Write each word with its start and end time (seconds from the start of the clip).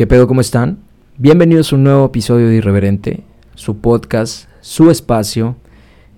¿Qué 0.00 0.06
pedo? 0.06 0.26
¿Cómo 0.26 0.40
están? 0.40 0.78
Bienvenidos 1.18 1.70
a 1.70 1.76
un 1.76 1.84
nuevo 1.84 2.06
episodio 2.06 2.48
de 2.48 2.54
Irreverente, 2.54 3.22
su 3.54 3.80
podcast, 3.80 4.48
su 4.62 4.90
espacio, 4.90 5.56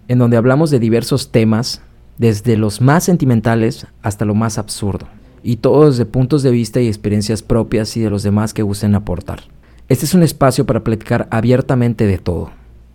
en 0.07 0.21
donde 0.21 0.37
hablamos 0.37 0.71
de 0.71 0.79
diversos 0.79 1.33
temas, 1.33 1.83
desde 2.17 2.57
los 2.57 2.81
más 2.81 3.03
sentimentales 3.03 3.89
hasta 4.01 4.25
lo 4.25 4.37
más 4.37 4.57
absurdo, 4.57 5.09
y 5.43 5.57
todo 5.57 5.91
desde 5.91 6.05
puntos 6.05 6.45
de 6.45 6.53
vista 6.53 6.81
y 6.81 6.87
experiencias 6.87 7.43
propias 7.43 7.97
y 7.97 8.01
de 8.01 8.09
los 8.09 8.23
demás 8.23 8.55
que 8.55 8.63
gusten 8.63 8.95
aportar. 8.95 9.41
Este 9.89 10.05
es 10.05 10.15
un 10.15 10.23
espacio 10.23 10.65
para 10.65 10.85
platicar 10.85 11.27
abiertamente 11.33 12.07
de 12.07 12.19
todo. 12.19 12.53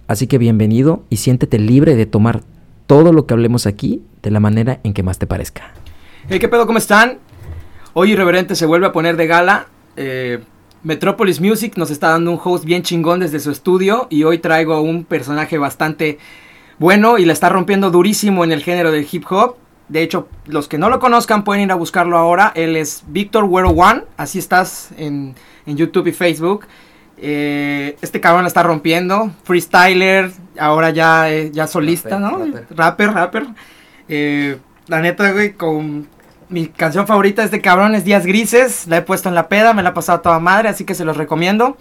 Así 0.08 0.28
que 0.28 0.38
bienvenido 0.38 1.04
y 1.10 1.18
siéntete 1.18 1.60
libre 1.60 1.98
de 1.98 2.06
tomar 2.06 2.44
todo 2.86 3.12
lo 3.12 3.26
que 3.26 3.34
hablemos 3.34 3.68
aquí 3.68 4.04
de 4.24 4.32
la 4.32 4.40
manera 4.40 4.80
en 4.86 4.94
que 4.94 5.04
más 5.04 5.20
te 5.20 5.28
parezca. 5.28 5.74
Hey, 6.30 6.40
¿qué 6.40 6.48
pedo? 6.48 6.66
¿Cómo 6.66 6.78
están? 6.78 7.18
Hoy 7.92 8.14
Irreverente 8.14 8.56
se 8.56 8.66
vuelve 8.66 8.88
a 8.88 8.94
poner 8.94 9.18
de 9.18 9.28
gala. 9.28 9.68
Eh, 9.98 10.40
Metropolis 10.84 11.42
Music 11.42 11.74
nos 11.78 11.92
está 11.92 12.10
dando 12.10 12.32
un 12.32 12.40
host 12.44 12.66
bien 12.66 12.84
chingón 12.84 13.20
desde 13.20 13.40
su 13.40 13.52
estudio 13.52 14.08
y 14.10 14.24
hoy 14.24 14.38
traigo 14.38 14.74
a 14.74 14.82
un 14.82 15.04
personaje 15.04 15.58
bastante 15.58 16.20
bueno 16.80 17.18
y 17.18 17.26
la 17.26 17.34
está 17.34 17.50
rompiendo 17.50 17.90
durísimo 17.90 18.44
en 18.44 18.52
el 18.52 18.62
género 18.62 18.92
del 18.92 19.08
hip 19.12 19.26
hop. 19.30 19.56
De 19.90 20.02
hecho, 20.02 20.28
los 20.46 20.68
que 20.68 20.78
no 20.78 20.90
lo 20.90 21.00
conozcan 21.00 21.44
pueden 21.44 21.64
ir 21.64 21.72
a 21.72 21.76
buscarlo 21.76 22.18
ahora. 22.18 22.52
Él 22.56 22.76
es 22.76 23.04
Victor 23.08 23.46
Wero 23.46 23.70
One, 23.70 24.04
así 24.18 24.38
estás 24.40 24.90
en, 24.98 25.36
en 25.66 25.78
YouTube 25.78 26.08
y 26.08 26.12
Facebook. 26.12 26.66
Eh, 27.18 27.98
este 28.02 28.22
cabrón 28.22 28.44
la 28.44 28.50
está 28.50 28.64
rompiendo. 28.64 29.32
Freestyler, 29.44 30.32
ahora 30.60 30.92
ya, 30.92 31.32
eh, 31.32 31.52
ya 31.52 31.68
solista, 31.68 32.20
Rapper, 32.20 32.22
¿no? 32.22 32.38
rapper. 32.38 32.78
Rapper, 32.78 33.14
rapper. 33.14 33.48
Eh, 34.10 34.58
la 34.88 35.02
neta, 35.02 35.32
güey, 35.32 35.54
con 35.54 36.08
mi 36.50 36.68
canción 36.68 37.08
favorita 37.08 37.42
de 37.42 37.48
este 37.48 37.62
cabrón 37.62 37.96
es 37.96 38.06
Días 38.06 38.26
Grises. 38.26 38.88
La 38.88 38.98
he 38.98 39.02
puesto 39.02 39.30
en 39.30 39.36
la 39.36 39.50
peda, 39.50 39.74
me 39.74 39.84
la 39.84 39.90
ha 39.90 39.94
pasado 39.94 40.20
a 40.20 40.22
toda 40.22 40.40
madre, 40.40 40.70
así 40.70 40.86
que 40.86 40.96
se 40.96 41.06
los 41.06 41.18
recomiendo. 41.18 41.78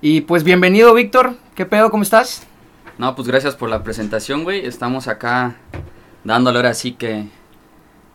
Y 0.00 0.22
pues 0.22 0.44
bienvenido, 0.44 0.92
Víctor. 0.94 1.34
¿Qué 1.54 1.66
pedo? 1.66 1.90
¿Cómo 1.90 2.02
estás? 2.02 2.46
No, 2.98 3.14
pues 3.14 3.28
gracias 3.28 3.54
por 3.54 3.68
la 3.68 3.82
presentación, 3.82 4.44
güey. 4.44 4.66
Estamos 4.66 5.08
acá 5.08 5.56
dándole 6.24 6.58
ahora 6.58 6.74
sí 6.74 6.92
que, 6.92 7.26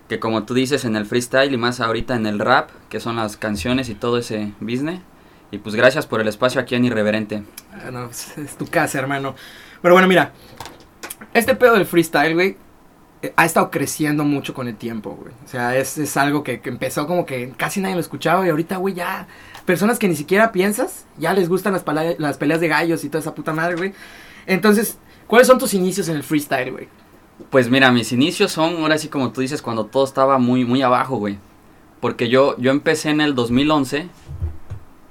que 0.10 0.20
como 0.20 0.44
tú 0.44 0.54
dices 0.54 0.84
en 0.86 0.96
el 0.96 1.06
freestyle 1.06 1.54
y 1.54 1.58
más 1.58 1.80
ahorita 1.80 2.16
en 2.16 2.26
el 2.26 2.40
rap, 2.40 2.70
que 2.90 3.00
son 3.00 3.16
las 3.16 3.38
canciones 3.38 3.90
y 3.90 3.96
todo 3.96 4.18
ese 4.18 4.52
business. 4.60 5.00
Y 5.52 5.58
pues 5.58 5.76
gracias 5.76 6.06
por 6.08 6.22
el 6.22 6.28
espacio 6.28 6.62
aquí 6.62 6.76
en 6.76 6.86
Irreverente. 6.86 7.44
Ah, 7.74 7.92
no, 7.92 8.10
es, 8.10 8.38
es 8.38 8.58
tu 8.58 8.68
casa, 8.68 9.00
hermano. 9.00 9.36
Pero 9.82 9.94
bueno, 9.94 10.08
mira. 10.08 10.34
Este 11.34 11.56
pedo 11.56 11.76
del 11.76 11.86
freestyle, 11.86 12.34
güey, 12.34 12.58
ha 13.36 13.46
estado 13.46 13.70
creciendo 13.70 14.24
mucho 14.24 14.54
con 14.54 14.68
el 14.68 14.76
tiempo, 14.76 15.18
güey. 15.20 15.34
O 15.46 15.48
sea, 15.48 15.78
es, 15.78 15.98
es 15.98 16.18
algo 16.18 16.44
que, 16.44 16.60
que 16.62 16.70
empezó 16.70 17.08
como 17.08 17.26
que 17.26 17.54
casi 17.58 17.80
nadie 17.80 17.96
lo 17.96 18.02
escuchaba 18.02 18.46
y 18.46 18.50
ahorita, 18.50 18.78
güey, 18.78 18.94
ya... 18.94 19.28
Personas 19.66 20.00
que 20.00 20.08
ni 20.08 20.16
siquiera 20.16 20.52
piensas, 20.52 21.06
ya 21.20 21.34
les 21.34 21.48
gustan 21.48 21.74
las, 21.74 21.86
las 22.18 22.38
peleas 22.38 22.60
de 22.60 22.68
gallos 22.68 23.04
y 23.04 23.10
toda 23.10 23.20
esa 23.20 23.36
puta 23.36 23.54
madre, 23.54 23.76
güey. 23.76 23.94
Entonces, 24.48 24.98
¿cuáles 25.28 25.48
son 25.48 25.60
tus 25.60 25.76
inicios 25.76 26.10
en 26.10 26.16
el 26.16 26.24
freestyle, 26.24 26.72
güey? 26.72 26.88
Pues 27.50 27.70
mira, 27.70 27.92
mis 27.92 28.12
inicios 28.12 28.52
son 28.52 28.78
ahora 28.78 28.98
sí 28.98 29.08
como 29.08 29.32
tú 29.32 29.42
dices 29.42 29.62
cuando 29.62 29.86
todo 29.86 30.04
estaba 30.04 30.38
muy 30.38 30.66
muy 30.66 30.82
abajo, 30.82 31.18
güey. 31.18 31.38
Porque 32.00 32.28
yo 32.28 32.56
yo 32.58 32.72
empecé 32.72 33.10
en 33.10 33.22
el 33.22 33.36
2011, 33.36 34.08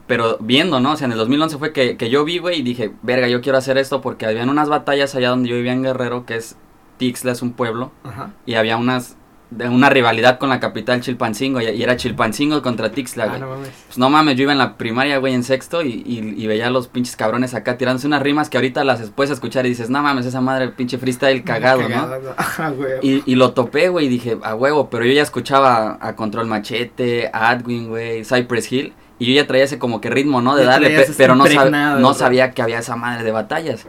pero 0.07 0.37
viendo, 0.41 0.81
¿no? 0.81 0.93
O 0.93 0.97
sea, 0.97 1.07
en 1.07 1.13
el 1.13 1.19
2011 1.19 1.59
fue 1.59 1.73
que, 1.73 1.97
que 1.97 2.11
yo 2.11 2.25
vi, 2.25 2.39
güey, 2.39 2.61
y 2.61 2.63
dije, 2.63 2.93
verga, 3.03 3.29
yo 3.29 3.41
quiero 3.41 3.59
hacer 3.59 3.79
esto 3.79 4.01
porque 4.01 4.27
habían 4.27 4.49
unas 4.49 4.69
batallas 4.69 5.15
allá 5.15 5.31
donde 5.31 5.49
yo 5.49 5.57
vivía 5.57 5.73
en 5.73 5.83
Guerrero, 5.83 6.27
que 6.27 6.37
es 6.37 6.57
Tixla, 7.01 7.33
es 7.33 7.43
un 7.43 7.53
pueblo. 7.55 7.91
Ajá. 8.05 8.31
y 8.47 8.55
había 8.55 8.77
unas 8.77 9.17
de 9.51 9.69
una 9.69 9.91
rivalidad 9.91 10.39
con 10.39 10.49
la 10.49 10.61
capital 10.61 11.01
Chilpancingo 11.01 11.61
y, 11.61 11.65
y 11.71 11.83
era 11.83 11.97
Chilpancingo 11.97 12.63
contra 12.63 12.93
Tixla, 12.93 13.25
Ah, 13.35 13.39
no 13.39 13.49
mames. 13.49 13.71
Pues 13.89 13.99
no 13.99 14.09
mames, 14.09 14.37
yo 14.37 14.43
iba 14.45 14.53
en 14.53 14.59
la 14.59 14.77
primaria, 14.77 15.19
güey, 15.19 15.35
en 15.35 15.43
sexto 15.43 15.83
y, 15.83 15.89
y, 16.07 16.35
y 16.41 16.47
veía 16.47 16.69
a 16.69 16.71
los 16.71 16.87
pinches 16.87 17.17
cabrones 17.17 17.53
acá 17.55 17.77
tirándose 17.77 18.07
unas 18.07 18.23
rimas 18.23 18.49
que 18.49 18.59
ahorita 18.59 18.85
las 18.85 19.11
puedes 19.11 19.33
escuchar 19.33 19.67
y 19.67 19.71
dices, 19.71 19.91
no 19.91 20.03
mames, 20.05 20.25
esa 20.27 20.41
madre, 20.41 20.67
el 20.67 20.73
pinche 20.73 20.99
freestyle 20.99 21.43
cagado, 21.43 21.89
¿no? 21.89 22.09
Ajá. 22.37 22.73
Y, 23.03 23.25
y 23.29 23.35
lo 23.35 23.53
topé, 23.53 23.89
güey, 23.89 24.07
y 24.07 24.09
dije, 24.09 24.39
a 24.45 24.55
huevo, 24.55 24.89
pero 24.89 25.05
yo 25.05 25.13
ya 25.13 25.23
escuchaba 25.23 25.99
a 26.01 26.15
Control 26.15 26.47
Machete, 26.47 27.29
a 27.33 27.51
Adwin, 27.51 27.89
güey, 27.89 28.25
Cypress 28.25 28.71
Hill, 28.71 28.93
y 29.19 29.27
yo 29.27 29.35
ya 29.35 29.49
traía 29.49 29.65
ese 29.65 29.81
como 29.81 30.01
que 30.01 30.11
ritmo, 30.11 30.41
¿no? 30.41 30.55
De 30.55 30.63
Ya 30.65 30.71
darle, 30.71 30.91
pe- 30.91 31.13
pero 31.17 31.35
no, 31.35 31.45
sab- 31.47 31.99
no 31.99 32.15
sabía 32.15 32.53
que 32.53 32.63
había 32.63 32.79
esa 32.79 32.95
madre 32.95 33.25
de 33.25 33.33
batallas. 33.33 33.85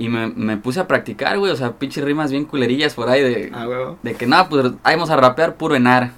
Y 0.00 0.08
me, 0.08 0.28
me 0.28 0.56
puse 0.56 0.80
a 0.80 0.88
practicar, 0.88 1.38
güey, 1.38 1.52
o 1.52 1.56
sea, 1.56 1.72
pinches 1.72 2.02
rimas 2.02 2.30
bien 2.30 2.46
culerillas 2.46 2.94
por 2.94 3.10
ahí 3.10 3.22
de... 3.22 3.50
Ah. 3.54 3.94
De 4.02 4.14
que 4.14 4.26
no, 4.26 4.48
pues 4.48 4.72
ahí 4.82 4.94
vamos 4.96 5.10
a 5.10 5.16
rapear 5.16 5.56
puro 5.56 5.74
en 5.76 5.86
ar, 5.86 6.12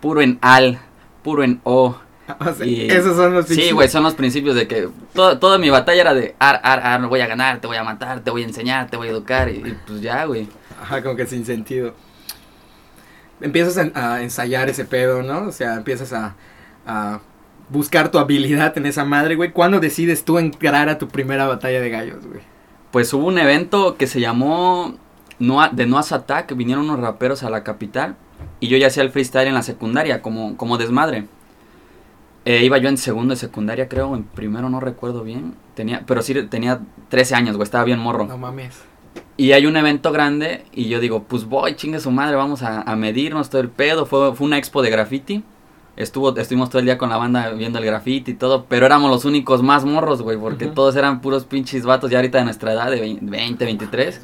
puro 0.00 0.22
en 0.22 0.38
al, 0.40 0.78
puro 1.22 1.44
en 1.44 1.60
o. 1.62 1.96
O 2.40 2.52
sea, 2.54 2.66
Y- 2.66 2.88
esos 2.90 3.14
son 3.14 3.34
los 3.34 3.46
Sí, 3.46 3.72
güey, 3.72 3.88
son 3.90 4.02
los 4.04 4.14
principios 4.14 4.54
de 4.56 4.66
que 4.66 4.88
todo- 5.12 5.38
toda 5.38 5.58
mi 5.58 5.68
batalla 5.68 6.00
era 6.00 6.14
de 6.14 6.34
ar, 6.38 6.60
ar, 6.64 6.80
ar, 6.80 6.98
no 7.00 7.08
voy 7.10 7.20
a 7.20 7.26
ganar, 7.26 7.60
te 7.60 7.66
voy 7.66 7.76
a 7.76 7.84
matar, 7.84 8.20
te 8.20 8.30
voy 8.30 8.42
a 8.42 8.46
enseñar, 8.46 8.88
te 8.88 8.96
voy 8.96 9.08
a 9.08 9.10
educar. 9.10 9.50
Y, 9.50 9.56
y 9.58 9.76
pues 9.86 10.00
ya, 10.00 10.24
güey. 10.24 10.48
Ajá, 10.82 11.02
como 11.02 11.14
que 11.14 11.26
sin 11.26 11.44
sentido. 11.44 11.94
Empiezas 13.40 13.76
a, 13.94 14.14
a 14.14 14.22
ensayar 14.22 14.68
ese 14.70 14.84
pedo, 14.86 15.22
¿no? 15.22 15.46
O 15.48 15.52
sea, 15.52 15.74
empiezas 15.74 16.12
a, 16.14 16.34
a 16.86 17.20
buscar 17.68 18.10
tu 18.10 18.18
habilidad 18.18 18.76
en 18.78 18.86
esa 18.86 19.04
madre, 19.04 19.34
güey. 19.36 19.52
¿Cuándo 19.52 19.78
decides 19.78 20.24
tú 20.24 20.38
entrar 20.38 20.88
a 20.88 20.96
tu 20.98 21.08
primera 21.08 21.46
batalla 21.46 21.80
de 21.80 21.90
gallos, 21.90 22.26
güey? 22.26 22.40
Pues 22.90 23.12
hubo 23.12 23.26
un 23.26 23.38
evento 23.38 23.96
que 23.96 24.06
se 24.06 24.20
llamó 24.20 24.94
Noa- 25.38 25.70
de 25.70 25.86
Noah's 25.86 26.12
Attack, 26.12 26.54
vinieron 26.56 26.84
unos 26.84 27.00
raperos 27.00 27.42
a 27.42 27.50
la 27.50 27.62
capital 27.62 28.16
y 28.60 28.68
yo 28.68 28.76
ya 28.78 28.86
hacía 28.86 29.02
el 29.02 29.10
freestyle 29.10 29.48
en 29.48 29.54
la 29.54 29.62
secundaria 29.62 30.22
como, 30.22 30.56
como 30.56 30.78
desmadre. 30.78 31.26
Eh, 32.44 32.62
iba 32.64 32.78
yo 32.78 32.88
en 32.88 32.96
segundo 32.96 33.34
de 33.34 33.40
secundaria, 33.40 33.88
creo, 33.88 34.14
en 34.14 34.22
primero 34.22 34.70
no 34.70 34.78
recuerdo 34.80 35.24
bien. 35.24 35.54
Tenía, 35.74 36.04
pero 36.06 36.22
sí 36.22 36.32
tenía 36.44 36.80
13 37.08 37.34
años, 37.34 37.56
güey, 37.56 37.64
estaba 37.64 37.84
bien 37.84 37.98
morro. 37.98 38.24
No 38.26 38.38
mames. 38.38 38.80
Y 39.36 39.52
hay 39.52 39.66
un 39.66 39.76
evento 39.76 40.12
grande 40.12 40.64
y 40.72 40.88
yo 40.88 41.00
digo, 41.00 41.24
pues 41.24 41.44
voy, 41.44 41.74
chingue 41.74 42.00
su 42.00 42.10
madre, 42.10 42.36
vamos 42.36 42.62
a, 42.62 42.82
a 42.82 42.96
medirnos 42.96 43.50
todo 43.50 43.60
el 43.60 43.68
pedo. 43.68 44.06
Fue, 44.06 44.34
fue 44.34 44.46
una 44.46 44.58
expo 44.58 44.80
de 44.80 44.90
graffiti. 44.90 45.42
Estuvo, 45.96 46.36
estuvimos 46.36 46.68
todo 46.68 46.80
el 46.80 46.84
día 46.84 46.98
con 46.98 47.08
la 47.08 47.16
banda 47.16 47.50
viendo 47.52 47.78
el 47.78 47.84
graffiti 47.86 48.32
y 48.32 48.34
todo, 48.34 48.66
pero 48.68 48.84
éramos 48.84 49.10
los 49.10 49.24
únicos 49.24 49.62
más 49.62 49.84
morros, 49.86 50.20
güey, 50.20 50.36
porque 50.36 50.66
todos 50.66 50.94
eran 50.96 51.20
puros 51.22 51.44
pinches 51.46 51.84
vatos 51.86 52.10
ya 52.10 52.18
ahorita 52.18 52.36
de 52.38 52.44
nuestra 52.44 52.72
edad, 52.74 52.90
de 52.90 53.00
vein- 53.00 53.18
20, 53.22 53.64
23. 53.64 54.20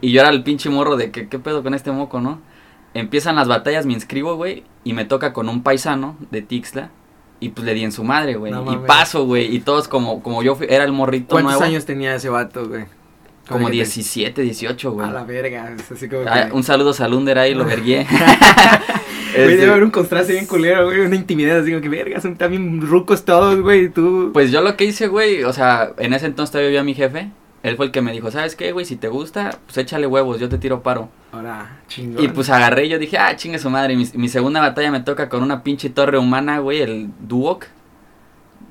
Y 0.00 0.10
yo 0.10 0.20
era 0.20 0.30
el 0.30 0.42
pinche 0.42 0.68
morro 0.68 0.96
de 0.96 1.12
que, 1.12 1.28
¿qué 1.28 1.38
pedo 1.38 1.62
con 1.62 1.74
este 1.74 1.92
moco, 1.92 2.20
no? 2.20 2.40
Empiezan 2.94 3.36
las 3.36 3.46
batallas, 3.46 3.86
me 3.86 3.92
inscribo, 3.92 4.34
güey, 4.34 4.64
y 4.82 4.94
me 4.94 5.04
toca 5.04 5.32
con 5.32 5.48
un 5.48 5.62
paisano 5.62 6.16
de 6.32 6.42
Tixla. 6.42 6.90
Y 7.38 7.48
pues 7.50 7.64
le 7.66 7.74
di 7.74 7.82
en 7.84 7.90
su 7.92 8.04
madre, 8.04 8.34
güey. 8.34 8.52
No 8.52 8.72
y 8.72 8.76
paso, 8.86 9.24
güey. 9.24 9.52
Y 9.54 9.60
todos 9.60 9.88
como, 9.88 10.22
como 10.22 10.42
yo 10.42 10.54
fui- 10.56 10.66
era 10.70 10.84
el 10.84 10.92
morrito 10.92 11.28
¿Cuántos 11.30 11.52
nuevo. 11.54 11.64
años 11.64 11.84
tenía 11.84 12.14
ese 12.14 12.28
vato, 12.28 12.68
güey? 12.68 12.84
Como 13.48 13.66
Oye, 13.66 13.78
que 13.78 13.84
te- 13.84 13.90
17, 13.90 14.42
18, 14.42 14.92
güey. 14.92 15.08
A 15.08 15.12
la 15.12 15.24
verga, 15.24 15.72
es 15.76 15.90
así 15.90 16.08
como 16.08 16.22
Ah, 16.28 16.46
que... 16.48 16.52
un 16.52 16.62
saludo 16.62 16.92
a 16.96 17.08
Lunder 17.08 17.38
ahí, 17.38 17.54
lo 17.54 17.64
vergué. 17.64 18.06
Güey, 19.34 19.56
debe 19.56 19.70
haber 19.70 19.84
un 19.84 19.90
contraste 19.90 20.32
bien 20.32 20.46
culero, 20.46 20.86
güey, 20.86 21.00
una 21.00 21.16
intimidad 21.16 21.58
así 21.58 21.70
como 21.70 21.82
que 21.82 21.88
verga, 21.88 22.20
son 22.20 22.36
también 22.36 22.80
rucos 22.80 23.24
todos, 23.24 23.60
güey, 23.60 23.84
y 23.84 23.88
tú... 23.88 24.30
Pues 24.32 24.50
yo 24.50 24.60
lo 24.60 24.76
que 24.76 24.84
hice, 24.84 25.08
güey, 25.08 25.44
o 25.44 25.52
sea, 25.52 25.92
en 25.98 26.12
ese 26.12 26.26
entonces 26.26 26.52
todavía 26.52 26.68
vivía 26.68 26.84
mi 26.84 26.94
jefe. 26.94 27.30
Él 27.62 27.76
fue 27.76 27.86
el 27.86 27.92
que 27.92 28.02
me 28.02 28.10
dijo, 28.12 28.30
¿sabes 28.30 28.56
qué, 28.56 28.72
güey? 28.72 28.84
Si 28.84 28.96
te 28.96 29.06
gusta, 29.06 29.58
pues 29.66 29.78
échale 29.78 30.06
huevos, 30.08 30.40
yo 30.40 30.48
te 30.48 30.58
tiro 30.58 30.82
paro. 30.82 31.08
Ahora, 31.30 31.80
chingón. 31.86 32.24
Y 32.24 32.28
pues 32.28 32.50
agarré 32.50 32.86
y 32.86 32.88
yo 32.88 32.98
dije, 32.98 33.18
ah, 33.18 33.36
chingue 33.36 33.60
su 33.60 33.70
madre. 33.70 33.94
Mi, 33.94 34.04
mi 34.14 34.28
segunda 34.28 34.60
batalla 34.60 34.90
me 34.90 35.00
toca 35.00 35.28
con 35.28 35.44
una 35.44 35.62
pinche 35.62 35.88
torre 35.88 36.18
humana, 36.18 36.58
güey, 36.58 36.82
el 36.82 37.10
Duoc. 37.20 37.66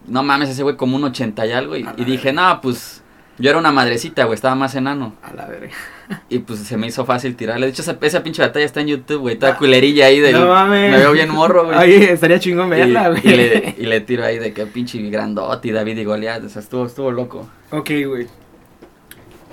No 0.07 0.23
mames, 0.23 0.49
ese 0.49 0.63
güey 0.63 0.75
como 0.75 0.97
un 0.97 1.05
80 1.05 1.45
y 1.45 1.51
algo. 1.53 1.77
Y, 1.77 1.85
y 1.95 2.03
dije, 2.03 2.33
no, 2.33 2.59
pues 2.59 3.00
yo 3.41 3.49
era 3.49 3.59
una 3.59 3.71
madrecita, 3.71 4.23
güey, 4.25 4.35
estaba 4.35 4.55
más 4.55 4.73
enano. 4.75 5.15
A 5.23 5.33
la 5.33 5.47
verga. 5.47 5.73
Y 6.29 6.39
pues 6.39 6.59
se 6.59 6.77
me 6.77 6.87
hizo 6.87 7.05
fácil 7.05 7.35
tirarle. 7.35 7.65
De 7.65 7.71
hecho, 7.71 7.81
esa, 7.81 7.97
esa 8.01 8.21
pinche 8.23 8.41
batalla 8.41 8.65
está 8.65 8.81
en 8.81 8.87
YouTube, 8.87 9.19
güey, 9.21 9.37
toda 9.37 9.57
culerilla 9.57 10.05
ahí 10.07 10.19
del... 10.19 10.33
No 10.33 10.47
mames. 10.47 10.91
Me 10.91 10.97
veo 10.97 11.11
bien 11.13 11.29
morro, 11.29 11.65
güey. 11.65 11.77
Oye, 11.77 12.11
estaría 12.11 12.39
chingón 12.39 12.69
verla, 12.69 13.09
güey. 13.09 13.21
y 13.23 13.29
le, 13.35 13.75
y 13.77 13.85
le 13.85 14.01
tiro 14.01 14.23
ahí 14.25 14.37
de 14.37 14.53
que 14.53 14.65
pinche 14.65 14.97
grandote 15.09 15.69
y 15.69 15.71
David 15.71 15.97
y 15.97 16.03
Goliat. 16.05 16.43
O 16.43 16.49
sea, 16.49 16.61
estuvo, 16.61 16.85
estuvo 16.85 17.11
loco. 17.11 17.49
Ok, 17.71 17.89
güey. 18.07 18.27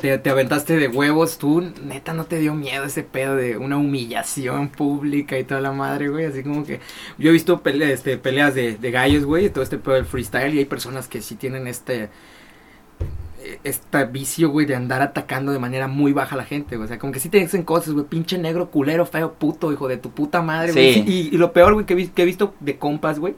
Te, 0.00 0.16
te 0.18 0.30
aventaste 0.30 0.76
de 0.76 0.86
huevos, 0.86 1.38
tú, 1.38 1.60
neta, 1.82 2.12
no 2.12 2.24
te 2.24 2.38
dio 2.38 2.54
miedo 2.54 2.84
ese 2.84 3.02
pedo 3.02 3.34
de 3.34 3.56
una 3.56 3.78
humillación 3.78 4.68
pública 4.68 5.36
y 5.36 5.42
toda 5.42 5.60
la 5.60 5.72
madre, 5.72 6.08
güey. 6.08 6.24
Así 6.24 6.44
como 6.44 6.64
que 6.64 6.78
yo 7.18 7.30
he 7.30 7.32
visto 7.32 7.62
pele- 7.64 7.92
este, 7.92 8.16
peleas 8.16 8.54
de, 8.54 8.76
de 8.76 8.90
gallos, 8.92 9.24
güey, 9.24 9.46
y 9.46 9.50
todo 9.50 9.64
este 9.64 9.76
pedo 9.76 9.94
del 9.96 10.04
freestyle. 10.06 10.54
Y 10.54 10.58
hay 10.58 10.64
personas 10.66 11.08
que 11.08 11.20
sí 11.20 11.34
tienen 11.34 11.66
este 11.66 12.10
este 13.64 14.04
vicio, 14.04 14.50
güey, 14.50 14.66
de 14.66 14.74
andar 14.76 15.02
atacando 15.02 15.52
de 15.52 15.58
manera 15.58 15.88
muy 15.88 16.12
baja 16.12 16.34
a 16.34 16.38
la 16.38 16.44
gente, 16.44 16.76
güey. 16.76 16.84
O 16.86 16.88
sea, 16.88 16.98
como 16.98 17.12
que 17.12 17.20
sí 17.20 17.28
te 17.28 17.38
dicen 17.38 17.62
cosas, 17.62 17.94
güey, 17.94 18.06
pinche 18.06 18.38
negro, 18.38 18.70
culero, 18.70 19.06
feo, 19.06 19.32
puto, 19.34 19.72
hijo 19.72 19.88
de 19.88 19.96
tu 19.96 20.10
puta 20.10 20.42
madre, 20.42 20.72
güey. 20.72 20.94
Sí. 20.94 21.04
Y, 21.06 21.34
y 21.34 21.38
lo 21.38 21.52
peor, 21.52 21.74
güey, 21.74 21.86
que, 21.86 22.10
que 22.10 22.22
he 22.22 22.26
visto 22.26 22.54
de 22.60 22.76
compas, 22.78 23.18
güey, 23.18 23.34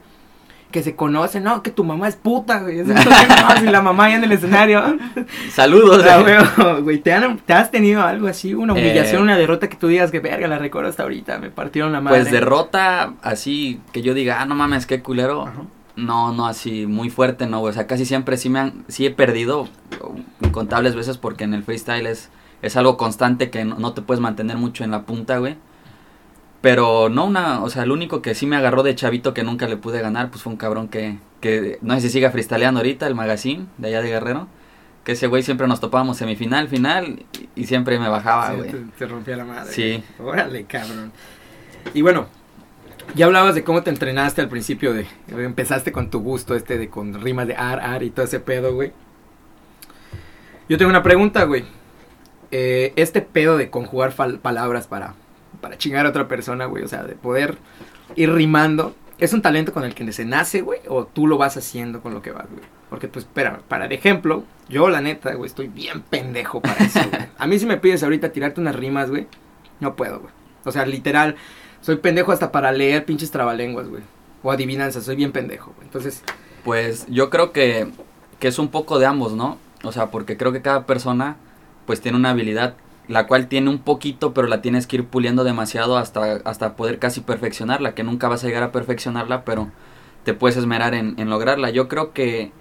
que 0.71 0.83
se 0.85 0.95
conocen, 0.95 1.43
no, 1.43 1.63
que 1.65 1.71
tu 1.73 1.83
mamá 1.83 2.07
es 2.07 2.15
puta, 2.15 2.61
güey. 2.61 2.79
Eso, 2.81 2.93
no, 2.95 3.01
y 3.65 3.71
la 3.71 3.83
mamá 3.83 4.05
ahí 4.05 4.13
en 4.15 4.23
el 4.25 4.31
escenario. 4.33 4.83
Saludos. 5.51 6.03
Sea, 6.03 6.21
güey. 6.23 6.35
güey, 6.57 6.83
güey, 6.83 6.99
¿te, 6.99 7.13
han- 7.13 7.39
¿te 7.39 7.53
has 7.53 7.71
tenido 7.73 8.03
algo 8.03 8.29
así? 8.29 8.55
Una 8.55 8.73
humillación, 8.75 9.21
Eh, 9.23 9.25
una 9.25 9.37
derrota 9.37 9.69
que 9.69 9.77
tú 9.77 9.89
digas 9.89 10.11
que 10.13 10.21
verga, 10.21 10.47
la 10.47 10.59
recuerdo 10.59 10.89
hasta 10.89 11.03
ahorita, 11.03 11.39
me 11.39 11.51
partieron 11.51 11.91
la 11.93 12.01
madre. 12.01 12.21
Pues 12.21 12.31
derrota 12.33 13.15
así 13.23 13.81
que 13.93 14.03
yo 14.03 14.15
diga, 14.15 14.41
ah, 14.41 14.45
no 14.47 14.55
mames, 14.55 14.87
qué 14.87 15.03
culero. 15.03 15.43
Ajá. 15.43 15.63
No, 16.01 16.33
no 16.33 16.47
así 16.47 16.87
muy 16.87 17.11
fuerte, 17.11 17.47
no, 17.47 17.61
güey. 17.61 17.71
O 17.71 17.75
sea, 17.75 17.87
casi 17.87 18.05
siempre 18.05 18.37
sí 18.37 18.49
me 18.49 18.59
han, 18.61 18.85
sí 18.89 19.07
he 19.07 19.11
perdido 19.11 19.69
incontables 20.41 20.95
veces 20.95 21.19
porque 21.19 21.45
en 21.45 21.55
el 21.55 21.63
freestyle 21.63 22.07
es, 22.07 22.31
es 22.63 22.77
algo 22.77 22.97
constante 22.97 23.51
que 23.51 23.65
no, 23.65 23.79
no 23.79 23.93
te 23.93 24.03
puedes 24.03 24.21
mantener 24.21 24.57
mucho 24.57 24.85
en 24.85 24.91
la 24.91 25.03
punta, 25.03 25.39
güey. 25.39 25.57
Pero 26.61 27.09
no 27.09 27.25
una, 27.25 27.63
o 27.63 27.71
sea, 27.71 27.85
el 27.85 27.91
único 27.91 28.21
que 28.21 28.35
sí 28.35 28.47
me 28.47 28.57
agarró 28.57 28.83
de 28.83 28.95
chavito 28.95 29.33
que 29.33 29.43
nunca 29.43 29.67
le 29.67 29.77
pude 29.79 30.01
ganar, 30.03 30.31
pues 30.31 30.43
fue 30.43 30.53
un 30.53 30.59
cabrón 30.59 30.89
que, 30.89 31.19
que 31.41 31.79
no 31.81 31.95
sé 31.95 32.03
si 32.03 32.11
siga 32.11 32.31
freestyleando 32.31 32.81
ahorita, 32.81 33.07
el 33.07 33.15
magazine 33.15 33.67
de 33.79 33.89
allá 33.89 34.03
de 34.03 34.09
Guerrero. 34.11 34.47
Que 35.05 35.13
ese 35.13 35.27
güey 35.27 35.43
siempre 35.43 35.67
nos 35.67 35.81
topábamos 35.81 36.19
semifinal, 36.19 36.69
final, 36.69 37.25
y, 37.57 37.63
y 37.63 37.67
siempre 37.67 37.99
me 37.99 38.09
bajaba, 38.11 38.51
Sí, 38.51 38.57
güey. 38.59 38.71
te, 38.71 38.79
te 38.99 39.07
rompía 39.07 39.37
la 39.39 39.47
madre. 39.47 39.73
Sí. 39.73 40.05
Órale, 40.23 40.65
cabrón. 40.65 41.13
Y 41.95 42.03
bueno, 42.03 42.27
ya 43.15 43.27
hablabas 43.27 43.55
de 43.55 43.65
cómo 43.65 43.83
te 43.83 43.91
entrenaste 43.91 44.41
al 44.41 44.49
principio 44.49 44.93
de... 44.93 45.07
Empezaste 45.29 45.93
con 45.93 46.11
tu 46.11 46.21
gusto 46.21 46.55
este 46.55 46.79
de 46.79 46.89
con 46.89 47.21
rimas 47.21 47.47
de 47.47 47.57
ar, 47.57 47.81
ar 47.81 48.03
y 48.03 48.11
todo 48.11 48.25
ese 48.25 48.41
pedo, 48.41 48.75
güey. 48.75 48.93
Yo 50.69 50.79
tengo 50.79 50.91
una 50.91 51.03
pregunta, 51.03 51.45
güey. 51.45 51.65
Eh, 52.51 52.93
este 52.97 53.23
pedo 53.23 53.57
de 53.57 53.71
conjugar 53.71 54.13
palabras 54.13 54.87
para, 54.87 55.15
para 55.61 55.79
chingar 55.79 56.07
a 56.07 56.11
otra 56.11 56.29
persona, 56.29 56.67
güey. 56.67 56.85
O 56.85 56.89
sea, 56.89 57.03
de 57.03 57.15
poder 57.15 57.59
ir 58.17 58.33
rimando. 58.33 58.95
¿Es 59.19 59.33
un 59.33 59.43
talento 59.43 59.73
con 59.73 59.85
el 59.85 59.95
que 59.95 60.11
se 60.13 60.25
nace, 60.25 60.63
güey? 60.63 60.81
¿O 60.89 61.05
tú 61.07 61.27
lo 61.27 61.37
vas 61.37 61.57
haciendo 61.57 62.01
con 62.01 62.15
lo 62.15 62.23
que 62.23 62.31
vas, 62.31 62.47
güey? 62.51 62.65
Porque, 62.89 63.09
pues, 63.09 63.25
espera, 63.25 63.61
para 63.69 63.87
de 63.87 63.95
ejemplo, 63.95 64.45
yo, 64.69 64.89
la 64.89 65.01
neta, 65.01 65.35
güey, 65.35 65.47
estoy 65.47 65.69
bien 65.69 66.03
pendejo 66.03 66.61
para 66.61 66.85
eso, 66.85 67.01
güey. 67.11 67.23
A 67.39 67.47
mí 67.47 67.59
si 67.59 67.67
me 67.67 67.77
pides 67.77 68.03
ahorita 68.03 68.33
tirarte 68.33 68.61
unas 68.61 68.75
rimas, 68.75 69.11
güey, 69.11 69.27
no 69.79 69.95
puedo, 69.95 70.21
güey. 70.21 70.33
O 70.65 70.73
sea, 70.73 70.87
literal, 70.87 71.37
soy 71.81 71.97
pendejo 71.97 72.33
hasta 72.33 72.53
para 72.53 72.73
leer 72.73 73.05
pinches 73.05 73.31
trabalenguas, 73.31 73.89
güey. 73.89 74.03
O 74.43 74.51
adivinanzas, 74.51 75.05
soy 75.05 75.17
bien 75.17 75.33
pendejo, 75.33 75.73
güey. 75.77 75.87
Entonces, 75.87 76.23
Pues 76.65 77.07
yo 77.09 77.31
creo 77.31 77.53
que, 77.53 77.91
que 78.39 78.49
es 78.49 78.59
un 78.59 78.69
poco 78.69 78.99
de 78.99 79.07
ambos, 79.07 79.33
¿no? 79.33 79.59
O 79.83 79.93
sea, 79.93 80.11
porque 80.11 80.37
creo 80.37 80.53
que 80.53 80.63
cada 80.63 80.87
persona 80.87 81.37
pues 81.87 82.01
tiene 82.01 82.19
una 82.19 82.31
habilidad 82.31 82.75
la 83.09 83.27
cual 83.27 83.49
tiene 83.49 83.71
un 83.71 83.81
poquito, 83.81 84.33
pero 84.35 84.47
la 84.47 84.63
tienes 84.63 84.87
que 84.87 84.97
ir 84.97 85.05
puliendo 85.07 85.43
demasiado 85.43 85.99
hasta, 85.99 86.35
hasta 86.45 86.77
poder 86.77 87.01
casi 87.01 87.21
perfeccionarla, 87.23 87.95
que 87.95 88.05
nunca 88.05 88.29
vas 88.29 88.45
a 88.45 88.47
llegar 88.47 88.63
a 88.63 88.71
perfeccionarla, 88.71 89.45
pero 89.45 89.73
te 90.25 90.33
puedes 90.33 90.57
esmerar 90.57 90.95
en, 90.95 91.19
en 91.19 91.29
lograrla. 91.29 91.71
Yo 91.71 91.89
creo 91.89 92.13
que, 92.13 92.53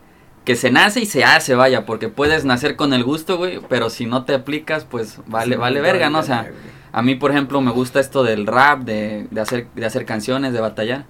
que 0.45 0.55
se 0.55 0.71
nace 0.71 1.01
y 1.01 1.05
se 1.05 1.23
hace, 1.23 1.53
vaya, 1.53 1.85
porque 1.85 2.09
puedes 2.09 2.45
nacer 2.45 2.75
con 2.75 2.93
el 2.93 3.03
gusto, 3.03 3.37
güey, 3.37 3.59
pero 3.69 3.91
si 3.91 4.07
no 4.07 4.25
te 4.25 4.33
aplicas, 4.33 4.85
pues 4.85 5.19
vale, 5.27 5.53
sí, 5.53 5.59
vale 5.59 5.81
verga, 5.81 6.09
¿no? 6.09 6.19
O 6.19 6.23
sea. 6.23 6.51
A 6.91 7.01
mí, 7.01 7.15
por 7.15 7.31
ejemplo, 7.31 7.61
me 7.61 7.71
gusta 7.71 7.99
esto 7.99 8.23
del 8.23 8.45
rap, 8.47 8.81
de, 8.83 9.27
de, 9.31 9.41
hacer, 9.41 9.67
de 9.75 9.85
hacer 9.85 10.05
canciones, 10.05 10.53
de 10.53 10.59
batallar. 10.61 11.05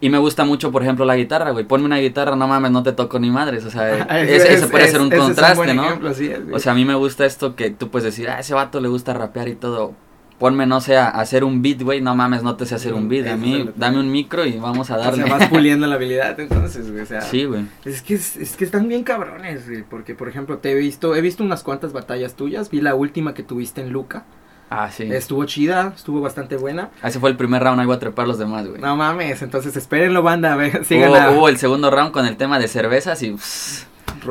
Y 0.00 0.10
me 0.10 0.18
gusta 0.18 0.44
mucho, 0.44 0.70
por 0.70 0.82
ejemplo, 0.84 1.04
la 1.04 1.16
guitarra, 1.16 1.50
güey. 1.50 1.64
Ponme 1.64 1.84
una 1.86 1.98
guitarra, 1.98 2.36
no 2.36 2.46
mames, 2.46 2.70
no 2.70 2.84
te 2.84 2.92
toco 2.92 3.18
ni 3.18 3.30
madres. 3.30 3.64
O 3.64 3.70
sea, 3.70 4.06
Ah, 4.08 4.20
ese, 4.20 4.54
ese 4.54 4.68
puede 4.68 4.84
es- 4.84 4.92
ser 4.92 5.00
un 5.00 5.12
es 5.12 5.18
contraste, 5.18 5.74
¿no? 5.74 5.84
ejemplo, 5.86 6.10
es. 6.10 6.20
O 6.52 6.58
sea, 6.60 6.72
a 6.72 6.74
mí 6.76 6.84
me 6.84 6.94
gusta 6.94 7.26
esto 7.26 7.56
que 7.56 7.70
tú 7.70 7.90
puedes 7.90 8.04
decir, 8.04 8.28
ah, 8.30 8.38
ese 8.38 8.54
vato 8.54 8.80
le 8.80 8.86
gusta 8.88 9.12
rapear 9.12 9.48
y 9.48 9.54
todo. 9.56 9.94
Ponme, 10.38 10.66
no 10.66 10.80
sé, 10.80 10.96
a 10.96 11.08
hacer 11.08 11.42
un 11.42 11.62
beat, 11.62 11.82
güey. 11.82 12.00
No 12.00 12.14
mames, 12.14 12.44
no 12.44 12.54
te 12.54 12.64
sé 12.64 12.76
hacer 12.76 12.94
un 12.94 13.08
beat. 13.08 13.26
A 13.26 13.36
mí, 13.36 13.66
es 13.70 13.76
dame 13.76 13.98
un 13.98 14.08
micro 14.12 14.46
y 14.46 14.52
vamos 14.56 14.88
a 14.92 14.94
O 14.94 14.98
darle. 15.00 15.24
sea, 15.24 15.36
vas 15.36 15.48
puliendo 15.50 15.88
la 15.88 15.96
habilidad, 15.96 16.38
entonces, 16.38 16.88
güey. 16.92 17.02
O 17.02 17.06
sea, 17.06 17.20
sí, 17.22 17.44
güey. 17.44 17.64
Es 17.84 18.00
que, 18.02 18.14
es, 18.14 18.36
es 18.36 18.56
que 18.56 18.64
están 18.64 18.86
bien 18.86 19.02
cabrones, 19.02 19.68
güey, 19.68 19.82
porque 19.82 20.14
por 20.14 20.28
ejemplo 20.28 20.58
te 20.58 20.70
he 20.70 20.74
visto, 20.76 21.16
he 21.16 21.20
visto 21.22 21.42
unas 21.42 21.64
cuantas 21.64 21.92
batallas 21.92 22.34
tuyas, 22.34 22.70
vi 22.70 22.80
la 22.80 22.94
última 22.94 23.34
que 23.34 23.42
tuviste 23.42 23.80
en 23.80 23.90
Luca, 23.90 24.26
Ah, 24.70 24.90
sí. 24.90 25.04
estuvo 25.10 25.44
chida, 25.44 25.92
estuvo 25.96 26.20
bastante 26.20 26.56
buena. 26.56 26.90
Ese 27.02 27.18
fue 27.20 27.30
el 27.30 27.36
primer 27.36 27.62
round, 27.62 27.80
ahí 27.80 27.86
voy 27.86 27.96
a 27.96 27.98
trepar 27.98 28.26
los 28.26 28.38
demás, 28.38 28.66
güey. 28.66 28.80
No 28.80 28.96
mames, 28.96 29.42
entonces 29.42 29.76
espérenlo 29.76 30.22
banda, 30.22 30.52
a 30.52 30.56
ver, 30.56 30.84
sigan 30.86 31.14
a 31.14 31.30
Hubo, 31.30 31.48
el 31.48 31.58
segundo 31.58 31.90
round 31.90 32.12
con 32.12 32.26
el 32.26 32.36
tema 32.36 32.58
de 32.58 32.68
cervezas 32.68 33.22
y 33.22 33.32
pss, 33.32 33.86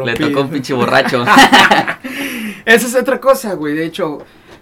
le 0.05 0.13
tocó 0.13 0.41
un 0.41 0.49
pinche 0.49 0.73
borracho. 0.73 1.23
Esa 2.65 2.87
es 2.87 2.95
otra 2.95 3.19
cosa, 3.19 3.53
güey, 3.53 3.73
de 3.73 3.85
hecho, 3.85 4.19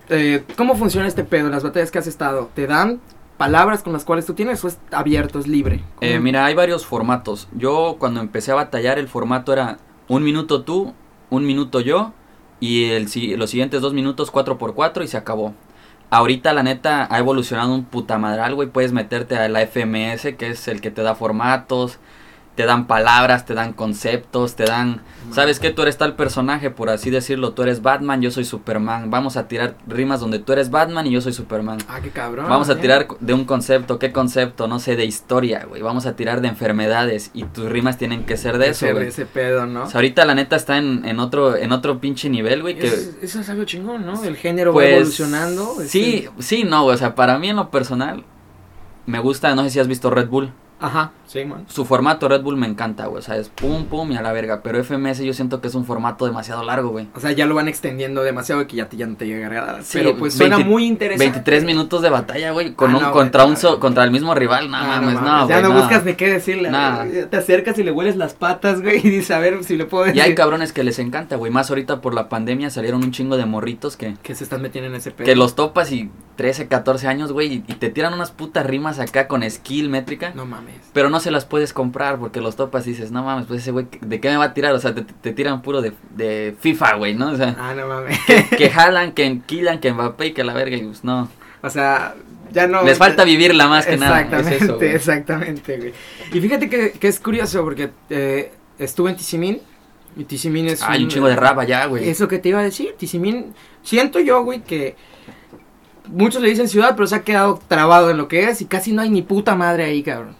eh, 0.09 0.43
¿cómo 0.55 0.75
funciona 0.75 1.07
este 1.07 1.23
pedo? 1.23 1.49
Las 1.49 1.63
batallas 1.63 1.91
que 1.91 1.99
has 1.99 2.07
estado, 2.07 2.49
¿te 2.53 2.67
dan 2.67 3.01
palabras 3.37 3.83
con 3.83 3.93
las 3.93 4.05
cuales 4.05 4.25
tú 4.25 4.33
tienes 4.33 4.63
o 4.63 4.67
es 4.67 4.77
abierto, 4.91 5.39
es 5.39 5.47
libre? 5.47 5.83
Eh, 6.01 6.19
mira, 6.19 6.45
hay 6.45 6.55
varios 6.55 6.85
formatos. 6.85 7.47
Yo 7.53 7.97
cuando 7.99 8.21
empecé 8.21 8.51
a 8.51 8.55
batallar 8.55 8.99
el 8.99 9.07
formato 9.07 9.51
era 9.51 9.79
un 10.07 10.23
minuto 10.23 10.63
tú, 10.63 10.93
un 11.29 11.45
minuto 11.45 11.79
yo 11.79 12.13
y 12.59 12.91
el, 12.91 13.09
los 13.37 13.49
siguientes 13.49 13.81
dos 13.81 13.93
minutos 13.93 14.31
4x4 14.31 15.03
y 15.03 15.07
se 15.07 15.17
acabó. 15.17 15.53
Ahorita 16.15 16.53
la 16.53 16.63
neta 16.63 17.09
ha 17.13 17.19
evolucionado 17.19 17.75
un 17.75 17.83
putamadral, 17.83 18.55
güey. 18.55 18.69
Puedes 18.69 18.93
meterte 18.93 19.35
a 19.35 19.49
la 19.49 19.59
FMS, 19.67 20.37
que 20.37 20.47
es 20.51 20.69
el 20.69 20.79
que 20.79 20.89
te 20.89 21.01
da 21.01 21.13
formatos, 21.13 21.99
te 22.55 22.65
dan 22.65 22.87
palabras, 22.87 23.45
te 23.45 23.53
dan 23.53 23.73
conceptos, 23.73 24.55
te 24.55 24.63
dan... 24.65 25.01
¿Sabes 25.31 25.59
qué? 25.59 25.71
Tú 25.71 25.81
eres 25.81 25.97
tal 25.97 26.15
personaje, 26.15 26.69
por 26.69 26.89
así 26.89 27.09
decirlo. 27.09 27.51
Tú 27.53 27.63
eres 27.63 27.81
Batman, 27.81 28.21
yo 28.21 28.31
soy 28.31 28.45
Superman. 28.45 29.09
Vamos 29.09 29.37
a 29.37 29.47
tirar 29.47 29.75
rimas 29.87 30.19
donde 30.19 30.39
tú 30.39 30.53
eres 30.53 30.69
Batman 30.69 31.07
y 31.07 31.11
yo 31.11 31.19
soy 31.19 31.33
Superman. 31.33 31.79
Ah, 31.89 31.99
qué 32.01 32.11
cabrón. 32.11 32.45
Vamos 32.47 32.69
a 32.69 32.73
eh. 32.73 32.75
tirar 32.77 33.07
de 33.19 33.33
un 33.33 33.43
concepto, 33.43 33.99
¿qué 33.99 34.11
concepto? 34.13 34.67
No 34.67 34.79
sé, 34.79 34.95
de 34.95 35.03
historia, 35.03 35.65
güey. 35.67 35.81
Vamos 35.81 36.05
a 36.05 36.15
tirar 36.15 36.41
de 36.41 36.47
enfermedades 36.47 37.31
y 37.33 37.43
tus 37.43 37.67
rimas 37.69 37.97
tienen 37.97 38.23
que 38.25 38.37
ser 38.37 38.57
de 38.57 38.69
eso, 38.69 38.87
güey. 38.91 39.07
ese 39.07 39.25
pedo, 39.25 39.65
¿no? 39.65 39.83
O 39.83 39.87
sea, 39.87 39.95
ahorita 39.97 40.23
la 40.25 40.35
neta 40.35 40.55
está 40.55 40.77
en, 40.77 41.03
en 41.05 41.19
otro 41.19 41.57
en 41.57 41.71
otro 41.71 41.99
pinche 41.99 42.29
nivel, 42.29 42.61
güey, 42.61 42.75
que 42.77 42.87
Es- 42.87 43.17
eso 43.21 43.39
es 43.41 43.49
algo 43.49 43.65
chingón, 43.65 44.05
¿no? 44.05 44.23
El 44.23 44.37
género 44.37 44.71
va 44.71 44.75
pues 44.75 44.93
evolucionando. 44.93 45.75
Sí, 45.87 46.27
este- 46.27 46.43
sí, 46.43 46.63
no, 46.63 46.83
güey, 46.83 46.95
o 46.95 46.97
sea, 46.97 47.15
para 47.15 47.37
mí 47.39 47.49
en 47.49 47.55
lo 47.57 47.71
personal 47.71 48.23
me 49.07 49.19
gusta, 49.19 49.53
no 49.55 49.63
sé 49.63 49.71
si 49.71 49.79
has 49.79 49.87
visto 49.87 50.09
Red 50.11 50.27
Bull. 50.29 50.51
Ajá, 50.79 51.11
sí, 51.25 51.45
man. 51.45 51.63
Su 51.69 51.85
formato 51.85 52.27
Red 52.27 52.41
Bull 52.41 52.57
me 52.57 52.67
encanta, 52.67 53.05
güey, 53.07 53.19
o 53.19 53.21
sea, 53.21 53.37
es 53.37 53.47
pum 53.49 53.85
pum 53.85 54.11
y 54.11 54.17
a 54.17 54.21
la 54.21 54.33
verga, 54.33 54.61
pero 54.61 54.77
FMS 54.83 55.19
yo 55.23 55.33
siento 55.33 55.61
que 55.61 55.69
es 55.69 55.75
un 55.75 55.85
formato 55.85 56.25
demasiado 56.25 56.63
largo, 56.63 56.89
güey. 56.89 57.07
O 57.15 57.19
sea, 57.21 57.31
ya 57.31 57.45
lo 57.45 57.55
van 57.55 57.67
extendiendo 57.69 58.23
demasiado 58.23 58.67
que 58.67 58.75
ya, 58.75 58.89
te- 58.89 58.97
ya 58.97 59.07
no 59.07 59.15
te 59.15 59.25
llega 59.25 59.47
a. 59.77 59.81
Sí, 59.81 59.97
pero 59.99 60.17
pues 60.17 60.33
suena 60.33 60.57
20 60.57 60.69
muy 60.69 60.85
interesante. 60.85 61.25
23 61.31 61.63
minutos 61.63 62.01
de 62.01 62.09
batalla, 62.09 62.51
güey, 62.51 62.73
con 62.73 62.91
Ah, 62.93 62.97
un 62.97 63.03
no, 63.03 63.11
contra 63.13 63.45
un 63.45 63.55
so- 63.55 63.79
contra 63.79 64.03
el 64.03 64.11
mismo 64.11 64.35
rival, 64.35 64.69
no 64.69 64.75
Ah, 64.77 64.83
mames, 64.85 65.13
no, 65.15 65.21
mames, 65.21 65.49
Ya 65.49 65.61
no 65.61 65.69
no. 65.69 65.79
buscas 65.79 66.03
ni 66.03 66.15
qué 66.15 66.29
decirle. 66.29 66.69
Nah. 66.69 67.05
Te 67.29 67.37
acercas 67.37 67.79
y 67.79 67.83
le 67.83 67.91
hueles 67.91 68.17
las 68.17 68.33
patas, 68.33 68.81
güey, 68.81 68.97
y 68.97 69.09
dices, 69.09 69.31
a 69.31 69.39
ver 69.39 69.63
si 69.63 69.77
le 69.77 69.85
puedo 69.85 70.03
decir. 70.03 70.17
Y 70.17 70.21
hay 70.21 70.35
cabrones 70.35 70.73
que 70.73 70.83
les 70.83 70.99
encanta, 70.99 71.37
güey. 71.37 71.51
Más 71.53 71.69
ahorita 71.69 72.01
por 72.01 72.13
la 72.13 72.27
pandemia 72.27 72.69
salieron 72.69 73.01
un 73.03 73.11
chingo 73.11 73.37
de 73.37 73.45
morritos 73.45 73.95
que, 73.95 74.15
Que 74.21 74.35
se 74.35 74.43
están 74.43 74.61
metiendo 74.61 74.89
en 74.89 74.95
ese 74.95 75.11
pedo. 75.11 75.25
que 75.25 75.35
los 75.37 75.55
topas 75.55 75.91
y 75.93 76.11
13, 76.35 76.67
14 76.67 77.07
años, 77.07 77.31
güey, 77.31 77.47
y, 77.53 77.63
y 77.67 77.75
te 77.75 77.89
tiran 77.89 78.13
unas 78.13 78.31
putas 78.31 78.65
rimas 78.65 78.99
acá 78.99 79.27
con 79.29 79.49
skill 79.49 79.89
métrica. 79.89 80.33
No 80.35 80.45
mames. 80.45 80.64
Pero 80.93 81.09
no 81.09 81.19
se 81.19 81.31
las 81.31 81.45
puedes 81.45 81.73
comprar 81.73 82.17
porque 82.19 82.39
los 82.41 82.55
topas 82.55 82.87
y 82.87 82.91
dices, 82.91 83.11
no 83.11 83.23
mames, 83.23 83.45
pues 83.47 83.61
ese 83.61 83.71
güey, 83.71 83.87
¿de 84.01 84.19
qué 84.19 84.29
me 84.29 84.37
va 84.37 84.45
a 84.45 84.53
tirar? 84.53 84.73
O 84.73 84.79
sea, 84.79 84.93
te, 84.95 85.01
te 85.03 85.33
tiran 85.33 85.61
puro 85.61 85.81
de, 85.81 85.93
de 86.15 86.55
FIFA, 86.59 86.93
güey, 86.95 87.13
¿no? 87.15 87.31
O 87.31 87.35
sea, 87.35 87.55
Ah, 87.59 87.73
no 87.75 87.87
mames. 87.87 88.17
que 88.57 88.69
jalan, 88.69 89.11
que 89.11 89.41
killan, 89.45 89.79
que 89.79 89.91
Mbappé 89.91 90.27
y 90.27 90.33
que 90.33 90.43
la 90.43 90.53
verga, 90.53 90.75
y 90.77 90.83
pues 90.83 91.03
no. 91.03 91.27
o 91.61 91.69
sea, 91.69 92.15
ya 92.51 92.67
no. 92.67 92.83
Les 92.83 92.97
falta 92.97 93.23
vivirla 93.25 93.67
más 93.67 93.85
que 93.85 93.97
nada. 93.97 94.21
Exactamente, 94.21 94.55
Es 94.55 94.61
eso, 94.61 94.77
güey. 94.77 94.89
exactamente, 94.95 95.77
güey. 95.77 95.93
Y 96.33 96.39
fíjate 96.39 96.69
que, 96.69 96.91
que 96.91 97.07
es 97.07 97.19
curioso 97.19 97.61
porque 97.63 97.89
eh, 98.09 98.51
estuve 98.79 99.09
en 99.09 99.17
Tizimín. 99.17 99.61
Y 100.17 100.23
Tizimín 100.23 100.67
es. 100.67 100.81
Hay 100.83 101.03
un 101.03 101.09
chingo 101.09 101.27
de 101.27 101.35
rap 101.35 101.59
allá, 101.59 101.87
güey. 101.87 102.07
Eso 102.07 102.29
que 102.29 102.39
te 102.39 102.47
iba 102.49 102.59
a 102.59 102.63
decir, 102.63 102.95
Tizimín, 102.97 103.53
siento 103.83 104.21
yo, 104.21 104.43
güey, 104.45 104.61
que 104.63 104.95
muchos 106.07 106.41
le 106.41 106.49
dicen 106.49 106.69
ciudad, 106.69 106.93
pero 106.95 107.07
se 107.07 107.15
ha 107.15 107.21
quedado 107.23 107.59
trabado 107.67 108.09
en 108.11 108.17
lo 108.17 108.27
que 108.29 108.45
es 108.47 108.61
y 108.61 108.65
casi 108.65 108.93
no 108.93 109.01
hay 109.01 109.09
ni 109.09 109.21
puta 109.23 109.55
madre 109.55 109.83
ahí, 109.83 110.03
cabrón. 110.03 110.35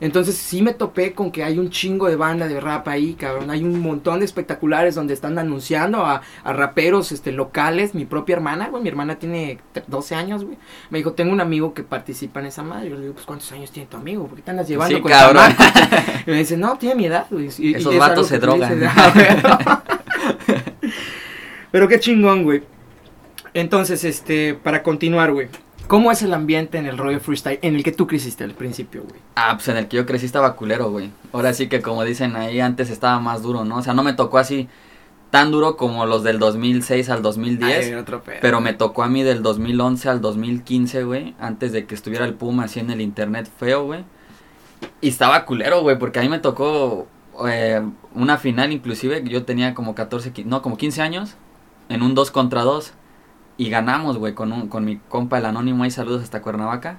Entonces 0.00 0.36
sí 0.36 0.60
me 0.60 0.74
topé 0.74 1.12
con 1.14 1.30
que 1.32 1.42
hay 1.42 1.58
un 1.58 1.70
chingo 1.70 2.08
de 2.08 2.16
banda 2.16 2.46
de 2.48 2.60
rap 2.60 2.86
ahí, 2.88 3.14
cabrón. 3.14 3.50
Hay 3.50 3.64
un 3.64 3.80
montón 3.80 4.18
de 4.18 4.26
espectaculares 4.26 4.94
donde 4.94 5.14
están 5.14 5.38
anunciando 5.38 6.04
a, 6.04 6.20
a 6.44 6.52
raperos 6.52 7.12
este, 7.12 7.32
locales. 7.32 7.94
Mi 7.94 8.04
propia 8.04 8.34
hermana, 8.36 8.68
güey, 8.68 8.82
mi 8.82 8.88
hermana 8.90 9.14
tiene 9.18 9.58
te- 9.72 9.82
12 9.86 10.14
años, 10.14 10.44
güey. 10.44 10.58
Me 10.90 10.98
dijo, 10.98 11.12
tengo 11.14 11.32
un 11.32 11.40
amigo 11.40 11.72
que 11.72 11.82
participa 11.82 12.40
en 12.40 12.46
esa 12.46 12.62
madre. 12.62 12.90
Yo 12.90 12.96
le 12.96 13.02
digo, 13.02 13.14
pues 13.14 13.24
¿cuántos 13.26 13.50
años 13.52 13.70
tiene 13.70 13.88
tu 13.88 13.96
amigo? 13.96 14.26
¿Por 14.26 14.36
qué 14.36 14.42
te 14.42 14.50
andas 14.50 14.68
llevando 14.68 14.96
Sí, 14.96 15.02
con 15.02 15.10
cabrón. 15.10 15.42
chamacos?" 15.56 16.02
Y 16.26 16.30
me 16.30 16.36
dice, 16.38 16.56
no, 16.56 16.76
tiene 16.76 16.94
mi 16.94 17.06
edad, 17.06 17.26
güey. 17.30 17.48
Y- 17.58 17.68
y 17.70 17.74
Esos 17.76 17.94
es 17.94 17.98
vatos 17.98 18.26
se 18.26 18.38
drogan. 18.38 18.78
"Ah, 18.84 19.12
güey". 19.14 19.26
Pero 21.72 21.88
qué 21.88 21.98
chingón, 22.00 22.44
güey. 22.44 22.62
Entonces, 23.54 24.04
este, 24.04 24.54
para 24.54 24.82
continuar, 24.82 25.32
güey. 25.32 25.48
¿Cómo 25.88 26.10
es 26.10 26.20
el 26.22 26.34
ambiente 26.34 26.78
en 26.78 26.86
el 26.86 26.98
rollo 26.98 27.20
freestyle 27.20 27.60
en 27.62 27.76
el 27.76 27.84
que 27.84 27.92
tú 27.92 28.06
creciste 28.08 28.42
al 28.42 28.54
principio, 28.54 29.02
güey? 29.08 29.20
Ah, 29.36 29.52
pues 29.54 29.68
en 29.68 29.76
el 29.76 29.86
que 29.86 29.96
yo 29.98 30.06
crecí 30.06 30.26
estaba 30.26 30.56
culero, 30.56 30.90
güey. 30.90 31.10
Ahora 31.32 31.52
sí 31.54 31.68
que 31.68 31.80
como 31.80 32.02
dicen 32.04 32.34
ahí, 32.34 32.58
antes 32.58 32.90
estaba 32.90 33.20
más 33.20 33.42
duro, 33.42 33.64
¿no? 33.64 33.76
O 33.76 33.82
sea, 33.82 33.94
no 33.94 34.02
me 34.02 34.12
tocó 34.12 34.38
así 34.38 34.68
tan 35.30 35.52
duro 35.52 35.76
como 35.76 36.04
los 36.06 36.24
del 36.24 36.40
2006 36.40 37.08
al 37.08 37.22
2010. 37.22 37.86
Ay, 37.86 37.94
otro 37.94 38.22
pedo. 38.22 38.38
Pero 38.40 38.60
me 38.60 38.72
tocó 38.72 39.04
a 39.04 39.08
mí 39.08 39.22
del 39.22 39.42
2011 39.44 40.08
al 40.08 40.20
2015, 40.20 41.04
güey. 41.04 41.34
Antes 41.38 41.70
de 41.70 41.86
que 41.86 41.94
estuviera 41.94 42.24
el 42.24 42.34
Puma 42.34 42.64
así 42.64 42.80
en 42.80 42.90
el 42.90 43.00
internet 43.00 43.48
feo, 43.56 43.84
güey. 43.84 44.04
Y 45.00 45.08
estaba 45.08 45.44
culero, 45.44 45.82
güey, 45.82 45.98
porque 45.98 46.18
a 46.18 46.22
mí 46.22 46.28
me 46.28 46.40
tocó 46.40 47.06
eh, 47.48 47.80
una 48.14 48.38
final 48.38 48.72
inclusive. 48.72 49.22
Yo 49.24 49.44
tenía 49.44 49.72
como 49.74 49.94
14, 49.94 50.32
qui- 50.34 50.44
no, 50.46 50.62
como 50.62 50.76
15 50.76 51.00
años. 51.02 51.36
En 51.88 52.02
un 52.02 52.14
2 52.16 52.32
contra 52.32 52.62
2. 52.62 52.92
Y 53.58 53.70
ganamos, 53.70 54.18
güey, 54.18 54.34
con, 54.34 54.52
un- 54.52 54.68
con 54.68 54.84
mi 54.84 54.96
compa 55.08 55.38
el 55.38 55.46
anónimo 55.46 55.84
ahí. 55.84 55.90
Saludos 55.90 56.22
hasta 56.22 56.42
Cuernavaca. 56.42 56.98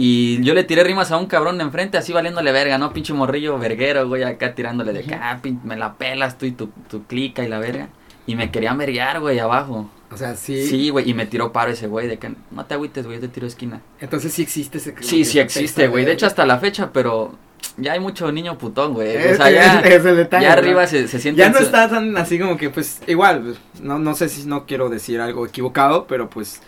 Y 0.00 0.40
yo 0.44 0.54
le 0.54 0.62
tiré 0.64 0.84
rimas 0.84 1.10
a 1.10 1.16
un 1.16 1.26
cabrón 1.26 1.58
de 1.58 1.64
enfrente, 1.64 1.98
así 1.98 2.12
valiéndole 2.12 2.52
verga, 2.52 2.78
¿no? 2.78 2.92
Pinche 2.92 3.12
morrillo 3.12 3.58
verguero, 3.58 4.06
güey, 4.06 4.22
acá 4.22 4.54
tirándole 4.54 4.92
de 4.92 5.00
acá, 5.00 5.30
ah, 5.30 5.40
pin- 5.42 5.60
me 5.64 5.76
la 5.76 5.94
pelas 5.94 6.38
tú 6.38 6.46
y 6.46 6.52
tu, 6.52 6.68
tu 6.88 7.02
clica 7.04 7.42
y 7.42 7.48
la 7.48 7.58
verga. 7.58 7.88
Y 8.26 8.36
me 8.36 8.50
querían 8.52 8.78
verguear, 8.78 9.18
güey, 9.20 9.38
abajo. 9.40 9.90
O 10.12 10.16
sea, 10.16 10.36
sí. 10.36 10.66
Sí, 10.66 10.90
güey, 10.90 11.10
y 11.10 11.14
me 11.14 11.26
tiró 11.26 11.52
paro 11.52 11.72
ese 11.72 11.88
güey, 11.88 12.06
de 12.06 12.18
que 12.18 12.32
no 12.52 12.64
te 12.64 12.74
agüites, 12.74 13.06
güey, 13.06 13.16
yo 13.18 13.22
te 13.22 13.28
tiro 13.28 13.46
esquina. 13.46 13.80
Entonces 14.00 14.32
sí 14.32 14.42
existe 14.42 14.78
ese. 14.78 14.94
Sí, 15.00 15.24
sí 15.24 15.40
existe, 15.40 15.88
güey, 15.88 16.04
de 16.04 16.12
hecho 16.12 16.26
hasta 16.26 16.46
la 16.46 16.58
fecha, 16.58 16.90
pero 16.92 17.34
ya 17.76 17.92
hay 17.92 18.00
mucho 18.00 18.30
niño 18.32 18.58
putón, 18.58 18.94
güey. 18.94 19.16
O 19.32 19.36
sea, 19.36 19.50
ya, 19.50 19.80
es- 19.80 19.94
es 20.00 20.04
el 20.04 20.16
detalle, 20.16 20.44
ya 20.46 20.54
¿no? 20.54 20.58
arriba 20.60 20.86
se, 20.86 21.06
se 21.08 21.18
siente... 21.20 21.40
Ya 21.40 21.50
no 21.50 21.58
está 21.58 21.88
tan 21.88 22.16
así 22.16 22.38
como 22.38 22.56
que, 22.56 22.70
pues, 22.70 23.00
igual, 23.06 23.42
pues, 23.42 23.58
no, 23.82 23.98
no 23.98 24.14
sé 24.14 24.28
si 24.28 24.46
no 24.46 24.66
quiero 24.66 24.88
decir 24.88 25.20
algo 25.20 25.46
equivocado, 25.46 26.06
pero 26.06 26.28
pues 26.28 26.60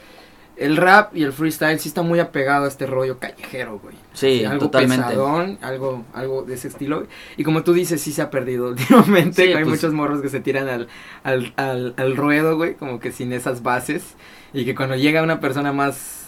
el 0.56 0.76
rap 0.76 1.16
y 1.16 1.22
el 1.22 1.32
freestyle 1.32 1.78
sí 1.80 1.88
está 1.88 2.02
muy 2.02 2.20
apegado 2.20 2.66
a 2.66 2.68
este 2.68 2.86
rollo 2.86 3.18
callejero, 3.18 3.78
güey. 3.78 3.96
Sí, 4.12 4.44
algo 4.44 4.66
totalmente. 4.66 5.06
pesadón, 5.06 5.58
algo, 5.62 6.04
algo 6.12 6.42
de 6.42 6.54
ese 6.54 6.68
estilo. 6.68 7.06
Y 7.38 7.44
como 7.44 7.62
tú 7.62 7.72
dices, 7.72 8.00
sí 8.02 8.12
se 8.12 8.20
ha 8.22 8.30
perdido 8.30 8.68
últimamente. 8.70 9.42
Sí, 9.46 9.48
hay 9.48 9.64
pues- 9.64 9.76
muchos 9.76 9.92
morros 9.94 10.20
que 10.20 10.28
se 10.28 10.40
tiran 10.40 10.68
al, 10.68 10.88
al, 11.24 11.52
al, 11.56 11.94
al 11.96 12.16
ruedo, 12.16 12.56
güey, 12.56 12.74
como 12.74 13.00
que 13.00 13.10
sin 13.10 13.32
esas 13.32 13.62
bases. 13.62 14.14
Y 14.52 14.64
que 14.66 14.74
cuando 14.74 14.96
llega 14.96 15.22
una 15.22 15.40
persona 15.40 15.72
más, 15.72 16.26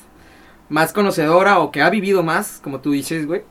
más 0.70 0.92
conocedora 0.94 1.58
o 1.58 1.70
que 1.70 1.82
ha 1.82 1.90
vivido 1.90 2.22
más, 2.22 2.58
como 2.64 2.80
tú 2.80 2.92
dices, 2.92 3.26
güey, 3.26 3.42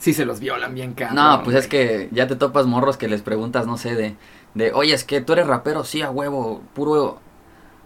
sí 0.00 0.12
se 0.12 0.24
los 0.24 0.40
violan 0.40 0.74
bien 0.74 0.94
cabrón. 0.94 1.14
No, 1.14 1.42
pues 1.44 1.54
es 1.54 1.68
que 1.68 2.08
ya 2.10 2.26
te 2.26 2.34
topas 2.34 2.66
morros 2.66 2.96
que 2.96 3.06
les 3.06 3.22
preguntas, 3.22 3.68
no 3.68 3.76
sé, 3.76 3.94
de, 3.94 4.16
de 4.54 4.72
oye, 4.72 4.92
es 4.94 5.04
que 5.04 5.20
tú 5.20 5.34
eres 5.34 5.46
rapero, 5.46 5.84
sí, 5.84 6.02
a 6.02 6.10
huevo, 6.10 6.62
puro... 6.74 7.20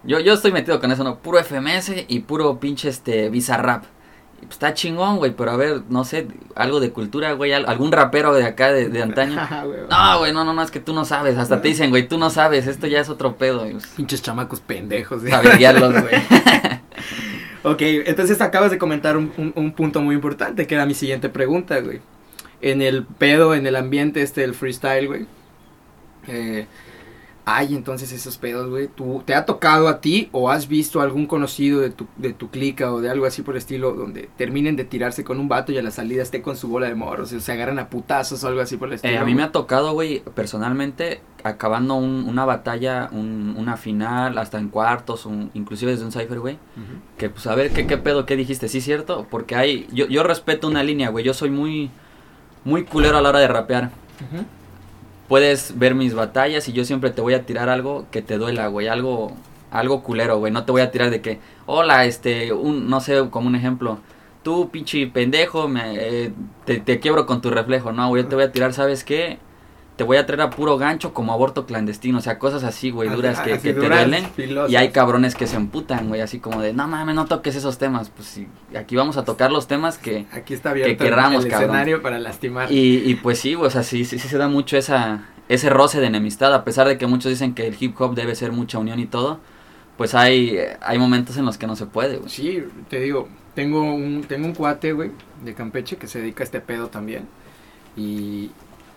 Yo, 0.05 0.21
yo 0.21 0.33
estoy 0.35 0.53
metido 0.53 0.81
con 0.81 0.91
eso, 0.93 1.03
¿no? 1.05 1.19
Puro 1.19 1.39
FMS 1.43 1.93
y 2.09 2.21
puro 2.21 2.59
pinche, 2.61 2.89
este, 2.89 3.29
Bizarrap. 3.31 3.85
Pues 4.41 4.51
está 4.53 4.75
chingón, 4.75 5.17
güey, 5.17 5.31
pero 5.35 5.53
a 5.53 5.57
ver, 5.57 5.83
no 5.89 6.05
sé, 6.05 6.29
algo 6.55 6.79
de 6.79 6.91
cultura, 6.91 7.33
güey, 7.33 7.55
al- 7.55 7.65
algún 7.67 7.91
rapero 7.91 8.35
de 8.35 8.45
acá, 8.45 8.71
de, 8.71 8.91
de 8.91 9.03
antaño. 9.03 9.37
Güey. 9.65 9.79
No, 9.89 10.19
güey, 10.19 10.33
no, 10.35 10.45
no, 10.45 10.53
no, 10.53 10.61
es 10.63 10.71
que 10.71 10.81
tú 10.81 10.93
no 10.93 11.07
sabes, 11.07 11.39
hasta 11.39 11.63
te 11.63 11.69
dicen, 11.69 11.89
güey, 11.89 12.07
tú 12.07 12.19
no 12.19 12.29
sabes, 12.29 12.67
esto 12.67 12.87
ya 12.87 13.01
es 13.01 13.09
otro 13.09 13.37
pedo, 13.37 13.67
pues, 13.71 13.87
Pinches 13.97 14.21
chamacos 14.21 14.61
pendejos. 14.61 15.21
güey. 15.23 15.33
saber 15.33 15.57
guiarlos, 15.57 15.93
güey. 16.03 16.15
Ok, 17.65 17.81
entonces 17.83 18.41
acabas 18.43 18.71
de 18.71 18.79
comentar 18.79 19.17
un, 19.17 19.33
un- 19.39 19.53
un 19.57 19.73
punto 19.73 20.03
muy 20.03 20.15
importante, 20.15 20.67
que 20.67 20.75
era 20.75 20.85
mi 20.87 20.95
siguiente 20.95 21.29
pregunta, 21.31 21.81
güey. 21.81 22.01
En 22.61 22.83
el 22.83 23.05
pedo, 23.07 23.55
en 23.55 23.67
el 23.67 23.77
ambiente 23.77 24.23
este 24.23 24.43
del 24.43 24.55
freestyle, 24.55 25.07
güey. 25.09 25.27
Eh, 26.29 26.67
hay 27.47 27.75
entonces 27.75 28.11
esos 28.13 28.39
pedos, 28.39 28.71
güey. 28.71 28.89
¿Tú, 28.89 29.23
¿Te 29.27 29.35
ha 29.35 29.45
tocado 29.45 29.89
a 29.89 30.01
ti 30.01 30.31
o 30.33 30.51
has 30.51 30.67
visto 30.67 31.03
algún 31.03 31.27
conocido 31.27 31.81
de 31.81 31.91
tu, 31.91 32.07
de 32.17 32.33
tu 32.33 32.49
clica 32.51 32.91
o 32.91 33.03
de 33.03 33.11
algo 33.11 33.27
así 33.27 33.43
por 33.43 33.55
el 33.55 33.59
estilo 33.59 33.93
donde 33.93 34.31
terminen 34.39 34.77
de 34.77 34.85
tirarse 34.85 35.25
con 35.25 35.39
un 35.39 35.47
vato 35.49 35.71
y 35.71 35.77
a 35.77 35.83
la 35.83 35.91
salida 35.91 36.23
esté 36.23 36.41
con 36.41 36.57
su 36.57 36.69
bola 36.69 36.87
de 36.89 36.95
morros? 36.95 37.33
O 37.35 37.41
se 37.41 37.53
agarran 37.53 37.79
a 37.79 37.91
putazos 37.91 38.43
o 38.45 38.49
algo 38.49 38.63
así 38.63 38.79
por 38.79 38.89
el 38.89 38.95
estilo. 38.95 39.13
Eh, 39.15 39.19
a 39.19 39.25
mí 39.27 39.35
me 39.35 39.43
ha 39.43 39.53
tocado, 39.53 39.93
güey, 39.93 40.23
personalmente, 40.35 41.21
acabando 41.43 41.97
un- 41.97 42.27
una 42.29 42.47
batalla, 42.47 43.11
un- 43.13 43.55
una 43.59 43.77
final, 43.77 44.39
hasta 44.39 44.59
en 44.59 44.71
cuartos, 44.71 45.27
un- 45.27 45.51
inclusive 45.53 45.93
desde 45.93 46.07
un 46.07 46.13
cipher, 46.13 46.41
güey. 46.41 46.57
Que 47.19 47.29
pues 47.29 47.47
a 47.47 47.55
ver 47.55 47.73
qué, 47.73 47.87
qué 47.87 47.99
pedo, 47.99 48.25
qué 48.25 48.37
dijiste, 48.37 48.69
sí 48.69 48.81
cierto, 48.81 49.27
porque 49.31 49.55
hay, 49.55 49.87
yo, 49.93 50.07
yo 50.07 50.23
respeto 50.23 50.67
una 50.67 50.83
línea, 50.83 51.11
güey, 51.11 51.25
yo 51.25 51.35
soy 51.35 51.51
muy, 51.51 51.91
muy 52.65 52.85
culero 52.85 53.19
a 53.19 53.21
la 53.21 53.29
hora 53.29 53.41
de 53.41 53.49
rapear. 53.49 53.91
Puedes 55.29 55.79
ver 55.79 55.95
mis 55.95 56.15
batallas 56.15 56.69
y 56.69 56.73
yo 56.73 56.85
siempre 56.85 57.11
te 57.11 57.23
voy 57.23 57.35
a 57.35 57.47
tirar 57.47 57.69
algo 57.69 58.07
que 58.11 58.23
te 58.23 58.37
duela, 58.39 58.67
güey, 58.69 58.89
algo, 58.89 59.33
algo 59.71 60.03
culero, 60.03 60.39
güey, 60.39 60.53
no 60.53 60.65
te 60.65 60.73
voy 60.73 60.83
a 60.83 60.91
tirar 60.91 61.11
de 61.11 61.23
que, 61.23 61.41
hola, 61.67 62.05
este, 62.05 62.53
un, 62.53 62.91
no 62.91 63.01
sé, 63.01 63.29
como 63.31 63.49
un 63.49 63.55
ejemplo, 63.55 63.99
tú 64.43 64.71
pinche 64.71 65.07
pendejo, 65.07 65.67
me, 65.69 65.95
eh, 65.97 66.33
te, 66.67 66.79
te 66.79 67.01
quiebro 67.01 67.27
con 67.27 67.41
tu 67.41 67.51
reflejo, 67.51 67.93
no, 67.93 68.09
güey, 68.09 68.23
yo 68.23 68.29
te 68.29 68.35
voy 68.35 68.45
a 68.45 68.53
tirar, 68.53 68.75
¿sabes 68.75 69.03
qué? 69.05 69.39
Te 69.97 70.03
voy 70.03 70.17
a 70.17 70.27
traer 70.27 70.41
a 70.41 70.51
puro 70.51 70.77
gancho 70.77 71.15
como 71.15 71.33
aborto 71.33 71.67
clandestino, 71.67 72.19
o 72.19 72.21
sea, 72.21 72.39
cosas 72.39 72.65
así, 72.65 72.91
güey, 72.91 73.09
duras 73.09 73.39
que, 73.41 73.53
Así 73.53 73.63
que 73.69 73.75
te 73.75 73.87
duelen. 73.87 74.27
filosas. 74.35 74.71
Y 74.71 74.77
hay 74.77 74.91
cabrones 74.91 75.37
que 75.37 75.47
se 75.47 75.55
emputan, 75.55 76.09
güey, 76.09 76.21
así 76.21 76.41
como 76.41 76.61
de, 76.61 76.73
no 76.73 76.89
mames, 76.89 77.15
no 77.15 77.27
toques 77.27 77.55
esos 77.55 77.79
temas. 77.79 78.11
Pues 78.11 78.27
sí, 78.27 78.49
aquí 78.77 78.97
vamos 78.97 79.17
a 79.17 79.25
tocar 79.25 79.53
los 79.53 79.69
temas 79.69 79.97
que... 79.97 80.27
Aquí 80.33 80.53
está 80.53 80.71
abierto 80.71 80.91
que 80.91 81.05
querramos, 81.05 81.45
el 81.45 81.51
cabrón. 81.51 81.71
escenario 81.71 82.03
para 82.03 82.19
lastimar. 82.19 82.73
Y, 82.73 83.09
y 83.09 83.15
pues 83.15 83.39
sí, 83.39 83.55
güey, 83.55 83.69
o 83.69 83.71
sea, 83.71 83.85
sí, 83.85 84.05
sí, 84.05 84.19
sí 84.19 84.27
se 84.27 84.37
da 84.37 84.49
mucho 84.49 84.77
esa, 84.77 85.29
ese 85.49 85.71
roce 85.71 86.01
de 86.01 86.07
enemistad, 86.07 86.53
a 86.55 86.65
pesar 86.65 86.89
de 86.89 86.99
que 86.99 87.07
muchos 87.07 87.31
dicen 87.31 87.55
que 87.55 87.67
el 87.69 87.77
hip 87.79 88.01
hop 88.01 88.17
debe 88.17 88.35
ser 88.35 88.51
mucha 88.51 88.79
unión 88.79 88.99
y 88.99 89.07
todo, 89.07 89.39
pues 89.97 90.17
hay, 90.17 90.59
hay 90.81 90.99
momentos 90.99 91.37
en 91.37 91.45
los 91.45 91.57
que 91.57 91.69
no 91.69 91.77
se 91.77 91.87
puede, 91.87 92.17
güey. 92.17 92.29
Sí, 92.29 92.65
te 92.89 92.99
digo, 92.99 93.29
tengo 93.55 93.83
un, 93.95 94.25
tengo 94.27 94.47
un 94.47 94.55
cuate, 94.55 94.93
güey, 94.93 95.13
de 95.45 95.55
Campeche 95.55 95.97
que 95.97 96.09
se 96.09 96.21
dedica 96.21 96.43
a 96.43 96.47
este 96.47 96.61
pedo 96.61 96.89
también. 96.89 97.29
Y 97.97 98.51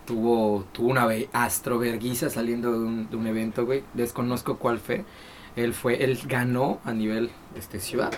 tuvo, 0.08 0.66
tuvo 0.72 0.88
una 0.90 1.06
ve- 1.06 1.30
astroverguiza 1.34 2.30
saliendo 2.32 2.72
de 2.72 2.80
un, 2.80 3.10
de 3.12 3.16
un 3.18 3.28
evento, 3.28 3.66
güey. 3.66 3.84
Desconozco 3.94 4.58
cuál 4.58 4.80
fue. 4.80 5.06
Él 5.56 5.74
fue, 5.74 6.04
él 6.04 6.18
ganó 6.28 6.80
a 6.86 6.94
nivel 6.94 7.30
este 7.56 7.80
ciudad. 7.80 8.12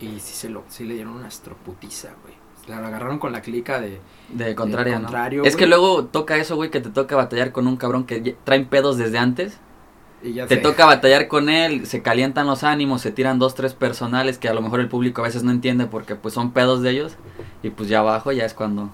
Y 0.00 0.20
sí 0.20 0.34
se 0.34 0.48
lo, 0.50 0.62
sí 0.68 0.84
le 0.84 0.94
dieron 0.94 1.14
una 1.14 1.26
astroputiza, 1.28 2.10
güey. 2.22 2.34
La 2.68 2.78
agarraron 2.86 3.18
con 3.20 3.32
la 3.32 3.40
clica 3.42 3.80
de 3.80 4.00
De 4.28 4.54
contraria, 4.56 4.96
¿no? 4.98 5.02
contrario, 5.04 5.44
Es 5.44 5.54
que 5.56 5.66
luego 5.66 6.04
toca 6.06 6.36
eso, 6.36 6.56
güey, 6.56 6.70
que 6.70 6.80
te 6.80 6.90
toca 6.90 7.14
batallar 7.16 7.52
con 7.52 7.66
un 7.68 7.76
cabrón 7.76 8.04
que 8.04 8.36
traen 8.44 8.66
pedos 8.66 8.98
desde 8.98 9.18
antes. 9.18 9.56
y 10.22 10.32
ya 10.32 10.46
Te 10.48 10.56
sé. 10.56 10.60
toca 10.62 10.84
batallar 10.84 11.28
con 11.28 11.48
él, 11.48 11.86
se 11.86 12.02
calientan 12.02 12.46
los 12.48 12.64
ánimos, 12.64 13.02
se 13.02 13.12
tiran 13.12 13.38
dos, 13.38 13.54
tres 13.54 13.72
personales 13.74 14.38
que 14.38 14.48
a 14.48 14.54
lo 14.54 14.62
mejor 14.62 14.80
el 14.80 14.88
público 14.88 15.20
a 15.22 15.24
veces 15.26 15.44
no 15.44 15.52
entiende 15.52 15.86
porque 15.86 16.16
pues 16.16 16.34
son 16.34 16.50
pedos 16.50 16.82
de 16.82 16.90
ellos. 16.90 17.12
Y 17.62 17.70
pues 17.70 17.88
ya 17.88 18.00
abajo 18.00 18.32
ya 18.32 18.44
es 18.44 18.52
cuando, 18.54 18.90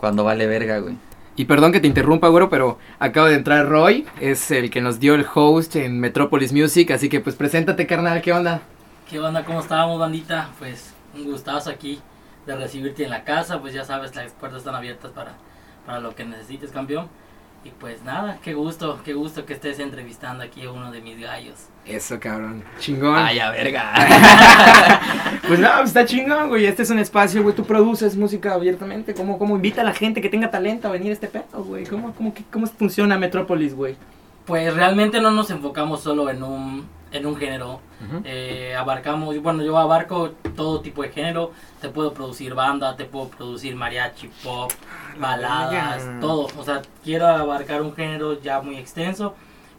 cuando 0.00 0.24
vale 0.24 0.46
verga, 0.46 0.78
güey. 0.78 0.96
Y 1.34 1.46
perdón 1.46 1.72
que 1.72 1.80
te 1.80 1.86
interrumpa, 1.86 2.28
güero, 2.28 2.50
pero 2.50 2.78
acaba 2.98 3.28
de 3.28 3.36
entrar 3.36 3.66
Roy, 3.66 4.06
es 4.20 4.50
el 4.50 4.70
que 4.70 4.82
nos 4.82 5.00
dio 5.00 5.14
el 5.14 5.26
host 5.34 5.76
en 5.76 5.98
Metropolis 5.98 6.52
Music, 6.52 6.90
así 6.90 7.08
que 7.08 7.20
pues 7.20 7.36
preséntate, 7.36 7.86
carnal, 7.86 8.20
¿qué 8.20 8.32
onda? 8.32 8.60
¿Qué 9.08 9.18
onda? 9.18 9.44
¿Cómo 9.44 9.60
estábamos, 9.60 9.98
bandita? 9.98 10.50
Pues 10.58 10.94
un 11.14 11.24
gustazo 11.24 11.70
aquí 11.70 12.00
de 12.46 12.56
recibirte 12.56 13.04
en 13.04 13.10
la 13.10 13.24
casa. 13.24 13.60
Pues 13.60 13.74
ya 13.74 13.84
sabes, 13.84 14.14
las 14.14 14.32
puertas 14.32 14.60
están 14.60 14.74
abiertas 14.74 15.10
para, 15.12 15.34
para 15.86 16.00
lo 16.00 16.14
que 16.14 16.24
necesites, 16.24 16.70
campeón. 16.70 17.08
Y 17.64 17.70
pues 17.70 18.02
nada, 18.02 18.38
qué 18.42 18.54
gusto, 18.54 18.98
qué 19.04 19.12
gusto 19.14 19.46
que 19.46 19.52
estés 19.52 19.78
entrevistando 19.78 20.42
aquí 20.42 20.64
a 20.64 20.72
uno 20.72 20.90
de 20.90 21.00
mis 21.00 21.20
gallos. 21.20 21.54
Eso, 21.86 22.18
cabrón, 22.18 22.64
chingón. 22.80 23.16
Ay, 23.16 23.38
a 23.38 23.50
verga. 23.50 23.92
Pues 25.46 25.58
no, 25.58 25.68
pues 25.78 25.88
está 25.88 26.04
chingón, 26.06 26.48
güey, 26.48 26.66
este 26.66 26.82
es 26.82 26.90
un 26.90 26.98
espacio, 26.98 27.42
güey, 27.42 27.54
tú 27.54 27.64
produces 27.64 28.16
música 28.16 28.54
abiertamente, 28.54 29.12
¿cómo, 29.12 29.38
cómo 29.38 29.56
invita 29.56 29.80
a 29.82 29.84
la 29.84 29.92
gente 29.92 30.20
que 30.22 30.28
tenga 30.28 30.50
talento 30.50 30.88
a 30.88 30.92
venir 30.92 31.10
a 31.10 31.12
este 31.14 31.26
pedo, 31.26 31.64
güey? 31.64 31.84
¿Cómo, 31.84 32.14
cómo, 32.14 32.32
qué- 32.32 32.44
cómo 32.50 32.66
funciona 32.66 33.18
Metropolis, 33.18 33.74
güey? 33.74 33.96
Pues 34.46 34.72
realmente 34.74 35.20
no 35.20 35.30
nos 35.30 35.50
enfocamos 35.50 36.00
solo 36.00 36.30
en 36.30 36.42
un, 36.42 36.86
en 37.12 37.26
un 37.26 37.36
género. 37.36 37.80
Eh, 38.24 38.74
abarcamos, 38.76 39.40
bueno, 39.40 39.62
yo 39.62 39.76
abarco 39.78 40.30
todo 40.56 40.80
tipo 40.80 41.02
de 41.02 41.10
género. 41.10 41.52
Te 41.80 41.88
puedo 41.88 42.12
producir 42.12 42.54
banda, 42.54 42.96
te 42.96 43.04
puedo 43.04 43.28
producir 43.28 43.76
mariachi, 43.76 44.28
pop, 44.42 44.70
baladas, 45.18 46.04
verga. 46.04 46.20
todo. 46.20 46.48
O 46.58 46.64
sea, 46.64 46.82
quiero 47.04 47.26
abarcar 47.26 47.82
un 47.82 47.94
género 47.94 48.40
ya 48.40 48.60
muy 48.60 48.76
extenso. 48.76 49.34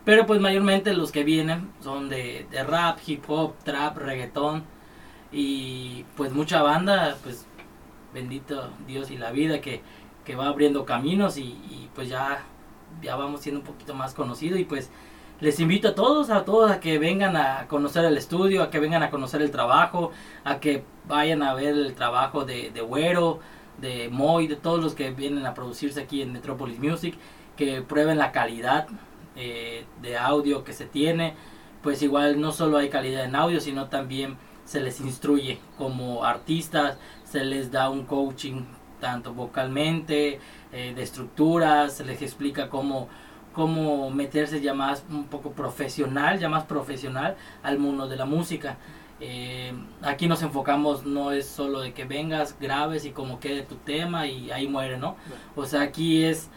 Pero 0.06 0.26
pues 0.26 0.40
mayormente 0.42 0.94
los 0.94 1.12
que 1.12 1.24
vienen 1.24 1.72
son 1.82 2.10
de, 2.10 2.46
de 2.52 2.64
rap, 2.64 3.00
hip 3.06 3.24
hop, 3.28 3.56
trap, 3.64 3.98
reggaetón. 3.98 4.64
Y 5.32 6.06
pues 6.16 6.32
mucha 6.34 6.62
banda, 6.62 7.18
pues 7.24 7.46
bendito 8.14 8.70
Dios 8.86 9.10
y 9.12 9.18
la 9.18 9.32
vida 9.32 9.60
que, 9.62 9.82
que 10.26 10.36
va 10.36 10.48
abriendo 10.48 10.86
caminos 10.86 11.38
y, 11.38 11.44
y, 11.44 11.90
pues 11.96 12.10
ya, 12.10 12.44
ya 13.02 13.16
vamos 13.16 13.42
siendo 13.42 13.62
un 13.62 13.66
poquito 13.66 13.96
más 13.96 14.14
conocidos 14.14 14.60
y 14.60 14.66
pues 14.66 14.92
les 15.44 15.60
invito 15.60 15.90
a 15.90 15.94
todos, 15.94 16.30
a 16.30 16.46
todos 16.46 16.72
a 16.72 16.80
que 16.80 16.98
vengan 16.98 17.36
a 17.36 17.68
conocer 17.68 18.06
el 18.06 18.16
estudio, 18.16 18.64
a 18.64 18.70
que 18.70 18.80
vengan 18.80 19.04
a 19.04 19.10
conocer 19.10 19.42
el 19.42 19.52
trabajo, 19.52 20.12
a 20.46 20.62
que 20.62 20.86
vayan 21.06 21.44
a 21.44 21.54
ver 21.54 21.74
el 21.76 21.94
trabajo 21.96 22.46
de, 22.46 22.72
de 22.72 22.80
Güero, 22.80 23.42
de 23.78 24.08
Moy, 24.10 24.48
de 24.48 24.56
todos 24.56 24.82
los 24.82 24.94
que 24.96 25.12
vienen 25.12 25.46
a 25.46 25.54
producirse 25.54 26.00
aquí 26.00 26.22
en 26.22 26.32
Metropolis 26.32 26.80
Music, 26.80 27.16
que 27.58 27.82
prueben 27.82 28.20
la 28.20 28.32
calidad 28.32 28.88
eh, 29.36 29.84
de 30.02 30.18
audio 30.18 30.64
que 30.64 30.72
se 30.72 30.86
tiene, 30.86 31.36
pues 31.82 32.02
igual 32.02 32.40
no 32.40 32.54
solo 32.54 32.78
hay 32.78 32.88
calidad 32.88 33.26
en 33.26 33.36
audio, 33.36 33.60
sino 33.60 33.90
también 33.90 34.38
se 34.64 34.80
les 34.80 35.02
instruye 35.02 35.60
como 35.78 36.24
artistas, 36.24 36.98
se 37.26 37.44
les 37.44 37.70
da 37.70 37.90
un 37.90 38.06
coaching 38.06 38.62
tanto 39.02 39.34
vocalmente, 39.34 40.40
eh, 40.72 40.94
de 40.96 41.04
estructuras, 41.04 41.98
se 41.98 42.06
les 42.06 42.22
explica 42.22 42.70
cómo 42.70 43.10
cómo 43.54 44.10
meterse 44.10 44.62
ya 44.62 44.74
más 44.74 45.04
un 45.10 45.26
poco 45.26 45.52
profesional, 45.52 46.40
ya 46.40 46.50
más 46.50 46.64
profesional 46.66 47.36
al 47.62 47.80
mundo 47.80 48.08
de 48.08 48.16
la 48.16 48.26
música. 48.26 48.78
Eh, 49.20 49.74
aquí 50.02 50.28
nos 50.28 50.42
enfocamos, 50.42 51.06
no 51.06 51.32
es 51.32 51.48
solo 51.48 51.80
de 51.82 51.94
que 51.94 52.04
vengas, 52.06 52.58
grabes 52.60 53.06
y 53.06 53.12
como 53.12 53.40
quede 53.40 53.62
tu 53.62 53.76
tema 53.76 54.28
y 54.28 54.52
ahí 54.52 54.68
muere, 54.68 54.98
¿no? 54.98 55.16
O 55.56 55.66
sea, 55.66 55.82
aquí 55.82 56.24
es, 56.24 56.50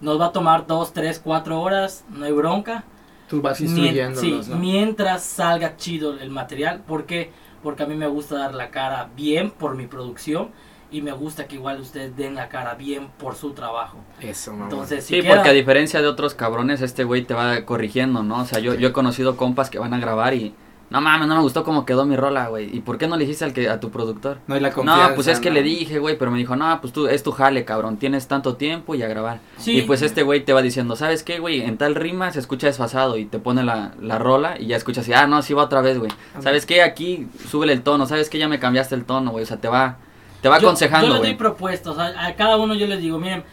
nos 0.00 0.20
va 0.20 0.26
a 0.26 0.32
tomar 0.32 0.66
dos, 0.66 0.92
tres, 0.92 1.20
cuatro 1.22 1.60
horas, 1.60 2.04
no 2.08 2.24
hay 2.24 2.32
bronca. 2.32 2.84
Tú 3.28 3.40
vas 3.40 3.60
Mien- 3.60 4.16
sí, 4.16 4.40
¿no? 4.48 4.56
mientras 4.56 5.22
salga 5.22 5.76
chido 5.76 6.18
el 6.18 6.30
material, 6.30 6.80
¿por 6.80 7.06
qué? 7.06 7.30
porque 7.62 7.82
a 7.82 7.86
mí 7.86 7.94
me 7.94 8.06
gusta 8.06 8.38
dar 8.38 8.54
la 8.54 8.70
cara 8.70 9.10
bien 9.14 9.50
por 9.50 9.74
mi 9.76 9.86
producción 9.86 10.48
y 10.90 11.02
me 11.02 11.12
gusta 11.12 11.46
que 11.46 11.54
igual 11.56 11.80
ustedes 11.80 12.16
den 12.16 12.34
la 12.34 12.48
cara 12.48 12.74
bien 12.74 13.08
por 13.18 13.34
su 13.36 13.52
trabajo. 13.52 13.98
Eso, 14.20 14.52
mamá. 14.52 14.64
Entonces, 14.64 15.04
si 15.04 15.16
Sí, 15.16 15.22
queda- 15.22 15.34
porque 15.36 15.48
a 15.50 15.52
diferencia 15.52 16.00
de 16.02 16.08
otros 16.08 16.34
cabrones, 16.34 16.80
este 16.82 17.04
güey 17.04 17.22
te 17.22 17.34
va 17.34 17.64
corrigiendo, 17.64 18.22
¿no? 18.22 18.40
O 18.42 18.44
sea, 18.44 18.58
yo, 18.58 18.74
yo 18.74 18.88
he 18.88 18.92
conocido 18.92 19.36
compas 19.36 19.70
que 19.70 19.78
van 19.78 19.94
a 19.94 19.98
grabar 19.98 20.34
y... 20.34 20.54
No 20.90 21.00
mames, 21.00 21.28
no 21.28 21.36
me 21.36 21.42
gustó 21.42 21.62
cómo 21.62 21.86
quedó 21.86 22.04
mi 22.04 22.16
rola, 22.16 22.48
güey. 22.48 22.76
¿Y 22.76 22.80
por 22.80 22.98
qué 22.98 23.06
no 23.06 23.16
le 23.16 23.20
dijiste 23.24 23.44
al 23.44 23.52
que, 23.52 23.68
a 23.68 23.78
tu 23.78 23.90
productor? 23.92 24.38
no 24.48 24.56
hay 24.56 24.60
la 24.60 24.72
confianza. 24.72 25.10
No, 25.10 25.14
pues 25.14 25.28
es 25.28 25.38
que 25.38 25.48
¿no? 25.48 25.54
le 25.54 25.62
dije, 25.62 26.00
güey, 26.00 26.18
pero 26.18 26.32
me 26.32 26.38
dijo, 26.38 26.56
no, 26.56 26.80
pues 26.80 26.92
tú, 26.92 27.06
es 27.06 27.22
tu 27.22 27.30
jale, 27.30 27.64
cabrón, 27.64 27.96
tienes 27.96 28.26
tanto 28.26 28.56
tiempo 28.56 28.96
y 28.96 29.02
a 29.04 29.06
grabar. 29.06 29.38
Sí. 29.56 29.78
Y 29.78 29.82
pues 29.82 30.02
este 30.02 30.24
güey 30.24 30.44
te 30.44 30.52
va 30.52 30.62
diciendo, 30.62 30.96
¿sabes 30.96 31.22
qué, 31.22 31.38
güey? 31.38 31.62
En 31.62 31.78
tal 31.78 31.94
rima 31.94 32.32
se 32.32 32.40
escucha 32.40 32.66
desfasado 32.66 33.18
y 33.18 33.24
te 33.24 33.38
pone 33.38 33.62
la, 33.62 33.92
la 34.02 34.18
rola 34.18 34.56
y 34.58 34.66
ya 34.66 34.76
escuchas 34.76 35.04
así, 35.04 35.12
ah, 35.12 35.28
no, 35.28 35.42
sí 35.42 35.54
va 35.54 35.62
otra 35.62 35.80
vez, 35.80 35.96
güey. 35.96 36.10
¿Sabes 36.40 36.66
qué? 36.66 36.82
Aquí 36.82 37.28
súbele 37.48 37.72
el 37.72 37.82
tono, 37.82 38.06
¿sabes 38.06 38.28
qué? 38.28 38.38
Ya 38.38 38.48
me 38.48 38.58
cambiaste 38.58 38.96
el 38.96 39.04
tono, 39.04 39.30
güey, 39.30 39.44
o 39.44 39.46
sea, 39.46 39.58
te 39.58 39.68
va, 39.68 39.98
te 40.40 40.48
va 40.48 40.58
Yo- 40.58 40.68
aconsejando, 40.68 41.06
Yo 41.08 41.12
les 41.14 41.22
doy 41.22 41.30
güey. 41.30 41.38
propuestas, 41.38 41.98
a, 41.98 42.26
a 42.26 42.34
cada 42.36 42.56
uno 42.56 42.74
yo 42.74 42.86
les 42.86 43.00
digo, 43.00 43.18
miren, 43.18 43.44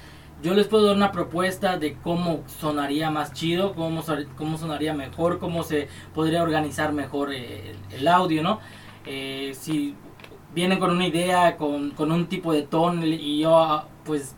yo 0.43 0.53
les 0.53 0.67
puedo 0.67 0.85
dar 0.85 0.95
una 0.95 1.11
propuesta 1.11 1.77
de 1.77 1.95
cómo 1.95 2.43
sonaría 2.59 3.09
más 3.09 3.33
chido, 3.33 3.73
cómo, 3.73 4.03
cómo 4.37 4.57
sonaría 4.57 4.93
mejor, 4.93 5.39
cómo 5.39 5.63
se 5.63 5.87
podría 6.13 6.43
organizar 6.43 6.93
mejor 6.93 7.33
eh, 7.33 7.71
el, 7.91 7.99
el 8.01 8.07
audio, 8.07 8.43
¿no? 8.43 8.59
Eh, 9.05 9.55
si 9.59 9.95
vienen 10.53 10.79
con 10.79 10.91
una 10.91 11.07
idea, 11.07 11.57
con, 11.57 11.91
con 11.91 12.11
un 12.11 12.27
tipo 12.27 12.53
de 12.53 12.61
tono 12.63 13.05
y 13.05 13.39
yo, 13.39 13.57
ah, 13.57 13.87
pues, 14.05 14.35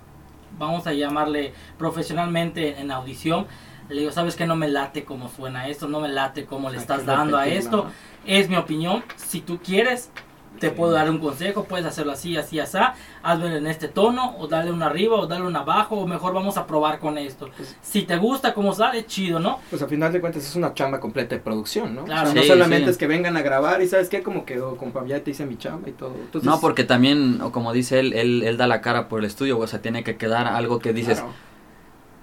vamos 0.57 0.87
a 0.87 0.93
llamarle 0.93 1.53
profesionalmente 1.77 2.79
en 2.79 2.91
audición, 2.91 3.45
le 3.89 4.01
digo, 4.01 4.11
¿sabes 4.11 4.35
qué? 4.35 4.45
No 4.45 4.55
me 4.55 4.67
late 4.67 5.03
cómo 5.03 5.29
suena 5.29 5.67
esto, 5.67 5.87
no 5.87 5.99
me 5.99 6.09
late 6.09 6.45
cómo 6.45 6.69
le 6.69 6.77
estás 6.77 6.99
que 7.01 7.05
dando 7.07 7.37
a 7.37 7.47
esto. 7.47 7.85
¿no? 7.85 7.91
Es 8.25 8.47
mi 8.47 8.55
opinión. 8.55 9.03
Si 9.15 9.41
tú 9.41 9.59
quieres, 9.63 10.11
te 10.59 10.69
Sí. 10.69 10.73
puedo 10.75 10.91
dar 10.91 11.09
un 11.09 11.19
consejo. 11.19 11.63
Puedes 11.65 11.85
hacerlo 11.85 12.11
así, 12.11 12.35
así, 12.37 12.59
así. 12.59 12.77
Hazlo 13.23 13.47
en 13.47 13.67
este 13.67 13.87
tono, 13.87 14.35
o 14.37 14.47
darle 14.47 14.71
un 14.71 14.81
arriba, 14.83 15.15
o 15.17 15.27
darle 15.27 15.47
un 15.47 15.55
abajo, 15.55 15.95
o 15.97 16.07
mejor 16.07 16.33
vamos 16.33 16.57
a 16.57 16.65
probar 16.67 16.99
con 16.99 17.17
esto. 17.17 17.49
Pues- 17.55 17.75
Si 17.81 18.03
te 18.03 18.17
gusta 18.17 18.53
cómo 18.53 18.73
sale, 18.73 19.05
chido, 19.05 19.39
¿no? 19.39 19.59
Pues 19.69 19.81
a 19.81 19.87
final 19.87 20.11
de 20.13 20.21
cuentas 20.21 20.43
es 20.45 20.55
una 20.55 20.73
chamba 20.73 20.99
completa 20.99 21.35
de 21.35 21.41
producción, 21.41 21.95
¿no? 21.95 22.05
Claro. 22.05 22.21
O 22.29 22.31
sea, 22.31 22.35
no 22.35 22.41
Sí, 22.41 22.47
solamente 22.47 22.85
sí. 22.85 22.91
es 22.91 22.97
que 22.97 23.07
vengan 23.07 23.35
a 23.37 23.41
grabar 23.41 23.81
y 23.81 23.87
sabes 23.87 24.09
qué, 24.09 24.21
como 24.23 24.45
quedó, 24.45 24.75
compa, 24.77 25.05
ya 25.05 25.23
te 25.23 25.31
hice 25.31 25.45
mi 25.45 25.57
chamba 25.57 25.89
y 25.89 25.93
todo. 25.93 26.13
Entonces, 26.15 26.49
No, 26.49 26.59
porque 26.59 26.83
también, 26.83 27.41
o 27.41 27.51
como 27.51 27.73
dice 27.73 27.99
él, 27.99 28.13
él, 28.13 28.43
él 28.43 28.57
da 28.57 28.67
la 28.67 28.81
cara 28.81 29.07
por 29.09 29.19
el 29.19 29.25
estudio, 29.25 29.57
o 29.59 29.67
sea, 29.67 29.81
tiene 29.81 30.03
que 30.03 30.17
quedar 30.17 30.47
algo 30.47 30.79
que 30.79 30.93
dices, 30.93 31.19
claro. 31.19 31.33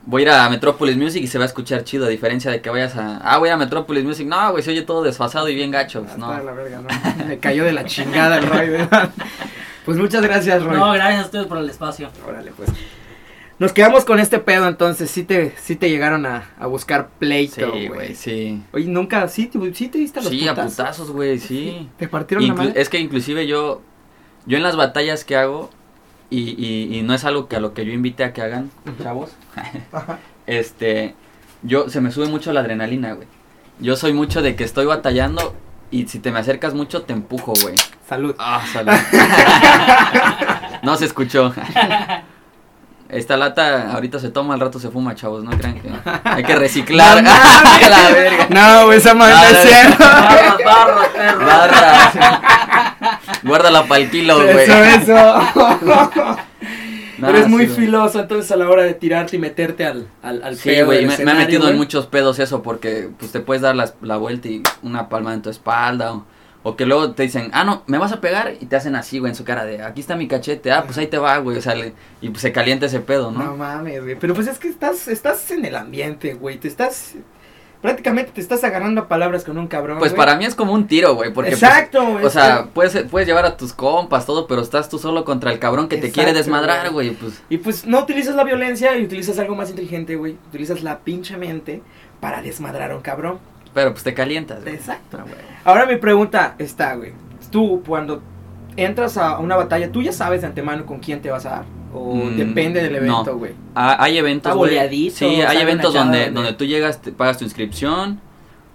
Voy 0.07 0.23
a 0.23 0.25
ir 0.25 0.31
a 0.31 0.49
Metropolis 0.49 0.97
Music 0.97 1.23
y 1.23 1.27
se 1.27 1.37
va 1.39 1.45
a 1.45 1.47
escuchar 1.49 1.85
chido, 1.85 2.07
a 2.07 2.09
diferencia 2.09 2.51
de 2.51 2.61
que 2.61 2.71
vayas 2.71 2.97
a, 2.97 3.19
ah, 3.19 3.39
voy 3.39 3.49
a 3.51 3.57
Metropolis 3.57 4.05
Music, 4.05 4.27
no, 4.27 4.53
güey, 4.53 4.63
se 4.63 4.71
oye 4.71 4.83
todo 4.83 5.03
desfasado 5.03 5.49
y 5.49 5.55
bien 5.55 5.71
gacho, 5.71 6.03
pues, 6.05 6.17
no. 6.17 6.29
la 6.43 6.53
verga, 6.53 6.81
no. 6.81 7.25
Me 7.27 7.39
cayó 7.39 7.65
de 7.65 7.73
la 7.73 7.85
chingada 7.85 8.39
el 8.39 8.47
Roy, 8.47 8.69
¿verdad? 8.71 9.11
Pues 9.85 9.99
muchas 9.99 10.23
gracias, 10.23 10.63
Roy. 10.65 10.77
No, 10.79 10.93
gracias 10.93 11.23
a 11.23 11.25
ustedes 11.27 11.47
por 11.47 11.59
el 11.59 11.69
espacio. 11.71 12.11
Órale, 12.27 12.53
pues. 12.57 12.71
Nos 13.59 13.73
quedamos 13.73 14.05
con 14.05 14.21
este 14.21 14.39
pedo, 14.39 14.69
entonces 14.69 15.11
sí 15.11 15.23
te, 15.23 15.55
sí 15.59 15.77
te 15.77 15.89
llegaron 15.89 16.27
a, 16.27 16.51
a 16.59 16.67
buscar 16.67 17.09
pleito, 17.19 17.55
Sí, 17.55 17.63
güey. 17.65 17.89
güey, 17.89 18.15
sí. 18.15 18.63
Oye, 18.73 18.85
nunca, 18.87 19.27
sí, 19.29 19.47
te- 19.47 19.73
sí 19.75 19.89
te 19.89 19.97
diste 19.99 20.19
a 20.19 20.23
los 20.23 20.31
Sí, 20.31 20.47
a 20.47 20.51
putazos? 20.53 20.73
putazos, 20.77 21.11
güey, 21.11 21.39
sí. 21.39 21.89
¿Te 21.97 22.07
partieron 22.07 22.47
la 22.47 22.53
Inclu- 22.53 22.57
madre? 22.69 22.73
es 22.83 22.89
que 22.91 22.99
inclusive 23.01 23.47
yo, 23.47 23.81
yo 24.45 24.57
en 24.59 24.63
las 24.63 24.77
batallas 24.77 25.25
que 25.25 25.37
hago, 25.37 25.71
y, 26.31 26.55
y, 26.63 26.99
y 26.99 27.03
no 27.03 27.15
es 27.15 27.25
algo 27.25 27.49
que 27.49 27.57
a 27.57 27.61
lo 27.61 27.75
que 27.75 27.85
yo 27.85 27.93
invite 27.93 28.25
a 28.25 28.33
que 28.33 28.43
hagan, 28.43 28.71
chavos, 29.03 29.31
este, 30.47 31.15
yo, 31.63 31.89
se 31.89 32.01
me 32.01 32.11
sube 32.11 32.27
mucho 32.27 32.53
la 32.53 32.61
adrenalina, 32.61 33.13
güey. 33.13 33.29
Yo 33.79 33.97
soy 33.97 34.13
mucho 34.13 34.43
de 34.43 34.57
que 34.57 34.65
estoy 34.65 34.87
batallando 34.87 35.55
y 35.91 36.07
si 36.09 36.19
te 36.19 36.31
me 36.33 36.39
acercas 36.39 36.75
mucho 36.75 37.03
te 37.03 37.13
empujo, 37.13 37.53
güey. 37.63 37.75
Salud. 38.09 38.35
Ah, 38.39 38.63
salud. 38.73 38.93
no 40.83 40.97
se 40.97 41.05
escuchó. 41.05 41.53
Esta 43.09 43.37
lata 43.37 43.93
ahorita 43.93 44.19
se 44.19 44.31
toma, 44.31 44.55
al 44.55 44.61
rato 44.61 44.81
se 44.81 44.91
fuma, 44.91 45.15
chavos, 45.15 45.45
no 45.45 45.53
crean 45.53 45.81
que 45.81 45.89
hay 46.25 46.43
que 46.43 46.57
reciclar. 46.57 47.23
No 47.23 47.31
mames. 47.31 47.89
la 47.91 48.11
verga. 48.11 48.49
No, 48.51 48.87
güey, 48.87 48.99
esa 48.99 49.15
madre 49.15 49.35
No, 49.35 49.43
no 49.43 49.49
es 49.49 49.55
no, 49.55 49.71
cierto. 49.71 50.05
Guárdala 53.43 53.87
para 53.87 54.03
el 54.03 54.11
kilo, 54.11 54.37
güey. 54.37 54.59
Eso, 54.65 54.75
eso. 54.85 56.37
Nah, 57.19 57.31
Eres 57.31 57.49
muy 57.49 57.67
sí, 57.67 57.75
filoso 57.75 58.21
entonces 58.21 58.51
a 58.53 58.57
la 58.57 58.69
hora 58.69 58.83
de 58.83 58.93
tirarte 58.93 59.37
y 59.37 59.39
meterte 59.39 59.87
al, 59.87 60.07
al, 60.23 60.43
al 60.43 60.57
Sí, 60.57 60.69
pedo 60.69 60.87
güey, 60.87 61.07
me, 61.07 61.17
me 61.17 61.31
ha 61.31 61.35
metido 61.35 61.67
en 61.71 61.77
muchos 61.79 62.07
pedos 62.07 62.39
eso 62.39 62.63
porque 62.63 63.09
pues 63.19 63.33
te 63.33 63.41
puedes 63.41 63.63
dar 63.63 63.75
las- 63.75 63.95
la 64.03 64.19
vuelta 64.19 64.49
y 64.49 64.63
una 64.83 65.09
palma 65.09 65.33
en 65.33 65.41
tu 65.41 65.49
espalda 65.49 66.13
o, 66.13 66.27
o 66.63 66.77
que 66.77 66.85
luego 66.85 67.13
te 67.13 67.23
dicen, 67.23 67.49
ah, 67.55 67.65
no, 67.65 67.85
me 67.87 67.97
vas 67.97 68.13
a 68.13 68.21
pegar 68.21 68.53
y 68.61 68.67
te 68.67 68.77
hacen 68.77 68.97
así, 68.97 69.19
güey, 69.19 69.31
en 69.31 69.37
su 69.37 69.45
cara 69.45 69.65
de, 69.65 69.81
aquí 69.83 70.01
está 70.03 70.15
mi 70.15 70.29
cachete, 70.29 70.71
ah, 70.73 70.83
pues 70.85 70.99
ahí 70.99 71.07
te 71.07 71.17
va, 71.17 71.39
güey, 71.39 71.57
o 71.57 71.63
sea, 71.63 71.75
le- 71.75 71.95
y 72.21 72.29
pues 72.29 72.43
se 72.43 72.53
calienta 72.53 72.85
ese 72.85 73.01
pedo, 73.01 73.31
¿no? 73.31 73.43
No 73.43 73.57
mames, 73.57 74.03
güey. 74.03 74.17
Pero 74.17 74.35
pues 74.35 74.47
es 74.47 74.59
que 74.59 74.69
estás, 74.69 75.09
estás 75.09 75.51
en 75.53 75.65
el 75.65 75.75
ambiente, 75.77 76.35
güey. 76.35 76.59
Te 76.59 76.69
estás. 76.69 77.15
Prácticamente 77.87 78.33
te 78.33 78.41
estás 78.41 78.65
agarrando 78.65 79.03
a 79.03 79.07
palabras 79.07 79.45
con 79.45 79.57
un 79.59 79.69
cabrón. 79.69 80.01
pues 80.01 80.11
güey. 80.11 80.17
para 80.17 80.37
mí 80.37 80.45
es 80.45 80.57
como 80.57 80.73
un 80.73 80.89
tiro, 80.89 81.15
güey, 81.15 81.33
porque 81.33 81.53
pues, 81.53 81.63
Exacto, 81.63 82.05
güey. 82.05 82.25
o 82.25 82.31
sea, 82.31 82.67
puedes, 82.75 83.05
puedes 83.09 83.29
llevar 83.29 83.45
a 83.45 83.57
tus 83.57 83.73
compas, 83.73 84.27
todo, 84.27 84.49
pero 84.49 84.61
estás 84.61 84.89
tú 84.89 84.99
solo 84.99 85.25
contra 85.25 85.53
el 85.53 85.61
cabrón 85.61 85.87
que 85.89 85.97
te 85.97 86.11
quiere 86.11 86.33
desmadrar, 86.33 86.91
güey. 86.91 87.11
güey, 87.11 87.21
pues... 87.21 87.43
Y 87.49 87.59
pues 87.59 87.87
no 87.87 88.01
utilizas 88.01 88.35
la 88.35 88.43
violencia 88.43 88.99
y 88.99 89.05
utilizas 89.05 89.39
algo 89.39 89.55
más 89.55 89.71
inteligente, 89.71 90.17
güey. 90.17 90.37
Utilizas 90.49 90.83
la 90.83 90.99
pinche 90.99 91.37
mente 91.37 91.81
para 92.19 92.43
desmadrar 92.43 92.91
a 92.91 92.97
un 92.97 93.03
cabrón. 93.03 93.39
Pero 93.73 93.93
pues 93.93 94.03
te 94.03 94.15
calientas, 94.15 94.65
güey. 94.65 94.75
Exacto. 94.75 95.19
Güey. 95.19 95.35
Ahora 95.63 95.87
mi 95.87 95.95
pregunta 95.95 96.57
está, 96.59 96.97
güey. 96.97 97.13
Tú, 97.53 97.85
cuando 97.87 98.21
entras 98.75 99.17
a 99.17 99.39
una 99.39 99.55
batalla, 99.55 99.93
¿tú 99.93 100.03
ya 100.03 100.11
sabes 100.11 100.41
de 100.41 100.49
antemano 100.49 100.85
con 100.87 100.99
quién 100.99 101.23
te 101.23 101.31
vas 101.31 101.47
a 101.47 101.51
dar? 101.51 101.76
¿O 101.99 102.15
Mm, 102.15 102.37
depende 102.37 102.83
del 102.83 102.97
evento, 102.97 103.25
no. 103.33 103.39
güey? 103.39 103.53
Ah, 103.75 103.97
hay 103.99 104.19
eventos, 104.19 104.53
güey. 104.55 104.71
Sí, 105.11 105.25
hay 105.43 105.59
eventos 105.59 105.95
donde, 105.95 106.19
donde- 106.27 106.35
donde 106.35 106.53
tú 106.53 106.65
llegas, 106.65 107.01
te 107.03 107.11
pagas 107.13 107.39
tu 107.39 107.45
inscripción, 107.45 108.21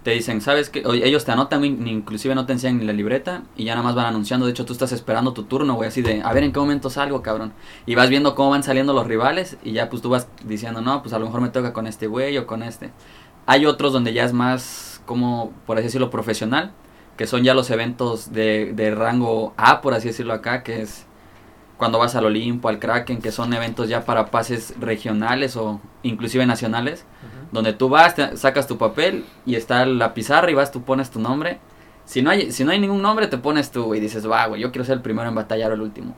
te 0.02 0.10
dicen, 0.10 0.40
¿sabes 0.40 0.68
qué? 0.68 0.82
Ellos 1.04 1.24
te 1.24 1.30
anotan, 1.30 1.60
güey, 1.60 1.70
inclusive 1.88 2.34
no 2.34 2.44
te 2.46 2.52
enseñan 2.52 2.78
ni 2.80 2.84
la 2.84 2.92
libreta 2.92 3.42
y 3.56 3.62
ya 3.64 3.74
nada 3.76 3.84
más 3.84 3.94
van 3.94 4.06
anunciando. 4.06 4.46
De 4.46 4.50
hecho, 4.52 4.64
tú 4.64 4.72
estás 4.72 4.90
esperando 4.90 5.32
tu 5.32 5.44
turno, 5.44 5.74
güey, 5.74 5.88
así 5.88 6.02
de, 6.02 6.20
a 6.22 6.32
ver 6.32 6.42
en 6.42 6.52
qué 6.52 6.58
momento 6.58 6.90
salgo, 6.90 7.22
cabrón. 7.22 7.52
Y 7.86 7.94
vas 7.94 8.08
viendo 8.08 8.34
cómo 8.34 8.50
van 8.50 8.64
saliendo 8.64 8.92
los 8.94 9.06
rivales 9.06 9.56
y 9.62 9.70
ya 9.72 9.88
pues 9.88 10.02
tú 10.02 10.08
vas 10.08 10.26
diciendo, 10.44 10.80
no, 10.80 11.02
pues 11.02 11.12
a 11.14 11.20
lo 11.20 11.26
mejor 11.26 11.40
me 11.40 11.50
toca 11.50 11.72
con 11.72 11.86
este 11.86 12.08
güey 12.08 12.36
o 12.38 12.46
con 12.48 12.64
este. 12.64 12.90
Hay 13.46 13.64
otros 13.66 13.92
donde 13.92 14.12
ya 14.12 14.24
es 14.24 14.32
más, 14.32 15.00
como, 15.06 15.52
por 15.66 15.76
así 15.78 15.84
decirlo, 15.84 16.10
profesional, 16.10 16.72
que 17.16 17.26
son 17.28 17.44
ya 17.44 17.54
los 17.54 17.70
eventos 17.70 18.32
de, 18.32 18.72
de 18.74 18.92
rango 18.92 19.54
A, 19.56 19.80
por 19.82 19.94
así 19.94 20.08
decirlo 20.08 20.32
acá, 20.32 20.64
que 20.64 20.82
es 20.82 21.06
cuando 21.82 21.98
vas 21.98 22.14
al 22.14 22.26
Olimpo, 22.26 22.68
al 22.68 22.78
Kraken, 22.78 23.20
que 23.20 23.32
son 23.32 23.52
eventos 23.52 23.88
ya 23.88 24.04
para 24.04 24.26
pases 24.26 24.72
regionales 24.78 25.56
o 25.56 25.80
inclusive 26.04 26.46
nacionales, 26.46 27.04
donde 27.50 27.72
tú 27.72 27.88
vas, 27.88 28.14
te- 28.14 28.36
sacas 28.36 28.68
tu 28.68 28.78
papel 28.78 29.24
y 29.44 29.56
está 29.56 29.84
la 29.84 30.14
pizarra 30.14 30.48
y 30.48 30.54
vas, 30.54 30.70
tú 30.70 30.82
pones 30.82 31.10
tu 31.10 31.18
nombre. 31.18 31.58
Si 32.04 32.22
no 32.22 32.30
hay, 32.30 32.52
si 32.52 32.62
no 32.62 32.70
hay 32.70 32.78
ningún 32.78 33.02
nombre, 33.02 33.26
te 33.26 33.36
pones 33.36 33.72
tú 33.72 33.96
y 33.96 33.98
dices, 34.00 34.30
va, 34.30 34.46
güey, 34.46 34.60
yo 34.60 34.70
quiero 34.70 34.84
ser 34.84 34.98
el 34.98 35.02
primero 35.02 35.28
en 35.28 35.34
batallar 35.34 35.72
o 35.72 35.74
el 35.74 35.80
último. 35.80 36.14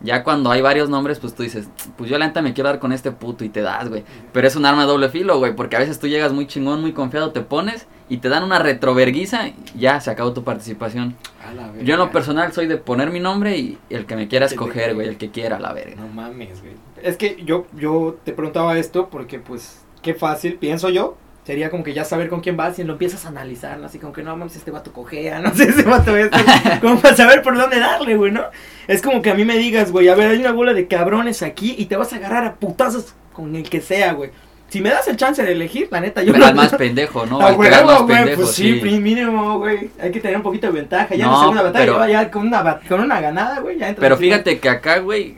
Ya 0.00 0.22
cuando 0.22 0.52
hay 0.52 0.62
varios 0.62 0.88
nombres, 0.88 1.18
pues 1.18 1.34
tú 1.34 1.42
dices, 1.42 1.68
pues 1.98 2.08
yo 2.08 2.16
la 2.16 2.28
neta 2.28 2.40
me 2.40 2.54
quiero 2.54 2.68
dar 2.70 2.78
con 2.78 2.92
este 2.92 3.10
puto 3.10 3.44
y 3.44 3.48
te 3.48 3.62
das, 3.62 3.88
güey. 3.88 4.04
Pero 4.32 4.46
es 4.46 4.54
un 4.54 4.64
arma 4.64 4.82
de 4.82 4.86
doble 4.88 5.08
filo, 5.08 5.38
güey, 5.40 5.56
porque 5.56 5.74
a 5.74 5.80
veces 5.80 5.98
tú 5.98 6.06
llegas 6.06 6.32
muy 6.32 6.46
chingón, 6.46 6.80
muy 6.80 6.92
confiado, 6.92 7.32
te 7.32 7.40
pones 7.40 7.88
y 8.10 8.18
te 8.18 8.28
dan 8.28 8.42
una 8.42 8.58
retroverguiza 8.58 9.48
y 9.48 9.54
ya 9.76 10.00
se 10.00 10.10
acabó 10.10 10.32
tu 10.32 10.42
participación. 10.42 11.16
A 11.48 11.54
la 11.54 11.68
verga. 11.68 11.82
Yo 11.82 11.94
en 11.94 12.00
lo 12.00 12.10
personal 12.10 12.52
soy 12.52 12.66
de 12.66 12.76
poner 12.76 13.10
mi 13.10 13.20
nombre 13.20 13.56
y 13.56 13.78
el 13.88 14.04
que 14.04 14.16
me 14.16 14.26
quiera 14.26 14.46
escoger, 14.46 14.94
güey, 14.94 15.08
el 15.08 15.16
que 15.16 15.30
quiera, 15.30 15.60
la 15.60 15.72
verga. 15.72 15.94
No 15.94 16.08
mames, 16.08 16.60
güey. 16.60 16.74
Es 17.02 17.16
que 17.16 17.40
yo, 17.44 17.66
yo 17.72 18.18
te 18.24 18.32
preguntaba 18.32 18.76
esto 18.76 19.08
porque, 19.08 19.38
pues, 19.38 19.82
qué 20.02 20.14
fácil, 20.14 20.56
pienso 20.56 20.90
yo. 20.90 21.16
Sería 21.44 21.70
como 21.70 21.84
que 21.84 21.94
ya 21.94 22.04
saber 22.04 22.28
con 22.28 22.40
quién 22.40 22.56
vas 22.56 22.78
y 22.80 22.84
lo 22.84 22.94
empiezas 22.94 23.24
a 23.24 23.28
analizar, 23.28 23.78
¿no? 23.78 23.86
Así 23.86 23.98
como 23.98 24.12
que 24.12 24.24
no 24.24 24.36
mames, 24.36 24.56
este 24.56 24.72
vato 24.72 24.92
cojea, 24.92 25.38
no 25.40 25.54
sé, 25.54 25.64
ese 25.64 25.84
vato 25.84 26.16
esto. 26.16 26.36
como 26.80 27.00
para 27.00 27.16
saber 27.16 27.42
por 27.42 27.56
dónde 27.56 27.78
darle, 27.78 28.16
güey, 28.16 28.32
¿no? 28.32 28.42
Es 28.88 29.02
como 29.02 29.22
que 29.22 29.30
a 29.30 29.34
mí 29.34 29.44
me 29.44 29.56
digas, 29.56 29.92
güey, 29.92 30.08
a 30.08 30.16
ver, 30.16 30.32
hay 30.32 30.40
una 30.40 30.52
bola 30.52 30.74
de 30.74 30.88
cabrones 30.88 31.42
aquí 31.42 31.76
y 31.78 31.86
te 31.86 31.96
vas 31.96 32.12
a 32.12 32.16
agarrar 32.16 32.44
a 32.44 32.56
putazos 32.56 33.14
con 33.32 33.54
el 33.54 33.70
que 33.70 33.80
sea, 33.80 34.14
güey. 34.14 34.32
Si 34.70 34.80
me 34.80 34.88
das 34.88 35.06
el 35.08 35.16
chance 35.16 35.42
de 35.42 35.52
elegir, 35.52 35.88
la 35.90 36.00
neta, 36.00 36.22
yo 36.22 36.32
Pero 36.32 36.46
al 36.46 36.54
más 36.54 36.72
pendejo, 36.74 37.26
¿no? 37.26 37.40
Ah, 37.42 37.48
Al 37.48 37.58
que 37.60 37.66
el 37.68 37.84
más 37.84 38.02
güey, 38.02 38.16
pendejo, 38.16 38.42
pues 38.42 38.54
sí, 38.54 38.74
sí. 38.74 38.80
pri- 38.80 39.00
mínimo, 39.00 39.58
güey. 39.58 39.90
Hay 40.00 40.10
que 40.12 40.20
tener 40.20 40.36
un 40.36 40.42
poquito 40.42 40.68
de 40.68 40.72
ventaja. 40.74 41.14
Ya 41.14 41.24
en 41.24 41.30
No, 41.30 41.32
la 41.32 41.40
segunda 41.40 41.62
batalla, 41.62 41.84
pero- 41.84 42.08
ya 42.08 42.30
con 42.30 42.46
una, 42.46 42.80
con 42.88 43.00
una 43.00 43.20
ganada, 43.20 43.60
güey, 43.60 43.78
Pero 43.98 44.16
fíjate 44.16 44.58
que 44.60 44.68
acá, 44.68 44.98
güey, 45.00 45.34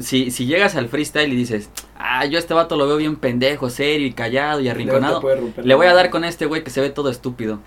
si, 0.00 0.30
si 0.30 0.46
llegas 0.46 0.76
al 0.76 0.88
freestyle 0.88 1.32
y 1.32 1.36
dices, 1.36 1.68
ah, 1.98 2.24
yo 2.24 2.38
a 2.38 2.40
este 2.40 2.54
vato 2.54 2.76
lo 2.76 2.86
veo 2.86 2.96
bien 2.96 3.16
pendejo, 3.16 3.70
serio 3.70 4.06
y 4.06 4.12
callado 4.12 4.60
y 4.60 4.68
arrinconado, 4.68 5.20
le 5.62 5.74
voy 5.74 5.86
a 5.88 5.94
dar 5.94 6.10
con 6.10 6.24
este 6.24 6.46
güey 6.46 6.62
que 6.62 6.70
se 6.70 6.80
ve 6.80 6.90
todo 6.90 7.10
estúpido. 7.10 7.58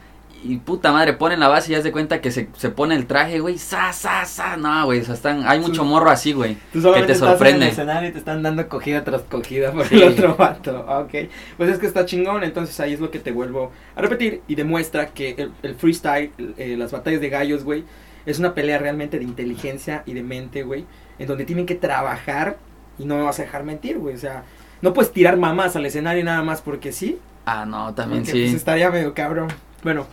Y 0.44 0.58
puta 0.58 0.92
madre, 0.92 1.14
ponen 1.14 1.40
la 1.40 1.48
base 1.48 1.72
y 1.72 1.76
haz 1.76 1.84
de 1.84 1.92
cuenta 1.92 2.20
que 2.20 2.30
se, 2.32 2.50
se 2.58 2.70
pone 2.70 2.96
el 2.96 3.06
traje, 3.08 3.40
güey, 3.40 3.58
sa, 3.58 3.94
sa, 3.94 4.26
sa. 4.26 4.58
No, 4.58 4.86
güey, 4.86 5.00
o 5.00 5.04
sea, 5.06 5.14
están, 5.14 5.48
hay 5.48 5.60
mucho 5.60 5.86
morro 5.86 6.10
así, 6.10 6.34
güey, 6.34 6.58
Tú 6.74 6.82
que 6.94 7.02
te 7.04 7.14
estás 7.14 7.22
en 7.22 7.24
el 7.24 7.30
sorprende. 7.38 7.68
escenario 7.70 8.10
y 8.10 8.12
te 8.12 8.18
están 8.20 8.44
dando 8.44 8.68
cogida 8.68 9.04
tras 9.04 9.22
cogida 9.22 9.72
por 9.72 9.88
Sí. 9.88 9.96
el 10.02 10.10
otro 10.10 10.36
vato. 10.36 10.86
Ok. 10.88 11.30
Pues 11.58 11.70
es 11.70 11.80
que 11.80 11.86
está 11.88 12.06
chingón, 12.06 12.44
entonces 12.44 12.78
ahí 12.80 12.94
es 12.94 13.00
lo 13.00 13.10
que 13.10 13.20
te 13.20 13.32
vuelvo 13.32 13.72
a 13.96 14.02
repetir 14.02 14.42
y 14.48 14.56
demuestra 14.56 15.08
que 15.08 15.36
el, 15.38 15.52
el 15.64 15.76
freestyle, 15.76 16.32
eh, 16.58 16.76
las 16.78 16.92
batallas 16.92 17.22
de 17.22 17.30
gallos, 17.30 17.64
güey, 17.64 17.84
Es 18.26 18.40
una 18.40 18.54
pelea 18.54 18.78
realmente 18.78 19.18
de 19.20 19.26
inteligencia 19.26 20.04
y 20.06 20.14
de 20.14 20.24
mente, 20.24 20.64
güey. 20.64 20.86
En 21.20 21.28
donde 21.28 21.46
tienen 21.46 21.66
que 21.66 21.76
trabajar 21.76 22.58
y 22.98 23.06
no 23.06 23.16
me 23.18 23.22
vas 23.24 23.40
a 23.40 23.44
dejar 23.44 23.64
mentir, 23.64 23.98
güey. 23.98 24.16
O 24.16 24.18
sea, 24.18 24.44
no 24.82 24.94
puedes 24.94 25.12
tirar 25.14 25.38
mamás 25.38 25.76
al 25.76 25.86
escenario 25.86 26.24
nada 26.24 26.42
más 26.42 26.62
porque 26.62 26.92
sí. 26.92 27.18
Ah, 27.46 27.66
no, 27.66 27.94
también 27.94 28.24
porque, 28.24 28.32
sí. 28.38 28.44
Pues 28.46 28.54
estaría 28.56 28.90
medio 28.90 29.14
cabrón. 29.14 29.48
Bueno, 29.84 30.08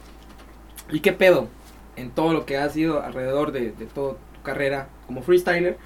¿y 0.93 1.01
qué 1.01 1.13
pedo? 1.13 1.49
En 1.97 2.11
todo 2.11 2.33
lo 2.33 2.47
que 2.47 2.57
has 2.57 2.73
sido 2.73 3.03
alrededor 3.03 3.53
de, 3.53 3.73
de 3.73 3.87
toda 3.87 4.13
tu 4.35 4.43
carrera 4.43 4.89
como 5.07 5.23
freestyler, 5.23 5.77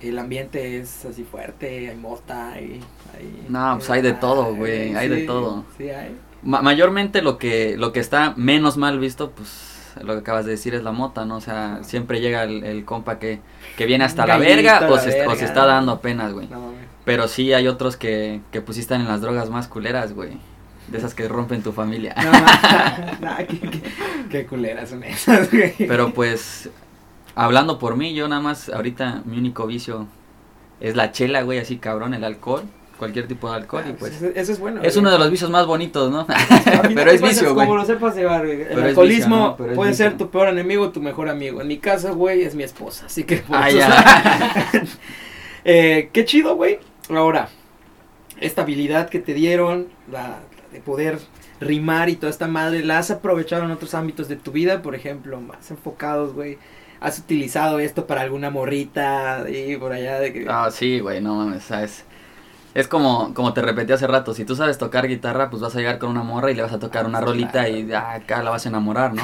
el 0.00 0.18
ambiente 0.18 0.78
es 0.78 1.04
así 1.04 1.24
fuerte, 1.24 1.88
hay 1.88 1.96
mota, 1.96 2.52
hay... 2.52 2.80
hay 3.14 3.46
No, 3.48 3.76
pues 3.78 3.88
hay 3.90 4.02
de 4.02 4.12
todo, 4.12 4.54
güey, 4.54 4.94
hay 4.94 5.08
de 5.08 5.22
todo. 5.22 5.64
Sí, 5.78 5.88
hay. 5.88 6.14
Ma- 6.42 6.60
mayormente 6.60 7.22
lo 7.22 7.38
que, 7.38 7.76
lo 7.78 7.92
que 7.92 8.00
está 8.00 8.34
menos 8.36 8.76
mal 8.76 8.98
visto, 8.98 9.30
pues 9.30 9.72
lo 10.02 10.12
que 10.14 10.18
acabas 10.20 10.44
de 10.44 10.50
decir 10.52 10.74
es 10.74 10.82
la 10.82 10.92
mota, 10.92 11.24
¿no? 11.24 11.36
O 11.36 11.40
sea, 11.40 11.78
siempre 11.84 12.20
llega 12.20 12.42
el, 12.44 12.64
el 12.64 12.84
compa 12.84 13.18
que, 13.18 13.40
que 13.76 13.86
viene 13.86 14.04
hasta 14.04 14.26
la 14.26 14.36
verga 14.36 14.78
a 14.78 14.90
o 14.90 14.96
la 14.96 15.00
se, 15.00 15.10
o 15.10 15.18
verga. 15.20 15.36
se 15.36 15.44
está 15.46 15.64
dando 15.64 15.92
apenas, 15.92 16.32
güey. 16.34 16.48
No. 16.48 16.72
Pero 17.06 17.28
sí 17.28 17.52
hay 17.54 17.68
otros 17.68 17.96
que, 17.96 18.40
que 18.50 18.60
pues 18.60 18.76
sí 18.76 18.80
están 18.82 19.00
en 19.00 19.08
las 19.08 19.20
drogas 19.22 19.48
más 19.48 19.68
culeras, 19.68 20.12
güey. 20.12 20.38
De 20.88 20.98
esas 20.98 21.14
que 21.14 21.26
rompen 21.28 21.62
tu 21.62 21.72
familia. 21.72 22.14
No, 22.22 22.30
mames. 22.32 23.20
Nah, 23.20 23.36
qué, 23.38 23.58
qué- 23.58 23.82
qué 24.30 24.46
culeras 24.46 24.90
son 24.90 25.02
esas, 25.02 25.50
güey. 25.50 25.74
Pero 25.78 26.12
pues, 26.12 26.68
hablando 27.34 27.78
por 27.78 27.96
mí, 27.96 28.14
yo 28.14 28.28
nada 28.28 28.42
más, 28.42 28.68
ahorita 28.68 29.22
mi 29.24 29.38
único 29.38 29.66
vicio 29.66 30.06
es 30.80 30.94
la 30.96 31.10
chela, 31.12 31.42
güey, 31.42 31.58
así 31.58 31.78
cabrón, 31.78 32.12
el 32.14 32.22
alcohol, 32.24 32.62
cualquier 32.98 33.26
tipo 33.26 33.48
de 33.50 33.56
alcohol, 33.56 33.84
y 33.86 33.90
Ah, 33.92 33.96
pues... 33.98 34.12
eso, 34.16 34.26
eso 34.34 34.52
es 34.52 34.58
bueno. 34.58 34.82
Es 34.82 34.94
güey. 34.94 35.00
uno 35.04 35.10
de 35.12 35.18
los 35.18 35.30
vicios 35.30 35.50
más 35.50 35.66
bonitos, 35.66 36.10
¿no? 36.10 36.26
Pero 36.94 37.10
es 37.10 37.22
vicio, 37.22 37.54
güey. 37.54 37.66
Como 37.66 37.78
lo 37.78 37.84
sepas 37.86 38.14
llevar, 38.14 38.44
güey. 38.44 38.60
El 38.62 38.66
Pero 38.68 38.82
alcoholismo 38.88 39.50
vicio, 39.56 39.66
¿no? 39.68 39.74
Puede 39.74 39.94
ser 39.94 40.16
tu 40.18 40.30
peor 40.30 40.48
enemigo 40.48 40.84
o 40.84 40.90
tu 40.90 41.00
mejor 41.00 41.28
amigo. 41.30 41.60
En 41.62 41.68
mi 41.68 41.78
caso, 41.78 42.14
güey, 42.14 42.42
es 42.42 42.54
mi 42.54 42.62
esposa. 42.62 43.06
Así 43.06 43.24
que 43.24 43.38
por 43.38 43.56
Ah, 43.56 43.68
eso- 43.70 43.78
ya. 43.78 44.70
Eh, 45.64 46.10
qué 46.12 46.24
chido, 46.24 46.56
güey. 46.56 46.78
Ahora, 47.10 47.48
esta 48.40 48.62
habilidad 48.62 49.08
que 49.08 49.18
te 49.18 49.32
dieron, 49.34 49.88
la 50.10 50.40
poder 50.80 51.18
rimar 51.60 52.08
y 52.08 52.16
toda 52.16 52.30
esta 52.30 52.46
madre, 52.46 52.84
¿la 52.84 52.98
has 52.98 53.10
aprovechado 53.10 53.64
en 53.64 53.70
otros 53.70 53.94
ámbitos 53.94 54.28
de 54.28 54.36
tu 54.36 54.52
vida? 54.52 54.82
Por 54.82 54.94
ejemplo, 54.94 55.40
más 55.40 55.70
enfocados, 55.70 56.34
güey. 56.34 56.58
¿Has 57.00 57.18
utilizado 57.18 57.78
esto 57.80 58.06
para 58.06 58.22
alguna 58.22 58.50
morrita 58.50 59.44
y 59.48 59.76
por 59.76 59.92
allá 59.92 60.18
de 60.20 60.32
que... 60.32 60.46
Ah, 60.48 60.70
sí, 60.70 61.00
güey, 61.00 61.20
no 61.20 61.34
mames, 61.34 61.64
¿sabes? 61.64 62.04
Es 62.74 62.88
como, 62.88 63.32
como 63.34 63.52
te 63.52 63.62
repetí 63.62 63.92
hace 63.92 64.08
rato, 64.08 64.34
si 64.34 64.44
tú 64.44 64.56
sabes 64.56 64.78
tocar 64.78 65.06
guitarra, 65.06 65.48
pues 65.48 65.62
vas 65.62 65.76
a 65.76 65.78
llegar 65.78 65.98
con 65.98 66.10
una 66.10 66.24
morra 66.24 66.50
y 66.50 66.54
le 66.56 66.62
vas 66.62 66.72
a 66.72 66.80
tocar 66.80 67.06
una 67.06 67.20
Sí, 67.20 67.24
rolita 67.24 67.68
y 67.68 67.92
ah, 67.92 68.14
acá 68.14 68.42
la 68.42 68.50
vas 68.50 68.66
a 68.66 68.68
enamorar, 68.68 69.14
¿no? 69.14 69.22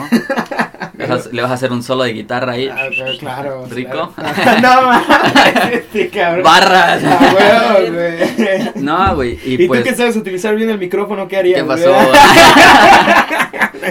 le, 0.96 1.06
vas, 1.06 1.32
le 1.32 1.42
vas 1.42 1.50
a 1.50 1.54
hacer 1.54 1.72
un 1.72 1.82
solo 1.82 2.04
de 2.04 2.12
guitarra 2.12 2.52
ahí. 2.52 2.68
Ah, 2.68 2.86
claro, 2.94 3.12
claro. 3.18 3.66
¿Rico? 3.68 4.12
claro. 4.14 4.60
no 4.62 4.82
mames, 4.82 5.72
este 5.72 6.10
cabrón. 6.10 6.44
¡Barras! 6.44 7.02
Ah, 7.04 7.76
güey. 7.80 8.84
No, 8.84 9.16
güey, 9.16 9.40
y, 9.44 9.64
¿Y, 9.64 9.66
pues... 9.66 9.82
tú 9.82 9.88
que 9.88 9.96
sabes 9.96 10.14
utilizar 10.14 10.54
bien 10.54 10.70
el 10.70 10.78
micrófono, 10.78 11.26
qué 11.26 11.38
harías? 11.38 11.60
¿Qué 11.60 11.66
pasó? 11.66 11.92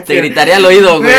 Te 0.05 0.15
gritaría 0.15 0.55
al 0.55 0.65
oído, 0.65 0.99
güey. 1.01 1.11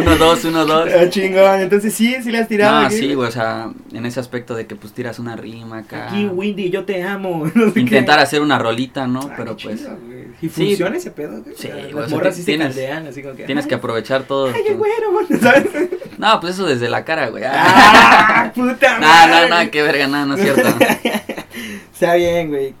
Uno, 0.00 0.16
dos, 0.16 0.44
uno, 0.44 0.64
dos. 0.66 0.88
Ah, 0.92 1.08
chingón, 1.08 1.60
entonces 1.60 1.92
sí, 1.94 2.16
sí 2.22 2.30
le 2.30 2.38
has 2.38 2.48
tirado. 2.48 2.80
No, 2.80 2.86
aquí. 2.86 2.96
sí, 2.98 3.14
güey, 3.14 3.28
o 3.28 3.32
sea, 3.32 3.70
en 3.92 4.06
ese 4.06 4.20
aspecto 4.20 4.54
de 4.54 4.66
que 4.66 4.76
pues 4.76 4.92
tiras 4.92 5.18
una 5.18 5.36
rima 5.36 5.78
acá. 5.78 6.08
Aquí, 6.08 6.26
Windy, 6.26 6.70
yo 6.70 6.84
te 6.84 7.02
amo. 7.02 7.44
no 7.54 7.70
sé 7.72 7.80
Intentar 7.80 8.18
qué. 8.18 8.22
hacer 8.22 8.40
una 8.42 8.58
rolita, 8.58 9.06
¿no? 9.06 9.20
Ah, 9.22 9.34
Pero 9.36 9.56
pues 9.56 9.78
chido. 9.80 9.96
¿Y 10.42 10.48
Sí. 10.48 10.66
funciona 10.66 10.96
ese 10.96 11.10
pedo? 11.10 11.42
güey? 11.42 11.54
Sí, 11.56 11.68
Las 11.68 11.92
güey, 11.92 12.04
o 12.04 12.08
sea, 12.08 12.16
morras 12.16 12.34
sí 12.36 12.42
se 12.42 12.46
tienes- 12.52 12.68
caldean, 12.74 13.06
así 13.06 13.22
como 13.22 13.34
que. 13.36 13.44
tienes 13.44 13.66
que 13.66 13.74
aprovechar 13.74 14.24
todo. 14.24 14.46
Ay, 14.54 14.74
güero, 14.74 15.12
güey, 15.12 15.26
¿sabes? 15.40 15.66
No, 16.18 16.40
pues 16.40 16.54
eso 16.54 16.66
desde 16.66 16.88
la 16.88 17.04
cara, 17.04 17.28
güey. 17.28 17.44
¡Ah, 17.46 18.52
puta 18.54 18.98
No, 18.98 19.06
madre! 19.06 19.48
no, 19.48 19.64
no, 19.64 19.70
qué 19.70 19.82
verga, 19.82 20.06
no, 20.08 20.26
no 20.26 20.34
es 20.34 20.42
cierto. 20.42 20.68
Está 21.92 22.14
bien, 22.14 22.48
güey. 22.48 22.74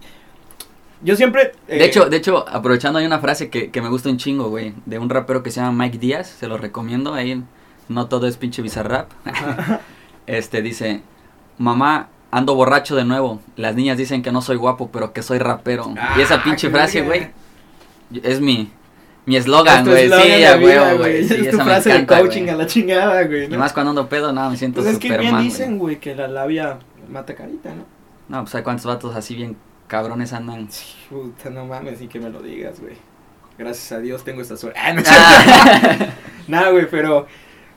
Yo 1.02 1.14
siempre. 1.16 1.52
eh, 1.68 1.78
De 1.78 1.84
hecho, 1.84 2.08
de 2.08 2.16
hecho, 2.16 2.48
aprovechando 2.48 2.98
hay 2.98 3.06
una 3.06 3.18
frase 3.18 3.50
que, 3.50 3.70
que 3.70 3.82
me 3.82 3.88
gusta 3.88 4.08
un 4.08 4.16
chingo, 4.16 4.48
güey, 4.48 4.72
de 4.86 4.98
un 4.98 5.10
rapero 5.10 5.42
que 5.42 5.50
se 5.50 5.60
llama 5.60 5.84
Mike 5.84 5.98
Díaz, 5.98 6.26
se 6.28 6.48
lo 6.48 6.56
recomiendo, 6.58 7.12
ahí 7.14 7.42
no 7.88 8.06
todo 8.06 8.26
es 8.26 8.36
pinche 8.36 8.62
bizarrap. 8.62 9.10
Este 10.26 10.60
dice, 10.62 11.02
"Mamá, 11.58 12.08
ando 12.32 12.54
borracho 12.56 12.96
de 12.96 13.04
nuevo. 13.04 13.40
Las 13.56 13.76
niñas 13.76 13.96
dicen 13.96 14.22
que 14.22 14.32
no 14.32 14.42
soy 14.42 14.56
guapo, 14.56 14.90
pero 14.92 15.12
que 15.12 15.22
soy 15.22 15.38
rapero." 15.38 15.94
y 16.16 16.20
esa 16.20 16.36
Ah, 16.36 16.42
pinche 16.42 16.68
frase, 16.70 17.02
güey, 17.02 17.28
es 18.22 18.40
mi 18.40 18.70
mi 19.24 19.36
eslogan, 19.36 19.84
güey. 19.84 20.08
Sí, 20.08 20.14
güey. 20.98 21.20
Es 21.20 21.28
tu 21.28 21.34
esa 21.34 21.56
me 21.58 21.64
frase 21.64 21.90
encanta, 21.90 22.16
de 22.16 22.20
coaching 22.22 22.48
a 22.48 22.54
la 22.56 22.66
chingada, 22.66 23.22
güey. 23.24 23.44
Y 23.44 23.48
¿no? 23.48 23.58
más 23.58 23.72
cuando 23.72 23.90
ando 23.90 24.08
pedo, 24.08 24.32
no, 24.32 24.50
me 24.50 24.56
siento 24.56 24.80
Pues 24.82 24.94
es 24.94 24.98
que 25.00 25.16
bien 25.18 25.38
dicen, 25.40 25.78
güey. 25.78 25.98
que 26.00 26.14
la 26.14 26.26
labia 26.28 26.78
mata 27.08 27.34
carita, 27.34 27.70
¿no? 27.74 27.84
No, 28.28 28.42
pues 28.44 28.54
hay 28.56 28.62
cuántos 28.62 28.86
vatos 28.86 29.14
así 29.14 29.34
bien 29.36 29.56
cabrones 29.86 30.32
andan. 30.32 30.68
Puta, 31.08 31.50
no 31.50 31.66
mames, 31.66 32.00
ni 32.00 32.08
que 32.08 32.18
me 32.20 32.30
lo 32.30 32.42
digas, 32.42 32.80
güey. 32.80 32.94
Gracias 33.58 33.92
a 33.92 34.00
Dios 34.00 34.22
tengo 34.24 34.42
esta 34.42 34.56
suerte. 34.56 34.78
Ah, 34.82 34.92
no, 34.92 35.02
Ah, 35.06 36.08
Nada, 36.48 36.70
güey, 36.70 36.88
pero. 36.90 37.26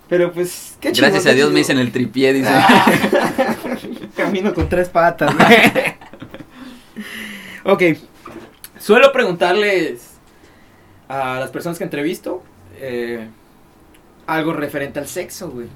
Pero 0.09 0.31
pues, 0.31 0.75
qué 0.81 0.91
chido. 0.91 1.07
Gracias 1.07 1.27
a 1.31 1.35
Dios 1.35 1.51
me 1.51 1.59
dicen 1.59 1.77
el 1.77 1.91
tripié, 1.91 2.33
dice. 2.33 2.49
Ah, 2.51 3.55
Camino 4.17 4.53
con 4.53 4.67
tres 4.67 4.89
patas, 4.89 5.35
güey. 5.35 5.95
ok. 7.63 7.83
Suelo 8.79 9.11
preguntarles 9.11 10.15
a 11.07 11.39
las 11.39 11.51
personas 11.51 11.77
que 11.77 11.83
entrevisto 11.83 12.43
eh, 12.77 13.27
algo 14.25 14.53
referente 14.53 14.99
al 14.99 15.07
sexo, 15.07 15.49
güey. 15.51 15.67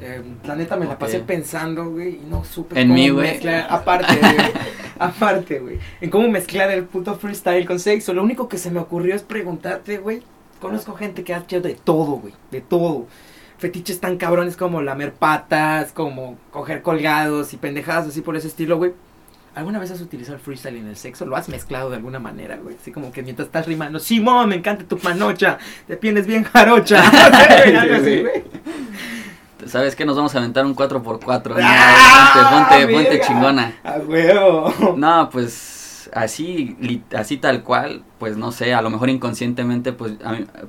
Eh, 0.00 0.22
la 0.44 0.54
neta 0.56 0.76
me 0.76 0.86
la 0.86 0.98
pasé 0.98 1.20
pensando, 1.20 1.88
güey, 1.90 2.16
y 2.16 2.26
no 2.28 2.44
supe 2.44 2.78
En 2.78 2.88
cómo 2.88 2.94
mí, 2.94 3.08
güey. 3.08 3.30
mezclar. 3.32 3.66
Aparte, 3.70 4.16
güey. 4.16 4.36
aparte, 4.98 5.58
güey. 5.58 5.78
En 6.00 6.10
cómo 6.10 6.28
mezclar 6.28 6.70
el 6.70 6.84
puto 6.84 7.16
freestyle 7.16 7.66
con 7.66 7.78
sexo. 7.78 8.12
Lo 8.12 8.22
único 8.22 8.48
que 8.48 8.58
se 8.58 8.70
me 8.70 8.78
ocurrió 8.80 9.14
es 9.14 9.22
preguntarte, 9.22 9.98
güey. 9.98 10.22
Conozco 10.60 10.94
gente 10.94 11.24
que 11.24 11.34
ha 11.34 11.38
hecho 11.38 11.60
de 11.60 11.74
todo, 11.74 12.12
güey. 12.12 12.34
De 12.50 12.60
todo. 12.60 13.06
Fetiches 13.58 14.00
tan 14.00 14.18
cabrones 14.18 14.56
como 14.56 14.82
lamer 14.82 15.14
patas, 15.14 15.92
como 15.92 16.36
coger 16.50 16.82
colgados 16.82 17.54
y 17.54 17.56
pendejadas 17.56 18.08
así 18.08 18.20
por 18.20 18.36
ese 18.36 18.48
estilo, 18.48 18.76
güey. 18.76 18.92
¿Alguna 19.54 19.78
vez 19.78 19.90
has 19.90 20.02
utilizado 20.02 20.36
el 20.36 20.42
freestyle 20.42 20.76
en 20.76 20.86
el 20.86 20.96
sexo? 20.96 21.24
¿Lo 21.24 21.34
has 21.34 21.48
mezclado 21.48 21.88
de 21.88 21.96
alguna 21.96 22.18
manera, 22.18 22.56
güey? 22.56 22.76
Así 22.78 22.92
como 22.92 23.10
que 23.10 23.22
mientras 23.22 23.46
estás 23.46 23.66
rimando, 23.66 23.98
Simón, 23.98 24.50
me 24.50 24.56
encanta 24.56 24.84
tu 24.84 24.98
panocha, 24.98 25.56
te 25.86 25.96
tienes 25.96 26.26
bien 26.26 26.44
jarocha. 26.44 27.00
Algo 27.80 27.94
así, 27.94 28.20
güey. 28.20 28.44
¿Sabes 29.68 29.96
qué? 29.96 30.04
Nos 30.04 30.16
vamos 30.16 30.34
a 30.34 30.38
aventar 30.38 30.64
un 30.66 30.74
4x4. 30.76 31.48
¿no? 31.48 31.56
¡Ah, 31.62 32.66
ponte, 32.68 32.86
ponte, 32.86 32.94
ponte 32.94 33.20
chingona. 33.26 33.72
A 33.84 33.96
huevo. 33.98 34.94
No, 34.96 35.28
pues 35.30 36.08
así, 36.14 36.76
li- 36.80 37.02
así 37.16 37.36
tal 37.36 37.62
cual, 37.62 38.02
pues 38.18 38.36
no 38.36 38.52
sé, 38.52 38.74
a 38.74 38.82
lo 38.82 38.90
mejor 38.90 39.10
inconscientemente 39.10 39.92
pues 39.92 40.12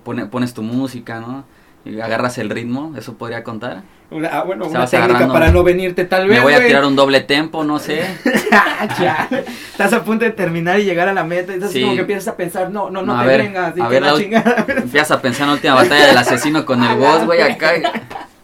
pone- 0.03 0.25
pones 0.25 0.53
tu 0.53 0.63
música, 0.63 1.19
¿no? 1.19 1.45
Y 1.85 2.01
agarras 2.01 2.37
el 2.37 2.49
ritmo, 2.49 2.93
eso 2.97 3.13
podría 3.13 3.43
contar. 3.45 3.83
Una, 4.09 4.29
ah, 4.29 4.43
bueno, 4.43 4.65
Se 4.65 4.71
una 4.71 4.79
vas 4.81 4.91
técnica 4.91 5.09
agarrando. 5.11 5.33
para 5.33 5.51
no 5.51 5.63
venirte 5.63 6.03
tal 6.05 6.27
vez, 6.27 6.37
Me 6.37 6.43
voy 6.43 6.53
a 6.53 6.65
tirar 6.65 6.83
un 6.85 6.95
doble 6.97 7.21
tempo, 7.21 7.63
no 7.63 7.77
sé. 7.79 8.01
ya. 8.99 9.27
Estás 9.71 9.93
a 9.93 10.03
punto 10.03 10.25
de 10.25 10.31
terminar 10.31 10.79
y 10.79 10.83
llegar 10.85 11.07
a 11.07 11.13
la 11.13 11.23
meta. 11.23 11.53
Entonces 11.53 11.73
Sí. 11.77 11.81
como 11.81 11.95
que 11.95 12.01
empiezas 12.01 12.27
a 12.29 12.35
pensar, 12.35 12.71
no, 12.71 12.89
no, 12.89 13.03
no, 13.03 13.19
te 13.21 13.27
ver, 13.27 13.41
vengas. 13.43 13.73
A 13.79 13.87
ver, 13.87 14.01
la 14.01 14.17
chingada. 14.17 14.65
Empiezas 14.67 15.11
a 15.11 15.21
pensar 15.21 15.43
en 15.43 15.47
la 15.49 15.53
última 15.53 15.73
batalla 15.75 16.07
del 16.07 16.17
asesino 16.17 16.65
con 16.65 16.83
el 16.83 16.95
boss, 16.97 17.25
güey, 17.25 17.41
acá 17.41 17.71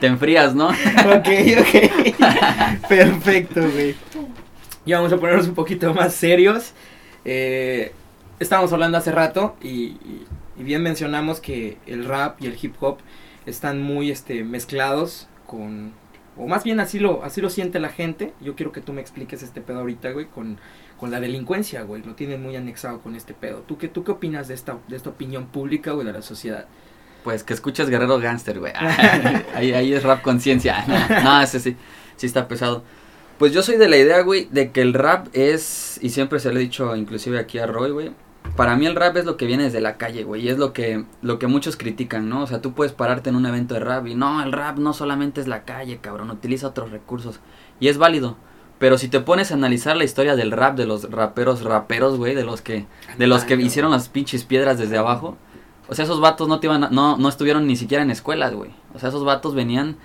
te 0.04 0.08
enfrías, 0.08 0.54
¿no? 0.54 0.68
ok, 1.16 1.30
ok. 1.62 2.88
Perfecto, 2.90 3.62
güey. 3.72 3.96
Ya 4.86 4.98
vamos 4.98 5.14
a 5.14 5.18
ponernos 5.18 5.48
un 5.48 5.56
poquito 5.56 5.94
más 5.94 6.14
serios. 6.14 6.74
Eh, 7.24 7.94
estábamos 8.38 8.74
hablando 8.74 8.98
hace 8.98 9.14
rato 9.14 9.56
y, 9.62 9.70
y- 9.70 10.26
y 10.58 10.64
bien 10.64 10.84
mencionamos 10.84 11.40
que 11.40 11.78
el 11.88 12.04
rap 12.04 12.42
y 12.42 12.48
el 12.48 12.58
hip 12.62 12.76
hop 12.82 12.98
están 13.46 13.82
muy 13.82 14.12
este, 14.12 14.44
mezclados 14.44 15.30
con... 15.48 15.94
O 16.36 16.48
más 16.48 16.66
bien 16.66 16.82
así 16.82 17.00
lo, 17.00 17.24
así 17.24 17.40
lo 17.40 17.50
siente 17.50 17.80
la 17.80 17.88
gente. 17.88 18.34
Yo 18.42 18.56
quiero 18.58 18.74
que 18.74 18.82
tú 18.82 18.92
me 18.92 19.00
expliques 19.00 19.42
este 19.42 19.62
pedo 19.62 19.80
ahorita, 19.80 20.12
güey, 20.12 20.26
con, 20.26 20.58
con 21.00 21.12
la 21.12 21.22
delincuencia, 21.22 21.84
güey. 21.84 22.04
Lo 22.04 22.16
tienen 22.16 22.44
muy 22.44 22.58
anexado 22.58 23.00
con 23.00 23.16
este 23.16 23.34
pedo. 23.34 23.60
¿Tú 23.66 23.78
qué, 23.78 23.88
tú 23.88 24.04
qué 24.04 24.12
opinas 24.12 24.50
de 24.50 24.56
esta, 24.56 24.80
de 24.90 24.98
esta 24.98 25.12
opinión 25.12 25.46
pública, 25.48 25.92
güey, 25.94 26.06
de 26.06 26.12
la 26.12 26.22
sociedad? 26.22 26.66
Pues 27.24 27.44
que 27.44 27.54
escuches 27.54 27.90
Guerrero 27.90 28.20
Gangster, 28.20 28.60
güey. 28.60 28.74
ahí, 29.56 29.74
ahí 29.74 29.94
es 29.94 30.04
rap 30.04 30.22
conciencia. 30.22 30.86
No, 31.24 31.42
ese 31.42 31.60
sí, 31.60 31.76
sí 32.16 32.26
está 32.26 32.48
pesado. 32.48 32.84
Pues 33.38 33.52
yo 33.52 33.64
soy 33.64 33.78
de 33.78 33.90
la 33.90 33.98
idea, 33.98 34.22
güey, 34.22 34.48
de 34.52 34.72
que 34.72 34.82
el 34.82 34.94
rap 34.94 35.28
es, 35.34 36.00
y 36.02 36.10
siempre 36.10 36.40
se 36.40 36.52
lo 36.54 36.60
he 36.60 36.62
dicho 36.62 36.96
inclusive 36.96 37.40
aquí 37.40 37.58
a 37.58 37.66
Roy, 37.66 37.92
güey, 37.92 38.12
para 38.56 38.76
mí 38.76 38.86
el 38.86 38.96
rap 38.96 39.18
es 39.18 39.26
lo 39.26 39.38
que 39.38 39.48
viene 39.48 39.64
desde 39.64 39.82
la 39.82 39.98
calle, 39.98 40.24
güey, 40.24 40.44
y 40.44 40.50
es 40.50 40.58
lo 40.58 40.72
que, 40.72 41.06
lo 41.22 41.40
que 41.40 41.48
muchos 41.48 41.76
critican, 41.76 42.30
¿no? 42.30 42.44
O 42.44 42.48
sea, 42.48 42.62
tú 42.62 42.74
puedes 42.74 42.94
pararte 42.94 43.30
en 43.30 43.36
un 43.36 43.46
evento 43.46 43.74
de 43.74 43.80
rap 43.80 44.06
y 44.06 44.16
no, 44.16 44.44
el 44.44 44.52
rap 44.52 44.78
no 44.78 44.94
solamente 44.94 45.42
es 45.42 45.48
la 45.48 45.64
calle, 45.64 45.98
cabrón, 45.98 46.30
utiliza 46.30 46.68
otros 46.68 46.92
recursos, 46.92 47.40
y 47.80 47.88
es 47.88 47.98
válido. 47.98 48.38
Pero 48.78 48.98
si 48.98 49.08
te 49.08 49.20
pones 49.22 49.52
a 49.52 49.56
analizar 49.56 49.96
la 49.96 50.04
historia 50.04 50.36
del 50.36 50.52
rap, 50.52 50.76
de 50.76 50.86
los 50.86 51.10
raperos 51.10 51.64
raperos, 51.64 52.18
güey, 52.18 52.36
de 52.36 52.44
los 52.44 52.62
que, 52.62 52.86
de 53.18 53.28
los 53.28 53.46
que 53.46 53.56
hicieron 53.56 53.92
las 53.92 54.10
pinches 54.10 54.44
piedras 54.44 54.78
desde 54.78 54.98
abajo, 54.98 55.38
O 55.88 55.96
sea, 55.96 56.06
esos 56.06 56.20
vatos 56.22 56.48
no, 56.48 56.60
te 56.60 56.68
iban 56.68 56.84
a- 56.86 56.90
no, 56.90 57.18
no 57.18 57.30
estuvieron 57.30 57.68
ni 57.68 57.76
siquiera 57.76 58.04
en 58.04 58.12
escuelas, 58.12 58.54
güey. 58.54 58.72
O 58.96 59.00
sea, 59.00 59.10
esos 59.10 59.24
vatos 59.26 59.54
venían 59.56 59.98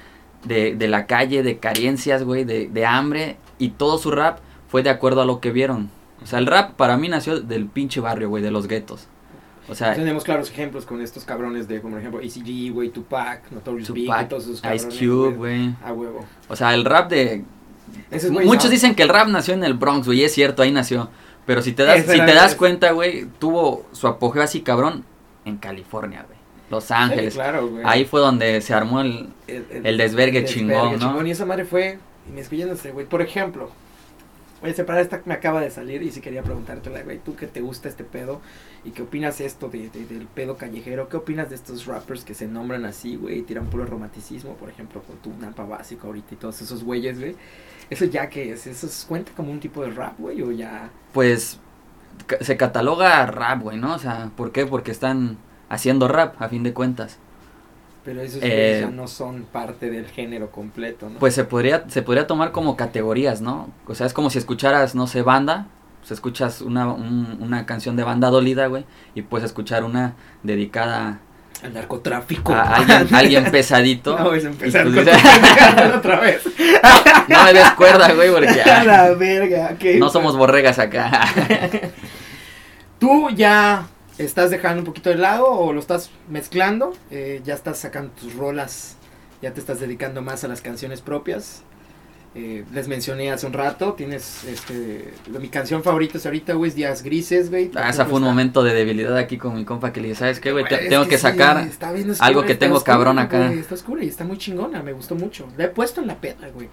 de, 0.44 0.74
de 0.74 0.88
la 0.88 1.06
calle, 1.06 1.42
de 1.42 1.58
carencias, 1.58 2.24
güey, 2.24 2.44
de, 2.44 2.68
de 2.68 2.86
hambre. 2.86 3.36
Y 3.58 3.70
todo 3.70 3.98
su 3.98 4.10
rap 4.10 4.38
fue 4.68 4.82
de 4.82 4.90
acuerdo 4.90 5.22
a 5.22 5.24
lo 5.24 5.40
que 5.40 5.50
vieron. 5.52 5.90
O 6.22 6.26
sea, 6.26 6.38
el 6.40 6.46
rap 6.46 6.72
para 6.72 6.96
mí 6.96 7.08
nació 7.08 7.40
del 7.40 7.66
pinche 7.66 8.00
barrio, 8.00 8.28
güey, 8.28 8.42
de 8.42 8.50
los 8.50 8.66
guetos. 8.66 9.06
O 9.68 9.74
sea, 9.74 9.94
Tenemos 9.94 10.24
claros 10.24 10.50
ejemplos 10.50 10.86
con 10.86 11.02
estos 11.02 11.24
cabrones 11.24 11.68
de, 11.68 11.80
como 11.80 11.92
por 11.92 12.00
ejemplo, 12.00 12.20
ECG, 12.22 12.72
güey, 12.72 12.88
Tupac, 12.88 13.50
Notorious 13.52 13.92
Big, 13.92 14.10
todos 14.28 14.44
esos 14.44 14.56
Ice 14.58 14.62
cabrones. 14.88 14.98
Cube, 14.98 15.36
güey. 15.36 15.74
A 15.84 15.92
huevo. 15.92 16.24
O 16.48 16.56
sea, 16.56 16.74
el 16.74 16.84
rap 16.84 17.10
de... 17.10 17.44
Esos 18.10 18.30
Muchos 18.30 18.70
dicen 18.70 18.94
que 18.94 19.02
el 19.02 19.10
rap 19.10 19.28
nació 19.28 19.54
en 19.54 19.64
el 19.64 19.74
Bronx, 19.74 20.06
güey, 20.06 20.24
es 20.24 20.32
cierto, 20.32 20.62
ahí 20.62 20.72
nació. 20.72 21.10
Pero 21.46 21.62
si 21.62 21.72
te 21.72 21.84
das, 21.84 22.00
si 22.00 22.18
te 22.18 22.34
das 22.34 22.54
cuenta, 22.54 22.92
güey, 22.92 23.26
tuvo 23.38 23.86
su 23.92 24.06
apogeo 24.06 24.42
así 24.42 24.60
cabrón 24.62 25.04
en 25.48 25.56
California, 25.58 26.24
güey. 26.26 26.38
Los 26.70 26.84
Sí, 26.84 26.94
Ángeles. 26.94 27.34
claro, 27.34 27.66
güey. 27.68 27.82
Ahí 27.86 28.04
fue 28.04 28.20
donde 28.20 28.60
se 28.60 28.74
armó 28.74 29.00
el... 29.00 29.30
el 29.46 29.96
desvergue 29.96 30.44
chingón, 30.44 30.98
¿no? 30.98 31.26
Y 31.26 31.30
esa 31.30 31.46
madre 31.46 31.64
fue 31.64 31.98
inmiscuyéndose, 32.28 32.92
güey. 32.92 33.06
Por 33.06 33.22
ejemplo, 33.22 33.70
oye, 34.62 34.74
separar 34.74 35.00
esta 35.00 35.22
me 35.24 35.32
acaba 35.34 35.60
de 35.62 35.70
salir 35.70 36.02
y 36.02 36.10
si 36.10 36.20
quería 36.20 36.42
preguntártela, 36.42 37.02
güey, 37.02 37.18
tú 37.18 37.34
que 37.36 37.46
te 37.46 37.62
gusta 37.62 37.88
este 37.88 38.04
pedo 38.04 38.42
y 38.84 38.90
qué 38.90 39.00
opinas 39.02 39.40
esto 39.40 39.68
de, 39.70 39.88
de- 39.88 40.04
del 40.04 40.26
pedo 40.26 40.56
callejero, 40.58 41.08
¿qué 41.08 41.16
opinas 41.16 41.48
de 41.48 41.54
estos 41.54 41.86
rappers 41.86 42.22
que 42.24 42.34
se 42.34 42.46
nombran 42.46 42.84
así, 42.84 43.16
güey, 43.16 43.38
y 43.38 43.42
tiran 43.42 43.66
puro 43.70 43.86
romanticismo, 43.86 44.54
por 44.56 44.68
ejemplo, 44.68 45.02
con 45.02 45.16
tu 45.16 45.32
Nampa 45.40 45.64
Básico 45.64 46.08
ahorita 46.08 46.34
y 46.34 46.36
todos 46.36 46.60
esos 46.60 46.84
güeyes, 46.84 47.18
güey? 47.18 47.34
Eso 47.88 48.04
ya 48.04 48.28
que 48.28 48.52
es, 48.52 48.66
eso 48.66 48.86
es- 48.86 49.06
cuenta 49.08 49.32
como 49.34 49.50
un 49.50 49.60
tipo 49.60 49.82
de 49.82 49.90
rap, 49.90 50.18
güey, 50.18 50.42
o 50.42 50.52
ya... 50.52 50.90
Pues 51.14 51.58
se 52.40 52.56
cataloga 52.56 53.26
rap, 53.26 53.62
güey, 53.62 53.76
¿no? 53.78 53.94
O 53.94 53.98
sea, 53.98 54.30
¿por 54.36 54.52
qué? 54.52 54.66
Porque 54.66 54.90
están 54.90 55.36
haciendo 55.68 56.08
rap, 56.08 56.40
a 56.40 56.48
fin 56.48 56.62
de 56.62 56.72
cuentas. 56.72 57.18
Pero 58.04 58.22
esos 58.22 58.40
Eh, 58.42 58.84
ya 58.84 58.90
no 58.90 59.06
son 59.06 59.42
parte 59.44 59.90
del 59.90 60.06
género 60.06 60.50
completo, 60.50 61.10
¿no? 61.10 61.18
Pues 61.18 61.34
se 61.34 61.44
podría, 61.44 61.84
se 61.88 62.00
podría 62.02 62.26
tomar 62.26 62.52
como 62.52 62.76
categorías, 62.76 63.40
¿no? 63.42 63.68
O 63.86 63.94
sea, 63.94 64.06
es 64.06 64.14
como 64.14 64.30
si 64.30 64.38
escucharas, 64.38 64.94
no 64.94 65.06
sé, 65.06 65.20
banda, 65.22 65.66
pues 66.00 66.12
escuchas 66.12 66.62
una, 66.62 66.86
un- 66.90 67.36
una 67.40 67.66
canción 67.66 67.96
de 67.96 68.04
banda 68.04 68.30
dolida, 68.30 68.66
güey, 68.66 68.86
y 69.14 69.22
puedes 69.22 69.44
escuchar 69.44 69.84
una 69.84 70.14
dedicada 70.42 71.18
Al 71.62 71.74
narcotráfico. 71.74 72.54
a 72.54 72.76
alguien, 72.76 73.08
alguien 73.14 73.50
pesadito. 73.50 74.18
No, 74.18 74.32
es 74.32 74.44
empezar 74.44 74.86
Y 74.86 74.90
pues, 74.92 75.06
otra 75.96 76.20
vez. 76.20 76.42
no 77.28 77.44
me 77.44 77.52
des 77.52 77.70
cuerda, 77.72 78.14
güey, 78.14 78.30
porque 78.30 78.62
A 78.62 78.84
la 78.84 79.10
verga. 79.14 79.76
no 79.98 80.08
somos 80.08 80.34
borregas 80.36 80.78
acá. 80.78 81.10
¿Tú 82.98 83.30
ya 83.30 83.86
estás 84.18 84.50
dejando 84.50 84.80
un 84.80 84.86
poquito 84.86 85.10
de 85.10 85.16
lado 85.16 85.46
o 85.46 85.72
lo 85.72 85.80
estás 85.80 86.10
mezclando? 86.28 86.92
Eh, 87.10 87.40
ya 87.44 87.54
estás 87.54 87.78
sacando 87.78 88.10
tus 88.20 88.34
rolas, 88.34 88.96
ya 89.42 89.52
te 89.54 89.60
estás 89.60 89.80
dedicando 89.80 90.22
más 90.22 90.44
a 90.44 90.48
las 90.48 90.60
canciones 90.60 91.00
propias. 91.00 91.62
Eh, 92.34 92.64
les 92.74 92.88
mencioné 92.88 93.32
hace 93.32 93.46
un 93.46 93.54
rato, 93.54 93.94
tienes 93.94 94.44
este, 94.44 95.12
mi 95.40 95.48
canción 95.48 95.82
favorita 95.82 96.18
es 96.18 96.26
ahorita, 96.26 96.52
güey, 96.52 96.68
es 96.68 96.74
Días 96.76 97.02
Grises, 97.02 97.48
güey. 97.50 97.70
Ah, 97.74 97.88
esa 97.88 98.04
fue 98.04 98.16
un 98.16 98.24
Está- 98.24 98.30
momento 98.30 98.62
de 98.62 98.74
debilidad 98.74 99.16
aquí 99.16 99.38
con 99.38 99.54
mi 99.56 99.64
compa 99.64 99.92
que 99.92 100.00
le 100.00 100.08
dije, 100.08 100.18
¿sabes 100.20 100.38
qué, 100.38 100.52
güey? 100.52 100.64
Te- 100.66 100.88
tengo 100.88 101.08
que, 101.08 101.16
sacar 101.18 101.66
algo 102.20 102.42
que 102.44 102.54
tengo 102.54 102.76
oscura, 102.76 102.94
cabrón 102.94 103.18
acá. 103.18 103.50
está 103.52 103.74
oscura 103.74 104.04
y 104.04 104.08
está 104.08 104.24
muy 104.24 104.36
chingona, 104.36 104.82
me 104.82 104.92
gustó 104.92 105.14
mucho. 105.14 105.48
La 105.56 105.64
he 105.64 105.68
puesto 105.68 106.00
en 106.02 106.06
la 106.06 106.16
peda, 106.20 106.48
güey. 106.52 106.68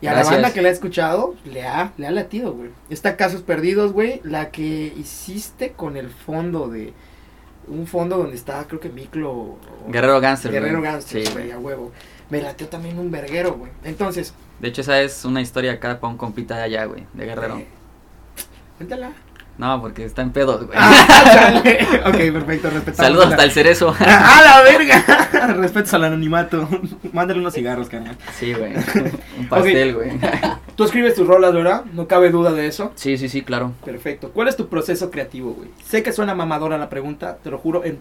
Y 0.00 0.06
a 0.06 0.12
Gracias. 0.12 0.30
la 0.30 0.42
banda 0.42 0.54
que 0.54 0.62
la 0.62 0.68
ha 0.68 0.72
escuchado, 0.72 1.34
le 1.44 1.64
ha, 1.66 1.92
le 1.96 2.06
ha 2.06 2.10
latido, 2.12 2.52
güey. 2.52 2.70
Está 2.88 3.16
Casos 3.16 3.42
Perdidos, 3.42 3.92
güey. 3.92 4.20
La 4.22 4.50
que 4.50 4.92
hiciste 4.96 5.72
con 5.72 5.96
el 5.96 6.08
fondo 6.10 6.68
de. 6.68 6.92
Un 7.66 7.86
fondo 7.86 8.16
donde 8.16 8.36
está, 8.36 8.64
creo 8.64 8.80
que 8.80 8.88
Miklo. 8.88 9.30
o- 9.32 9.58
Guerrero 9.88 10.20
Gangster, 10.20 10.50
güey. 10.52 10.62
Guerrero 10.62 10.82
Gangster, 10.82 11.26
Sí, 11.26 11.32
güey, 11.32 11.46
güey. 11.46 11.56
a 11.56 11.58
huevo. 11.58 11.92
Me 12.30 12.40
latió 12.40 12.68
también 12.68 12.98
un 12.98 13.10
verguero, 13.10 13.54
güey. 13.54 13.72
Entonces. 13.84 14.32
De 14.60 14.68
hecho, 14.68 14.80
esa 14.82 15.00
es 15.02 15.24
una 15.24 15.40
historia 15.40 15.72
acá 15.72 15.98
para 16.00 16.10
un 16.12 16.16
compita 16.18 16.56
de 16.56 16.62
allá, 16.62 16.84
güey, 16.84 17.04
de 17.14 17.26
Guerrero. 17.26 17.60
Cuéntala. 18.76 19.12
No, 19.58 19.80
porque 19.80 20.04
está 20.04 20.22
en 20.22 20.30
pedos, 20.30 20.64
güey. 20.66 20.78
Ah, 20.80 21.62
ok, 22.06 22.14
perfecto, 22.16 22.70
respetamos. 22.70 22.96
Saludos 22.96 23.24
la- 23.26 23.30
hasta 23.32 23.44
el 23.44 23.50
cerezo. 23.50 23.88
¡A 23.98 24.40
la 24.42 24.62
verga! 24.62 25.04
Respetos 25.56 25.92
al 25.94 26.04
anonimato. 26.04 26.68
Mándale 27.12 27.40
unos 27.40 27.54
cigarros, 27.54 27.88
carnal. 27.88 28.16
Sí, 28.38 28.52
güey. 28.54 28.72
Un 29.38 29.48
pastel, 29.48 29.94
güey. 29.94 30.12
Tú 30.76 30.84
escribes 30.84 31.14
tus 31.16 31.26
rolas, 31.26 31.52
¿verdad? 31.52 31.84
No 31.92 32.06
cabe 32.06 32.30
duda 32.30 32.52
de 32.52 32.66
eso. 32.68 32.92
Sí, 32.94 33.18
sí, 33.18 33.28
sí, 33.28 33.42
claro. 33.42 33.72
Perfecto. 33.84 34.30
¿Cuál 34.32 34.46
es 34.48 34.56
tu 34.56 34.68
proceso 34.68 35.10
creativo, 35.10 35.52
güey? 35.54 35.68
Sé 35.84 36.02
que 36.04 36.12
suena 36.12 36.34
mamadora 36.36 36.78
la 36.78 36.88
pregunta, 36.88 37.38
te 37.42 37.50
lo 37.50 37.58
juro. 37.58 37.84
En 37.84 37.98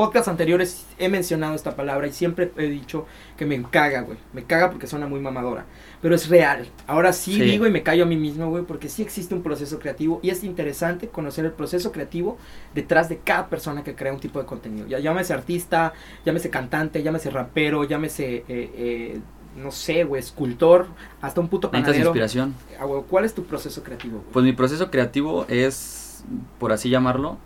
podcasts 0.00 0.28
anteriores 0.28 0.86
he 0.98 1.10
mencionado 1.10 1.54
esta 1.54 1.76
palabra 1.76 2.06
y 2.06 2.12
siempre 2.12 2.50
he 2.56 2.68
dicho 2.68 3.04
que 3.36 3.44
me 3.44 3.62
caga, 3.62 4.00
güey. 4.00 4.16
Me 4.32 4.44
caga 4.44 4.70
porque 4.70 4.86
suena 4.86 5.06
muy 5.06 5.20
mamadora. 5.20 5.66
Pero 6.00 6.14
es 6.14 6.30
real. 6.30 6.66
Ahora 6.86 7.12
sí, 7.12 7.34
Sí. 7.34 7.40
digo 7.42 7.66
y 7.66 7.70
me 7.70 7.82
callo 7.82 8.04
a 8.04 8.06
mí 8.06 8.16
mismo, 8.16 8.48
güey, 8.48 8.64
porque 8.64 8.88
sí 8.88 9.02
existe 9.02 9.34
un 9.34 9.42
proceso 9.42 9.78
creativo 9.78 10.18
y 10.22 10.30
es 10.30 10.42
interesante 10.42 11.08
conocer 11.08 11.44
el 11.44 11.52
proceso 11.52 11.92
creativo 11.92 12.38
detrás 12.74 13.10
de 13.10 13.18
cada 13.18 13.48
persona 13.50 13.84
que 13.84 13.94
crea 13.94 14.10
un 14.14 14.20
tipo 14.20 14.38
de 14.38 14.46
contenido. 14.46 14.86
Ya 14.86 14.98
llámese 15.00 15.34
artista, 15.34 15.92
llámese 16.24 16.48
cantante, 16.48 17.02
llámese 17.02 17.28
rapero, 17.28 17.84
llámese, 17.84 18.36
eh, 18.36 18.44
eh, 18.48 19.20
no 19.58 19.70
sé, 19.70 20.04
güey, 20.04 20.20
escultor, 20.20 20.86
hasta 21.20 21.42
un 21.42 21.48
puto 21.48 21.68
Necesitas 21.68 21.88
panadero. 21.90 22.08
inspiración. 22.10 22.54
Ah, 22.80 22.86
¿Cuál 23.10 23.26
es 23.26 23.34
tu 23.34 23.44
proceso 23.44 23.82
creativo, 23.82 24.18
güey? 24.20 24.32
Pues 24.32 24.44
mi 24.46 24.52
proceso 24.54 24.90
creativo 24.90 25.44
es, 25.48 26.24
por 26.58 26.72
así 26.72 26.88
llamarlo, 26.88 27.36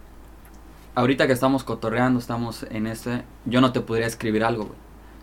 ahorita 0.95 1.27
que 1.27 1.33
estamos 1.33 1.65
cotorreando, 1.65 2.19
estamos 2.19 2.65
en 2.71 2.87
este, 2.87 3.23
yo 3.45 3.61
no 3.61 3.73
te 3.73 3.81
podría 3.81 4.07
escribir 4.07 4.45
algo, 4.45 4.65
güey. 4.67 4.79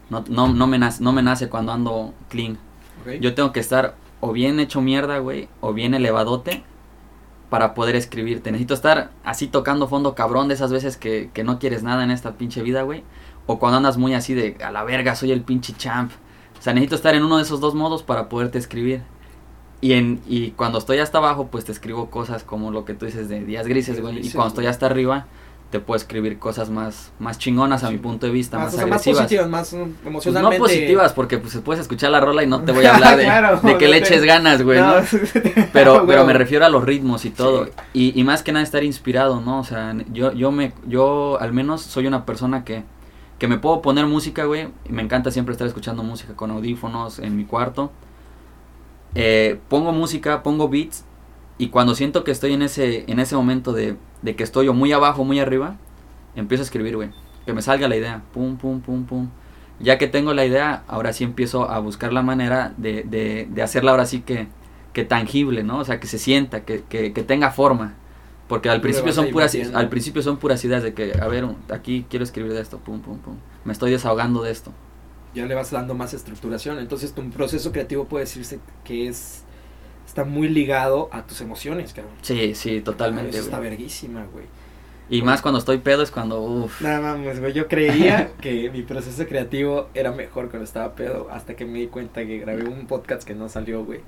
No, 0.10 0.23
no, 0.27 0.53
no, 0.53 0.67
me 0.67 0.77
nace, 0.77 1.01
no 1.03 1.13
me 1.13 1.23
nace 1.23 1.47
cuando 1.47 1.71
ando 1.71 2.13
clean. 2.29 2.57
Ok. 3.01 3.21
Yo 3.21 3.34
tengo 3.34 3.53
que 3.53 3.62
estar 3.62 3.95
o 4.19 4.34
bien 4.34 4.60
hecho 4.60 4.81
mierda, 4.81 5.19
güey, 5.19 5.47
o 5.62 5.73
bien 5.73 5.93
elevadote 5.93 6.63
para 7.49 7.73
poder 7.73 7.95
escribirte. 7.95 8.51
Necesito 8.51 8.73
estar 8.73 9.12
así 9.23 9.47
tocando 9.47 9.88
fondo 9.88 10.15
cabrón 10.15 10.47
de 10.47 10.53
esas 10.53 10.71
veces 10.71 10.97
que, 10.97 11.29
que 11.34 11.43
no 11.43 11.60
quieres 11.60 11.84
nada 11.84 12.03
en 12.03 12.12
esta 12.12 12.34
pinche 12.34 12.62
vida, 12.62 12.81
güey. 12.84 13.03
O 13.45 13.60
cuando 13.60 13.77
andas 13.77 13.97
muy 13.97 14.13
así 14.13 14.34
de 14.34 14.57
a 14.63 14.71
la 14.71 14.84
verga, 14.84 15.15
soy 15.15 15.31
el 15.31 15.41
pinche 15.41 15.73
champ. 15.73 16.12
O 16.60 16.62
sea, 16.62 16.73
necesito 16.73 16.95
estar 16.95 17.15
en 17.15 17.23
uno 17.23 17.38
de 17.38 17.43
esos 17.43 17.60
dos 17.60 17.73
modos 17.73 18.03
para 18.03 18.29
poderte 18.29 18.57
escribir. 18.57 19.01
Y, 19.81 19.93
en, 19.93 20.21
y 20.27 20.51
cuando 20.51 20.77
estoy 20.77 20.99
hasta 20.99 21.17
abajo, 21.17 21.47
pues 21.47 21.65
te 21.65 21.71
escribo 21.71 22.10
cosas 22.10 22.43
como 22.43 22.71
lo 22.71 22.86
que 22.86 22.93
tú 22.93 23.05
dices 23.05 23.29
de 23.29 23.43
días 23.43 23.67
grises, 23.67 23.99
güey. 23.99 24.25
Y 24.25 24.29
cuando 24.29 24.49
estoy 24.49 24.67
hasta 24.67 24.86
arriba, 24.86 25.25
te 25.71 25.79
puedo 25.79 25.95
escribir 25.97 26.38
cosas 26.38 26.69
más, 26.69 27.12
más 27.17 27.38
chingonas 27.39 27.84
a 27.84 27.89
mi 27.89 27.97
punto 27.97 28.25
de 28.27 28.31
vista, 28.31 28.57
más, 28.57 28.65
más, 28.67 28.73
o 28.73 28.77
sea, 28.77 28.86
más 28.86 28.91
agresivas. 29.01 29.21
positivas, 29.23 29.49
más 29.49 29.73
mm, 29.73 29.77
Pues 29.77 30.03
no 30.03 30.10
emocionalmente. 30.10 30.60
positivas, 30.60 31.13
porque 31.13 31.38
pues 31.39 31.57
puedes 31.63 31.81
escuchar 31.81 32.12
la 32.12 32.19
rola 32.19 32.43
y 32.43 32.47
no 32.47 32.62
te 32.62 32.71
voy 32.71 32.86
a 32.86 32.93
hablar 32.95 33.17
de, 33.17 33.23
Claro, 33.23 33.60
de 33.62 33.77
que 33.77 33.86
no 33.86 33.91
le 33.91 34.01
te- 34.01 34.07
eches 34.07 34.23
ganas, 34.25 34.62
güey, 34.62 34.79
No, 34.79 34.99
¿no? 34.99 35.05
Pero, 35.73 35.93
güey. 35.95 36.07
pero 36.07 36.25
me 36.25 36.34
refiero 36.34 36.65
a 36.65 36.69
los 36.69 36.84
ritmos 36.84 37.25
y 37.25 37.29
todo. 37.31 37.65
Sí. 37.65 37.71
Y, 37.93 38.19
y 38.19 38.23
más 38.23 38.43
que 38.43 38.51
nada 38.51 38.63
estar 38.63 38.84
inspirado, 38.84 39.41
¿no? 39.41 39.60
O 39.60 39.63
sea, 39.63 39.95
yo, 40.12 40.34
yo 40.34 40.51
me, 40.51 40.73
yo 40.86 41.38
al 41.39 41.53
menos 41.53 41.81
soy 41.81 42.05
una 42.05 42.25
persona 42.25 42.63
que, 42.65 42.84
que 43.39 43.47
me 43.47 43.57
puedo 43.57 43.81
poner 43.81 44.05
música, 44.05 44.43
güey. 44.45 44.67
Me 44.89 45.01
encanta 45.01 45.31
siempre 45.31 45.53
estar 45.53 45.67
escuchando 45.67 46.03
música 46.03 46.36
con 46.36 46.51
audífonos 46.51 47.19
en 47.19 47.36
mi 47.38 47.45
cuarto. 47.45 47.91
Eh, 49.15 49.60
pongo 49.69 49.91
música, 49.91 50.43
pongo 50.43 50.69
beats. 50.69 51.05
Y 51.62 51.67
cuando 51.69 51.93
siento 51.93 52.24
que 52.24 52.32
estoy 52.32 52.54
en 52.54 52.63
ese, 52.63 53.04
en 53.06 53.19
ese 53.19 53.36
momento 53.36 53.71
de, 53.71 53.95
de 54.24 54.36
que 54.36 54.43
estoy 54.43 54.67
o 54.67 54.74
muy 54.74 54.93
abajo 54.93 55.24
muy 55.24 55.39
arriba, 55.39 55.76
empiezo 56.36 56.63
a 56.63 56.65
escribir, 56.65 56.95
güey. 56.95 57.12
Que 57.45 57.54
me 57.54 57.62
salga 57.62 57.88
la 57.88 57.95
idea. 57.95 58.24
Pum, 58.34 58.58
pum, 58.58 58.82
pum, 58.82 59.06
pum. 59.06 59.30
Ya 59.80 60.00
que 60.00 60.08
tengo 60.08 60.34
la 60.34 60.43
idea, 60.43 60.84
ahora 60.88 61.13
sí 61.13 61.24
empiezo 61.24 61.69
a 61.69 61.78
buscar 61.78 62.13
la 62.13 62.24
manera 62.24 62.74
de, 62.78 63.04
de, 63.04 63.47
de 63.47 63.62
hacerla 63.62 63.91
ahora 63.91 64.08
sí 64.08 64.21
que, 64.21 64.47
que 64.91 65.04
tangible, 65.04 65.62
¿no? 65.62 65.78
O 65.78 65.86
sea, 65.86 66.00
que 66.00 66.08
se 66.08 66.17
sienta, 66.17 66.65
que, 66.65 66.82
que, 66.89 67.13
que 67.13 67.21
tenga 67.21 67.52
forma. 67.52 67.93
Porque 68.47 68.67
al 68.67 68.82
principio 68.82 69.13
son 69.13 69.30
puras 69.30 69.56
al 69.76 69.88
principio 69.88 70.24
son 70.24 70.38
puras 70.38 70.65
ideas 70.65 70.82
de 70.82 70.95
que, 70.95 71.13
a 71.21 71.28
ver, 71.28 71.45
aquí 71.69 72.08
quiero 72.10 72.24
escribir 72.24 72.54
de 72.54 72.62
esto, 72.62 72.80
pum, 72.80 73.02
pum, 73.02 73.19
pum. 73.19 73.36
Me 73.65 73.74
estoy 73.74 73.91
desahogando 73.91 74.41
de 74.41 74.50
esto. 74.50 74.74
Ya 75.36 75.45
le 75.45 75.54
vas 75.54 75.69
dando 75.69 75.93
más 75.93 76.15
estructuración. 76.15 76.80
Entonces, 76.80 77.13
tu 77.13 77.21
proceso 77.30 77.71
creativo 77.71 78.06
puede 78.06 78.26
decirse 78.26 78.60
que 78.84 79.08
es. 79.08 79.43
Está 80.12 80.26
muy 80.26 80.50
ligado 80.50 81.08
a 81.13 81.26
tus 81.26 81.39
emociones, 81.39 81.93
cabrón. 81.93 82.13
Sí, 82.21 82.54
sí, 82.54 82.82
totalmente, 82.82 83.30
Eso 83.30 83.45
está 83.45 83.60
verguísima, 83.60 84.26
güey. 84.26 84.43
Y 85.10 85.21
más 85.21 85.41
cuando 85.41 85.58
estoy 85.58 85.78
pedo 85.78 86.04
es 86.04 86.12
cuando, 86.12 86.41
uff. 86.41 86.82
Nada 86.82 87.15
más, 87.15 87.39
güey. 87.39 87.54
Yo 87.54 87.69
creía 87.69 88.34
que 88.41 88.69
mi 88.71 88.82
proceso 88.82 89.26
creativo 89.26 89.88
era 89.93 90.12
mejor 90.12 90.50
cuando 90.50 90.65
estaba 90.65 90.95
pedo. 90.95 91.30
Hasta 91.32 91.56
que 91.56 91.63
me 91.63 91.80
di 91.80 91.88
cuenta 91.88 92.26
que 92.26 92.39
grabé 92.39 92.67
un 92.67 92.88
podcast 92.88 93.24
que 93.24 93.36
no 93.36 93.47
salió, 93.47 93.86
güey. 93.86 94.02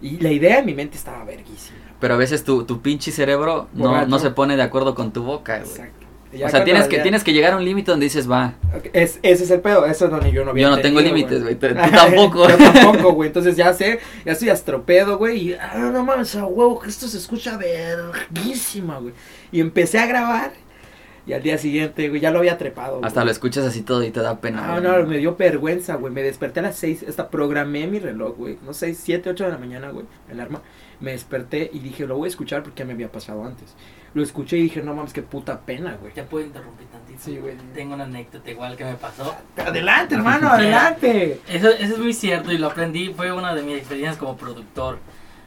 Y 0.00 0.20
la 0.20 0.30
idea 0.30 0.60
en 0.60 0.66
mi 0.66 0.74
mente 0.74 0.96
estaba 0.96 1.24
verguísima. 1.24 1.78
Pero 1.98 2.14
a 2.14 2.18
veces 2.18 2.44
tu, 2.44 2.62
tu 2.64 2.80
pinche 2.80 3.10
cerebro 3.10 3.66
no, 3.72 4.06
no 4.06 4.20
se 4.20 4.30
pone 4.30 4.54
de 4.54 4.62
acuerdo 4.62 4.94
con 4.94 5.12
tu 5.12 5.24
boca, 5.24 5.58
güey. 5.58 5.68
Exacto. 5.68 6.06
O 6.34 6.48
sea, 6.48 6.64
tienes 6.64 6.88
que, 6.88 6.96
ya- 6.96 7.02
tienes 7.02 7.22
que 7.24 7.32
llegar 7.32 7.52
a 7.52 7.56
un 7.58 7.64
límite 7.64 7.90
donde 7.90 8.04
dices, 8.04 8.30
va. 8.30 8.54
Es, 8.94 9.18
ese 9.22 9.44
es 9.44 9.50
el 9.50 9.60
pedo, 9.60 9.84
eso 9.86 10.06
es 10.06 10.10
donde 10.10 10.32
yo 10.32 10.44
no 10.44 10.56
Yo 10.56 10.70
no 10.70 10.78
tengo 10.80 11.00
límites, 11.00 11.42
güey, 11.42 11.54
tú- 11.58 11.68
tampoco. 11.74 12.48
yo 12.48 12.56
tampoco, 12.56 13.12
güey, 13.12 13.26
entonces 13.28 13.56
ya 13.56 13.74
sé, 13.74 14.00
ya 14.24 14.32
estoy 14.32 14.48
astropedo, 14.48 15.18
güey, 15.18 15.50
y, 15.50 15.52
ah, 15.54 15.90
no 15.92 16.04
mames, 16.04 16.34
a 16.36 16.46
huevo, 16.46 16.80
que 16.80 16.88
esto 16.88 17.06
se 17.08 17.18
escucha 17.18 17.58
verguísima, 17.58 18.98
güey. 18.98 19.14
Y 19.50 19.60
empecé 19.60 19.98
a 19.98 20.06
grabar, 20.06 20.52
Y 21.24 21.34
al 21.34 21.42
día 21.42 21.56
siguiente, 21.56 22.08
güey, 22.08 22.20
ya 22.20 22.32
lo 22.32 22.40
había 22.40 22.58
trepado. 22.58 22.96
Hasta 23.04 23.20
güey. 23.20 23.26
lo 23.26 23.30
escuchas 23.30 23.64
así 23.64 23.82
todo 23.82 24.02
y 24.02 24.10
te 24.10 24.20
da 24.20 24.40
pena. 24.40 24.66
No, 24.66 24.80
güey. 24.90 25.02
no, 25.02 25.08
me 25.08 25.18
dio 25.18 25.36
vergüenza, 25.36 25.94
güey. 25.94 26.12
Me 26.12 26.20
desperté 26.22 26.58
a 26.58 26.64
las 26.64 26.76
6, 26.76 27.04
hasta 27.08 27.28
programé 27.30 27.86
mi 27.86 28.00
reloj, 28.00 28.36
güey. 28.36 28.58
No 28.66 28.72
sé, 28.74 28.92
7, 28.94 29.30
8 29.30 29.44
de 29.44 29.50
la 29.50 29.58
mañana, 29.58 29.90
güey, 29.90 30.04
el 30.30 30.40
arma. 30.40 30.62
Me 30.98 31.12
desperté 31.12 31.70
y 31.72 31.78
dije, 31.78 32.06
lo 32.08 32.16
voy 32.16 32.26
a 32.26 32.30
escuchar 32.30 32.64
porque 32.64 32.80
ya 32.80 32.86
me 32.86 32.94
había 32.94 33.12
pasado 33.12 33.44
antes. 33.44 33.74
Lo 34.14 34.22
escuché 34.22 34.58
y 34.58 34.62
dije, 34.64 34.82
no 34.82 34.94
mames, 34.94 35.12
qué 35.12 35.22
puta 35.22 35.60
pena, 35.60 35.96
güey. 36.00 36.12
Ya 36.14 36.24
puedo 36.24 36.44
interrumpir 36.44 36.86
tantito. 36.88 37.18
Sí, 37.22 37.38
güey. 37.38 37.56
Tengo 37.74 37.94
una 37.94 38.04
anécdota 38.04 38.50
igual 38.50 38.76
que 38.76 38.84
me 38.84 38.94
pasó. 38.94 39.34
Adelante, 39.56 40.14
hermano, 40.16 40.48
adelante. 40.52 41.40
Eso, 41.48 41.70
eso 41.70 41.94
es 41.94 41.98
muy 41.98 42.12
cierto 42.12 42.52
y 42.52 42.58
lo 42.58 42.66
aprendí, 42.68 43.12
fue 43.14 43.32
una 43.32 43.54
de 43.54 43.62
mis 43.62 43.78
experiencias 43.78 44.18
como 44.18 44.36
productor. 44.36 44.98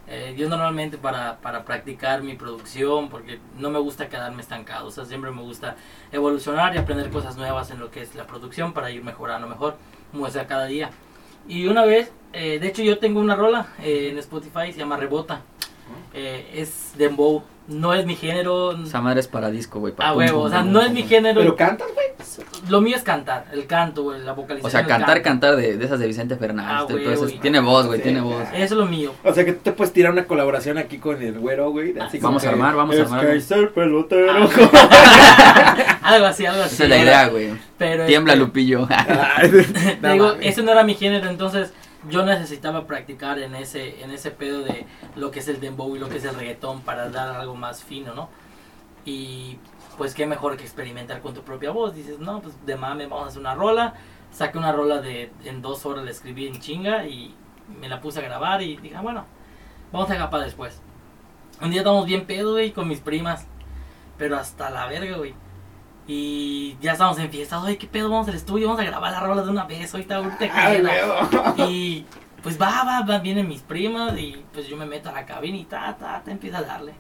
Eh, 0.08 0.36
yo 0.38 0.50
normalmente 0.50 0.98
para, 0.98 1.38
para 1.38 1.64
practicar 1.66 2.22
mi 2.22 2.36
producción, 2.36 3.10
porque 3.10 3.40
no 3.58 3.72
me 3.72 3.80
gusta 3.80 4.08
quedarme 4.08 4.42
estancado, 4.42 4.88
o 4.88 4.92
sea, 4.92 5.06
siempre 5.06 5.32
me 5.32 5.42
gusta 5.42 5.76
evolucionar 6.12 6.76
y 6.76 6.78
aprender 6.78 7.10
cosas 7.10 7.38
nuevas 7.38 7.72
en 7.72 7.80
lo 7.80 7.90
que 7.90 8.02
es 8.04 8.14
la 8.14 8.28
producción 8.28 8.72
para 8.72 8.92
ir 8.92 9.04
mejorando 9.04 9.48
mejor, 9.48 9.78
como 10.12 10.30
sea 10.30 10.46
cada 10.46 10.66
día. 10.66 10.92
Y 11.48 11.68
una 11.68 11.86
vez, 11.86 12.12
eh, 12.34 12.60
de 12.60 12.68
hecho 12.68 12.84
yo 12.84 13.00
tengo 13.00 13.20
una 13.20 13.36
rola 13.36 13.68
eh, 13.80 14.10
en 14.12 14.18
Spotify, 14.20 14.72
se 14.72 14.80
llama 14.80 14.98
Rebota, 14.98 15.42
Eh, 16.14 16.52
es 16.54 16.94
Dembow, 16.98 17.44
no 17.68 17.94
es 17.94 18.06
mi 18.06 18.16
género, 18.16 18.72
Esa 18.84 19.02
madre 19.02 19.20
es 19.22 19.28
para 19.28 19.50
disco, 19.50 19.80
güey. 19.80 19.94
para 19.94 20.10
a 20.10 20.14
pum, 20.14 20.20
huevo, 20.22 20.42
o 20.44 20.50
sea, 20.50 20.62
no 20.64 20.82
es 20.82 20.92
mi 20.92 21.04
género, 21.04 21.40
¿Pero 21.42 21.56
cantas, 21.56 21.88
güey? 21.94 22.06
lo 22.70 22.82
mío 22.82 22.96
es 22.96 23.04
cantar, 23.04 23.46
el 23.54 23.66
canto, 23.66 24.04
güey, 24.04 24.22
la 24.22 24.34
vocalización. 24.34 24.68
O 24.68 24.70
sea, 24.70 24.86
cantar, 24.86 25.22
cantar 25.22 25.56
de, 25.56 25.78
de 25.78 25.86
esas 25.86 26.00
de 26.00 26.08
Vicente 26.08 26.36
Fernández. 26.36 26.72
Ah, 26.76 26.86
todo 26.88 26.98
güey, 26.98 27.12
eso. 27.14 27.24
güey. 27.24 27.40
Tiene 27.40 27.60
voz, 27.60 27.86
güey, 27.88 28.00
Sí. 28.00 28.04
tiene 28.04 28.22
voz. 28.22 28.44
Eso 28.54 28.64
es 28.64 28.72
lo 28.72 28.86
mío. 28.86 29.12
O 29.24 29.34
sea, 29.34 29.46
que 29.46 29.54
tú 29.54 29.60
te 29.64 29.72
puedes 29.72 29.94
tirar 29.94 30.12
una 30.12 30.26
colaboración 30.26 30.78
aquí 30.78 30.98
con 30.98 31.22
el 31.22 31.40
güero, 31.40 31.72
güey. 31.72 31.98
así 32.00 32.20
como 32.20 32.30
Vamos 32.34 32.44
a 32.44 32.48
que, 32.48 32.54
armar, 32.54 32.76
vamos 32.76 32.96
a 32.96 33.00
es 33.00 33.06
armar. 33.12 33.28
que 33.32 33.42
ser 33.42 33.72
pelotero. 33.74 34.34
algo 36.04 36.26
así, 36.26 36.46
algo 36.46 36.64
así. 36.64 36.76
Esa 36.76 36.84
es 36.84 36.90
la 36.90 36.98
idea, 36.98 37.28
güey. 37.30 37.50
Pero 37.78 38.06
Tiembla, 38.06 38.34
este, 38.34 38.46
Lupillo. 38.46 38.88
Digo, 40.12 40.34
ese 40.42 40.64
no 40.64 40.72
era 40.72 40.84
mi 40.84 40.96
género, 40.96 41.30
entonces 41.30 41.72
yo 42.10 42.26
necesitaba 42.26 42.88
practicar 42.88 43.40
en 43.40 43.56
ese, 43.56 44.04
en 44.04 44.12
ese 44.12 44.32
pedo 44.32 44.62
de 44.64 44.86
lo 45.16 45.32
que 45.32 45.40
es 45.40 45.48
el 45.48 45.60
dembow 45.60 45.96
y 45.96 46.00
lo 46.00 46.10
que 46.10 46.18
es 46.18 46.26
el 46.26 46.36
reggaetón 46.36 46.82
para 46.82 47.10
dar 47.10 47.36
algo 47.36 47.56
más 47.56 47.84
fino, 47.84 48.14
¿no? 48.14 48.30
Y 49.06 49.58
pues 49.98 50.14
qué 50.14 50.26
mejor 50.26 50.58
que 50.58 50.64
experimentar 50.64 51.22
con 51.22 51.34
tu 51.34 51.42
propia 51.42 51.72
voz. 51.72 51.96
Dices, 51.96 52.20
no, 52.20 52.42
pues 52.42 52.54
de 52.66 52.76
mame, 52.76 53.08
vamos 53.08 53.26
a 53.26 53.30
hacer 53.30 53.40
una 53.40 53.56
rola. 53.56 53.94
Saqué 54.32 54.58
una 54.58 54.72
rola 54.72 55.02
de 55.02 55.32
en 55.46 55.62
dos 55.62 55.86
horas, 55.86 56.04
la 56.04 56.12
escribí 56.12 56.48
en 56.48 56.60
chinga 56.60 57.08
y 57.08 57.34
me 57.80 57.88
la 57.88 58.02
puse 58.02 58.20
a 58.20 58.24
grabar 58.24 58.62
y 58.62 58.78
dije, 58.78 58.96
ah, 58.96 59.02
bueno, 59.02 59.26
vamos 59.92 60.10
a 60.12 60.30
para 60.30 60.44
después. 60.44 60.82
Un 61.62 61.72
día 61.72 61.82
estamos 61.82 62.06
bien 62.06 62.26
pedo, 62.26 62.52
güey, 62.52 62.72
con 62.72 62.88
mis 62.88 63.00
primas, 63.00 63.48
pero 64.18 64.38
hasta 64.38 64.70
la 64.70 64.88
verga, 64.88 65.18
güey. 65.18 65.34
Y 66.08 66.78
ya 66.82 66.92
estamos 66.94 67.18
en 67.18 67.32
fiesta, 67.32 67.60
oye, 67.60 67.78
¿qué 67.78 67.88
pedo? 67.88 68.10
Vamos 68.10 68.28
al 68.28 68.36
estudio, 68.36 68.68
vamos 68.68 68.82
a 68.82 68.86
grabar 68.86 69.12
la 69.12 69.20
rola 69.22 69.42
de 69.44 69.50
una 69.50 69.66
vez, 69.66 69.92
ahorita, 69.94 70.18
ahorita 70.18 70.38
queda". 70.40 70.92
Y 71.68 72.06
pues 72.44 72.62
va, 72.62 72.84
va, 72.84 73.02
va, 73.02 73.18
vienen 73.20 73.48
mis 73.48 73.62
primas 73.62 74.16
y 74.20 74.44
pues 74.54 74.68
yo 74.68 74.78
me 74.78 74.86
meto 74.86 75.10
a 75.10 75.14
la 75.14 75.26
cabina 75.26 75.58
y 75.58 75.64
ta, 75.66 75.96
ta, 75.98 76.22
ta, 76.24 76.32
empieza 76.32 76.60
a 76.60 76.64
darle. 76.64 76.94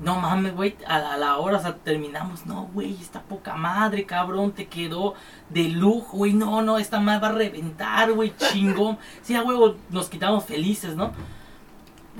No 0.00 0.14
mames, 0.20 0.54
güey, 0.54 0.76
a, 0.86 1.00
la- 1.00 1.14
a 1.14 1.16
la 1.18 1.36
hora, 1.38 1.58
o 1.58 1.60
sea, 1.60 1.74
terminamos, 1.76 2.46
no, 2.46 2.68
güey, 2.72 2.96
esta 3.00 3.20
poca 3.20 3.56
madre, 3.56 4.06
cabrón, 4.06 4.52
te 4.52 4.68
quedó 4.68 5.14
de 5.50 5.64
lujo, 5.70 6.18
güey, 6.18 6.32
no, 6.32 6.62
no, 6.62 6.78
esta 6.78 7.00
madre 7.00 7.20
va 7.20 7.28
a 7.28 7.32
reventar, 7.32 8.12
güey, 8.12 8.32
chingón. 8.36 8.96
Sí, 9.22 9.34
a 9.34 9.42
huevo, 9.42 9.74
nos 9.90 10.08
quitamos 10.08 10.44
felices, 10.44 10.94
¿no? 10.96 11.10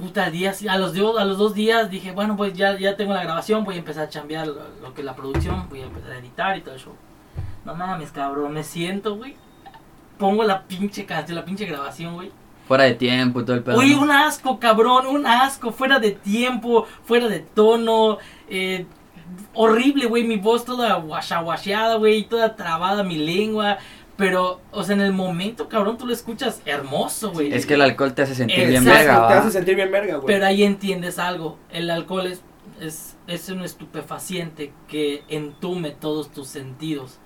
Puta, 0.01 0.31
días, 0.31 0.65
a 0.69 0.79
los, 0.79 0.97
a 0.97 1.25
los 1.25 1.39
dos 1.39 1.55
días 1.55 1.91
dije, 1.91 2.13
bueno, 2.13 2.37
pues 2.37 2.55
ya, 2.55 2.79
ya 2.79 2.97
tengo 2.97 3.15
la 3.15 3.23
grabación, 3.23 3.65
voy 3.65 3.75
a 3.77 3.79
empezar 3.79 4.05
a 4.05 4.09
chambear 4.09 4.47
lo, 4.47 4.63
lo 4.81 4.95
que 4.95 5.01
es 5.01 5.05
la 5.05 5.17
producción, 5.17 5.69
voy 5.69 5.81
a 5.81 5.87
empezar 5.87 6.13
a 6.13 6.19
editar 6.19 6.57
y 6.57 6.61
todo 6.61 6.75
eso. 6.75 6.95
No 7.65 7.75
mames, 7.75 8.13
cabrón, 8.13 8.53
me 8.53 8.63
siento, 8.63 9.17
güey. 9.17 9.37
Pongo 10.17 10.45
la 10.45 10.63
pinche 10.63 11.05
canción, 11.05 11.37
la 11.37 11.45
pinche 11.45 11.67
grabación, 11.67 12.15
güey. 12.15 12.31
Fuera 12.67 12.85
de 12.85 12.95
tiempo 12.95 13.41
y 13.41 13.45
todo 13.45 13.57
el 13.57 13.63
pedo. 13.63 13.79
Uy, 13.79 13.95
¿no? 13.95 14.03
un 14.03 14.11
asco, 14.11 14.61
cabrón, 14.61 15.07
un 15.07 15.27
asco, 15.27 15.73
fuera 15.73 15.99
de 15.99 16.13
tiempo, 16.13 16.87
fuera 17.05 17.29
de 17.29 17.41
tono, 17.41 18.19
eh, 18.49 18.87
horrible, 19.55 20.07
güey, 20.07 20.25
mi 20.25 20.37
voz 20.37 20.65
toda 20.65 20.95
guachaguacheada, 20.97 21.97
güey, 21.97 22.25
toda 22.25 22.57
trabada 22.57 23.03
mi 23.03 23.17
lengua, 23.17 23.79
pero, 24.19 24.61
o 24.73 24.83
sea, 24.85 24.95
en 24.97 25.01
el 25.01 25.13
momento, 25.15 25.69
cabrón, 25.71 25.97
tú 25.97 26.07
lo 26.07 26.13
escuchas 26.13 26.61
hermoso, 26.67 27.31
güey. 27.31 27.55
Es 27.55 27.65
que 27.65 27.75
el 27.75 27.81
alcohol 27.83 28.13
te 28.13 28.23
hace 28.23 28.35
sentir 28.35 28.67
bien 28.69 28.83
Exacto, 28.87 28.99
verga, 29.13 29.29
Te 29.29 29.35
hace 29.35 29.51
sentir 29.53 29.77
bien 29.77 29.91
verga, 29.91 30.17
güey. 30.17 30.27
Pero 30.27 30.45
ahí 30.45 30.63
entiendes 30.65 31.19
algo, 31.19 31.57
el 31.71 31.89
alcohol 31.91 32.27
es, 32.27 32.43
es, 32.81 33.17
es 33.27 33.49
un 33.49 33.63
estupefaciente 33.63 34.73
que 34.89 35.23
entume 35.29 35.93
todos 35.93 36.31
tus 36.33 36.49
sentidos, 36.49 37.19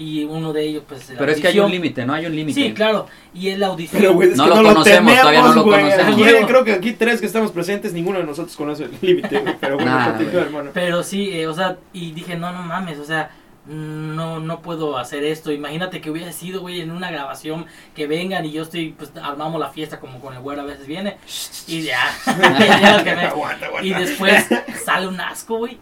y 0.00 0.22
uno 0.24 0.52
de 0.52 0.62
ellos, 0.62 0.84
pues, 0.88 1.12
Pero 1.18 1.32
es 1.32 1.40
que 1.40 1.48
hay 1.48 1.58
un 1.58 1.64
audición. 1.64 1.82
límite, 1.82 2.06
¿no? 2.06 2.14
Hay 2.14 2.24
un 2.26 2.36
límite. 2.36 2.60
Sí, 2.62 2.72
claro, 2.72 3.06
y 3.34 3.48
es 3.48 3.58
la 3.58 3.66
audición. 3.66 4.00
Pero, 4.00 4.14
güey, 4.14 4.30
es 4.30 4.36
No 4.36 4.44
que 4.44 4.50
lo 4.50 4.56
no 4.62 4.68
conocemos, 4.68 5.12
lo 5.12 5.18
todavía 5.20 5.42
no 5.42 5.54
lo 5.54 5.64
güey. 5.64 5.80
conocemos. 5.82 6.12
Aquí, 6.14 6.46
creo 6.46 6.64
que 6.64 6.72
aquí 6.72 6.92
tres 6.92 7.20
que 7.20 7.26
estamos 7.26 7.50
presentes, 7.50 7.92
ninguno 7.92 8.20
de 8.20 8.24
nosotros 8.24 8.56
conoce 8.56 8.84
el 8.84 8.92
límite, 9.02 9.40
güey. 9.40 9.56
Pero 9.60 9.74
bueno, 9.74 9.90
Nah, 9.90 10.06
continúa, 10.10 10.32
güey. 10.34 10.44
hermano. 10.44 10.70
Pero 10.72 11.02
sí, 11.02 11.30
eh, 11.32 11.48
o 11.48 11.52
sea, 11.54 11.78
y 11.92 12.12
dije, 12.12 12.36
no, 12.36 12.52
no 12.52 12.62
mames, 12.62 13.00
o 13.00 13.04
sea, 13.04 13.30
no, 13.68 14.40
no 14.40 14.62
puedo 14.62 14.96
hacer 14.96 15.24
esto. 15.24 15.52
Imagínate 15.52 16.00
que 16.00 16.10
hubiera 16.10 16.32
sido, 16.32 16.62
güey, 16.62 16.80
en 16.80 16.90
una 16.90 17.10
grabación 17.10 17.66
que 17.94 18.06
vengan 18.06 18.44
y 18.46 18.52
yo 18.52 18.62
estoy, 18.62 18.92
pues 18.92 19.12
armamos 19.22 19.60
la 19.60 19.68
fiesta 19.68 20.00
como 20.00 20.20
con 20.20 20.34
el 20.34 20.40
güero 20.40 20.62
a 20.62 20.64
veces 20.64 20.86
viene. 20.86 21.18
Y 21.66 21.82
ya, 21.82 22.00
y 23.82 23.92
después 23.92 24.46
sale 24.84 25.06
un 25.06 25.20
asco, 25.20 25.58
güey. 25.58 25.78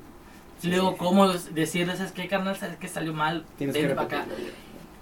Luego, 0.62 0.96
¿cómo 0.96 1.32
decirles, 1.32 2.00
es 2.00 2.12
que 2.12 2.26
carnal, 2.26 2.56
sabes 2.56 2.76
que 2.76 2.88
salió 2.88 3.12
mal? 3.12 3.44
Tienes 3.56 3.76
que 3.76 3.86
Ven 3.86 3.94
para 3.94 4.06
acá. 4.06 4.26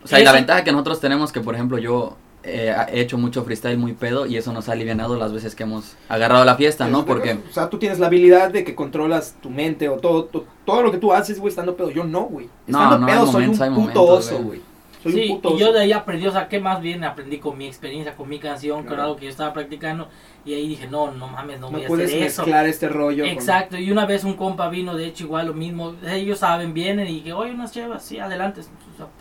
O 0.03 0.07
sea, 0.07 0.21
y 0.21 0.25
la 0.25 0.33
ventaja 0.33 0.63
que 0.63 0.73
nosotros 0.73 1.01
tenemos 1.01 1.33
que, 1.33 1.41
por 1.41 1.55
ejemplo, 1.55 1.79
yo 1.79 2.19
eh, 2.45 2.75
he 2.93 3.01
hecho 3.01 3.17
mucho 3.19 3.43
freestyle 3.45 3.79
muy 3.79 3.93
pedo 3.95 4.27
y 4.27 4.37
eso 4.37 4.53
nos 4.53 4.69
ha 4.69 4.73
alivianado 4.73 5.17
las 5.17 5.33
veces 5.33 5.55
que 5.55 5.63
hemos 5.63 5.95
agarrado 6.09 6.45
la 6.45 6.57
fiesta, 6.57 6.87
¿no? 6.89 7.05
Porque 7.07 7.39
O 7.51 7.53
sea, 7.53 7.71
tú 7.71 7.79
tienes 7.79 7.99
la 7.99 8.07
habilidad 8.09 8.51
de 8.51 8.65
que 8.65 8.75
controlas 8.75 9.35
tu 9.43 9.51
mente 9.51 9.89
o 9.89 9.97
todo, 9.97 10.25
to- 10.25 10.45
todo 10.65 10.83
lo 10.83 10.91
que 10.93 10.99
tú 10.99 11.13
haces, 11.13 11.39
güey, 11.41 11.49
estando 11.51 11.75
pedo. 11.77 11.91
Yo 11.91 12.05
no, 12.05 12.23
güey. 12.25 12.49
No, 12.67 12.79
Estando 12.79 12.99
no, 12.99 13.07
hay 13.07 13.13
pedo 13.15 13.27
soy 13.27 13.33
momentos, 13.33 13.61
hay 13.61 13.69
un 13.71 13.75
puto 13.77 14.01
momentos, 14.01 14.27
oso, 14.33 14.39
güey. 14.43 14.61
Soy 15.05 15.13
Sí, 15.13 15.29
un 15.31 15.41
puto 15.41 15.55
y 15.55 15.61
yo 15.61 15.73
de 15.73 15.81
ahí 15.81 15.93
aprendí, 15.93 16.27
o 16.27 16.33
sea, 16.33 16.49
¿qué 16.49 16.59
más 16.59 16.81
bien 16.81 17.05
aprendí 17.05 17.39
con 17.39 17.57
mi 17.57 17.67
experiencia, 17.67 18.17
con 18.17 18.29
mi 18.29 18.39
canción, 18.41 18.79
con 18.79 18.87
Claro. 18.87 19.03
algo 19.03 19.17
que 19.17 19.27
yo 19.27 19.31
estaba 19.31 19.53
practicando? 19.53 20.09
Y 20.47 20.55
ahí 20.55 20.67
dije, 20.67 20.87
no, 20.89 21.11
no 21.13 21.29
mames, 21.29 21.61
no, 21.61 21.67
No 21.71 21.77
voy 21.77 21.85
a 21.85 21.89
puedes 21.89 22.09
hacer 22.11 22.23
eso. 22.23 22.43
mezclar 22.43 22.67
este 22.67 22.89
rollo. 22.89 23.23
con- 23.25 23.33
Exacto, 23.33 23.77
y 23.79 23.91
una 23.93 24.07
vez 24.07 24.25
un 24.25 24.35
compa 24.35 24.69
vino, 24.69 24.95
de 24.97 25.07
hecho, 25.07 25.25
igual 25.25 25.47
lo 25.47 25.55
mismo. 25.55 25.95
Ellos 26.07 26.39
saben, 26.41 26.75
vienen 26.75 27.07
y 27.09 27.21
que, 27.21 27.33
oye, 27.33 27.53
unas 27.53 27.71
chevas, 27.73 28.05
sí, 28.05 28.19
adelante, 28.19 28.63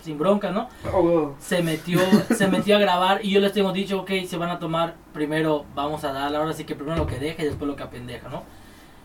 sin 0.00 0.18
bronca, 0.18 0.50
¿no? 0.50 0.68
Oh. 0.92 1.34
Se 1.38 1.62
metió, 1.62 2.00
se 2.34 2.48
metió 2.48 2.76
a 2.76 2.78
grabar 2.80 3.24
y 3.24 3.30
yo 3.30 3.40
les 3.40 3.52
tengo 3.52 3.70
dicho, 3.72 4.00
ok, 4.00 4.10
se 4.26 4.36
van 4.36 4.50
a 4.50 4.58
tomar, 4.58 4.94
primero 5.12 5.64
vamos 5.74 6.02
a 6.04 6.12
dar, 6.12 6.34
ahora 6.34 6.52
sí 6.52 6.64
que 6.64 6.74
primero 6.74 6.96
lo 6.96 7.06
que 7.06 7.18
deja 7.18 7.42
y 7.42 7.46
después 7.46 7.68
lo 7.68 7.76
que 7.76 7.82
apendeja, 7.82 8.28
¿no? 8.28 8.42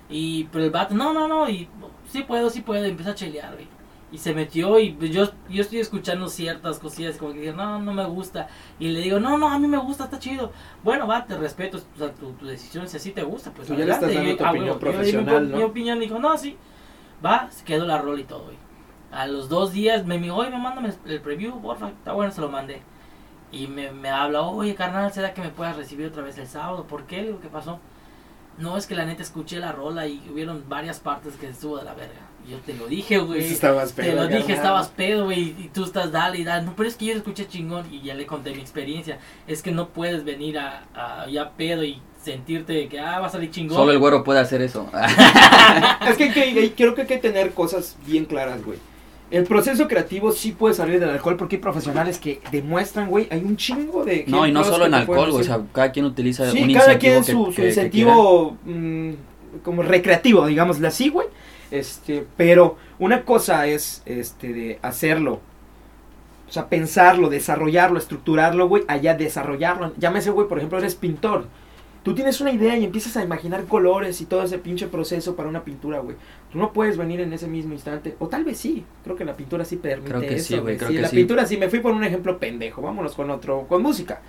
Y, 0.10 0.46
pero 0.46 0.63
el 0.65 0.72
vato, 0.72 0.96
no, 0.96 1.13
no, 1.13 1.28
no, 1.28 1.50
y 1.50 1.68
sí 2.10 2.24
puedo, 2.24 2.50
sí 2.50 2.62
puedo, 2.62 2.86
y 2.86 2.89
empieza 2.89 3.12
a 3.12 3.15
chelear, 3.15 3.54
güey. 3.54 3.68
Y 4.12 4.17
se 4.17 4.34
metió 4.34 4.80
y 4.80 4.98
yo, 5.12 5.26
yo 5.50 5.62
estoy 5.62 5.80
escuchando 5.80 6.30
ciertas 6.30 6.80
cosillas 6.80 7.17
como 7.17 7.34
que 7.34 7.41
dije, 7.41 7.54
no, 7.54 7.80
no 7.80 7.93
me 7.93 8.06
gusta. 8.06 8.48
Y 8.80 8.89
le 8.89 9.02
digo, 9.02 9.19
no, 9.19 9.38
no, 9.38 9.50
a 9.50 9.60
mí 9.60 9.67
me 9.67 9.78
gusta, 9.78 10.06
está 10.06 10.17
chido. 10.17 10.52
Bueno, 10.84 11.06
va, 11.08 11.26
te 11.28 11.38
respeto, 11.38 11.78
o 11.78 11.98
sea, 11.98 12.13
tu, 12.15 12.32
tu 12.34 12.45
decisión, 12.48 12.88
si 12.88 12.98
así 12.98 13.12
te 13.12 13.22
gusta, 13.24 13.52
pues 13.52 13.67
Tú 13.67 13.76
ya 13.76 13.86
le 13.86 13.91
estás 13.91 14.13
dando 14.13 14.36
tu 14.36 14.43
ah, 14.43 14.50
opinión 14.50 14.80
bueno, 14.80 14.91
yo 14.91 15.04
di 15.04 15.13
mi 15.13 15.26
profesional, 15.26 15.36
op- 15.36 15.52
¿no? 15.52 15.58
Mi 15.58 15.63
opinión, 15.63 16.00
dijo, 16.00 16.17
no, 16.19 16.38
sí. 16.38 16.58
Va, 17.24 17.52
se 17.52 17.63
quedó 17.65 17.86
la 17.86 18.00
rol 18.02 18.19
y 18.19 18.24
todo, 18.24 18.45
güey. 18.45 18.58
A 19.12 19.28
los 19.28 19.50
dos 19.50 19.74
días 19.74 20.06
me 20.06 20.17
dijo, 20.19 20.36
oye, 20.36 20.50
me 20.52 20.60
mándame 20.60 20.89
el, 21.06 21.12
el 21.12 21.22
preview, 21.22 21.62
porfa, 21.62 21.89
está 21.89 22.13
bueno, 22.13 22.32
se 22.32 22.41
lo 22.41 22.50
mandé. 22.50 22.82
Y 23.52 23.67
me, 23.67 23.91
me 23.91 24.10
habla, 24.10 24.41
oye, 24.43 24.76
carnal, 24.76 25.12
¿será 25.13 25.34
que 25.34 25.41
me 25.41 25.50
puedas 25.50 25.78
recibir 25.78 26.08
otra 26.08 26.24
vez 26.24 26.38
el 26.38 26.48
sábado? 26.48 26.86
¿Por 26.88 27.06
qué? 27.06 27.17
Le 27.17 27.28
digo, 27.30 27.39
¿qué 27.41 27.50
pasó? 27.50 27.80
No, 28.58 28.78
es 28.78 28.88
que 28.88 28.95
la 28.95 29.06
neta 29.06 29.24
escuché 29.24 29.60
la 29.60 29.72
rola 29.72 30.08
y 30.08 30.30
hubieron 30.32 30.65
varias 30.69 31.00
partes 31.00 31.36
que 31.38 31.50
estuvo 31.50 31.78
de 31.78 31.86
la 31.86 31.93
verga. 31.95 32.29
Yo 32.50 32.58
te 32.66 32.74
lo 32.74 32.88
dije, 32.88 33.18
güey. 33.20 33.46
Estabas 33.46 33.94
Te 33.94 34.04
pedo, 34.04 34.16
lo 34.16 34.24
dije, 34.28 34.40
carnal. 34.40 34.56
estabas 34.58 34.88
pedo, 34.90 35.26
güey, 35.26 35.56
y 35.60 35.70
tú 35.74 35.84
estás 35.84 36.12
dale 36.12 36.40
y 36.40 36.44
dale. 36.44 36.66
No, 36.66 36.74
pero 36.76 36.90
es 36.90 36.96
que 36.96 37.06
yo 37.06 37.14
escuché 37.14 37.48
chingón 37.48 37.86
y 37.94 38.02
ya 38.02 38.15
le 38.15 38.26
conté 38.26 38.52
mi 38.54 38.60
experiencia. 38.60 39.19
Es 39.48 39.62
que 39.62 39.71
no 39.71 39.90
puedes 39.90 40.23
venir 40.26 40.58
a, 40.58 40.84
a 40.96 41.30
ya 41.30 41.52
pedo 41.52 41.84
y 41.84 42.02
sentirte 42.23 42.88
que, 42.90 43.00
ah, 43.00 43.19
va 43.19 43.28
a 43.28 43.30
salir 43.30 43.52
chingón. 43.52 43.78
solo 43.78 43.92
el 43.92 44.00
güero 44.00 44.23
puede 44.23 44.40
hacer 44.40 44.62
eso. 44.62 44.90
Es 46.10 46.17
que, 46.17 46.23
hay 46.26 46.32
que- 46.54 46.73
creo 46.76 46.96
que 46.96 47.02
hay 47.02 47.08
que 47.08 47.17
tener 47.17 47.52
cosas 47.54 47.96
bien 48.06 48.26
claras, 48.26 48.63
güey. 48.63 48.78
El 49.32 49.44
proceso 49.44 49.88
creativo 49.88 50.32
sí 50.32 50.54
puede 50.54 50.73
salir 50.73 51.00
del 51.00 51.10
alcohol 51.12 51.38
porque 51.38 51.58
hay 51.58 51.62
profesionales 51.62 52.17
que 52.17 52.42
demuestran, 52.52 53.10
güey, 53.10 53.28
hay 53.30 53.42
un 53.44 53.58
chingo 53.58 54.04
de... 54.04 54.23
no, 54.28 54.48
y 54.48 54.52
no 54.52 54.63
solo 54.63 54.86
en 54.86 54.92
te 54.92 54.98
alcohol, 54.98 55.30
güey, 55.30 55.42
o 55.42 55.46
sea, 55.46 55.62
cada 55.71 55.92
quien 55.92 56.06
utiliza 56.06 56.50
Sí, 56.50 56.63
un 56.63 56.73
cada 56.73 56.94
incentivo 56.94 57.21
quien 57.21 57.23
su, 57.23 57.46
que- 57.50 57.52
su 57.52 57.62
que 57.62 57.67
incentivo 57.67 58.58
mm, 58.65 59.12
como 59.63 59.84
recreativo, 59.84 60.48
digámosle 60.48 60.88
así, 60.88 61.10
güey. 61.10 61.28
Este, 61.72 62.26
pero 62.38 62.78
una 62.98 63.24
cosa 63.26 63.67
es 63.67 64.02
este 64.06 64.54
de 64.54 64.80
hacerlo. 64.82 65.40
O 66.48 66.52
sea, 66.52 66.67
pensarlo, 66.67 67.30
desarrollarlo, 67.30 68.00
estructurarlo, 68.00 68.67
güey, 68.67 68.84
allá 68.88 69.13
desarrollarlo. 69.13 69.94
Llámese, 69.98 70.32
güey, 70.32 70.48
por 70.48 70.58
ejemplo, 70.58 70.80
eres 70.80 70.96
pintor. 70.96 71.46
Tú 72.02 72.15
tienes 72.15 72.42
una 72.42 72.52
idea 72.52 72.78
y 72.78 72.86
empiezas 72.86 73.17
a 73.17 73.24
imaginar 73.24 73.65
colores 73.65 74.20
y 74.22 74.26
todo 74.26 74.42
ese 74.42 74.58
pinche 74.58 74.88
proceso 74.88 75.36
para 75.36 75.50
una 75.50 75.63
pintura, 75.63 76.00
güey. 76.00 76.15
Tú 76.52 76.58
no 76.58 76.74
puedes 76.74 76.98
venir 76.98 77.20
en 77.20 77.34
ese 77.34 77.48
mismo 77.48 77.74
instante. 77.74 78.15
O 78.20 78.28
tal 78.28 78.46
vez 78.46 78.58
sí. 78.58 78.84
Creo 79.04 79.15
que 79.15 79.26
la 79.26 79.36
pintura 79.36 79.65
sí 79.65 79.76
permite 79.76 80.10
Creo 80.10 80.22
que 80.22 80.36
eso, 80.36 80.56
sí, 80.56 80.58
güey, 80.58 80.78
la 80.80 81.10
sí. 81.10 81.15
pintura 81.17 81.46
sí. 81.46 81.58
Me 81.58 81.70
fui 81.70 81.82
por 81.82 81.92
un 81.92 82.04
ejemplo 82.04 82.40
pendejo. 82.40 82.82
Vámonos 82.82 83.13
con 83.13 83.30
otro. 83.30 83.65
Con 83.67 83.84
música. 83.84 84.22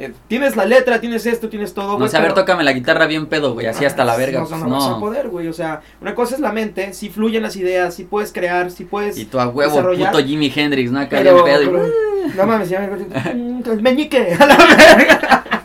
Eh, 0.00 0.12
tienes 0.28 0.54
la 0.54 0.64
letra, 0.64 1.00
tienes 1.00 1.26
esto, 1.26 1.48
tienes 1.48 1.74
todo, 1.74 1.88
No 1.94 1.96
güey, 1.98 2.08
sé, 2.08 2.16
a 2.16 2.20
ver, 2.20 2.32
tócame 2.32 2.62
la 2.62 2.72
guitarra 2.72 3.06
bien 3.06 3.26
pedo, 3.26 3.54
güey, 3.54 3.66
así 3.66 3.84
hasta 3.84 4.04
la 4.04 4.16
verga. 4.16 4.38
No, 4.40 4.46
pues, 4.46 4.60
no, 4.60 4.66
no 4.68 4.74
vas 4.76 4.84
a 4.86 4.90
no. 4.90 5.00
poder, 5.00 5.28
güey. 5.28 5.48
O 5.48 5.52
sea, 5.52 5.80
una 6.00 6.14
cosa 6.14 6.36
es 6.36 6.40
la 6.40 6.52
mente. 6.52 6.92
Si 6.92 7.08
fluyen 7.10 7.42
las 7.42 7.56
ideas, 7.56 7.94
si 7.94 8.04
puedes 8.04 8.32
crear, 8.32 8.70
si 8.70 8.84
puedes... 8.84 9.18
Y 9.18 9.24
tú 9.24 9.40
a 9.40 9.48
huevo, 9.48 9.82
puto 9.82 10.18
Jimi 10.24 10.52
Hendrix, 10.54 10.92
¿no? 10.92 11.00
Acá 11.00 11.18
Pero, 11.18 11.42
bien 11.42 11.44
pedo. 11.46 11.62
y- 11.64 11.66
pero- 11.66 12.08
no 12.36 12.46
mames, 12.46 12.68
ya 12.68 12.78
me 12.80 12.86
mm, 13.34 13.62
el 13.70 13.82
meñique, 13.82 14.34
a 14.38 14.46
la 14.46 14.56
verga. 14.56 15.64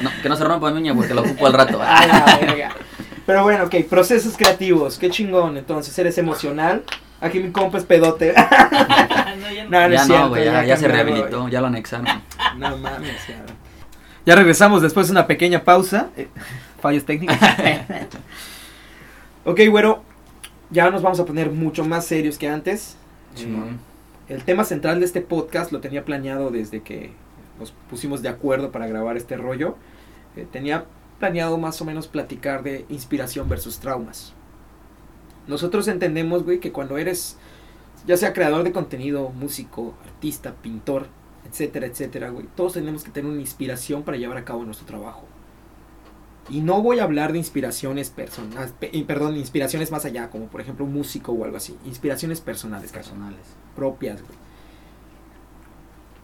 No, 0.00 0.10
que 0.22 0.28
no 0.30 0.36
se 0.36 0.44
rompa 0.44 0.70
mi 0.70 0.78
uña 0.78 0.94
porque 0.94 1.12
lo 1.12 1.20
ocupo 1.22 1.46
al 1.46 1.52
rato. 1.52 1.78
A 1.82 2.06
la 2.06 2.38
verga. 2.40 2.70
Pero 3.26 3.42
bueno, 3.42 3.64
ok, 3.64 3.74
procesos 3.90 4.36
creativos, 4.38 4.98
qué 4.98 5.10
chingón. 5.10 5.56
Entonces, 5.58 5.98
eres 5.98 6.16
emocional. 6.16 6.82
Aquí 7.20 7.40
mi 7.40 7.50
compa 7.50 7.76
es 7.78 7.84
pedote. 7.84 8.32
No, 8.34 9.50
ya 9.52 9.64
no. 9.64 9.70
No, 9.70 9.80
es 9.86 9.92
ya 9.92 10.04
cierto, 10.04 10.28
güey, 10.28 10.44
ya, 10.44 10.52
ya 10.52 10.64
ya 10.64 10.76
se 10.76 10.88
rehabilitó, 10.88 11.40
güey. 11.40 11.52
ya 11.52 11.60
lo 11.60 11.66
anexaron. 11.66 12.06
No 12.58 12.76
mames, 12.76 13.26
ya. 13.28 13.44
Ya 14.24 14.34
regresamos 14.34 14.82
después 14.82 15.06
de 15.06 15.12
una 15.12 15.26
pequeña 15.26 15.64
pausa. 15.64 16.10
Eh, 16.16 16.28
fallos 16.80 17.04
técnicos. 17.04 17.36
ok, 19.44 19.60
güero. 19.70 20.02
Ya 20.70 20.90
nos 20.90 21.02
vamos 21.02 21.20
a 21.20 21.24
poner 21.24 21.52
mucho 21.52 21.84
más 21.84 22.06
serios 22.06 22.38
que 22.38 22.48
antes. 22.48 22.96
Chingón. 23.34 23.78
El 24.28 24.42
tema 24.42 24.64
central 24.64 24.98
de 24.98 25.06
este 25.06 25.20
podcast 25.20 25.70
lo 25.70 25.80
tenía 25.80 26.04
planeado 26.04 26.50
desde 26.50 26.82
que 26.82 27.12
nos 27.60 27.72
pusimos 27.88 28.22
de 28.22 28.28
acuerdo 28.28 28.72
para 28.72 28.88
grabar 28.88 29.16
este 29.16 29.36
rollo. 29.36 29.76
Eh, 30.34 30.46
tenía 30.50 30.86
planeado 31.20 31.58
más 31.58 31.80
o 31.80 31.84
menos 31.84 32.08
platicar 32.08 32.64
de 32.64 32.84
inspiración 32.88 33.48
versus 33.48 33.78
traumas. 33.78 34.32
Nosotros 35.46 35.86
entendemos, 35.86 36.42
güey, 36.42 36.58
que 36.58 36.72
cuando 36.72 36.98
eres 36.98 37.38
ya 38.06 38.16
sea 38.16 38.32
creador 38.32 38.64
de 38.64 38.72
contenido, 38.72 39.30
músico, 39.30 39.94
artista, 40.04 40.54
pintor, 40.54 41.06
etcétera, 41.48 41.86
etcétera, 41.86 42.30
güey, 42.30 42.46
todos 42.54 42.74
tenemos 42.74 43.04
que 43.04 43.10
tener 43.10 43.30
una 43.30 43.40
inspiración 43.40 44.02
para 44.02 44.16
llevar 44.16 44.36
a 44.38 44.44
cabo 44.44 44.64
nuestro 44.64 44.86
trabajo. 44.86 45.24
Y 46.48 46.60
no 46.60 46.80
voy 46.80 47.00
a 47.00 47.04
hablar 47.04 47.32
de 47.32 47.38
inspiraciones 47.38 48.10
personales, 48.10 48.72
perdón, 49.06 49.36
inspiraciones 49.36 49.90
más 49.90 50.04
allá, 50.04 50.30
como 50.30 50.46
por 50.46 50.60
ejemplo 50.60 50.84
un 50.84 50.92
músico 50.92 51.32
o 51.32 51.44
algo 51.44 51.56
así. 51.56 51.76
Inspiraciones 51.84 52.40
personales, 52.40 52.92
Personales. 52.92 53.40
propias, 53.74 54.22
güey. 54.22 54.34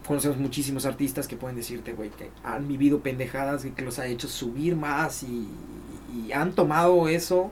Conocemos 0.07 0.37
muchísimos 0.39 0.85
artistas 0.87 1.27
que 1.29 1.37
pueden 1.37 1.57
decirte, 1.57 1.93
güey, 1.93 2.11
que 2.11 2.31
han 2.45 2.67
vivido 2.69 3.01
pendejadas 3.01 3.65
y 3.65 3.71
que 3.71 3.83
los 3.83 3.99
ha 3.99 4.07
hecho 4.07 4.29
subir 4.29 4.77
más 4.77 5.23
y, 5.23 5.49
y 6.15 6.33
han 6.33 6.53
tomado 6.53 7.09
eso 7.09 7.51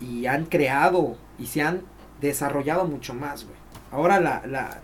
y 0.00 0.26
han 0.26 0.46
creado 0.46 1.16
y 1.38 1.46
se 1.46 1.62
han 1.62 1.82
desarrollado 2.20 2.86
mucho 2.86 3.12
más, 3.14 3.44
güey. 3.44 3.56
Ahora 3.90 4.20
la, 4.20 4.46
la, 4.46 4.80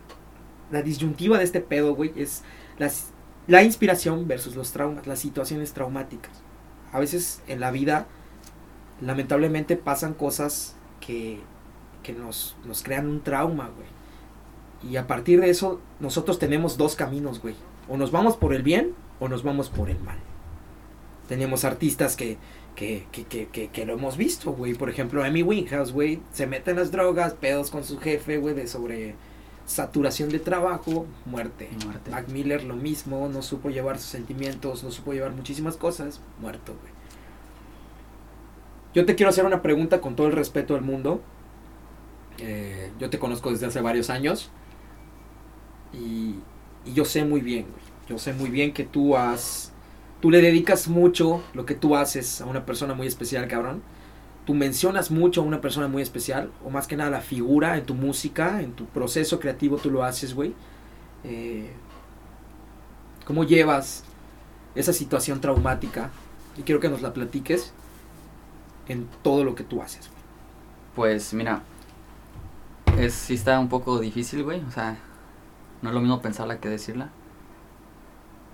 la 0.70 0.82
disyuntiva 0.82 1.38
de 1.38 1.44
este 1.44 1.60
pedo, 1.60 1.94
güey, 1.94 2.12
es 2.16 2.42
las, 2.78 3.10
la 3.46 3.62
inspiración 3.62 4.26
versus 4.26 4.56
los 4.56 4.72
traumas, 4.72 5.06
las 5.06 5.18
situaciones 5.18 5.72
traumáticas. 5.72 6.32
A 6.92 6.98
veces 6.98 7.42
en 7.46 7.60
la 7.60 7.70
vida, 7.70 8.06
lamentablemente, 9.00 9.76
pasan 9.76 10.14
cosas 10.14 10.76
que, 11.00 11.40
que 12.02 12.12
nos, 12.12 12.56
nos 12.64 12.82
crean 12.82 13.08
un 13.08 13.22
trauma, 13.22 13.70
güey. 13.74 14.92
Y 14.92 14.96
a 14.96 15.06
partir 15.06 15.40
de 15.40 15.50
eso, 15.50 15.80
nosotros 16.00 16.38
tenemos 16.38 16.76
dos 16.76 16.96
caminos, 16.96 17.40
güey. 17.40 17.54
O 17.88 17.96
nos 17.96 18.10
vamos 18.10 18.36
por 18.36 18.54
el 18.54 18.62
bien 18.62 18.94
o 19.20 19.28
nos 19.28 19.42
vamos 19.42 19.68
por 19.70 19.90
el 19.90 19.98
mal. 20.00 20.18
Tenemos 21.28 21.64
artistas 21.64 22.14
que, 22.16 22.36
que, 22.76 23.06
que, 23.10 23.24
que, 23.24 23.68
que, 23.68 23.86
lo 23.86 23.94
hemos 23.94 24.16
visto, 24.16 24.52
güey. 24.52 24.74
Por 24.74 24.90
ejemplo, 24.90 25.24
Amy 25.24 25.42
Winehouse, 25.42 25.92
güey. 25.92 26.20
Se 26.32 26.46
mete 26.46 26.70
en 26.70 26.76
las 26.76 26.92
drogas, 26.92 27.34
pedos 27.34 27.70
con 27.70 27.84
su 27.84 27.98
jefe, 27.98 28.38
güey, 28.38 28.54
de 28.54 28.68
sobre 28.68 29.14
saturación 29.66 30.30
de 30.30 30.38
trabajo, 30.38 31.06
muerte. 31.24 31.68
Muerte. 31.84 32.10
Mac 32.10 32.28
Miller 32.28 32.64
lo 32.64 32.76
mismo, 32.76 33.28
no 33.28 33.42
supo 33.42 33.68
llevar 33.68 33.98
sus 33.98 34.08
sentimientos, 34.08 34.82
no 34.84 34.90
supo 34.90 35.12
llevar 35.12 35.32
muchísimas 35.32 35.76
cosas, 35.76 36.20
muerto, 36.40 36.74
güey. 36.80 36.94
Yo 38.94 39.04
te 39.04 39.14
quiero 39.14 39.28
hacer 39.28 39.44
una 39.44 39.60
pregunta 39.60 40.00
con 40.00 40.16
todo 40.16 40.28
el 40.28 40.32
respeto 40.32 40.74
del 40.74 40.82
mundo. 40.82 41.20
Eh, 42.38 42.90
yo 42.98 43.10
te 43.10 43.18
conozco 43.18 43.50
desde 43.50 43.66
hace 43.66 43.80
varios 43.82 44.08
años. 44.08 44.50
Y, 45.92 46.36
y 46.86 46.94
yo 46.94 47.04
sé 47.04 47.24
muy 47.24 47.40
bien, 47.42 47.64
güey. 47.64 47.84
Yo 48.08 48.18
sé 48.18 48.32
muy 48.32 48.48
bien 48.48 48.72
que 48.72 48.84
tú 48.84 49.16
has... 49.16 49.72
Tú 50.20 50.30
le 50.30 50.40
dedicas 50.40 50.88
mucho 50.88 51.42
lo 51.52 51.66
que 51.66 51.74
tú 51.74 51.94
haces 51.94 52.40
a 52.40 52.46
una 52.46 52.64
persona 52.64 52.94
muy 52.94 53.06
especial, 53.06 53.46
cabrón. 53.48 53.82
Tú 54.46 54.54
mencionas 54.54 55.10
mucho 55.10 55.42
a 55.42 55.44
una 55.44 55.60
persona 55.60 55.88
muy 55.88 56.02
especial. 56.02 56.50
O 56.64 56.70
más 56.70 56.86
que 56.86 56.96
nada 56.96 57.10
la 57.10 57.20
figura 57.20 57.76
en 57.76 57.84
tu 57.84 57.94
música, 57.94 58.62
en 58.62 58.72
tu 58.72 58.86
proceso 58.86 59.40
creativo, 59.40 59.76
tú 59.76 59.90
lo 59.90 60.04
haces, 60.04 60.34
güey. 60.34 60.54
Eh, 61.24 61.72
¿Cómo 63.26 63.42
llevas 63.42 64.04
esa 64.76 64.92
situación 64.92 65.40
traumática? 65.40 66.10
Y 66.56 66.62
quiero 66.62 66.80
que 66.80 66.88
nos 66.88 67.02
la 67.02 67.12
platiques 67.12 67.72
en 68.86 69.08
todo 69.22 69.42
lo 69.42 69.56
que 69.56 69.64
tú 69.64 69.82
haces. 69.82 70.08
güey. 70.08 70.22
Pues 70.94 71.34
mira, 71.34 71.62
es, 72.96 73.14
sí 73.14 73.34
está 73.34 73.58
un 73.58 73.68
poco 73.68 73.98
difícil, 73.98 74.44
güey. 74.44 74.62
O 74.62 74.70
sea, 74.70 74.96
no 75.82 75.88
es 75.90 75.94
lo 75.94 76.00
mismo 76.00 76.22
pensarla 76.22 76.60
que 76.60 76.68
decirla. 76.68 77.10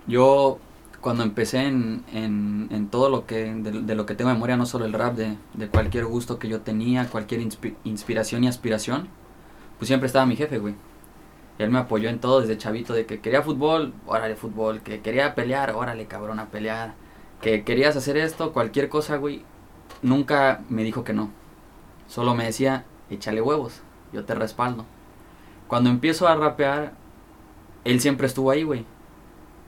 Yo, 0.07 0.57
cuando 1.03 1.21
empecé 1.23 1.67
en, 1.67 2.03
en, 2.13 2.87
todo 2.89 3.09
lo 3.09 3.27
que, 3.27 3.53
de, 3.53 3.83
de 3.83 3.95
lo 3.95 4.05
que 4.07 4.15
tengo 4.15 4.31
memoria, 4.31 4.57
no 4.57 4.65
solo 4.65 4.85
el 4.85 4.93
rap, 4.93 5.15
de, 5.15 5.37
de 5.53 5.67
cualquier 5.67 6.05
gusto 6.05 6.39
que 6.39 6.47
yo 6.47 6.61
tenía, 6.61 7.07
cualquier 7.09 7.41
inspi- 7.41 7.75
inspiración 7.83 8.43
y 8.43 8.47
aspiración, 8.47 9.09
pues 9.77 9.87
siempre 9.89 10.07
estaba 10.07 10.25
mi 10.25 10.35
jefe, 10.35 10.57
güey. 10.57 10.75
Él 11.59 11.69
me 11.69 11.77
apoyó 11.77 12.09
en 12.09 12.19
todo 12.19 12.41
desde 12.41 12.57
chavito, 12.57 12.93
de 12.93 13.05
que 13.05 13.19
quería 13.19 13.43
fútbol, 13.43 13.93
órale 14.07 14.35
fútbol, 14.35 14.81
que 14.81 15.01
quería 15.01 15.35
pelear, 15.35 15.73
órale 15.75 16.07
cabrón 16.07 16.39
a 16.39 16.47
pelear, 16.47 16.93
que 17.41 17.63
querías 17.63 17.95
hacer 17.97 18.17
esto, 18.17 18.53
cualquier 18.53 18.89
cosa, 18.89 19.17
güey. 19.17 19.43
Nunca 20.01 20.61
me 20.69 20.83
dijo 20.83 21.03
que 21.03 21.13
no. 21.13 21.29
Solo 22.07 22.33
me 22.33 22.45
decía, 22.45 22.85
échale 23.09 23.41
huevos, 23.41 23.81
yo 24.13 24.25
te 24.25 24.33
respaldo. 24.35 24.85
Cuando 25.67 25.89
empiezo 25.89 26.27
a 26.27 26.35
rapear, 26.35 26.93
él 27.83 27.99
siempre 27.99 28.27
estuvo 28.27 28.49
ahí, 28.49 28.63
güey. 28.63 28.85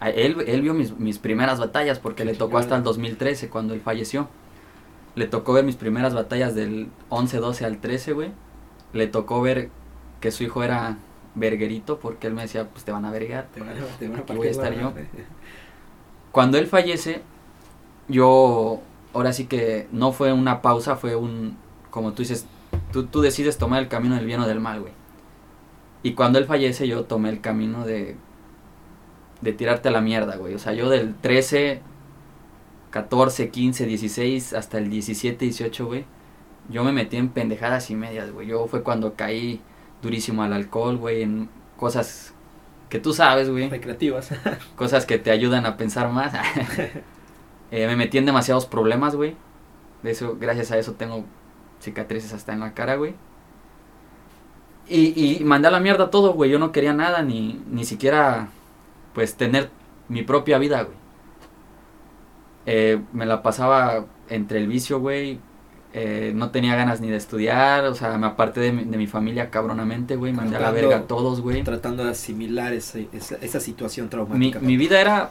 Él, 0.02 0.44
él 0.48 0.62
vio 0.62 0.74
mis, 0.74 0.98
mis 0.98 1.20
primeras 1.20 1.60
batallas 1.60 2.00
porque 2.00 2.26
le 2.26 2.34
tocó 2.34 2.58
hasta 2.58 2.76
el 2.76 2.84
2013 2.84 3.50
cuando 3.50 3.74
él 3.74 3.82
falleció. 3.82 4.28
Le 5.16 5.28
tocó 5.28 5.54
ver 5.54 5.64
mis 5.64 5.76
primeras 5.76 6.14
batallas 6.14 6.56
del 6.56 6.90
11, 7.10 7.38
12 7.38 7.66
al 7.66 7.78
13, 7.80 8.14
güey. 8.14 8.32
Le 8.94 9.08
tocó 9.08 9.42
ver 9.42 9.70
que 10.20 10.32
su 10.32 10.44
hijo 10.44 10.64
era 10.64 10.98
verguerito 11.36 12.00
porque 12.00 12.28
él 12.28 12.34
me 12.34 12.42
decía, 12.42 12.68
pues 12.70 12.84
te 12.84 12.92
van 12.92 13.06
a 13.06 13.12
verguear. 13.12 13.48
Te 13.54 13.62
van 13.62 13.70
te 14.00 14.08
van 14.10 14.20
Aquí 14.20 14.36
voy 14.36 14.48
a 14.48 14.52
estar 14.52 14.74
yo. 14.74 14.94
Cuando 16.32 16.58
él 16.58 16.68
fallece, 16.68 17.22
yo, 18.10 18.82
ahora 19.14 19.32
sí 19.32 19.46
que 19.46 19.88
no 19.92 20.12
fue 20.12 20.34
una 20.34 20.62
pausa, 20.62 20.98
fue 20.98 21.16
un, 21.16 21.58
como 21.90 22.12
tú 22.12 22.24
dices, 22.24 22.46
tú, 22.92 23.06
tú 23.06 23.22
decides 23.22 23.58
tomar 23.58 23.82
el 23.82 23.88
camino 23.88 24.16
del 24.16 24.26
bien 24.26 24.42
o 24.42 24.48
del 24.48 24.60
mal, 24.60 24.82
güey. 24.82 24.94
Y 26.04 26.14
cuando 26.14 26.38
él 26.38 26.46
fallece, 26.46 26.88
yo 26.88 27.06
tomé 27.06 27.30
el 27.30 27.40
camino 27.40 27.86
de, 27.86 28.18
de 29.42 29.54
tirarte 29.54 29.90
a 29.90 29.92
la 29.92 30.02
mierda, 30.02 30.38
güey. 30.38 30.54
O 30.54 30.60
sea, 30.60 30.74
yo 30.74 30.90
del 30.90 31.16
13, 31.16 31.82
14, 32.92 33.50
15, 33.50 33.86
16, 33.86 34.54
hasta 34.54 34.78
el 34.78 34.90
17, 34.90 35.46
18, 35.46 35.86
güey. 35.86 36.06
Yo 36.70 36.84
me 36.84 36.92
metí 36.92 37.18
en 37.18 37.30
pendejadas 37.30 37.90
y 37.92 37.96
medias, 37.96 38.32
güey. 38.32 38.48
Yo 38.48 38.68
fue 38.68 38.84
cuando 38.84 39.14
caí 39.16 39.62
durísimo 40.02 40.44
al 40.44 40.54
alcohol, 40.54 40.98
güey, 40.98 41.22
en 41.22 41.50
cosas 41.78 42.34
que 42.90 43.00
tú 43.00 43.14
sabes, 43.14 43.50
güey 43.50 43.70
Recreativas. 43.70 44.32
cosas 44.76 45.06
que 45.06 45.18
te 45.18 45.32
ayudan 45.32 45.66
a 45.66 45.78
pensar 45.78 46.10
más. 46.10 46.34
Eh, 47.72 47.88
me 47.88 47.96
metí 47.96 48.20
en 48.20 48.28
demasiados 48.28 48.68
problemas, 48.68 49.16
güey. 49.16 49.36
De 50.04 50.12
eso, 50.12 50.38
gracias 50.40 50.72
a 50.72 50.78
eso 50.78 50.94
tengo 50.94 51.26
cicatrices 51.82 52.32
hasta 52.32 52.54
en 52.54 52.60
la 52.60 52.76
cara, 52.76 52.96
güey. 52.96 53.16
Y, 54.88 55.40
y 55.40 55.44
mandé 55.44 55.68
a 55.68 55.72
la 55.72 55.80
mierda 55.80 56.12
todo, 56.12 56.34
güey. 56.34 56.52
Yo 56.52 56.60
no 56.60 56.72
quería 56.72 56.94
nada, 56.94 57.24
ni, 57.24 57.60
ni 57.70 57.84
siquiera, 57.84 58.50
pues, 59.16 59.34
tener 59.36 59.72
mi 60.10 60.22
propia 60.22 60.60
vida, 60.60 60.84
güey. 60.84 60.96
Eh, 62.68 63.02
me 63.14 63.26
la 63.26 63.42
pasaba 63.44 64.06
entre 64.30 64.60
el 64.60 64.68
vicio, 64.68 65.00
güey. 65.00 65.40
Eh, 65.94 66.34
no 66.36 66.50
tenía 66.52 66.76
ganas 66.76 67.00
ni 67.00 67.10
de 67.10 67.16
estudiar, 67.16 67.86
o 67.86 67.96
sea, 67.96 68.18
me 68.18 68.28
aparté 68.28 68.60
de 68.60 68.74
mi, 68.74 68.84
de 68.84 68.98
mi 68.98 69.08
familia 69.08 69.50
cabronamente, 69.50 70.18
güey. 70.18 70.34
Mandé 70.34 70.58
a 70.58 70.60
la 70.60 70.72
verga 70.72 70.98
a 70.98 71.02
todos, 71.04 71.40
güey. 71.42 71.64
Tratando 71.64 72.04
de 72.04 72.12
asimilar 72.12 72.74
ese- 72.74 73.08
esa, 73.14 73.36
esa 73.38 73.60
situación 73.62 74.10
traumática. 74.10 74.60
mi 74.60 74.76
vida 74.78 75.00
era 75.00 75.30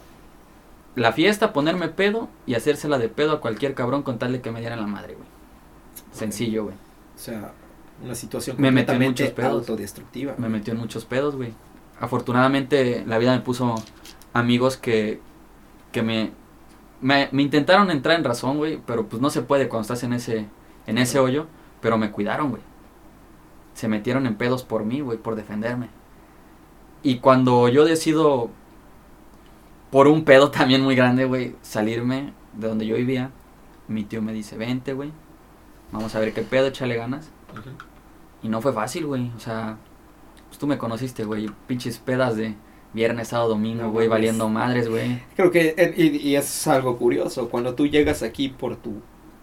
la 0.94 1.12
fiesta, 1.12 1.52
ponerme 1.52 1.88
pedo 1.88 2.28
y 2.46 2.54
hacérsela 2.54 2.98
de 2.98 3.08
pedo 3.10 3.32
a 3.32 3.40
cualquier 3.40 3.74
cabrón 3.74 4.02
con 4.02 4.18
tal 4.18 4.32
de 4.32 4.40
que 4.40 4.50
me 4.52 4.60
dieran 4.60 4.80
la 4.80 4.86
madre, 4.86 5.14
güey. 5.14 5.28
Sencillo, 6.12 6.64
güey. 6.64 6.76
O 7.14 7.18
sea, 7.18 7.52
una 8.02 8.14
situación 8.14 8.56
Me 8.58 8.70
metí 8.70 8.92
en 8.92 9.02
muchos 9.02 9.30
pedos. 9.30 9.52
autodestructiva. 9.52 10.34
Me 10.38 10.48
metió 10.48 10.72
en 10.72 10.78
muchos 10.80 11.04
pedos, 11.04 11.36
güey. 11.36 11.52
Afortunadamente 12.00 13.04
la 13.06 13.18
vida 13.18 13.32
me 13.32 13.40
puso 13.40 13.74
amigos 14.32 14.76
que, 14.76 15.20
que 15.92 16.02
me, 16.02 16.32
me, 17.00 17.28
me 17.32 17.42
intentaron 17.42 17.90
entrar 17.90 18.18
en 18.18 18.24
razón, 18.24 18.56
güey, 18.56 18.80
pero 18.84 19.06
pues 19.06 19.22
no 19.22 19.30
se 19.30 19.42
puede 19.42 19.68
cuando 19.68 19.82
estás 19.82 20.02
en 20.02 20.12
ese, 20.12 20.46
en 20.86 20.98
ese 20.98 21.18
hoyo, 21.18 21.46
pero 21.80 21.98
me 21.98 22.10
cuidaron, 22.10 22.50
güey. 22.50 22.62
Se 23.74 23.88
metieron 23.88 24.26
en 24.26 24.36
pedos 24.36 24.62
por 24.62 24.84
mí, 24.84 25.00
güey, 25.00 25.18
por 25.18 25.36
defenderme. 25.36 25.88
Y 27.02 27.18
cuando 27.18 27.68
yo 27.68 27.84
decido, 27.84 28.50
por 29.90 30.08
un 30.08 30.24
pedo 30.24 30.50
también 30.52 30.82
muy 30.82 30.96
grande, 30.96 31.24
güey, 31.26 31.54
salirme 31.62 32.32
de 32.54 32.68
donde 32.68 32.86
yo 32.86 32.96
vivía, 32.96 33.30
mi 33.88 34.04
tío 34.04 34.22
me 34.22 34.32
dice, 34.32 34.56
vente, 34.56 34.94
güey, 34.94 35.12
vamos 35.92 36.14
a 36.14 36.20
ver 36.20 36.32
qué 36.32 36.42
pedo, 36.42 36.66
échale 36.68 36.96
ganas. 36.96 37.30
Y 38.42 38.48
no 38.48 38.60
fue 38.60 38.72
fácil, 38.72 39.06
güey, 39.06 39.30
o 39.36 39.40
sea, 39.40 39.76
pues 40.54 40.60
tú 40.60 40.68
me 40.68 40.78
conociste, 40.78 41.24
güey, 41.24 41.50
pinches 41.66 41.98
pedas 41.98 42.36
de 42.36 42.54
viernes, 42.92 43.26
sábado, 43.28 43.48
domingo, 43.50 43.90
güey, 43.90 44.06
valiendo 44.06 44.48
madres, 44.48 44.88
güey. 44.88 45.20
Creo 45.34 45.50
que, 45.50 45.74
eh, 45.76 45.92
y, 45.96 46.28
y 46.28 46.36
es 46.36 46.66
algo 46.68 46.96
curioso, 46.96 47.48
cuando 47.48 47.74
tú 47.74 47.88
llegas 47.88 48.22
aquí 48.22 48.50
por 48.50 48.76
tu 48.76 49.02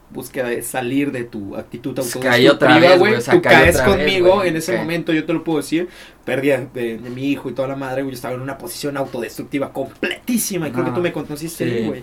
búsqueda 0.10 0.48
de 0.48 0.62
salir 0.62 1.12
de 1.12 1.26
tu 1.26 1.58
actitud 1.58 1.90
autodestructiva, 1.90 2.32
caí 2.34 2.48
otra 2.48 2.80
vez, 2.80 2.98
güey, 2.98 3.16
tú 3.22 3.42
caes 3.42 3.76
otra 3.76 3.88
conmigo, 3.88 4.44
en 4.46 4.56
ese 4.56 4.78
momento 4.78 5.12
yo 5.12 5.26
te 5.26 5.34
lo 5.34 5.44
puedo 5.44 5.58
decir, 5.58 5.90
perdí 6.24 6.52
a- 6.52 6.62
de, 6.74 6.98
de 6.98 7.10
mi 7.10 7.26
hijo 7.30 7.50
y 7.50 7.54
toda 7.54 7.68
la 7.68 7.76
madre, 7.76 8.04
güey, 8.04 8.12
yo 8.14 8.16
estaba 8.16 8.34
en 8.36 8.42
una 8.42 8.58
posición 8.58 8.96
autodestructiva 8.96 9.74
completísima, 9.74 10.70
y 10.70 10.72
creo 10.72 10.86
que 10.86 10.92
tú 10.92 11.02
me 11.02 11.12
conociste 11.12 11.80
sí. 11.82 11.86
güey. 11.88 12.00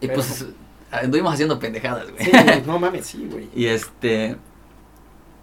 Y 0.00 0.06
Pero- 0.08 0.14
pues 0.14 0.46
anduvimos 0.90 1.32
haciendo 1.32 1.60
pendejadas, 1.60 2.10
güey. 2.10 2.24
Sí, 2.24 2.30
güey, 2.32 2.62
no 2.66 2.78
mames, 2.80 3.06
sí, 3.06 3.28
güey. 3.30 3.48
Y 3.54 3.66
este. 3.66 4.36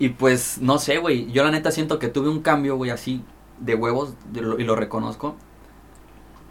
Y 0.02 0.10
pues, 0.10 0.58
no 0.60 0.80
sé, 0.80 0.98
güey. 0.98 1.32
Yo 1.32 1.44
la 1.44 1.52
neta 1.52 1.70
siento 1.70 2.00
que 2.00 2.08
tuve 2.08 2.28
un 2.28 2.42
cambio, 2.42 2.76
güey, 2.76 2.90
así 2.90 3.22
de 3.60 3.76
huevos, 3.76 4.16
y 4.34 4.64
lo 4.64 4.76
reconozco. 4.76 5.36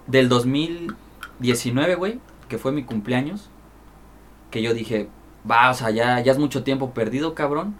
Del 0.06 0.28
2019, 0.28 1.96
güey, 1.96 2.20
que 2.48 2.58
fue 2.58 2.70
mi 2.70 2.84
cumpleaños. 2.84 3.50
Que 4.52 4.62
yo 4.62 4.72
dije, 4.72 5.08
va, 5.50 5.68
o 5.68 5.74
sea, 5.74 5.90
ya, 5.90 6.20
ya 6.20 6.30
es 6.30 6.38
mucho 6.38 6.62
tiempo 6.62 6.94
perdido, 6.94 7.34
cabrón. 7.34 7.74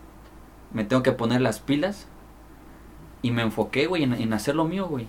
Me 0.73 0.83
tengo 0.83 1.05
que 1.05 1.13
poner 1.13 1.41
las 1.41 1.61
pilas. 1.61 2.09
Y 3.23 3.31
me 3.31 3.43
enfoqué, 3.43 3.87
güey, 3.87 4.03
en, 4.03 4.33
hacer 4.33 4.57
lo 4.57 4.65
mío, 4.65 4.89
güey. 4.89 5.07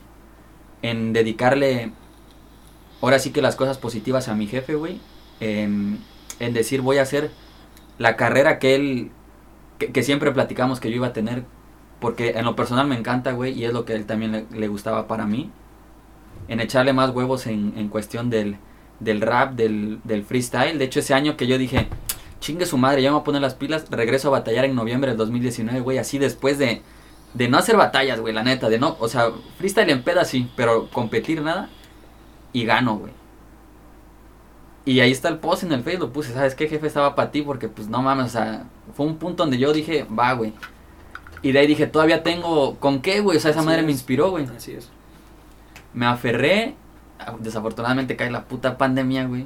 En 0.84 1.12
dedicarle, 1.12 1.92
ahora 3.02 3.18
sí 3.18 3.32
que 3.32 3.42
las 3.42 3.56
cosas 3.56 3.80
positivas 3.80 4.28
a 4.28 4.36
mi 4.36 4.46
jefe, 4.46 4.76
güey. 4.76 5.02
En 5.40 5.98
decir, 6.38 6.82
voy 6.82 7.00
a 7.00 7.02
hacer 7.02 7.32
la 7.98 8.16
carrera 8.16 8.60
que 8.60 8.76
él, 8.76 9.12
que, 9.88 10.04
siempre 10.04 10.32
platicamos 10.32 10.80
que 10.80 10.90
yo 10.90 10.98
iba 10.98 11.08
a 11.08 11.14
tener, 11.14 11.44
porque 12.00 12.32
en 12.32 12.46
lo 12.46 12.56
personal 12.56 12.88
me 12.88 12.98
encanta, 12.98 13.32
güey, 13.32 13.54
y 13.54 13.66
es 13.66 13.74
lo 13.74 13.86
que 13.86 13.94
él 13.94 14.06
también 14.06 14.32
le, 14.32 14.46
le 14.52 14.68
gustaba 14.68 15.08
para 15.08 15.26
mí, 15.26 15.52
en 16.48 16.60
echarle 16.60 16.94
más 16.94 17.12
huevos 17.12 17.48
en, 17.48 17.74
en 17.78 17.88
cuestión 17.88 18.30
del, 18.30 18.58
del 19.00 19.22
rap, 19.22 19.54
del, 19.54 20.00
del 20.04 20.24
freestyle. 20.24 20.78
De 20.78 20.86
hecho, 20.86 21.00
ese 21.00 21.14
año 21.14 21.38
que 21.38 21.48
yo 21.48 21.58
dije, 21.58 21.88
chingue 22.40 22.66
su 22.66 22.78
madre, 22.78 23.02
ya 23.02 23.10
me 23.10 23.14
voy 23.14 23.22
a 23.22 23.24
poner 23.24 23.42
las 23.42 23.56
pilas, 23.56 23.86
regreso 23.90 24.30
a 24.30 24.32
batallar 24.32 24.66
en 24.66 24.76
noviembre 24.76 25.12
del 25.12 25.18
2019, 25.18 25.80
güey, 25.82 25.98
así 25.98 26.18
después 26.18 26.58
de, 26.58 26.82
de 27.34 27.48
no 27.48 27.58
hacer 27.58 27.78
batallas, 27.78 28.20
güey, 28.20 28.34
la 28.34 28.44
neta, 28.44 28.70
de 28.70 28.80
no, 28.80 28.98
o 29.00 29.08
sea, 29.08 29.32
freestyle 29.58 29.90
en 29.90 30.04
peda 30.04 30.26
sí, 30.26 30.50
pero 30.56 30.90
competir 30.90 31.42
nada, 31.42 31.70
y 32.54 32.66
gano, 32.66 32.98
güey. 32.98 33.21
Y 34.84 35.00
ahí 35.00 35.12
está 35.12 35.30
el 35.30 35.38
post 35.38 35.64
en 35.64 35.72
el 35.74 35.84
Facebook, 35.84 36.08
lo 36.08 36.14
puse, 36.14 36.34
¿sabes 36.34 36.56
qué, 36.56 36.68
jefe? 36.68 36.88
Estaba 36.88 37.16
para 37.16 37.32
ti 37.32 37.44
porque, 37.44 37.68
pues, 37.68 37.88
no 37.88 38.02
mames, 38.02 38.26
o 38.28 38.30
sea, 38.30 38.66
fue 38.96 39.06
un 39.06 39.18
punto 39.18 39.44
donde 39.44 39.60
yo 39.60 39.74
dije, 39.74 40.06
va, 40.06 40.34
güey. 40.34 40.54
Y 41.44 41.52
de 41.52 41.60
ahí 41.60 41.68
dije, 41.68 41.88
todavía 41.88 42.24
tengo, 42.24 42.78
¿con 42.78 43.02
qué, 43.02 43.22
güey? 43.22 43.38
O 43.38 43.40
sea, 43.40 43.52
esa 43.52 43.60
Así 43.60 43.68
madre 43.68 43.82
es. 43.82 43.86
me 43.86 43.92
inspiró, 43.92 44.32
güey. 44.32 44.46
Así 44.56 44.74
es. 44.74 44.90
Me 45.94 46.06
aferré, 46.06 46.76
ah, 47.20 47.36
desafortunadamente 47.40 48.16
cae 48.16 48.32
la 48.32 48.46
puta 48.46 48.78
pandemia, 48.78 49.26
güey, 49.26 49.46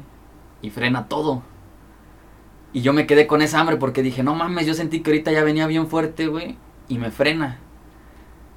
y 0.61 0.69
frena 0.69 1.07
todo. 1.07 1.43
Y 2.73 2.81
yo 2.81 2.93
me 2.93 3.07
quedé 3.07 3.27
con 3.27 3.41
esa 3.41 3.59
hambre 3.59 3.77
porque 3.77 4.03
dije, 4.03 4.23
no 4.23 4.35
mames, 4.35 4.65
yo 4.65 4.73
sentí 4.73 5.01
que 5.01 5.11
ahorita 5.11 5.31
ya 5.31 5.43
venía 5.43 5.67
bien 5.67 5.87
fuerte, 5.87 6.27
güey, 6.27 6.57
y 6.87 6.97
me 6.97 7.11
frena. 7.11 7.59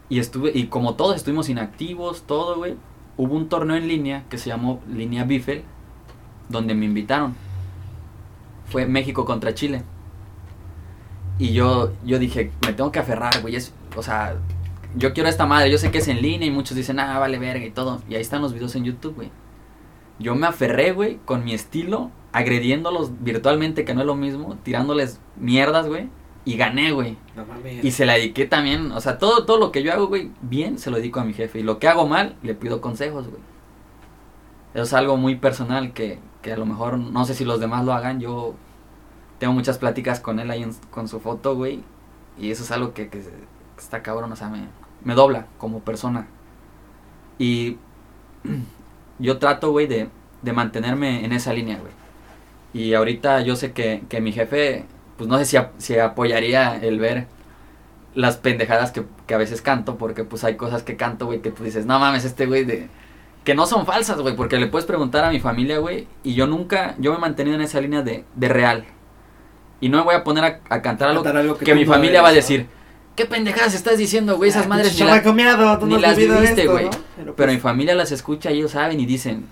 Y 0.08 0.18
estuve, 0.20 0.52
y 0.54 0.66
como 0.66 0.94
todos 0.94 1.16
estuvimos 1.16 1.48
inactivos, 1.48 2.22
todo, 2.22 2.56
güey, 2.56 2.76
hubo 3.16 3.34
un 3.34 3.48
torneo 3.48 3.76
en 3.76 3.88
línea 3.88 4.24
que 4.28 4.38
se 4.38 4.48
llamó 4.48 4.80
Línea 4.88 5.24
Bifel, 5.24 5.64
donde 6.48 6.74
me 6.74 6.86
invitaron. 6.86 7.34
Fue 8.66 8.86
México 8.86 9.24
contra 9.24 9.54
Chile. 9.54 9.82
Y 11.38 11.52
yo, 11.52 11.92
yo 12.04 12.18
dije, 12.18 12.50
me 12.66 12.72
tengo 12.72 12.90
que 12.90 12.98
aferrar, 12.98 13.40
güey, 13.40 13.54
es, 13.54 13.72
o 13.96 14.02
sea, 14.02 14.36
yo 14.96 15.12
quiero 15.12 15.28
esta 15.28 15.46
madre, 15.46 15.70
yo 15.70 15.78
sé 15.78 15.90
que 15.90 15.98
es 15.98 16.08
en 16.08 16.20
línea 16.20 16.48
y 16.48 16.50
muchos 16.50 16.76
dicen, 16.76 16.98
ah, 16.98 17.18
vale 17.18 17.38
verga 17.38 17.64
y 17.64 17.70
todo. 17.70 18.02
Y 18.08 18.14
ahí 18.14 18.20
están 18.20 18.42
los 18.42 18.52
videos 18.52 18.74
en 18.74 18.84
YouTube, 18.84 19.14
güey. 19.14 19.30
Yo 20.18 20.34
me 20.34 20.48
aferré, 20.48 20.92
güey, 20.92 21.18
con 21.24 21.44
mi 21.44 21.54
estilo, 21.54 22.10
agrediéndolos 22.32 23.22
virtualmente, 23.22 23.84
que 23.84 23.94
no 23.94 24.00
es 24.00 24.06
lo 24.06 24.16
mismo, 24.16 24.56
tirándoles 24.64 25.20
mierdas, 25.36 25.86
güey. 25.86 26.08
Y 26.44 26.56
gané, 26.56 26.92
güey. 26.92 27.16
No 27.36 27.44
mames. 27.44 27.84
Y 27.84 27.90
se 27.92 28.06
la 28.06 28.14
dediqué 28.14 28.46
también, 28.46 28.90
o 28.92 29.00
sea, 29.00 29.18
todo, 29.18 29.44
todo 29.44 29.58
lo 29.58 29.70
que 29.70 29.82
yo 29.82 29.92
hago, 29.92 30.08
güey, 30.08 30.32
bien, 30.40 30.78
se 30.78 30.90
lo 30.90 30.96
dedico 30.96 31.20
a 31.20 31.24
mi 31.24 31.34
jefe. 31.34 31.60
Y 31.60 31.62
lo 31.62 31.78
que 31.78 31.86
hago 31.86 32.08
mal, 32.08 32.36
le 32.42 32.54
pido 32.54 32.80
consejos, 32.80 33.28
güey. 33.28 33.42
Eso 34.74 34.82
es 34.82 34.92
algo 34.92 35.16
muy 35.16 35.36
personal 35.36 35.92
que, 35.92 36.18
que 36.48 36.54
a 36.54 36.56
lo 36.56 36.64
mejor, 36.64 36.96
no 36.98 37.26
sé 37.26 37.34
si 37.34 37.44
los 37.44 37.60
demás 37.60 37.84
lo 37.84 37.92
hagan, 37.92 38.20
yo 38.20 38.54
tengo 39.38 39.52
muchas 39.52 39.76
pláticas 39.76 40.18
con 40.18 40.40
él 40.40 40.50
ahí 40.50 40.62
en- 40.62 40.72
con 40.90 41.06
su 41.06 41.20
foto, 41.20 41.54
güey. 41.54 41.82
Y 42.38 42.50
eso 42.50 42.62
es 42.62 42.70
algo 42.70 42.94
que, 42.94 43.10
está 43.76 44.02
cabrón, 44.02 44.32
o 44.32 44.36
sea, 44.36 44.48
me, 44.48 44.64
me 45.04 45.14
dobla 45.14 45.46
como 45.58 45.80
persona. 45.80 46.26
Y 47.38 47.76
yo 49.18 49.38
trato, 49.38 49.72
güey, 49.72 49.86
de, 49.86 50.08
de 50.40 50.52
mantenerme 50.54 51.22
en 51.24 51.32
esa 51.32 51.52
línea, 51.52 51.78
güey. 51.78 51.92
Y 52.72 52.94
ahorita 52.94 53.42
yo 53.42 53.54
sé 53.56 53.72
que, 53.72 54.04
que 54.08 54.22
mi 54.22 54.32
jefe, 54.32 54.86
pues 55.18 55.28
no 55.28 55.36
sé 55.38 55.44
si, 55.44 55.58
si 55.76 55.98
apoyaría 55.98 56.76
el 56.78 56.98
ver 56.98 57.26
las 58.14 58.38
pendejadas 58.38 58.90
que, 58.90 59.04
que 59.26 59.34
a 59.34 59.38
veces 59.38 59.60
canto, 59.60 59.98
porque 59.98 60.24
pues 60.24 60.44
hay 60.44 60.56
cosas 60.56 60.82
que 60.82 60.96
canto, 60.96 61.26
güey, 61.26 61.42
que 61.42 61.50
tú 61.50 61.62
dices, 61.64 61.84
no 61.84 61.98
mames, 61.98 62.24
este 62.24 62.46
güey 62.46 62.64
de... 62.64 62.88
Que 63.48 63.54
no 63.54 63.64
son 63.64 63.86
falsas, 63.86 64.20
güey, 64.20 64.36
porque 64.36 64.58
le 64.58 64.66
puedes 64.66 64.84
preguntar 64.84 65.24
a 65.24 65.30
mi 65.30 65.40
familia, 65.40 65.78
güey, 65.78 66.06
y 66.22 66.34
yo 66.34 66.46
nunca, 66.46 66.94
yo 66.98 67.12
me 67.12 67.16
he 67.16 67.20
mantenido 67.22 67.56
en 67.56 67.62
esa 67.62 67.80
línea 67.80 68.02
de, 68.02 68.26
de 68.34 68.48
real. 68.50 68.84
Y 69.80 69.88
no 69.88 69.96
me 69.96 70.04
voy 70.04 70.14
a 70.16 70.22
poner 70.22 70.44
a, 70.44 70.60
a 70.68 70.82
cantar 70.82 71.08
algo 71.08 71.22
que, 71.56 71.74
mi 71.74 71.86
no 71.86 71.90
familia 71.94 72.20
va 72.20 72.28
a 72.28 72.32
decir, 72.32 72.66
¿qué 73.16 73.24
pendejadas 73.24 73.72
estás 73.72 73.96
diciendo, 73.96 74.36
güey? 74.36 74.50
Esas 74.50 74.66
Ah, 74.66 74.68
madres 74.68 74.92
ni, 74.92 75.00
la- 75.06 75.12
chamaco 75.12 75.32
miado, 75.32 75.78
tú 75.78 75.86
ni 75.86 75.94
no 75.94 75.98
las 75.98 76.14
viviste, 76.18 76.66
güey. 76.66 76.84
¿no? 76.84 76.90
Pero, 77.16 77.34
Pero 77.36 77.52
mi 77.52 77.56
pues, 77.56 77.62
familia 77.62 77.94
las 77.94 78.12
escucha 78.12 78.50
y 78.50 78.58
ellos 78.58 78.72
saben 78.72 79.00
y 79.00 79.06
dicen, 79.06 79.46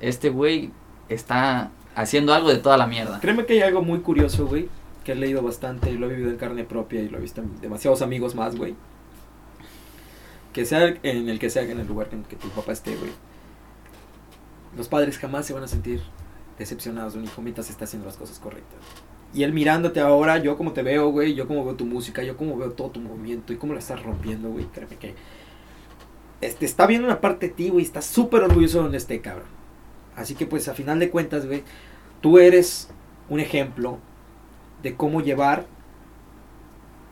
este 0.00 0.28
güey 0.28 0.70
está 1.08 1.70
haciendo 1.94 2.34
algo 2.34 2.50
de 2.50 2.58
toda 2.58 2.76
la 2.76 2.86
mierda. 2.86 3.18
Créeme 3.18 3.46
que 3.46 3.54
hay 3.54 3.60
algo 3.62 3.80
muy 3.80 4.00
curioso, 4.00 4.46
güey, 4.46 4.68
que 5.04 5.12
he 5.12 5.14
leído 5.14 5.40
bastante 5.40 5.90
y 5.90 5.96
lo 5.96 6.04
he 6.04 6.10
vivido 6.10 6.28
en 6.28 6.36
carne 6.36 6.64
propia 6.64 7.00
y 7.00 7.08
lo 7.08 7.16
he 7.16 7.22
visto 7.22 7.40
en 7.40 7.58
demasiados 7.62 8.02
amigos 8.02 8.34
más, 8.34 8.56
güey. 8.56 8.74
Que 10.52 10.66
sea 10.66 10.94
en 11.02 11.30
el 11.30 11.38
que 11.38 11.48
sea, 11.48 11.62
en 11.62 11.80
el 11.80 11.86
lugar 11.86 12.08
en 12.12 12.18
el 12.18 12.24
que 12.26 12.36
tu 12.36 12.50
papá 12.50 12.72
esté, 12.72 12.94
güey. 12.94 13.10
Los 14.78 14.88
padres 14.88 15.18
jamás 15.18 15.44
se 15.44 15.52
van 15.52 15.64
a 15.64 15.68
sentir 15.68 16.00
decepcionados 16.58 17.12
de 17.12 17.18
un 17.18 17.24
hijo 17.26 17.42
mientras 17.42 17.68
está 17.68 17.84
haciendo 17.84 18.06
las 18.06 18.16
cosas 18.16 18.38
correctas. 18.38 18.78
Y 19.34 19.42
él 19.42 19.52
mirándote 19.52 20.00
ahora, 20.00 20.38
yo 20.38 20.56
como 20.56 20.72
te 20.72 20.82
veo, 20.82 21.10
güey, 21.10 21.34
yo 21.34 21.46
como 21.46 21.64
veo 21.64 21.74
tu 21.74 21.84
música, 21.84 22.22
yo 22.22 22.36
como 22.36 22.56
veo 22.56 22.72
todo 22.72 22.90
tu 22.90 23.00
movimiento 23.00 23.52
y 23.52 23.56
cómo 23.56 23.74
la 23.74 23.80
estás 23.80 24.02
rompiendo, 24.02 24.48
güey, 24.48 24.64
créeme 24.66 24.96
que 24.96 25.14
este, 26.40 26.64
está 26.64 26.86
viendo 26.86 27.06
una 27.06 27.20
parte 27.20 27.48
de 27.48 27.54
ti, 27.54 27.68
güey, 27.68 27.84
está 27.84 28.00
súper 28.00 28.42
orgulloso 28.42 28.78
de 28.78 28.82
donde 28.84 28.98
esté, 28.98 29.20
cabrón. 29.20 29.48
Así 30.16 30.34
que 30.34 30.46
pues 30.46 30.68
a 30.68 30.74
final 30.74 30.98
de 30.98 31.10
cuentas, 31.10 31.46
güey, 31.46 31.64
tú 32.20 32.38
eres 32.38 32.88
un 33.28 33.40
ejemplo 33.40 33.98
de 34.82 34.94
cómo 34.94 35.20
llevar 35.20 35.66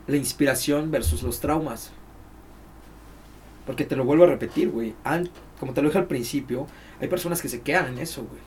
la 0.07 0.15
inspiración 0.15 0.89
versus 0.89 1.21
los 1.21 1.39
traumas. 1.39 1.91
Porque 3.65 3.83
te 3.83 3.97
lo 3.97 4.05
vuelvo 4.05 4.23
a 4.23 4.27
repetir, 4.27 4.71
güey. 4.71 4.95
Como 5.59 5.73
te 5.73 5.81
lo 5.81 5.89
dije 5.89 5.99
al 5.99 6.07
principio, 6.07 6.67
hay 6.99 7.07
personas 7.07 7.41
que 7.41 7.49
se 7.49 7.61
quedan 7.61 7.87
en 7.93 7.99
eso, 7.99 8.23
güey. 8.23 8.41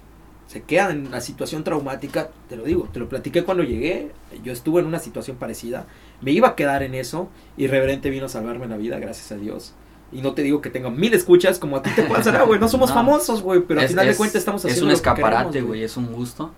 Se 0.47 0.63
quedan 0.63 1.07
en 1.07 1.11
la 1.13 1.21
situación 1.21 1.63
traumática, 1.63 2.31
te 2.49 2.57
lo 2.57 2.65
digo, 2.65 2.89
te 2.93 2.99
lo 2.99 3.09
platiqué 3.09 3.45
cuando 3.45 3.63
llegué, 3.63 4.11
yo 4.43 4.53
estuve 4.53 4.81
en 4.81 4.87
una 4.89 4.99
situación 4.99 5.37
parecida, 5.37 5.87
me 6.21 6.33
iba 6.33 6.49
a 6.49 6.57
quedar 6.57 6.83
en 6.83 6.95
eso 6.95 7.29
y 7.57 7.69
Reverente 7.69 8.11
vino 8.11 8.27
a 8.27 8.29
salvarme 8.29 8.67
la 8.67 8.77
vida, 8.77 8.99
gracias 8.99 9.31
a 9.31 9.37
Dios. 9.37 9.75
Y 10.13 10.23
no 10.23 10.35
te 10.35 10.43
digo 10.43 10.61
que 10.61 10.69
tenga 10.71 10.91
mil 10.91 11.15
escuchas 11.15 11.61
como 11.61 11.77
a 11.77 11.83
ti 11.83 11.91
te 11.95 12.03
pasará, 12.03 12.43
güey, 12.47 12.59
no 12.59 12.67
somos 12.69 12.89
No. 12.91 12.97
famosos, 12.97 13.43
güey, 13.43 13.61
pero 13.61 13.79
al 13.79 13.85
Es- 13.85 13.93
final 13.93 14.07
de 14.07 14.11
es- 14.13 14.17
cuentas 14.19 14.41
estamos 14.41 14.65
Es 14.65 14.73
haciendo 14.73 14.87
un 14.87 14.91
lo 14.91 14.95
que 14.95 15.09
escaparate, 15.11 15.61
güey, 15.63 15.85
es 15.85 15.97
un 15.97 16.13
gusto. 16.13 16.53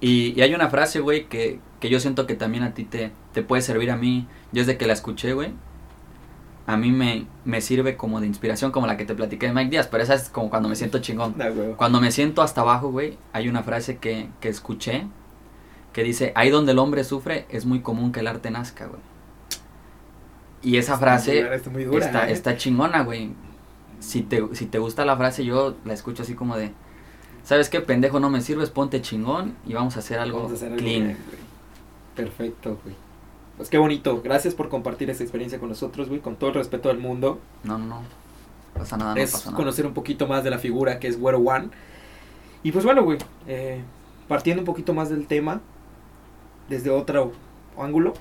Y, 0.00 0.32
y 0.36 0.42
hay 0.42 0.52
una 0.54 0.68
frase, 0.68 0.98
güey, 0.98 1.28
que, 1.28 1.60
que 1.78 1.88
yo 1.88 2.00
siento 2.00 2.26
que 2.26 2.34
también 2.34 2.64
a 2.64 2.74
ti 2.74 2.84
te, 2.84 3.12
te 3.32 3.42
puede 3.42 3.62
servir 3.62 3.90
a 3.92 3.96
mí. 3.96 4.26
Yo 4.50 4.62
desde 4.62 4.76
que 4.76 4.86
la 4.86 4.94
escuché, 4.94 5.34
güey, 5.34 5.52
a 6.70 6.76
mí 6.76 6.92
me, 6.92 7.26
me 7.44 7.60
sirve 7.60 7.96
como 7.96 8.20
de 8.20 8.28
inspiración, 8.28 8.70
como 8.70 8.86
la 8.86 8.96
que 8.96 9.04
te 9.04 9.14
platiqué 9.14 9.46
de 9.46 9.52
Mike 9.52 9.70
Díaz, 9.70 9.88
pero 9.88 10.04
esa 10.04 10.14
es 10.14 10.28
como 10.28 10.50
cuando 10.50 10.68
me 10.68 10.76
siento 10.76 11.00
chingón. 11.00 11.34
Cuando 11.76 12.00
me 12.00 12.12
siento 12.12 12.42
hasta 12.42 12.60
abajo, 12.60 12.90
güey, 12.90 13.18
hay 13.32 13.48
una 13.48 13.64
frase 13.64 13.98
que, 13.98 14.28
que 14.40 14.48
escuché 14.48 15.06
que 15.92 16.04
dice, 16.04 16.32
ahí 16.36 16.50
donde 16.50 16.70
el 16.70 16.78
hombre 16.78 17.02
sufre 17.02 17.46
es 17.48 17.66
muy 17.66 17.80
común 17.80 18.12
que 18.12 18.20
el 18.20 18.28
arte 18.28 18.52
nazca, 18.52 18.86
güey. 18.86 19.00
Y 20.62 20.76
esa 20.76 20.96
frase 20.96 21.52
Está 21.52 21.70
muy 21.70 21.84
dura, 21.84 22.06
está, 22.06 22.28
¿eh? 22.28 22.32
está 22.32 22.56
chingona, 22.56 23.02
güey. 23.02 23.32
Si 23.98 24.22
te, 24.22 24.42
si 24.52 24.66
te 24.66 24.78
gusta 24.78 25.04
la 25.04 25.16
frase, 25.16 25.44
yo 25.44 25.74
la 25.84 25.92
escucho 25.92 26.22
así 26.22 26.34
como 26.34 26.56
de, 26.56 26.70
¿sabes 27.42 27.68
qué, 27.68 27.80
pendejo? 27.80 28.20
No 28.20 28.30
me 28.30 28.40
sirves, 28.42 28.70
ponte 28.70 29.02
chingón 29.02 29.56
y 29.66 29.72
vamos 29.72 29.96
a 29.96 29.98
hacer 29.98 30.20
algo 30.20 30.44
Vamos 30.44 30.52
a 30.52 30.54
hacer 30.54 30.68
algo 30.68 30.78
clean. 30.78 31.04
güey. 31.04 31.16
Perfecto, 32.14 32.78
güey. 32.84 32.94
Pues 33.60 33.68
qué 33.68 33.76
bonito. 33.76 34.22
Gracias 34.22 34.54
por 34.54 34.70
compartir 34.70 35.10
esta 35.10 35.22
experiencia 35.22 35.58
con 35.58 35.68
nosotros, 35.68 36.08
güey. 36.08 36.20
Con 36.20 36.36
todo 36.36 36.48
el 36.48 36.54
respeto 36.54 36.88
del 36.88 36.96
mundo. 36.96 37.40
No, 37.62 37.76
no, 37.76 37.84
no. 37.84 38.02
Pasa 38.72 38.96
nada, 38.96 39.14
no 39.14 39.20
es 39.20 39.32
pasa 39.32 39.50
nada. 39.50 39.56
conocer 39.58 39.84
un 39.84 39.92
poquito 39.92 40.26
más 40.26 40.42
de 40.42 40.48
la 40.48 40.56
figura 40.58 40.98
que 40.98 41.08
es 41.08 41.20
Güero 41.20 41.40
One. 41.40 41.68
Y 42.62 42.72
pues 42.72 42.86
bueno, 42.86 43.02
güey. 43.02 43.18
eh, 43.46 43.82
partiendo 44.28 44.62
un 44.62 44.64
poquito 44.64 44.94
más 44.94 45.10
del 45.10 45.26
tema. 45.26 45.60
Desde 46.70 46.88
otro 46.88 47.32
ángulo. 47.76 48.14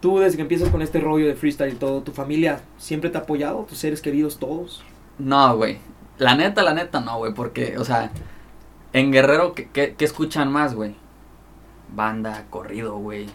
Tú 0.00 0.18
desde 0.18 0.34
que 0.34 0.42
empiezas 0.42 0.70
con 0.70 0.82
este 0.82 0.98
rollo 0.98 1.28
de 1.28 1.36
freestyle 1.36 1.74
y 1.74 1.76
todo, 1.76 2.02
¿tu 2.02 2.10
familia 2.10 2.62
siempre 2.78 3.10
te 3.10 3.18
ha 3.18 3.20
apoyado? 3.20 3.62
¿Tus 3.68 3.78
seres 3.78 4.02
queridos 4.02 4.40
todos? 4.40 4.82
No, 5.20 5.56
güey. 5.56 5.78
La 6.18 6.34
neta, 6.34 6.64
la 6.64 6.74
neta, 6.74 6.98
no, 6.98 7.18
güey. 7.18 7.32
Porque, 7.32 7.78
o 7.78 7.84
sea, 7.84 8.10
en 8.92 9.12
Guerrero, 9.12 9.54
¿qué, 9.54 9.68
qué, 9.72 9.94
qué 9.96 10.04
escuchan 10.04 10.50
más, 10.50 10.74
güey? 10.74 10.96
Banda, 11.94 12.46
corrido, 12.50 12.96
güey. 12.98 13.28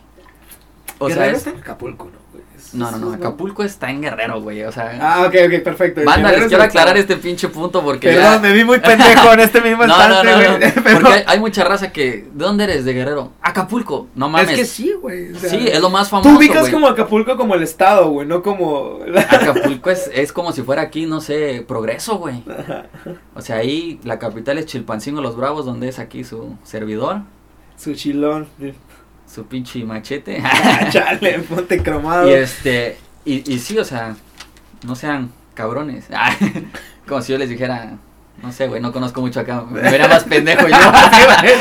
O 1.06 1.10
sea, 1.10 1.28
es... 1.28 1.38
está 1.38 1.50
en 1.52 1.58
Acapulco, 1.58 2.06
¿no, 2.06 2.18
güey? 2.32 2.44
Es- 2.56 2.74
No, 2.74 2.92
no, 2.92 2.98
no. 2.98 3.14
Acapulco 3.14 3.64
está 3.64 3.90
en 3.90 4.02
Guerrero, 4.02 4.40
güey. 4.42 4.64
O 4.64 4.72
sea... 4.72 4.98
Ah, 5.02 5.22
ok, 5.28 5.36
ok, 5.48 5.64
perfecto. 5.64 6.02
Banda, 6.06 6.32
les 6.32 6.42
es 6.44 6.48
quiero 6.48 6.64
aclarar 6.64 6.96
este 6.98 7.16
pinche 7.18 7.48
punto 7.50 7.82
porque 7.84 8.10
Perdón, 8.10 8.34
ya... 8.36 8.40
me 8.40 8.52
vi 8.54 8.64
muy 8.64 8.80
pendejo 8.80 9.34
en 9.34 9.40
este 9.40 9.62
mismo 9.62 9.84
No, 9.88 9.98
no, 9.98 10.04
instante, 10.16 10.32
no, 10.32 10.52
no. 10.52 10.58
güey. 10.58 10.72
pero- 10.84 11.00
Porque 11.00 11.14
hay, 11.14 11.24
hay 11.28 11.40
mucha 11.40 11.64
raza 11.64 11.92
que... 11.92 12.28
¿De 12.32 12.46
dónde 12.46 12.64
eres? 12.66 12.86
¿De 12.86 12.94
Guerrero? 12.94 13.32
Acapulco. 13.42 14.08
No 14.16 14.30
mames. 14.30 14.52
Es 14.52 14.56
que 14.58 14.66
sí, 14.66 14.94
güey. 15.02 15.34
o 15.34 15.40
sea, 15.40 15.50
Sí, 15.50 15.68
es 15.68 15.82
lo 15.82 15.90
más 15.90 16.10
famoso, 16.10 16.30
Tú 16.30 16.38
ubicas 16.38 16.62
güey. 16.62 16.72
como 16.72 16.88
Acapulco 16.88 17.36
como 17.36 17.56
el 17.56 17.64
estado, 17.64 18.10
güey, 18.10 18.28
no 18.28 18.42
como... 18.44 19.00
Acapulco 19.30 19.90
es, 19.90 20.10
es 20.14 20.32
como 20.32 20.52
si 20.52 20.62
fuera 20.62 20.84
aquí, 20.84 21.06
no 21.08 21.20
sé, 21.20 21.66
progreso, 21.68 22.18
güey. 22.20 22.44
O 23.36 23.42
sea, 23.42 23.58
ahí 23.58 24.00
la 24.04 24.20
capital 24.20 24.58
es 24.60 24.68
Chilpancingo 24.68 25.20
Los 25.22 25.36
Bravos, 25.36 25.66
donde 25.66 25.90
es 25.90 25.98
aquí 26.00 26.24
su 26.24 26.56
servidor, 26.64 27.22
Su 27.76 27.96
chilón. 27.96 28.48
Su 29.34 29.46
pinche 29.46 29.84
machete. 29.84 30.42
Chale, 30.90 31.40
ponte 31.40 31.82
cromado. 31.82 32.30
y 32.30 32.34
este, 32.34 32.98
y, 33.26 33.52
y 33.54 33.60
sí, 33.60 33.78
o 33.78 33.86
sea, 33.86 34.16
no 34.86 34.96
sean 34.96 35.32
cabrones. 35.54 36.06
como 37.08 37.22
si 37.22 37.32
yo 37.32 37.38
les 37.38 37.50
dijera, 37.50 37.98
no 38.42 38.52
sé, 38.52 38.68
güey, 38.68 38.82
no 38.82 38.92
conozco 38.92 39.22
mucho 39.22 39.40
acá. 39.40 39.64
Me 39.70 39.82
vería 39.82 40.08
más 40.08 40.24
pendejo 40.24 40.68
yo. 40.68 40.76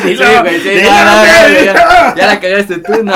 Sí, 0.03 0.17
güey, 0.17 0.61
sí, 0.61 0.71
ya, 0.85 2.15
ya, 2.17 2.27
la 2.27 2.41
cagaste 2.41 2.79
tú, 2.79 3.03
no. 3.05 3.13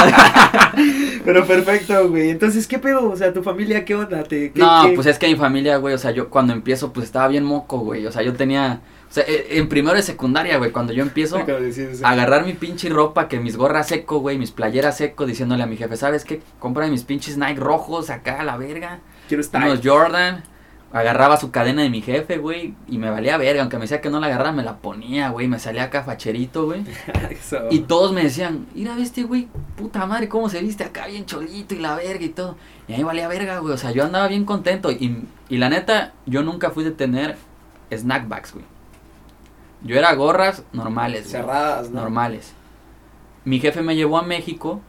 Pero 1.25 1.47
perfecto, 1.47 2.09
güey. 2.09 2.31
Entonces, 2.31 2.67
¿qué 2.67 2.79
pedo? 2.79 3.11
O 3.11 3.17
sea, 3.17 3.33
¿tu 3.33 3.43
familia 3.43 3.85
qué 3.85 3.95
onda? 3.95 4.23
¿Te, 4.25 4.53
qué- 4.53 4.61
No, 4.61 4.85
qué- 4.87 4.93
pues 4.95 5.07
es 5.07 5.19
que 5.19 5.27
mi 5.29 5.37
familia, 5.37 5.77
güey, 5.79 5.95
o 5.95 5.99
sea, 5.99 6.11
yo 6.11 6.29
cuando 6.29 6.53
empiezo, 6.53 6.93
pues 6.93 7.07
estaba 7.07 7.29
bien 7.29 7.45
moco, 7.45 7.79
güey. 7.79 8.07
O 8.07 8.13
sea, 8.13 8.23
yo 8.23 8.35
tenía, 8.35 8.81
sea, 9.15 9.25
e- 9.27 9.59
en 9.59 9.69
primero 9.69 9.97
de 9.97 10.03
secundaria, 10.03 10.59
güey, 10.59 10.71
cuando 10.73 10.93
yo 10.93 11.03
empiezo 11.03 11.37
a 12.03 12.11
agarrar 12.11 12.45
mi 12.45 12.53
pinche 12.55 12.89
ropa, 12.89 13.29
que 13.29 13.39
mis 13.41 13.57
gorras 13.57 13.89
seco, 13.89 14.19
güey, 14.19 14.39
mis 14.39 14.51
playeras 14.51 14.97
seco, 14.97 15.27
diciéndole 15.27 15.63
a 15.63 15.67
mi 15.67 15.77
jefe, 15.77 15.97
¿sabes 15.97 16.25
qué? 16.25 16.43
Compra 16.59 16.87
mis 16.89 17.05
pinches 17.05 17.37
Nike 17.39 17.61
rojos 17.61 18.11
acá 18.11 18.41
a 18.41 18.45
la 18.45 18.57
verga, 18.57 19.01
Quiero 19.29 19.41
estar. 19.41 19.63
unos 19.63 19.81
Jordan. 19.85 20.43
Agarraba 20.93 21.37
su 21.39 21.51
cadena 21.51 21.83
de 21.83 21.91
mi 21.91 22.03
jefe, 22.03 22.39
güey, 22.39 22.75
y 22.87 22.99
me 22.99 23.11
valía 23.11 23.37
verga, 23.37 23.63
aunque 23.63 23.79
me 23.79 23.83
decía 23.83 24.01
que 24.01 24.11
no 24.11 24.21
la 24.21 24.29
agarrara, 24.29 24.53
me 24.53 24.63
la 24.63 24.77
ponía, 24.77 25.31
güey, 25.31 25.49
me 25.49 25.59
salía 25.59 25.83
acá 25.83 26.05
facherito, 26.05 26.67
güey. 26.67 26.85
Y 27.71 27.81
todos 27.81 28.13
me 28.13 28.23
decían, 28.23 28.67
mira, 28.77 28.97
este 28.99 29.25
güey, 29.25 29.49
puta 29.77 30.07
madre, 30.07 30.29
cómo 30.29 30.49
se 30.49 30.61
viste 30.63 30.85
acá 30.85 31.09
bien 31.09 31.27
cholito 31.27 31.75
y 31.75 31.79
la 31.79 31.97
verga 31.97 32.25
y 32.25 32.29
todo. 32.29 32.57
Y 32.87 32.95
a 32.95 32.97
mí 32.99 33.03
valía 33.03 33.27
verga, 33.27 33.59
güey, 33.59 33.75
o 33.75 33.77
sea, 33.77 33.91
yo 33.91 34.05
andaba 34.05 34.29
bien 34.29 34.45
contento. 34.45 34.93
Y, 34.93 35.25
y 35.49 35.59
la 35.59 35.69
neta, 35.69 36.13
yo 36.27 36.45
nunca 36.45 36.71
fui 36.71 36.85
de 36.85 36.93
tener 36.93 37.37
snackbacks, 37.93 38.53
güey. 38.53 38.65
Yo 39.85 39.97
era 39.97 40.15
gorras 40.15 40.65
normales, 40.73 41.23
güey. 41.23 41.31
Cerradas, 41.33 41.91
¿no? 41.91 42.01
Normales. 42.01 42.53
Mi 43.45 43.61
jefe 43.61 43.83
me 43.83 43.95
llevó 43.97 44.19
a 44.19 44.23
México 44.23 44.81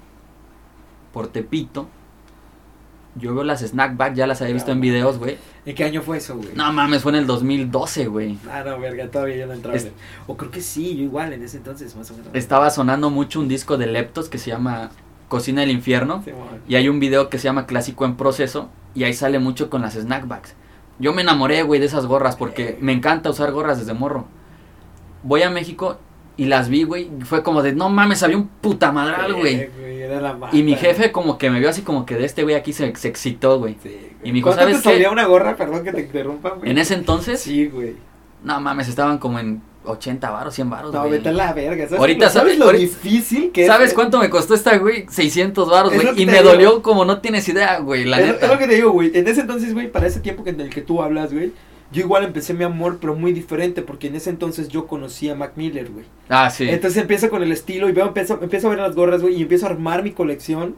por 1.13 1.27
Tepito. 1.27 1.87
Yo 3.17 3.33
veo 3.33 3.45
las 3.45 3.61
snackbacks, 3.61 4.17
ya 4.17 4.27
las 4.27 4.41
había 4.41 4.53
visto 4.55 4.71
en 4.73 4.81
videos, 4.81 5.17
güey. 5.19 5.37
¿En 5.65 5.73
qué 5.73 5.85
año 5.85 6.01
fue 6.01 6.17
eso, 6.17 6.35
güey? 6.35 6.49
No 6.53 6.71
mames, 6.73 7.01
fue 7.01 7.13
en 7.13 7.19
el 7.19 7.27
2012, 7.27 8.07
güey. 8.07 8.37
Ah, 8.51 8.61
no, 8.65 8.77
verga, 8.77 9.09
todavía 9.09 9.37
yo 9.37 9.47
no 9.47 9.53
entraba. 9.53 9.77
Es- 9.77 9.89
O 10.27 10.35
creo 10.35 10.51
que 10.51 10.59
sí, 10.61 10.97
yo 10.97 11.03
igual 11.03 11.31
en 11.31 11.41
ese 11.43 11.57
entonces, 11.57 11.95
más 11.95 12.11
o 12.11 12.17
menos. 12.17 12.29
Estaba 12.33 12.69
sonando 12.71 13.09
mucho 13.09 13.39
un 13.39 13.47
disco 13.47 13.77
de 13.77 13.87
Leptos 13.87 14.27
que 14.27 14.37
se 14.37 14.49
llama 14.51 14.89
Cocina 15.29 15.61
del 15.61 15.71
Infierno. 15.71 16.23
Sí. 16.25 16.31
Y 16.67 16.75
hay 16.75 16.89
un 16.89 16.99
video 16.99 17.29
que 17.29 17.37
se 17.37 17.45
llama 17.45 17.65
Clásico 17.65 18.03
en 18.03 18.15
Proceso. 18.17 18.69
Y 18.93 19.05
ahí 19.05 19.13
sale 19.13 19.39
mucho 19.39 19.69
con 19.69 19.81
las 19.81 19.93
snackbacks. 19.93 20.53
Yo 20.99 21.13
me 21.13 21.21
enamoré, 21.21 21.63
güey, 21.63 21.79
de 21.79 21.85
esas 21.85 22.05
gorras 22.05 22.35
porque 22.35 22.77
me 22.81 22.91
encanta 22.91 23.29
usar 23.29 23.51
gorras 23.53 23.77
desde 23.79 23.93
morro. 23.93 24.25
Voy 25.25 25.41
a 25.41 25.49
México 25.49 25.97
y 26.37 26.45
las 26.45 26.69
vi, 26.69 26.83
güey. 26.83 27.09
Fue 27.23 27.43
como 27.43 27.61
de, 27.61 27.73
no 27.73 27.89
mames, 27.89 28.21
había 28.23 28.37
un 28.37 28.47
puta 28.47 28.91
madral, 28.91 29.33
güey. 29.33 29.69
Y 30.53 30.63
mi 30.63 30.75
jefe 30.75 31.11
como 31.11 31.37
que 31.37 31.49
me 31.49 31.59
vio 31.59 31.69
así 31.69 31.81
como 31.81 32.05
que 32.05 32.15
de 32.15 32.25
este 32.25 32.43
güey 32.43 32.55
aquí 32.55 32.73
se, 32.73 32.95
se 32.95 33.07
excitó, 33.07 33.57
güey. 33.59 33.75
Sí, 33.81 34.11
y 34.23 34.27
me 34.27 34.33
dijo, 34.35 34.49
¿Cuánto 34.49 34.61
¿sabes 34.63 34.77
te 34.77 34.83
salía 34.91 35.09
una 35.11 35.25
gorra? 35.25 35.55
Perdón 35.55 35.83
que 35.83 35.91
te 35.91 36.01
interrumpa, 36.01 36.49
güey. 36.51 36.69
En 36.69 36.77
ese 36.77 36.93
entonces, 36.93 37.41
Sí, 37.41 37.65
güey. 37.67 37.95
no 38.43 38.59
mames, 38.61 38.87
estaban 38.87 39.17
como 39.17 39.39
en 39.39 39.61
80 39.83 40.29
varos, 40.31 40.53
100 40.55 40.69
varos, 40.69 40.93
No, 40.93 40.99
güey. 41.01 41.11
vete 41.13 41.29
a 41.29 41.31
la 41.31 41.53
verga. 41.53 41.85
¿Sabes, 41.85 41.99
Ahorita 41.99 42.29
¿sabes 42.29 42.53
sabe- 42.53 42.59
lo 42.59 42.65
ahorita- 42.65 42.81
difícil 42.81 43.51
que 43.51 43.65
¿Sabes 43.67 43.89
es? 43.89 43.93
cuánto 43.93 44.19
me 44.19 44.29
costó 44.29 44.53
esta, 44.55 44.77
güey? 44.77 45.05
600 45.09 45.69
varos, 45.69 45.93
güey. 45.93 46.07
Y 46.21 46.25
me 46.25 46.33
digo. 46.39 46.43
dolió 46.51 46.81
como 46.81 47.03
no 47.05 47.19
tienes 47.21 47.47
idea, 47.49 47.79
güey, 47.79 48.03
la 48.05 48.19
es, 48.19 48.27
neta. 48.27 48.45
es 48.45 48.51
lo 48.51 48.57
que 48.59 48.67
te 48.67 48.75
digo, 48.75 48.91
güey. 48.91 49.11
En 49.15 49.27
ese 49.27 49.41
entonces, 49.41 49.73
güey, 49.73 49.91
para 49.91 50.07
ese 50.07 50.19
tiempo 50.19 50.43
que 50.43 50.51
en 50.51 50.61
el 50.61 50.69
que 50.69 50.81
tú 50.81 51.01
hablas, 51.01 51.31
güey, 51.33 51.51
yo 51.91 52.01
igual 52.01 52.23
empecé 52.23 52.53
mi 52.53 52.63
amor, 52.63 52.97
pero 52.99 53.15
muy 53.15 53.31
diferente, 53.31 53.81
porque 53.81 54.07
en 54.07 54.15
ese 54.15 54.29
entonces 54.29 54.67
yo 54.69 54.87
conocí 54.87 55.29
a 55.29 55.35
Mac 55.35 55.53
Miller, 55.55 55.91
güey. 55.91 56.05
Ah, 56.29 56.49
sí. 56.49 56.67
Entonces 56.67 57.01
empiezo 57.01 57.29
con 57.29 57.43
el 57.43 57.51
estilo 57.51 57.87
y 57.87 57.91
veo, 57.91 58.07
empiezo, 58.07 58.39
empiezo 58.41 58.67
a 58.67 58.71
ver 58.71 58.79
las 58.79 58.95
gorras, 58.95 59.21
güey, 59.21 59.35
y 59.35 59.43
empiezo 59.43 59.67
a 59.67 59.69
armar 59.69 60.03
mi 60.03 60.11
colección. 60.11 60.75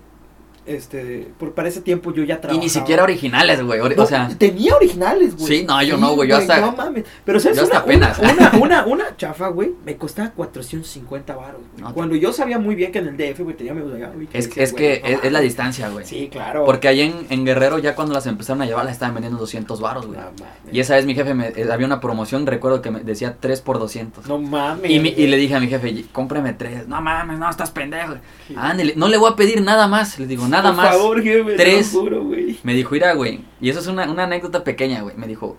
Este, 0.67 1.27
por, 1.39 1.53
para 1.53 1.69
ese 1.69 1.81
tiempo 1.81 2.13
yo 2.13 2.23
ya 2.23 2.35
Y 2.35 2.37
trabajaba. 2.39 2.63
ni 2.63 2.69
siquiera 2.69 3.03
originales, 3.03 3.61
güey. 3.63 3.79
ori- 3.79 3.95
No, 3.95 4.03
o 4.03 4.05
sea, 4.05 4.27
tenía 4.37 4.75
originales, 4.75 5.35
güey. 5.35 5.47
Sí, 5.59 5.65
no, 5.67 5.81
yo 5.81 5.97
no, 5.97 6.13
güey, 6.15 6.29
yo 6.29 6.37
hasta- 6.37 6.59
No 6.59 6.73
mames. 6.73 7.05
Pero 7.25 7.39
sabes, 7.39 7.57
yo 7.57 7.63
hasta 7.63 7.83
una, 7.83 8.07
apenas. 8.11 8.19
Una, 8.61 8.85
una, 8.85 9.17
chafa, 9.17 9.47
güey, 9.49 9.71
me 9.85 9.95
costaba 9.97 10.31
450 10.31 11.35
baros, 11.35 11.61
güey. 11.73 11.83
No, 11.83 11.93
Cuando 11.93 12.15
yo 12.15 12.33
sabía 12.33 12.59
muy 12.59 12.75
bien 12.75 12.91
que 12.91 12.99
en 12.99 13.07
el 13.07 13.17
DF, 13.17 13.39
güey, 13.43 13.55
tenía 13.55 13.71
amigos 13.71 13.93
allá, 13.93 14.09
güey. 14.13 14.27
es, 14.33 14.47
decía, 14.47 14.63
es 14.63 14.73
que 14.73 15.01
no 15.03 15.07
es, 15.09 15.19
es 15.23 15.31
la 15.31 15.39
distancia, 15.39 15.89
güey. 15.89 16.05
Sí, 16.05 16.29
claro. 16.31 16.65
Porque 16.65 16.87
ahí 16.87 17.01
en, 17.01 17.25
en 17.29 17.45
Guerrero 17.45 17.79
ya 17.79 17.95
cuando 17.95 18.13
las 18.13 18.25
empezaron 18.27 18.61
a 18.61 18.65
llevar 18.65 18.85
las 18.85 18.93
estaban 18.93 19.15
vendiendo 19.15 19.39
200 19.39 19.79
varos, 19.79 20.05
güey. 20.07 20.19
No 20.19 20.25
mames. 20.25 20.73
Y 20.73 20.79
esa 20.79 20.95
vez 20.95 21.05
mi 21.05 21.15
jefe 21.15 21.33
me, 21.33 21.47
eh, 21.49 21.67
había 21.71 21.85
una 21.85 21.99
promoción, 21.99 22.45
recuerdo 22.45 22.81
que 22.81 22.91
me 22.91 22.99
decía 23.01 23.37
3 23.39 23.61
por 23.61 23.79
200. 23.79 24.27
No 24.27 24.37
mames. 24.39 24.89
y, 24.91 24.99
mi- 24.99 25.13
y 25.15 25.27
le 25.27 25.37
dije 25.37 25.55
a 25.55 25.59
mi 25.59 25.67
jefe, 25.67 25.89
"Y- 25.89 26.03
cómprame 26.11 26.53
3. 26.53 26.87
No 26.87 27.01
mames, 27.01 27.39
no, 27.39 27.49
estás 27.49 27.71
pendejo. 27.71 28.15
Ándale, 28.55 28.93
no 28.95 29.07
le 29.07 29.17
voy 29.17 29.31
a 29.31 29.35
pedir 29.35 29.61
nada 29.61 29.87
más. 29.87 30.19
Le 30.19 30.27
digo, 30.27 30.47
nada 30.47 30.56
Por 30.63 30.75
más. 30.75 30.89
favor, 30.89 31.21
jefe, 31.21 31.51
te 31.51 31.55
Tres. 31.57 31.93
lo 31.93 31.99
juro, 32.01 32.23
güey. 32.23 32.59
Me 32.63 32.73
dijo, 32.73 32.91
mira, 32.91 33.13
güey. 33.13 33.41
Y 33.61 33.69
eso 33.69 33.79
es 33.79 33.87
una, 33.87 34.09
una 34.09 34.23
anécdota 34.23 34.63
pequeña, 34.63 35.01
güey. 35.01 35.15
Me 35.17 35.27
dijo, 35.27 35.57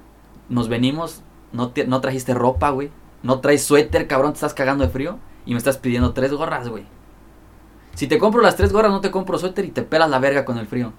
nos 0.48 0.68
venimos, 0.68 1.22
no, 1.52 1.70
te- 1.70 1.86
no 1.86 2.00
trajiste 2.00 2.34
ropa, 2.34 2.70
güey. 2.70 2.90
No 3.22 3.40
traes 3.40 3.64
suéter, 3.64 4.06
cabrón, 4.06 4.32
te 4.32 4.36
estás 4.36 4.54
cagando 4.54 4.84
de 4.84 4.90
frío. 4.90 5.18
Y 5.46 5.52
me 5.52 5.58
estás 5.58 5.78
pidiendo 5.78 6.12
tres 6.12 6.32
gorras, 6.32 6.68
güey. 6.68 6.84
Si 7.94 8.06
te 8.06 8.18
compro 8.18 8.42
las 8.42 8.56
tres 8.56 8.72
gorras, 8.72 8.92
no 8.92 9.00
te 9.00 9.10
compro 9.10 9.38
suéter 9.38 9.64
y 9.64 9.70
te 9.70 9.82
pelas 9.82 10.08
la 10.10 10.18
verga 10.18 10.44
con 10.44 10.58
el 10.58 10.66
frío. 10.66 10.92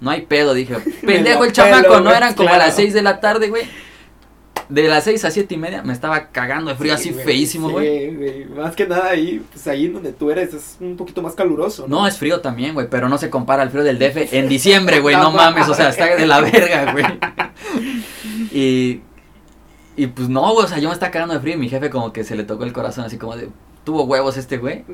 No 0.00 0.10
hay 0.10 0.22
pedo, 0.22 0.52
dije. 0.52 0.76
Pendejo 1.06 1.44
el 1.44 1.52
chamaco, 1.52 1.82
pelo, 1.88 2.00
no 2.00 2.12
eran 2.12 2.34
como 2.34 2.50
a 2.52 2.58
las 2.58 2.76
seis 2.76 2.92
de 2.92 3.02
la 3.02 3.20
tarde, 3.20 3.48
güey. 3.48 3.62
De 4.68 4.88
las 4.88 5.04
seis 5.04 5.24
a 5.24 5.30
siete 5.30 5.54
y 5.54 5.58
media 5.58 5.82
me 5.82 5.92
estaba 5.92 6.28
cagando 6.28 6.70
de 6.70 6.76
frío 6.76 6.96
Sí, 6.96 7.10
así 7.10 7.20
feísimo, 7.20 7.70
güey. 7.70 8.10
Sí, 8.10 8.16
güey. 8.16 8.44
Más 8.46 8.74
que 8.74 8.86
nada 8.86 9.10
ahí, 9.10 9.44
pues 9.52 9.66
ahí 9.66 9.88
donde 9.88 10.12
tú 10.12 10.30
eres 10.30 10.54
es 10.54 10.76
un 10.80 10.96
poquito 10.96 11.22
más 11.22 11.34
caluroso, 11.34 11.86
¿no? 11.86 12.00
No, 12.00 12.06
es 12.06 12.18
frío 12.18 12.40
también, 12.40 12.74
güey, 12.74 12.88
pero 12.88 13.08
no 13.08 13.18
se 13.18 13.30
compara 13.30 13.62
al 13.62 13.70
frío 13.70 13.84
del 13.84 13.98
DF 13.98 14.32
en 14.32 14.48
diciembre, 14.48 15.00
güey, 15.00 15.16
no 15.18 15.30
mames, 15.30 15.68
o 15.68 15.74
sea, 15.74 15.88
está 15.88 16.16
de 16.16 16.26
la 16.26 16.40
verga, 16.40 16.92
güey. 16.92 17.04
Y, 18.52 19.02
y 19.96 20.06
pues 20.08 20.28
no, 20.28 20.52
güey, 20.52 20.64
o 20.64 20.68
sea, 20.68 20.78
yo 20.78 20.88
me 20.88 20.94
estaba 20.94 21.12
cagando 21.12 21.34
de 21.34 21.40
frío 21.40 21.54
y 21.54 21.58
mi 21.58 21.68
jefe 21.68 21.90
como 21.90 22.12
que 22.12 22.24
se 22.24 22.34
le 22.34 22.44
tocó 22.44 22.64
el 22.64 22.72
corazón 22.72 23.04
así 23.04 23.18
como 23.18 23.36
de, 23.36 23.48
tuvo 23.84 24.04
huevos 24.04 24.36
este 24.36 24.58
güey, 24.58 24.84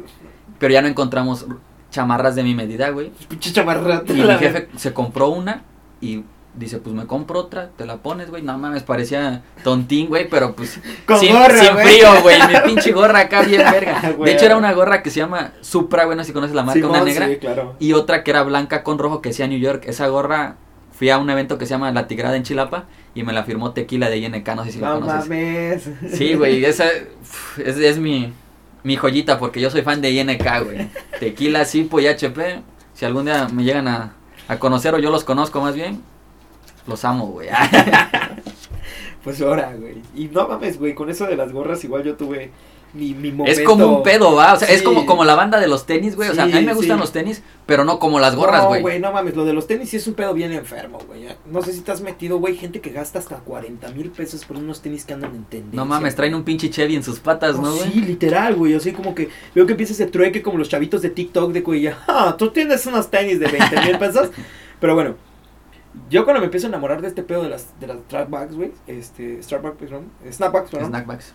pero 0.58 0.72
ya 0.72 0.82
no 0.82 0.88
encontramos 0.88 1.46
chamarras 1.90 2.34
de 2.34 2.42
mi 2.42 2.54
medida, 2.54 2.88
güey. 2.90 3.12
Pinche 3.28 3.52
chamarra. 3.52 4.02
Y 4.08 4.12
mi 4.12 4.34
jefe 4.38 4.68
se 4.76 4.92
compró 4.92 5.28
una 5.28 5.62
y 6.00 6.24
dice, 6.54 6.78
pues 6.78 6.94
me 6.94 7.06
compro 7.06 7.40
otra, 7.40 7.70
te 7.76 7.86
la 7.86 7.96
pones, 7.98 8.30
güey. 8.30 8.42
No 8.42 8.56
mames, 8.58 8.82
parecía 8.82 9.42
tontín, 9.64 10.08
güey, 10.08 10.28
pero 10.28 10.54
pues 10.54 10.78
Con 11.06 11.18
sin, 11.18 11.32
gorra, 11.32 11.56
sin 11.58 11.72
güey. 11.74 11.86
frío, 11.86 12.08
güey. 12.22 12.38
Mi 12.48 12.54
pinche 12.66 12.92
gorra 12.92 13.20
acá 13.20 13.42
bien 13.42 13.62
verga. 13.70 14.14
De 14.24 14.32
hecho 14.32 14.44
era 14.46 14.56
una 14.56 14.72
gorra 14.72 15.02
que 15.02 15.10
se 15.10 15.20
llama 15.20 15.52
Supra, 15.60 16.04
güey, 16.04 16.16
no 16.16 16.22
sé 16.24 16.28
si 16.28 16.32
conoces 16.32 16.54
la 16.54 16.62
marca, 16.62 16.86
una 16.86 17.02
negra. 17.02 17.28
Sí, 17.28 17.36
claro. 17.36 17.76
Y 17.78 17.92
otra 17.94 18.22
que 18.24 18.30
era 18.30 18.42
blanca 18.42 18.82
con 18.82 18.98
rojo 18.98 19.22
que 19.22 19.30
decía 19.30 19.46
New 19.46 19.58
York. 19.58 19.84
Esa 19.86 20.06
gorra, 20.08 20.56
fui 20.92 21.08
a 21.10 21.18
un 21.18 21.28
evento 21.30 21.58
que 21.58 21.66
se 21.66 21.70
llama 21.70 21.90
La 21.92 22.06
Tigrada 22.06 22.36
en 22.36 22.42
Chilapa 22.42 22.84
y 23.14 23.22
me 23.24 23.32
la 23.32 23.44
firmó 23.44 23.72
Tequila 23.72 24.08
de 24.10 24.18
INK, 24.18 24.48
no 24.54 24.64
sé 24.64 24.72
si 24.72 24.78
la 24.78 24.90
No 24.90 25.00
conoces. 25.00 25.20
mames. 25.28 25.88
Sí, 26.12 26.34
güey, 26.34 26.64
esa 26.64 26.86
es, 27.58 27.76
es 27.78 27.98
mi, 27.98 28.32
mi 28.84 28.96
joyita 28.96 29.38
porque 29.38 29.60
yo 29.60 29.70
soy 29.70 29.82
fan 29.82 30.00
de 30.00 30.10
INK, 30.10 30.64
güey. 30.64 30.88
Tequila, 31.18 31.64
Sipo 31.64 31.98
y 32.00 32.06
HP. 32.06 32.62
Si 32.94 33.04
algún 33.06 33.24
día 33.24 33.48
me 33.52 33.64
llegan 33.64 33.88
a, 33.88 34.12
a 34.48 34.58
conocer 34.58 34.94
o 34.94 34.98
yo 34.98 35.10
los 35.10 35.24
conozco 35.24 35.60
más 35.60 35.74
bien, 35.74 36.02
los 36.86 37.04
amo, 37.04 37.26
güey. 37.26 37.48
Pues 39.24 39.40
ahora, 39.40 39.72
güey. 39.78 40.02
Y 40.16 40.24
no 40.26 40.48
mames, 40.48 40.80
güey, 40.80 40.94
con 40.94 41.08
eso 41.08 41.26
de 41.26 41.36
las 41.36 41.52
gorras 41.52 41.84
igual 41.84 42.02
yo 42.02 42.16
tuve 42.16 42.50
mi, 42.92 43.14
mi 43.14 43.30
momento. 43.30 43.60
Es 43.60 43.64
como 43.64 43.98
un 43.98 44.02
pedo, 44.02 44.34
va. 44.34 44.54
O 44.54 44.56
sea, 44.58 44.66
es 44.68 44.82
como, 44.82 45.06
como 45.06 45.24
la 45.24 45.36
banda 45.36 45.60
de 45.60 45.68
los 45.68 45.86
tenis, 45.86 46.16
güey. 46.16 46.28
O 46.28 46.34
sea, 46.34 46.42
a 46.42 46.46
mí 46.48 46.60
me 46.60 46.74
gustan 46.74 46.96
sí. 46.96 47.00
los 47.00 47.12
tenis, 47.12 47.40
pero 47.64 47.84
no 47.84 48.00
como 48.00 48.18
las 48.18 48.34
gorras, 48.34 48.62
No, 48.62 48.68
güey. 48.68 48.82
güey, 48.82 48.98
no 48.98 49.12
mames, 49.12 49.36
lo 49.36 49.44
de 49.44 49.52
los 49.52 49.68
tenis 49.68 49.90
sí 49.90 49.96
es 49.96 50.06
un 50.08 50.14
pedo 50.14 50.34
bien 50.34 50.50
enfermo, 50.52 50.98
güey. 51.06 51.28
No 51.46 51.62
sé 51.62 51.72
si 51.72 51.82
te 51.82 51.92
has 51.92 52.00
metido, 52.00 52.38
güey, 52.38 52.56
gente 52.56 52.80
que 52.80 52.90
gasta 52.90 53.20
hasta 53.20 53.36
40 53.36 53.88
mil 53.90 54.10
pesos 54.10 54.44
por 54.44 54.56
unos 54.56 54.82
tenis 54.82 55.04
que 55.04 55.14
andan 55.14 55.36
en 55.36 55.44
tendencia. 55.44 55.76
no 55.76 55.84
mames, 55.86 56.16
traen 56.16 56.34
un 56.34 56.42
pinche 56.42 56.68
Chevy 56.68 56.96
en 56.96 57.04
sus 57.04 57.20
patas, 57.20 57.60
¿no, 57.60 57.72
güey? 57.76 57.92
Sí, 57.92 58.00
literal, 58.00 58.56
güey. 58.56 58.74
Así 58.74 58.90
como 58.90 59.14
que 59.14 59.28
veo 59.54 59.66
que 59.66 59.72
empieza 59.72 59.92
ese 59.92 60.06
trueque 60.06 60.42
como 60.42 60.58
los 60.58 60.68
chavitos 60.68 61.00
de 61.00 61.10
TikTok 61.10 61.52
de 61.52 61.60
güey, 61.60 61.86
ah, 61.86 62.34
tú 62.36 62.50
tienes 62.50 62.84
unos 62.86 63.08
tenis 63.08 63.38
de 63.38 63.46
20 63.46 63.80
mil 63.82 63.98
pesos. 63.98 64.30
Pero 64.80 64.96
bueno, 64.96 65.14
yo 66.08 66.24
cuando 66.24 66.40
me 66.40 66.46
empiezo 66.46 66.66
a 66.66 66.70
enamorar 66.70 67.02
de 67.02 67.08
este 67.08 67.22
pedo 67.22 67.42
de 67.42 67.50
las, 67.50 67.78
de 67.80 67.86
las 67.86 67.98
trapbacks, 68.08 68.54
güey, 68.54 68.72
este, 68.86 69.42
Starbucks, 69.42 69.76
perdón, 69.78 70.04
snapbacks, 70.30 70.70
perdón, 70.70 70.88
Snackbacks. 70.88 71.32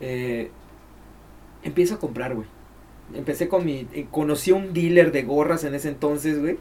eh, 0.00 0.50
empiezo 1.62 1.94
a 1.94 1.98
comprar, 1.98 2.34
güey. 2.34 2.46
Empecé 3.14 3.48
con 3.48 3.64
mi, 3.64 3.88
eh, 3.92 4.06
conocí 4.10 4.52
a 4.52 4.54
un 4.54 4.72
dealer 4.72 5.12
de 5.12 5.22
gorras 5.22 5.64
en 5.64 5.74
ese 5.74 5.88
entonces, 5.88 6.40
güey. 6.40 6.58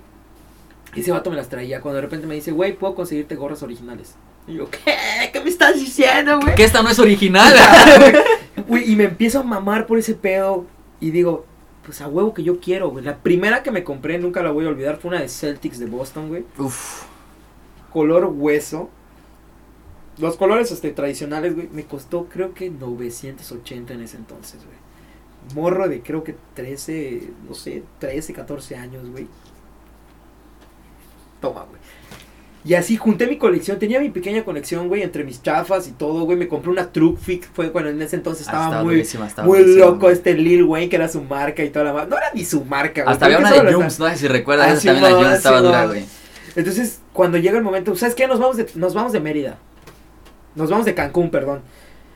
Y 0.96 1.02
ese 1.02 1.12
vato 1.12 1.30
me 1.30 1.36
las 1.36 1.50
traía. 1.50 1.82
Cuando 1.82 1.98
de 1.98 2.02
repente 2.02 2.26
me 2.26 2.34
dice, 2.36 2.52
güey, 2.52 2.74
puedo 2.74 2.96
conseguirte 2.96 3.36
gorras 3.36 3.62
originales. 3.62 4.16
Y 4.48 4.56
yo, 4.56 4.70
¿qué? 4.70 5.30
¿Qué 5.32 5.42
me 5.42 5.50
estás 5.50 5.76
diciendo, 5.76 6.40
güey? 6.40 6.56
Que 6.56 6.64
esta 6.64 6.82
no 6.82 6.90
es 6.90 7.00
original. 7.00 7.54
Güey, 8.68 8.92
y 8.92 8.96
me 8.96 9.06
empiezo 9.06 9.40
a 9.40 9.44
mamar 9.44 9.86
por 9.88 10.00
ese 10.00 10.16
pedo. 10.16 10.66
Y 11.00 11.12
digo, 11.12 11.46
pues 11.90 12.02
a 12.02 12.08
huevo 12.08 12.36
que 12.36 12.44
yo 12.44 12.60
quiero, 12.60 12.92
güey. 12.92 13.04
La 13.04 13.18
primera 13.18 13.64
que 13.64 13.72
me 13.72 13.84
compré, 13.84 14.20
nunca 14.20 14.44
la 14.44 14.52
voy 14.52 14.68
a 14.68 14.70
olvidar, 14.70 14.98
fue 14.98 15.10
una 15.10 15.22
de 15.22 15.28
Celtics 15.28 15.80
de 15.80 15.88
Boston, 15.88 16.28
güey. 16.30 16.46
Uf. 16.60 17.06
Color 17.92 18.26
hueso. 18.26 18.92
Los 20.20 20.38
colores 20.38 20.72
este, 20.72 20.92
tradicionales, 20.92 21.56
güey, 21.56 21.68
me 21.70 21.86
costó 21.86 22.26
creo 22.26 22.54
que 22.54 22.70
980 22.70 23.96
en 23.96 24.04
ese 24.04 24.18
entonces, 24.18 24.64
güey. 24.64 24.78
Morro 25.56 25.90
de 25.90 26.04
creo 26.04 26.24
que 26.24 26.36
13, 26.54 27.32
no 27.48 27.56
sé, 27.56 27.82
13, 27.98 28.34
14 28.34 28.76
años, 28.76 29.10
güey. 29.10 29.28
Toma, 31.42 31.64
güey. 31.64 31.79
Y 32.66 32.74
así 32.74 32.98
junté 32.98 33.26
mi 33.26 33.38
colección, 33.38 33.80
tenía 33.80 34.02
mi 34.02 34.10
pequeña 34.10 34.44
colección, 34.44 34.90
güey, 34.90 35.02
entre 35.02 35.24
mis 35.24 35.42
chafas 35.42 35.88
y 35.88 35.92
todo, 35.92 36.26
güey. 36.26 36.38
Me 36.38 36.50
compré 36.50 36.70
una 36.70 36.92
Truck 36.92 37.18
Fit, 37.18 37.46
fue 37.54 37.72
cuando 37.72 37.90
en 37.90 38.02
ese 38.02 38.18
entonces 38.18 38.48
Ah, 38.50 38.52
estaba 38.52 38.84
muy, 38.84 38.96
muy 39.46 39.60
loco 39.78 40.10
este 40.10 40.34
Lil 40.34 40.64
Wayne, 40.64 40.90
que 40.90 40.98
era 40.98 41.08
su 41.08 41.22
marca 41.22 41.64
y 41.64 41.70
toda 41.70 41.86
la. 41.94 42.06
No 42.06 42.18
era 42.18 42.32
ni 42.34 42.44
su 42.44 42.66
marca, 42.66 43.04
güey. 43.04 43.14
Hasta 43.14 43.26
había 43.28 43.38
una 43.40 43.50
de 43.52 43.74
Jumps, 43.74 44.00
no 44.00 44.10
sé 44.10 44.18
si 44.18 44.28
recuerdas. 44.28 44.68
Ah, 44.68 44.74
esa 44.74 44.84
también 44.88 45.04
la 45.04 45.10
no, 45.12 45.16
Jumps 45.24 45.38
estaba 45.38 45.62
dura, 45.62 45.86
güey. 45.86 46.06
Entonces, 46.56 47.00
cuando 47.14 47.38
llega 47.38 47.58
el 47.58 47.64
momento, 47.64 47.96
¿sabes 47.96 48.14
qué? 48.14 48.28
Nos 48.28 48.40
vamos 48.40 48.58
de, 48.58 48.68
nos 48.76 48.94
vamos 48.94 49.14
de 49.14 49.20
Mérida. 49.22 49.58
Nos 50.56 50.70
vamos 50.70 50.86
de 50.86 50.94
Cancún, 50.94 51.30
perdón. 51.30 51.62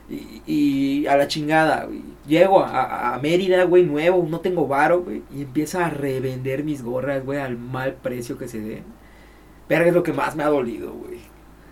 Y, 0.10 0.42
y 0.46 1.08
a 1.08 1.16
la 1.16 1.28
chingada, 1.30 1.86
güey. 1.86 2.02
Llego 2.28 2.62
a, 2.64 2.68
a- 2.70 3.16
a 3.16 3.20
Mérida, 3.20 3.64
güey, 3.64 3.84
nuevo, 3.84 4.28
no 4.30 4.42
tengo 4.42 4.68
varo, 4.68 5.04
güey. 5.04 5.22
Y 5.34 5.44
empieza 5.44 5.86
a 5.86 5.90
revender 5.90 6.66
mis 6.66 6.84
gorras, 6.84 7.24
güey, 7.24 7.40
al 7.40 7.58
mal 7.58 7.94
precio 7.94 8.38
que 8.38 8.50
se 8.50 8.60
den. 8.60 8.84
Verga, 9.70 9.88
es 9.88 9.94
lo 9.94 10.04
que 10.04 10.14
más 10.14 10.36
me 10.36 10.44
ha 10.44 10.50
dolido, 10.50 10.92
güey. 10.92 11.20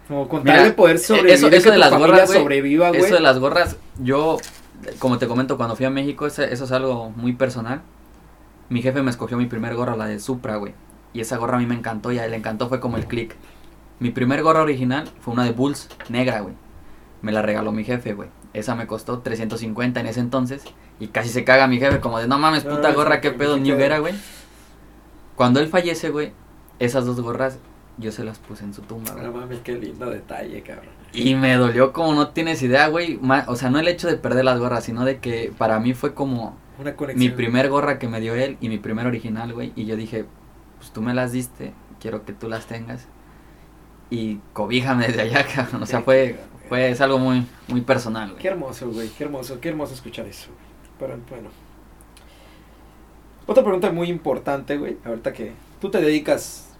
Como 0.08 0.28
con 0.28 0.44
Mira, 0.44 0.58
tal 0.58 0.66
de 0.66 0.72
poder 0.74 1.00
sobrevivir, 1.00 1.34
eso- 1.36 1.50
de 1.50 1.58
eso 1.58 1.66
que 1.66 1.72
de 1.72 1.76
tu 1.76 1.80
las 1.80 1.98
gorras, 1.98 2.32
sobreviva, 2.32 2.90
güey. 2.90 3.02
Eso 3.02 3.16
de 3.16 3.22
las 3.22 3.40
gorras, 3.40 3.78
yo, 4.00 4.38
como 5.00 5.18
te 5.18 5.28
comento, 5.28 5.58
cuando 5.58 5.76
fui 5.76 5.86
a 5.86 5.90
México, 5.90 6.26
eso 6.28 6.44
es 6.44 6.72
algo 6.72 7.12
muy 7.12 7.34
personal. 7.34 7.82
Mi 8.70 8.82
jefe 8.82 9.02
me 9.02 9.12
escogió 9.12 9.38
mi 9.38 9.46
primer 9.46 9.76
gorra, 9.76 9.96
la 9.96 10.06
de 10.06 10.20
Supra, 10.20 10.56
güey. 10.58 10.74
Y 11.14 11.20
esa 11.22 11.38
gorra 11.38 11.58
a 11.58 11.60
mí 11.60 11.66
me 11.66 11.76
encantó 11.76 12.12
y 12.12 12.20
a 12.20 12.26
él 12.26 12.32
le 12.32 12.38
encantó, 12.38 12.70
fue 12.70 12.80
como 12.80 12.98
el 12.98 13.06
click. 13.06 13.36
Mi 14.00 14.12
primer 14.12 14.42
gorra 14.44 14.62
original 14.62 15.10
fue 15.20 15.34
una 15.34 15.44
de 15.44 15.52
Bulls, 15.52 15.90
negra, 16.10 16.40
güey. 16.40 16.56
Me 17.22 17.32
la 17.32 17.42
regaló 17.42 17.72
mi 17.72 17.84
jefe, 17.84 18.14
güey. 18.14 18.30
Esa 18.54 18.76
me 18.76 18.88
costó 18.88 19.20
350 19.20 20.00
en 20.00 20.08
ese 20.08 20.20
entonces. 20.22 20.64
Y 21.00 21.08
casi 21.08 21.30
se 21.30 21.44
caga 21.44 21.68
mi 21.68 21.80
jefe, 21.80 22.00
como 22.00 22.18
de, 22.20 22.28
no 22.28 22.40
mames, 22.40 22.64
puta 22.64 22.92
gorra, 22.94 23.22
qué 23.22 23.32
pedo. 23.32 23.58
Era, 23.58 24.00
güey. 24.00 24.14
Cuando 25.36 25.60
él 25.60 25.68
fallece, 25.68 26.10
güey, 26.10 26.32
esas 26.80 27.06
dos 27.06 27.20
gorras 27.22 27.58
yo 28.02 28.12
se 28.12 28.24
las 28.26 28.40
puse 28.40 28.64
en 28.66 28.74
su 28.74 28.82
tumba, 28.82 29.14
güey. 29.14 29.26
No 29.26 29.32
mames, 29.32 29.60
qué 29.62 29.74
lindo 29.74 30.10
detalle, 30.10 30.62
cabrón. 30.62 30.90
Y 31.14 31.36
me 31.36 31.56
dolió 31.56 31.94
como 31.94 32.14
no 32.14 32.30
tienes 32.30 32.62
idea, 32.64 32.88
güey. 32.88 33.18
Ma- 33.22 33.46
O 33.48 33.56
sea, 33.56 33.70
no 33.70 33.80
el 33.80 33.88
hecho 33.88 34.08
de 34.08 34.18
perder 34.18 34.44
las 34.46 34.60
gorras, 34.60 34.84
sino 34.84 35.06
de 35.06 35.20
que 35.20 35.52
para 35.58 35.80
mí 35.80 35.94
fue 35.94 36.14
como 36.14 36.58
Una 36.80 36.96
conexión. 36.96 37.20
mi 37.32 37.36
primer 37.36 37.70
gorra 37.70 38.00
que 38.00 38.08
me 38.08 38.20
dio 38.20 38.36
él 38.36 38.58
y 38.62 38.70
mi 38.70 38.78
primer 38.78 39.08
original, 39.08 39.54
güey. 39.54 39.72
Y 39.76 39.86
yo 39.86 39.96
dije, 39.96 40.26
pues 40.78 40.92
tú 40.92 41.02
me 41.02 41.14
las 41.14 41.32
diste, 41.32 41.74
quiero 42.00 42.26
que 42.26 42.34
tú 42.34 42.48
las 42.50 42.66
tengas. 42.66 43.08
Y 44.10 44.40
cobíjame 44.54 45.08
desde 45.08 45.22
allá, 45.22 45.46
cabrón. 45.56 45.84
O 45.84 45.86
sea, 45.86 46.02
fue, 46.02 46.38
fue 46.70 46.90
es 46.90 47.00
algo 47.02 47.18
muy, 47.20 47.46
muy 47.68 47.82
personal, 47.82 48.30
Qué 48.30 48.34
güey. 48.36 48.48
hermoso, 48.48 48.90
güey, 48.92 49.10
qué 49.10 49.24
hermoso, 49.26 49.60
qué 49.60 49.70
hermoso 49.70 49.94
escuchar 49.94 50.26
eso. 50.28 50.50
Pero 51.00 51.18
bueno. 51.30 51.50
Otra 53.48 53.64
pregunta 53.64 53.92
muy 53.92 54.08
importante, 54.10 54.78
güey, 54.78 54.98
ahorita 55.04 55.34
que 55.34 55.52
tú 55.82 55.90
te 55.90 56.00
dedicas 56.00 56.71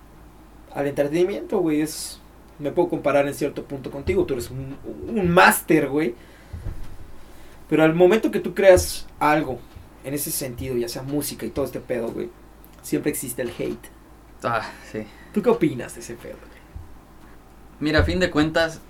al 0.74 0.88
entretenimiento, 0.88 1.60
güey, 1.60 1.82
es... 1.82 2.20
Me 2.60 2.72
puedo 2.72 2.90
comparar 2.90 3.28
en 3.28 3.34
cierto 3.34 3.64
punto 3.64 3.90
contigo, 3.90 4.24
tú 4.26 4.34
eres 4.34 4.52
un, 4.52 4.78
un 5.08 5.30
máster, 5.30 5.90
güey. 5.90 6.14
Pero 7.68 7.84
al 7.84 7.96
momento 7.96 8.30
que 8.30 8.40
tú 8.40 8.54
creas 8.54 9.08
algo 9.20 9.60
en 10.04 10.14
ese 10.14 10.30
sentido, 10.30 10.78
ya 10.78 10.88
sea 10.88 11.02
música 11.02 11.46
y 11.46 11.50
todo 11.50 11.66
este 11.66 11.80
pedo, 11.80 12.12
güey, 12.12 12.30
siempre 12.82 13.10
existe 13.10 13.42
el 13.42 13.50
hate. 13.58 13.88
Ah, 14.44 14.70
sí. 14.92 15.06
¿Tú 15.34 15.42
qué 15.42 15.50
opinas 15.50 15.96
de 15.96 16.02
ese 16.02 16.16
pedo? 16.16 16.38
güey? 16.38 16.62
Mira, 17.80 18.02
a 18.02 18.04
fin 18.04 18.20
de 18.20 18.30
cuentas, 18.30 18.82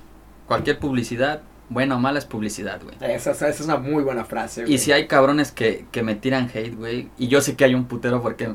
cualquier 0.47 0.79
publicidad, 0.79 1.43
buena 1.69 1.95
o 1.95 1.99
mala, 1.99 2.19
es 2.19 2.25
publicidad, 2.25 2.81
güey. 2.83 2.95
Esa, 2.99 3.31
esa 3.31 3.47
es 3.47 3.61
una 3.61 3.77
muy 3.77 4.03
buena 4.03 4.25
frase, 4.25 4.63
güey. 4.63 4.73
Y 4.73 4.77
si 4.79 4.91
hay 4.91 5.07
cabrones 5.07 5.51
que, 5.51 5.85
que 5.91 6.03
me 6.03 6.15
tiran 6.15 6.49
hate, 6.53 6.75
güey. 6.75 7.09
Y 7.17 7.27
yo 7.27 7.41
sé 7.41 7.55
que 7.55 7.63
hay 7.63 7.75
un 7.75 7.85
putero 7.85 8.21
porque. 8.21 8.53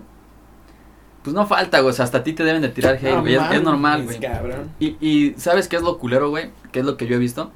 Pues 1.27 1.35
no 1.35 1.45
falta, 1.47 1.81
güey. 1.81 1.91
O 1.91 1.93
sea, 1.93 2.05
hasta 2.05 2.19
a 2.19 2.23
ti 2.23 2.33
te 2.35 2.45
deben 2.45 2.63
de 2.63 2.69
tirar 2.69 2.95
hate, 2.95 3.11
No 3.15 3.21
güey. 3.23 3.35
es- 3.35 3.63
normal, 3.63 4.05
güey. 4.05 4.19
Y, 4.79 4.97
y 5.01 5.35
¿sabes 5.39 5.67
qué 5.67 5.75
es 5.75 5.83
lo 5.83 5.99
culero, 5.99 6.31
güey? 6.31 6.51
¿Qué 6.71 6.79
es 6.81 6.87
lo 6.87 6.97
que 6.97 7.07
yo 7.09 7.17
he 7.17 7.19
visto? 7.19 7.51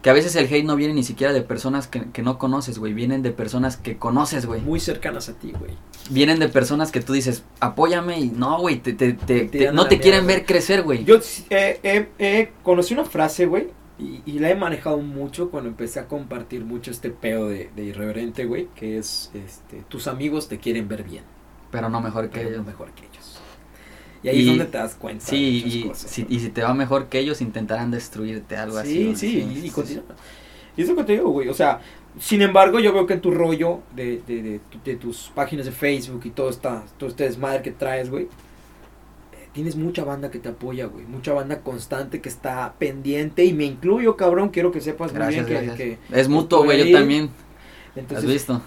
Que 0.00 0.08
a 0.10 0.14
veces 0.14 0.34
el 0.36 0.46
hate 0.46 0.64
no 0.64 0.74
viene 0.74 0.94
ni 0.94 1.02
siquiera 1.04 1.32
de 1.34 1.42
personas 1.42 1.86
que, 1.86 2.04
que 2.12 2.22
no 2.22 2.38
conoces, 2.38 2.78
güey. 2.78 2.94
Vienen 2.94 3.22
de 3.22 3.30
personas 3.30 3.76
que 3.76 3.98
conoces, 3.98 4.46
güey. 4.46 4.60
Muy 4.62 4.80
cercanas 4.80 5.28
a 5.28 5.34
ti, 5.34 5.52
güey. 5.56 5.72
Vienen 6.10 6.38
de 6.40 6.48
personas 6.48 6.90
que 6.90 7.00
tú 7.02 7.12
dices, 7.12 7.44
apóyame 7.60 8.18
y 8.18 8.28
no, 8.30 8.58
güey. 8.58 8.80
Te, 8.80 8.94
te, 8.94 9.12
te- 9.12 9.40
te- 9.42 9.58
tiran 9.58 9.74
no 9.76 9.86
te 9.86 10.00
quieren 10.00 10.26
ver 10.26 10.44
crecer, 10.46 10.82
güey. 10.82 11.04
Yo 11.04 11.16
eh, 11.50 11.78
eh, 11.82 12.08
eh, 12.18 12.52
conocí 12.62 12.94
una 12.94 13.04
frase, 13.04 13.46
güey, 13.46 13.68
y, 13.98 14.22
y 14.26 14.38
la 14.40 14.50
he 14.50 14.56
manejado 14.56 14.96
mucho 14.98 15.50
cuando 15.50 15.68
empecé 15.68 16.00
a 16.00 16.08
compartir 16.08 16.64
mucho 16.64 16.90
este 16.90 17.10
pedo 17.10 17.48
de, 17.48 17.70
de 17.76 17.84
irreverente, 17.84 18.46
güey, 18.46 18.68
que 18.74 18.98
es, 18.98 19.30
este, 19.34 19.82
tus 19.88 20.08
amigos 20.08 20.48
te 20.48 20.58
quieren 20.58 20.88
ver 20.88 21.04
bien, 21.04 21.22
Pero 21.72 21.88
no 21.88 22.00
mejor 22.00 22.28
que 22.30 22.34
pero 22.38 22.50
no 22.50 22.54
ellos. 22.54 22.66
mejor 22.66 22.90
que 22.92 23.06
ellos. 23.06 23.40
Y 24.22 24.28
ahí 24.28 24.40
es 24.42 24.46
donde 24.46 24.66
te 24.66 24.78
das 24.78 24.94
cuenta 24.94 25.26
Sí, 25.26 25.64
y 25.66 25.88
cosas, 25.88 26.08
si, 26.08 26.22
¿no? 26.22 26.28
y 26.30 26.38
si 26.38 26.48
te 26.50 26.62
va 26.62 26.72
mejor 26.74 27.06
que 27.08 27.18
ellos, 27.18 27.40
intentarán 27.40 27.90
destruirte, 27.90 28.56
algo 28.56 28.78
así. 28.78 29.16
Sí, 29.16 29.16
sí, 29.16 29.48
y, 29.62 29.66
y 29.66 29.70
continúa. 29.70 30.04
Y 30.76 30.82
eso 30.82 30.94
que 30.94 31.02
te 31.04 31.12
digo, 31.14 31.30
güey, 31.30 31.48
o 31.48 31.54
sea, 31.54 31.80
sin 32.20 32.40
embargo, 32.40 32.78
yo 32.78 32.92
veo 32.92 33.04
que 33.06 33.14
en 33.14 33.20
tu 33.20 33.32
rollo 33.32 33.80
de, 33.96 34.22
de, 34.26 34.42
de, 34.42 34.58
tu- 34.60 34.78
de 34.84 34.94
tus 34.96 35.32
páginas 35.34 35.66
de 35.66 35.72
Facebook 35.72 36.20
y 36.24 36.30
todo, 36.30 36.50
esta, 36.50 36.84
todo 36.98 37.08
este 37.10 37.24
desmadre 37.24 37.62
que 37.62 37.72
traes, 37.72 38.10
güey, 38.10 38.24
eh, 38.24 39.48
tienes 39.52 39.76
mucha 39.76 40.04
banda 40.04 40.30
que 40.30 40.38
te 40.38 40.48
apoya, 40.50 40.86
güey, 40.86 41.04
mucha 41.04 41.32
banda 41.32 41.60
constante 41.60 42.20
que 42.20 42.28
está 42.28 42.74
pendiente 42.78 43.44
y 43.44 43.52
me 43.52 43.64
incluyo, 43.64 44.16
cabrón, 44.16 44.50
quiero 44.50 44.70
que 44.72 44.80
sepas 44.80 45.12
muy 45.12 45.26
bien 45.26 45.46
que- 45.76 45.98
Es 46.12 46.28
mutuo, 46.28 46.58
por 46.58 46.66
güey. 46.66 46.90
Yo 46.90 46.98
también. 46.98 47.24
¿Has 47.24 47.96
entonces, 47.98 48.30
visto? 48.30 48.62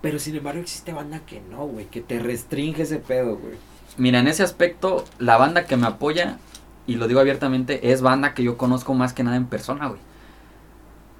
Pero 0.00 0.18
sin 0.18 0.36
embargo 0.36 0.60
existe 0.60 0.92
banda 0.92 1.20
que 1.20 1.40
no, 1.40 1.66
güey, 1.66 1.86
que 1.86 2.00
te 2.00 2.18
restringe 2.18 2.82
ese 2.82 2.98
pedo, 2.98 3.36
güey. 3.36 3.54
Mira, 3.96 4.20
en 4.20 4.28
ese 4.28 4.42
aspecto, 4.42 5.04
la 5.18 5.36
banda 5.36 5.66
que 5.66 5.76
me 5.76 5.86
apoya, 5.86 6.38
y 6.86 6.94
lo 6.94 7.08
digo 7.08 7.20
abiertamente, 7.20 7.90
es 7.90 8.00
banda 8.00 8.34
que 8.34 8.42
yo 8.44 8.56
conozco 8.56 8.94
más 8.94 9.12
que 9.12 9.24
nada 9.24 9.36
en 9.36 9.46
persona, 9.46 9.88
güey. 9.88 10.00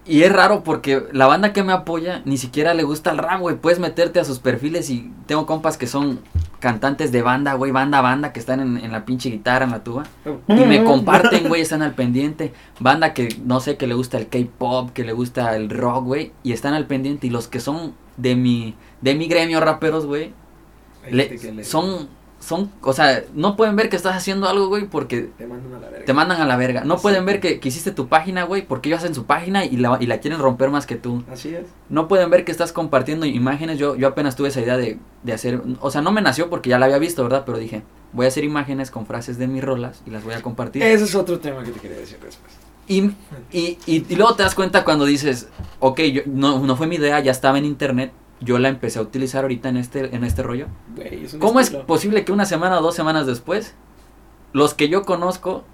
Y 0.09 0.23
es 0.23 0.33
raro 0.33 0.65
porque 0.65 1.05
la 1.13 1.27
banda 1.27 1.53
que 1.53 1.63
me 1.63 1.73
apoya 1.73 2.23
ni 2.25 2.39
siquiera 2.39 2.73
le 2.73 2.83
gusta 2.83 3.11
el 3.11 3.19
rap, 3.19 3.41
güey. 3.41 3.57
Puedes 3.57 3.79
meterte 3.79 4.19
a 4.19 4.25
sus 4.25 4.39
perfiles 4.39 4.89
y 4.89 5.13
tengo 5.27 5.45
compas 5.45 5.77
que 5.77 5.87
son 5.87 6.21
cantantes 6.61 7.13
de 7.13 7.23
banda, 7.23 7.55
güey, 7.55 7.73
banda, 7.73 8.01
banda, 8.01 8.33
que 8.33 8.41
están 8.41 8.61
en, 8.61 8.79
en 8.79 8.91
la 8.91 9.05
pinche 9.05 9.29
guitarra, 9.29 9.67
en 9.67 9.71
la 9.71 9.85
tuba. 9.85 10.05
Y 10.49 10.55
me 10.55 10.83
comparten, 10.83 11.47
güey, 11.49 11.61
están 11.61 11.83
al 11.83 11.95
pendiente. 11.95 12.55
Banda 12.81 13.13
que, 13.13 13.29
no 13.45 13.61
sé, 13.61 13.77
que 13.77 13.87
le 13.87 13.95
gusta 13.95 14.17
el 14.17 14.29
K-pop, 14.29 14.91
que 14.93 15.05
le 15.05 15.13
gusta 15.13 15.55
el 15.55 15.69
rock, 15.69 16.05
güey. 16.05 16.33
Y 16.43 16.53
están 16.53 16.73
al 16.73 16.87
pendiente. 16.87 17.27
Y 17.27 17.31
los 17.31 17.47
que 17.47 17.61
son 17.61 17.95
de 18.17 18.35
mi, 18.35 18.75
de 19.03 19.15
mi 19.15 19.29
gremio 19.29 19.61
raperos, 19.61 20.07
güey, 20.07 20.33
son, 21.63 22.09
son, 22.41 22.71
o 22.83 22.93
sea, 22.93 23.25
no 23.35 23.57
pueden 23.57 23.75
ver 23.77 23.89
que 23.89 23.97
estás 23.97 24.17
haciendo 24.17 24.49
algo, 24.49 24.69
güey, 24.69 24.87
porque 24.87 25.31
te 25.37 25.47
mandan 25.47 25.75
a 25.75 25.79
la 25.81 25.89
verga. 25.91 26.05
te 26.05 26.13
mandan 26.13 26.41
a 26.41 26.47
la 26.47 26.57
verga. 26.57 26.85
No 26.85 26.99
pueden 26.99 27.25
ver 27.27 27.41
que, 27.41 27.59
que 27.61 27.69
hiciste 27.69 27.91
tu 27.91 28.09
página, 28.09 28.45
güey, 28.45 28.63
porque 28.63 28.89
ellos 28.89 29.01
hacen 29.01 29.15
su 29.15 29.25
página 29.25 29.65
y 29.65 29.77
la, 29.77 29.99
y 30.01 30.07
la 30.07 30.19
quieren 30.19 30.41
romper 30.41 30.71
más 30.71 30.87
que 30.87 30.97
tú. 30.97 31.25
Así 31.31 31.55
es. 31.55 31.67
No 31.89 32.07
pueden 32.09 32.31
ver 32.31 32.45
que 32.45 32.53
estás 32.53 32.73
compartiendo 32.73 33.27
imágenes. 33.27 33.79
Yo, 33.79 33.97
yo 33.97 34.09
apenas 34.09 34.37
tuve 34.37 34.49
esa 34.49 34.61
idea 34.61 34.77
de, 34.77 34.99
de 35.25 35.33
hacer, 35.33 35.61
o 35.81 35.91
sea, 35.91 36.01
no 36.01 36.13
me 36.13 36.23
nació 36.23 36.49
porque 36.49 36.71
ya 36.71 36.79
la 36.79 36.87
había 36.87 36.99
visto, 36.99 37.23
¿verdad? 37.25 37.43
Pero 37.45 37.59
dije, 37.59 37.83
voy 38.13 38.27
a 38.27 38.29
hacer 38.29 38.45
imágenes 38.45 38.91
con 38.91 39.05
frases 39.07 39.39
de 39.39 39.49
mis 39.49 39.63
rolas 39.65 40.03
y 40.07 40.11
las 40.11 40.23
voy 40.25 40.35
a 40.35 40.43
compartir. 40.43 40.83
Ese 40.83 41.05
es 41.05 41.15
otro 41.15 41.41
tema 41.41 41.65
que 41.65 41.73
te 41.73 41.81
quería 41.81 41.99
decir 41.99 42.19
después. 42.23 42.53
Y, 42.87 43.03
y, 43.53 43.79
y, 43.85 44.07
y 44.09 44.17
luego 44.17 44.35
te 44.35 44.43
das 44.43 44.55
cuenta 44.55 44.83
cuando 44.85 45.05
dices, 45.05 45.49
ok, 45.81 46.01
yo, 46.01 46.23
no, 46.25 46.61
no 46.61 46.77
fue 46.77 46.87
mi 46.87 46.97
idea, 46.97 47.21
ya 47.21 47.33
estaba 47.33 47.59
en 47.59 47.67
internet, 47.67 48.13
yo 48.41 48.59
la 48.59 48.69
empecé 48.69 48.99
a 48.99 49.03
utilizar 49.03 49.43
ahorita 49.45 49.69
en 49.69 49.77
este, 49.77 50.15
en 50.15 50.25
este 50.25 50.43
rollo. 50.43 50.67
Es 51.03 51.35
¿Cómo 51.41 51.61
es 51.61 51.71
posible 51.71 52.25
que 52.25 52.33
una 52.33 52.45
semana 52.45 52.79
o 52.79 52.83
dos 52.83 52.95
semanas 52.95 53.27
después, 53.27 53.75
los 54.53 54.75
que 54.75 54.89
yo 54.89 55.05
conozco 55.05 55.65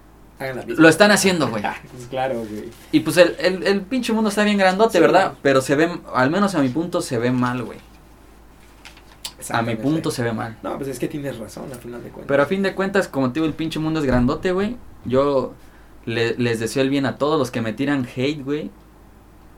lo 0.67 0.89
están 0.89 1.11
haciendo, 1.11 1.49
güey? 1.49 1.63
Pues 1.93 2.07
claro, 2.09 2.37
güey. 2.39 2.71
Y 2.93 3.01
pues 3.01 3.17
el, 3.19 3.37
el, 3.39 3.63
el 3.67 3.81
pinche 3.83 4.13
mundo 4.13 4.31
está 4.31 4.45
bien 4.45 4.59
grandote, 4.59 4.95
Sí. 4.99 5.01
¿verdad? 5.01 5.35
Pero 5.43 5.61
se 5.61 5.75
ve, 5.77 5.91
al 6.15 6.31
menos 6.31 6.55
a 6.55 6.61
mi 6.61 6.69
punto, 6.69 7.01
se 7.03 7.19
ve 7.19 7.31
mal, 7.31 7.63
güey. 7.63 7.79
A 9.51 9.61
mi 9.61 9.77
punto 9.77 10.11
se 10.11 10.23
ve 10.23 10.33
mal. 10.33 10.57
No, 10.63 10.77
pues 10.79 10.89
es 10.89 10.99
que 10.99 11.07
tienes 11.07 11.37
razón, 11.39 11.65
al 11.71 11.79
final 11.79 12.03
de 12.03 12.09
cuentas. 12.09 12.29
Pero 12.29 12.43
a 12.43 12.47
fin 12.47 12.63
de 12.63 12.75
cuentas, 12.75 13.09
como 13.09 13.29
te 13.29 13.35
digo, 13.35 13.47
el 13.47 13.53
pinche 13.53 13.79
mundo 13.79 14.01
es 14.01 14.07
grandote, 14.07 14.53
güey. 14.53 14.77
Yo 15.05 15.53
le- 16.07 16.35
les 16.39 16.61
deseo 16.61 16.83
el 16.83 16.89
bien 16.89 17.05
a 17.05 17.17
todos 17.19 17.39
los 17.39 17.51
que 17.51 17.61
me 17.61 17.75
tiran 17.75 18.07
hate, 18.17 18.43
güey. 18.43 18.71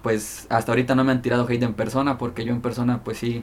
Pues 0.06 0.46
hasta 0.50 0.70
ahorita 0.70 0.94
no 0.94 1.02
me 1.02 1.10
han 1.10 1.20
tirado 1.20 1.48
hate 1.48 1.64
en 1.64 1.74
persona, 1.74 2.16
porque 2.16 2.44
yo 2.44 2.52
en 2.52 2.60
persona, 2.60 3.00
pues 3.02 3.18
sí. 3.18 3.42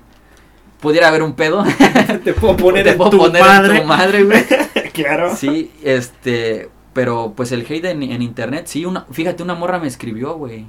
Pudiera 0.80 1.10
haber 1.10 1.22
un 1.22 1.34
pedo. 1.34 1.62
te 2.24 2.32
puedo 2.32 2.56
poner 2.56 2.86
Te 2.86 2.92
en 2.92 2.98
puedo 2.98 3.10
tu 3.10 3.18
poner 3.18 3.42
en 3.42 3.48
madre. 3.50 3.80
tu 3.82 3.86
madre, 3.86 4.24
güey. 4.24 4.46
claro. 4.94 5.36
Sí, 5.36 5.74
este. 5.84 6.70
Pero 6.94 7.34
pues 7.36 7.52
el 7.52 7.66
hate 7.70 7.84
en, 7.84 8.02
en 8.02 8.22
internet, 8.22 8.68
sí, 8.68 8.86
una, 8.86 9.06
fíjate, 9.12 9.44
una 9.44 9.56
morra 9.56 9.78
me 9.78 9.88
escribió, 9.88 10.36
güey. 10.36 10.66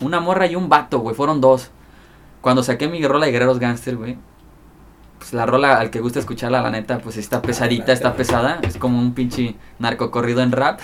Una 0.00 0.20
morra 0.20 0.46
y 0.46 0.54
un 0.54 0.68
vato, 0.68 1.00
güey, 1.00 1.16
fueron 1.16 1.40
dos. 1.40 1.72
Cuando 2.40 2.62
saqué 2.62 2.86
mi 2.86 3.04
rola 3.04 3.26
de 3.26 3.32
Guerreros 3.32 3.58
Gangster, 3.58 3.96
güey. 3.96 4.18
Pues 5.18 5.32
la 5.32 5.44
rola, 5.44 5.80
al 5.80 5.90
que 5.90 5.98
gusta 5.98 6.20
escucharla, 6.20 6.62
la 6.62 6.70
neta, 6.70 7.00
pues 7.00 7.16
está 7.16 7.42
pesadita, 7.42 7.90
está 7.90 8.14
pesada. 8.14 8.60
Es 8.62 8.76
como 8.76 8.96
un 8.96 9.12
pinche 9.12 9.56
narco 9.80 10.12
corrido 10.12 10.40
en 10.40 10.52
rap. 10.52 10.78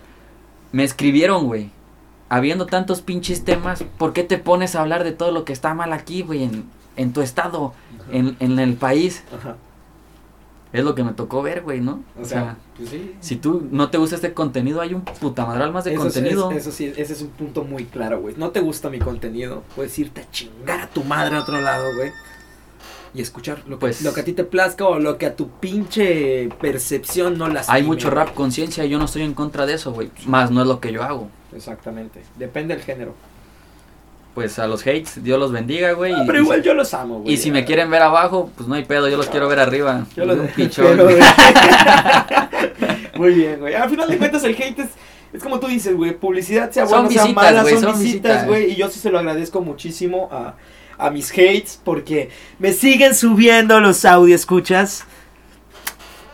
me 0.72 0.84
escribieron, 0.84 1.46
güey. 1.46 1.70
Habiendo 2.30 2.64
tantos 2.66 3.02
pinches 3.02 3.44
temas, 3.44 3.84
¿por 3.98 4.12
qué 4.14 4.22
te 4.24 4.38
pones 4.38 4.74
a 4.76 4.80
hablar 4.80 5.04
de 5.04 5.12
todo 5.12 5.32
lo 5.32 5.44
que 5.44 5.52
está 5.52 5.74
mal 5.74 5.92
aquí, 5.92 6.22
güey? 6.22 6.44
En, 6.44 6.64
en 6.96 7.12
tu 7.12 7.20
estado, 7.22 7.74
en, 8.12 8.36
en 8.40 8.58
el 8.58 8.74
país. 8.74 9.24
Ajá. 9.36 9.56
Es 10.72 10.84
lo 10.84 10.94
que 10.94 11.02
me 11.02 11.12
tocó 11.12 11.42
ver, 11.42 11.62
güey, 11.62 11.80
¿no? 11.80 12.04
O 12.20 12.24
sea, 12.24 12.56
pues 12.76 12.90
sí. 12.90 13.16
Si 13.18 13.34
tú 13.34 13.66
no 13.72 13.90
te 13.90 13.98
gusta 13.98 14.14
este 14.14 14.32
contenido, 14.32 14.80
hay 14.80 14.94
un 14.94 15.02
putamadral 15.02 15.72
más 15.72 15.82
de 15.82 15.94
Eso 15.94 16.02
contenido. 16.02 16.52
es- 16.52 16.58
eso 16.58 16.70
sí, 16.70 16.92
ese 16.96 17.12
es 17.12 17.22
un 17.22 17.30
punto 17.30 17.64
muy 17.64 17.86
claro, 17.86 18.20
güey. 18.20 18.36
No 18.38 18.50
te 18.50 18.60
gusta 18.60 18.88
mi 18.88 19.00
contenido, 19.00 19.64
puedes 19.74 19.98
irte 19.98 20.20
a 20.20 20.30
chingar 20.30 20.80
a 20.82 20.86
tu 20.86 21.02
madre 21.02 21.34
a 21.36 21.40
otro 21.40 21.60
lado, 21.60 21.92
güey. 21.96 22.12
Y 23.12 23.20
escuchar 23.20 23.64
lo 23.66 23.78
que, 23.78 23.80
Pues- 23.80 24.02
lo 24.02 24.14
que 24.14 24.20
a 24.20 24.24
ti 24.24 24.32
te 24.32 24.44
plazca 24.44 24.84
o 24.86 25.00
lo 25.00 25.18
que 25.18 25.26
a 25.26 25.34
tu 25.34 25.48
pinche 25.50 26.48
percepción 26.60 27.36
no 27.36 27.48
las 27.48 27.68
Hay 27.68 27.82
mucho 27.82 28.08
rap 28.08 28.32
conciencia 28.34 28.84
y 28.84 28.90
yo 28.90 28.98
no 29.00 29.06
estoy 29.06 29.22
en 29.22 29.34
contra 29.34 29.66
de 29.66 29.74
eso, 29.74 29.92
güey. 29.92 30.12
Más 30.26 30.52
no 30.52 30.60
es 30.60 30.68
lo 30.68 30.78
que 30.78 30.92
yo 30.92 31.02
hago. 31.02 31.28
Exactamente. 31.54 32.22
Depende 32.36 32.74
del 32.74 32.84
género. 32.84 33.14
Pues 34.34 34.58
a 34.60 34.68
los 34.68 34.82
hates, 34.82 35.22
Dios 35.24 35.38
los 35.40 35.50
bendiga, 35.50 35.90
güey. 35.92 36.12
Ah, 36.12 36.20
y- 36.22 36.26
pero 36.26 36.38
igual 36.38 36.62
yo 36.62 36.72
los 36.74 36.94
amo, 36.94 37.20
güey. 37.20 37.34
Y 37.34 37.36
si 37.36 37.50
me 37.50 37.64
quieren 37.64 37.90
ver 37.90 38.02
abajo, 38.02 38.50
pues 38.56 38.68
no 38.68 38.76
hay 38.76 38.84
pedo, 38.84 39.08
yo 39.08 39.16
los 39.16 39.26
quiero 39.26 39.48
ver 39.48 39.58
arriba. 39.58 40.06
Yo 40.16 40.24
los 40.24 40.48
pichón. 40.52 40.96
pero. 40.96 41.08
Muy 43.16 43.34
bien, 43.34 43.60
güey. 43.60 43.74
Al 43.74 43.90
final 43.90 44.08
de 44.08 44.18
cuentas, 44.18 44.42
el 44.44 44.54
hate 44.54 44.78
es, 44.78 44.88
es 45.32 45.42
como 45.42 45.58
tú 45.60 45.66
dices, 45.66 45.96
güey. 45.96 46.16
Publicidad 46.16 46.70
sea 46.70 46.84
buena, 46.84 47.08
sea 47.08 47.26
mala, 47.26 47.64
son, 47.64 47.98
visitas. 48.00 48.46
güey. 48.46 48.72
Y 48.72 48.76
yo 48.76 48.88
sí 48.88 48.98
se 49.00 49.10
lo 49.10 49.18
agradezco 49.18 49.60
muchísimo 49.60 50.28
a, 50.32 50.54
a 50.96 51.10
mis 51.10 51.30
hates 51.32 51.80
porque 51.84 52.30
me 52.58 52.72
siguen 52.72 53.14
subiendo 53.14 53.80
los 53.80 54.04
audio 54.04 54.34
escuchas. 54.34 55.04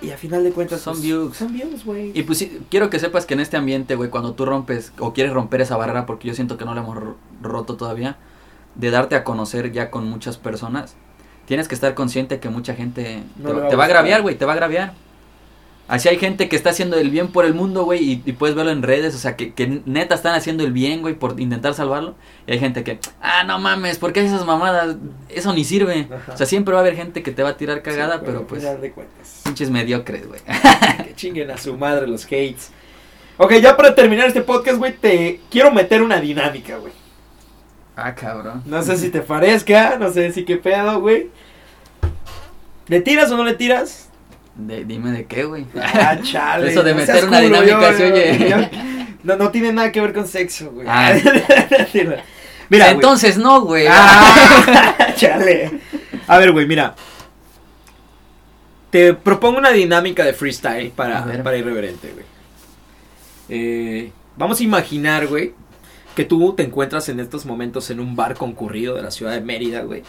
Y 0.07 0.11
al 0.13 0.19
final 0.19 0.45
de 0.45 0.53
cuentas, 0.53 0.81
Son 0.81 0.95
pues, 0.95 1.03
views. 1.03 1.37
Son 1.37 1.53
views, 1.53 1.85
güey. 1.85 2.13
Y 2.15 2.23
pues 2.23 2.39
sí, 2.39 2.61
quiero 2.71 2.91
que 2.91 2.99
sepas 2.99 3.27
que 3.27 3.35
en 3.35 3.41
este 3.41 3.57
ambiente, 3.57 3.97
güey, 3.97 4.09
cuando 4.11 4.35
tú 4.35 4.45
rompes 4.47 4.93
o 4.99 5.13
quieres 5.13 5.33
romper 5.33 5.61
esa 5.61 5.77
barrera, 5.77 6.07
porque 6.07 6.29
yo 6.29 6.35
siento 6.35 6.57
que 6.57 6.65
no 6.65 6.75
la 6.75 6.83
hemos 6.83 6.97
ro- 6.97 7.17
roto 7.43 7.77
todavía, 7.77 8.17
de 8.77 8.91
darte 8.91 9.17
a 9.17 9.25
conocer 9.25 9.73
ya 9.73 9.91
con 9.91 10.09
muchas 10.09 10.37
personas, 10.37 10.95
tienes 11.47 11.67
que 11.69 11.75
estar 11.75 11.95
consciente 11.95 12.39
que 12.41 12.49
mucha 12.49 12.75
gente 12.75 13.23
No 13.37 13.49
te, 13.51 13.55
va 13.55 13.67
a 13.67 13.69
te 13.69 13.77
va 13.77 13.85
a 13.85 13.87
gustar. 13.87 13.91
agraviar, 13.91 14.23
güey, 14.23 14.37
te 14.37 14.45
va 14.45 14.53
a 14.53 14.55
agraviar. 14.55 14.95
Así 15.89 16.09
hay 16.09 16.19
gente 16.19 16.49
que 16.49 16.57
está 16.57 16.71
haciendo 16.71 16.97
el 16.99 17.11
bien 17.11 17.29
por 17.29 17.45
el 17.45 17.55
mundo, 17.55 17.85
güey, 17.85 18.03
y, 18.03 18.23
y 18.27 18.33
puedes 18.33 18.57
verlo 18.57 18.73
en 18.73 18.83
redes, 18.83 19.15
o 19.15 19.19
sea, 19.19 19.37
que, 19.37 19.53
que 19.55 19.83
neta 19.87 20.17
están 20.17 20.35
haciendo 20.35 20.65
el 20.65 20.73
bien, 20.73 21.01
güey, 21.01 21.15
por 21.15 21.39
intentar 21.41 21.75
salvarlo. 21.75 22.17
Y 22.49 22.53
hay 22.53 22.59
gente 22.59 22.83
que, 22.83 22.99
ah, 23.23 23.45
no 23.45 23.61
mames, 23.61 23.99
¿por 23.99 24.13
qué 24.13 24.25
esas 24.25 24.45
mamadas? 24.45 24.97
Eso 25.29 25.53
ni 25.53 25.63
sirve. 25.65 26.09
Ajá. 26.13 26.33
O 26.33 26.37
sea, 26.37 26.45
siempre 26.45 26.73
va 26.75 26.81
a 26.81 26.83
haber 26.83 26.97
gente 26.97 27.23
que 27.23 27.31
te 27.31 27.45
va 27.45 27.51
a 27.51 27.57
tirar 27.57 27.83
cagada, 27.83 28.17
Sí, 28.17 28.23
pero 28.27 28.47
pues, 28.49 28.63
de 28.81 28.91
cuentas. 28.91 29.43
pinches 29.45 29.71
mediocres, 29.71 30.27
güey. 30.27 30.41
que 31.07 31.15
chinguen 31.15 31.53
a 31.53 31.57
su 31.57 31.77
madre 31.77 32.09
los 32.09 32.25
hates. 32.25 32.73
Ok, 33.37 33.53
ya 33.63 33.77
para 33.77 33.95
terminar 33.95 34.27
este 34.27 34.41
podcast, 34.41 34.79
güey, 34.79 34.93
te 34.97 35.41
quiero 35.51 35.71
meter 35.71 36.03
una 36.03 36.21
dinámica, 36.21 36.79
güey. 36.79 36.93
ah, 37.95 38.13
cabrón. 38.13 38.63
No 38.67 38.83
sé 38.83 38.97
si 38.97 39.11
te 39.11 39.21
parezca, 39.21 39.99
no 40.01 40.11
sé 40.11 40.33
si 40.33 40.45
qué 40.45 40.57
pedo, 40.57 41.01
güey. 41.01 41.31
¿Le 42.89 43.01
tiras 43.03 43.31
o 43.31 43.37
no 43.37 43.45
le 43.45 43.55
tiras? 43.55 44.06
De- 44.57 44.85
dime 44.85 45.11
de 45.13 45.27
qué, 45.27 45.45
güey. 45.45 45.67
Ah, 45.81 46.19
chale. 46.23 46.71
Eso 46.71 46.83
de 46.83 46.95
meter 46.95 47.25
una 47.27 47.41
culo, 47.43 47.61
dinámica 47.63 47.99
yo- 47.99 48.05
oye. 48.07 48.49
yo- 48.51 48.57
No, 49.23 49.35
no 49.37 49.51
tiene 49.51 49.73
nada 49.73 49.91
que 49.91 50.01
ver 50.01 50.13
con 50.13 50.27
sexo, 50.29 50.71
güey. 50.71 50.87
Ah. 50.89 51.13
mira. 52.71 52.91
Entonces 52.91 53.37
no, 53.39 53.63
güey. 53.63 53.87
Ah, 53.91 55.13
chale. 55.17 55.81
A 56.29 56.39
ver, 56.39 56.53
güey, 56.53 56.67
mira. 56.67 56.95
Te 58.91 59.15
propongo 59.15 59.59
una 59.59 59.71
dinámica 59.71 60.25
de 60.25 60.33
freestyle 60.33 60.91
para, 60.91 61.25
para 61.43 61.57
irreverente, 61.57 62.13
güey. 62.13 62.25
Eh, 63.49 64.13
vamos 64.37 64.61
a 64.61 64.63
imaginar, 64.63 65.27
güey, 65.27 65.55
que 66.15 66.25
tú 66.25 66.55
te 66.55 66.63
encuentras 66.63 67.09
en 67.09 67.19
estos 67.21 67.47
momentos 67.47 67.91
en 67.91 68.01
un 68.01 68.15
bar 68.17 68.35
concurrido 68.37 68.95
de 68.95 69.03
la 69.03 69.11
ciudad 69.11 69.33
de 69.33 69.41
Mérida, 69.41 69.81
güey. 69.83 70.03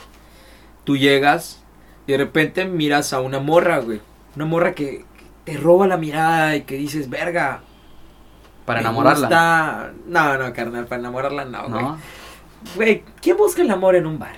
Tú 0.83 0.95
llegas 0.95 1.59
y 2.05 2.11
de 2.13 2.19
repente 2.19 2.65
miras 2.65 3.13
a 3.13 3.19
una 3.21 3.39
morra, 3.39 3.79
güey. 3.79 3.99
Una 4.37 4.45
morra 4.45 4.73
que 4.73 5.03
que 5.17 5.25
te 5.45 5.57
roba 5.57 5.87
la 5.87 5.97
mirada 5.97 6.55
y 6.55 6.61
que 6.61 6.75
dices, 6.75 7.09
verga. 7.09 7.61
Para 8.67 8.81
enamorarla. 8.81 9.27
gusta". 9.27 9.91
No, 10.05 10.37
no, 10.37 10.53
carnal, 10.53 10.85
para 10.85 10.99
enamorarla 10.99 11.45
no, 11.45 11.69
güey. 11.69 11.81
¿No? 11.83 11.97
Güey, 12.75 13.03
¿quién 13.19 13.35
busca 13.35 13.63
el 13.63 13.71
amor 13.71 13.95
en 13.95 14.05
un 14.05 14.19
bar? 14.19 14.35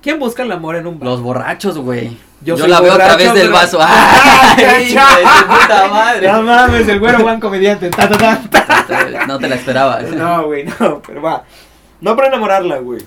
¿Quién 0.00 0.18
busca 0.18 0.42
el 0.42 0.50
amor 0.50 0.74
en 0.74 0.88
un 0.88 0.98
bar? 0.98 1.10
Los 1.10 1.20
borrachos, 1.22 1.78
güey. 1.78 2.18
Yo 2.40 2.56
la 2.66 2.80
veo 2.80 2.94
a 2.94 2.96
través 2.96 3.32
del 3.34 3.50
vaso. 3.52 3.78
¡Ay, 3.80 4.96
puta 4.96 5.88
madre! 5.88 6.32
No 6.32 6.42
mames, 6.42 6.88
el 6.88 6.98
güero 6.98 7.20
buen 7.20 7.38
comediante. 7.38 7.88
Ta, 7.90 8.08
ta, 8.08 8.40
ta. 8.50 9.26
No 9.28 9.38
te 9.38 9.48
la 9.48 9.54
esperabas. 9.54 10.10
No, 10.10 10.46
güey, 10.46 10.64
no, 10.64 11.00
pero 11.06 11.22
va. 11.22 11.44
No 12.00 12.16
para 12.16 12.26
enamorarla, 12.26 12.78
güey. 12.78 13.00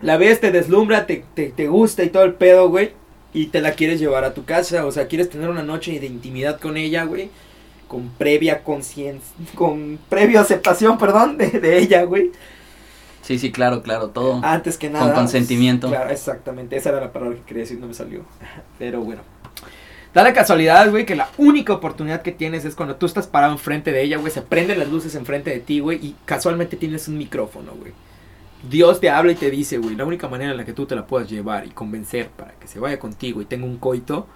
La 0.00 0.16
ves, 0.16 0.40
te 0.40 0.50
deslumbra, 0.50 1.06
te, 1.06 1.24
te, 1.32 1.50
te 1.50 1.68
gusta 1.68 2.02
y 2.02 2.08
todo 2.08 2.24
el 2.24 2.34
pedo, 2.34 2.70
güey. 2.70 3.03
Y 3.34 3.48
te 3.48 3.60
la 3.60 3.72
quieres 3.72 4.00
llevar 4.00 4.24
a 4.24 4.32
tu 4.32 4.44
casa. 4.44 4.86
O 4.86 4.92
sea, 4.92 5.08
quieres 5.08 5.28
tener 5.28 5.50
una 5.50 5.62
noche 5.62 5.98
de 6.00 6.06
intimidad 6.06 6.58
con 6.58 6.76
ella, 6.76 7.04
güey. 7.04 7.28
Con 7.88 8.08
previa 8.10 8.62
conciencia. 8.62 9.34
Con 9.54 9.98
previa 10.08 10.40
aceptación, 10.40 10.96
perdón, 10.96 11.36
de, 11.36 11.50
de 11.50 11.78
ella, 11.78 12.04
güey. 12.04 12.30
Sí, 13.24 13.38
sí, 13.38 13.50
claro, 13.50 13.82
claro, 13.82 14.08
todo. 14.10 14.40
Antes 14.44 14.76
que 14.76 14.90
nada. 14.90 15.06
Con 15.06 15.14
consentimiento. 15.14 15.88
Claro, 15.88 16.10
exactamente. 16.10 16.76
Esa 16.76 16.90
era 16.90 17.00
la 17.00 17.12
palabra 17.12 17.36
que 17.36 17.42
quería 17.42 17.62
decir, 17.62 17.78
no 17.78 17.86
me 17.86 17.94
salió. 17.94 18.20
Pero 18.78 19.00
bueno. 19.00 19.22
Da 20.12 20.22
la 20.22 20.32
casualidad, 20.32 20.90
güey, 20.90 21.04
que 21.04 21.16
la 21.16 21.28
única 21.38 21.72
oportunidad 21.72 22.22
que 22.22 22.30
tienes 22.30 22.64
es 22.64 22.76
cuando 22.76 22.94
tú 22.96 23.06
estás 23.06 23.26
parado 23.26 23.52
enfrente 23.52 23.90
de 23.90 24.02
ella, 24.02 24.18
güey. 24.18 24.30
Se 24.30 24.42
prenden 24.42 24.78
las 24.78 24.88
luces 24.88 25.14
enfrente 25.16 25.50
de 25.50 25.58
ti, 25.58 25.80
güey. 25.80 25.98
Y 26.04 26.14
casualmente 26.24 26.76
tienes 26.76 27.08
un 27.08 27.18
micrófono, 27.18 27.72
güey. 27.72 27.92
Dios 28.68 29.00
te 29.00 29.10
habla 29.10 29.32
y 29.32 29.34
te 29.34 29.50
dice, 29.50 29.78
güey, 29.78 29.96
la 29.96 30.04
única 30.04 30.28
manera 30.28 30.52
en 30.52 30.56
la 30.56 30.64
que 30.64 30.72
tú 30.72 30.86
te 30.86 30.94
la 30.94 31.06
puedas 31.06 31.28
llevar 31.28 31.66
y 31.66 31.70
convencer 31.70 32.28
para 32.28 32.52
que 32.52 32.66
se 32.66 32.80
vaya 32.80 32.98
contigo 32.98 33.40
y 33.40 33.44
tenga 33.44 33.66
un 33.66 33.78
coito 33.78 34.26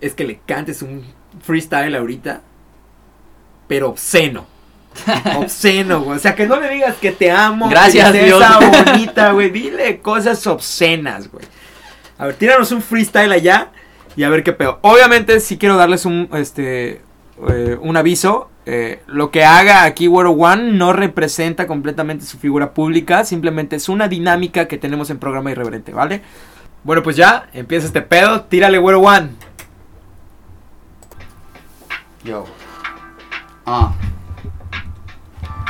es 0.00 0.14
que 0.14 0.24
le 0.24 0.40
cantes 0.44 0.82
un 0.82 1.04
freestyle 1.40 1.94
ahorita, 1.94 2.42
pero 3.68 3.90
obsceno. 3.90 4.46
obsceno, 5.36 6.02
güey. 6.02 6.16
O 6.16 6.20
sea, 6.20 6.34
que 6.34 6.46
no 6.46 6.60
le 6.60 6.68
digas 6.68 6.96
que 6.96 7.12
te 7.12 7.30
amo. 7.30 7.68
Gracias, 7.68 8.10
princesa 8.10 8.58
Dios. 8.58 8.84
bonita, 8.86 9.32
güey. 9.32 9.50
Dile 9.50 10.00
cosas 10.00 10.46
obscenas, 10.46 11.30
güey. 11.30 11.44
A 12.18 12.26
ver, 12.26 12.34
tíranos 12.34 12.72
un 12.72 12.82
freestyle 12.82 13.32
allá 13.32 13.70
y 14.16 14.24
a 14.24 14.28
ver 14.28 14.42
qué 14.42 14.52
pedo. 14.52 14.78
Obviamente, 14.82 15.40
sí 15.40 15.56
quiero 15.56 15.76
darles 15.76 16.04
un, 16.04 16.28
este, 16.34 17.00
eh, 17.48 17.78
un 17.80 17.96
aviso. 17.96 18.50
Eh, 18.64 19.02
lo 19.06 19.30
que 19.30 19.44
haga 19.44 19.84
aquí 19.84 20.06
Güero 20.06 20.30
One 20.30 20.72
no 20.72 20.92
representa 20.92 21.66
completamente 21.66 22.24
su 22.24 22.38
figura 22.38 22.72
pública. 22.72 23.24
Simplemente 23.24 23.76
es 23.76 23.88
una 23.88 24.08
dinámica 24.08 24.68
que 24.68 24.78
tenemos 24.78 25.10
en 25.10 25.18
programa 25.18 25.50
irreverente, 25.50 25.92
¿vale? 25.92 26.22
Bueno, 26.84 27.02
pues 27.02 27.16
ya, 27.16 27.48
empieza 27.52 27.86
este 27.86 28.02
pedo. 28.02 28.42
Tírale, 28.42 28.78
Güero 28.78 29.00
One. 29.00 29.30
Yo. 32.24 32.44
Ah. 33.66 33.92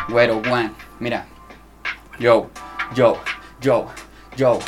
Güero, 0.09 0.38
one. 0.51 0.72
Mira. 1.01 1.26
Yo, 2.18 2.51
yo, 2.95 3.18
yo, 3.61 3.86
yo. 4.36 4.59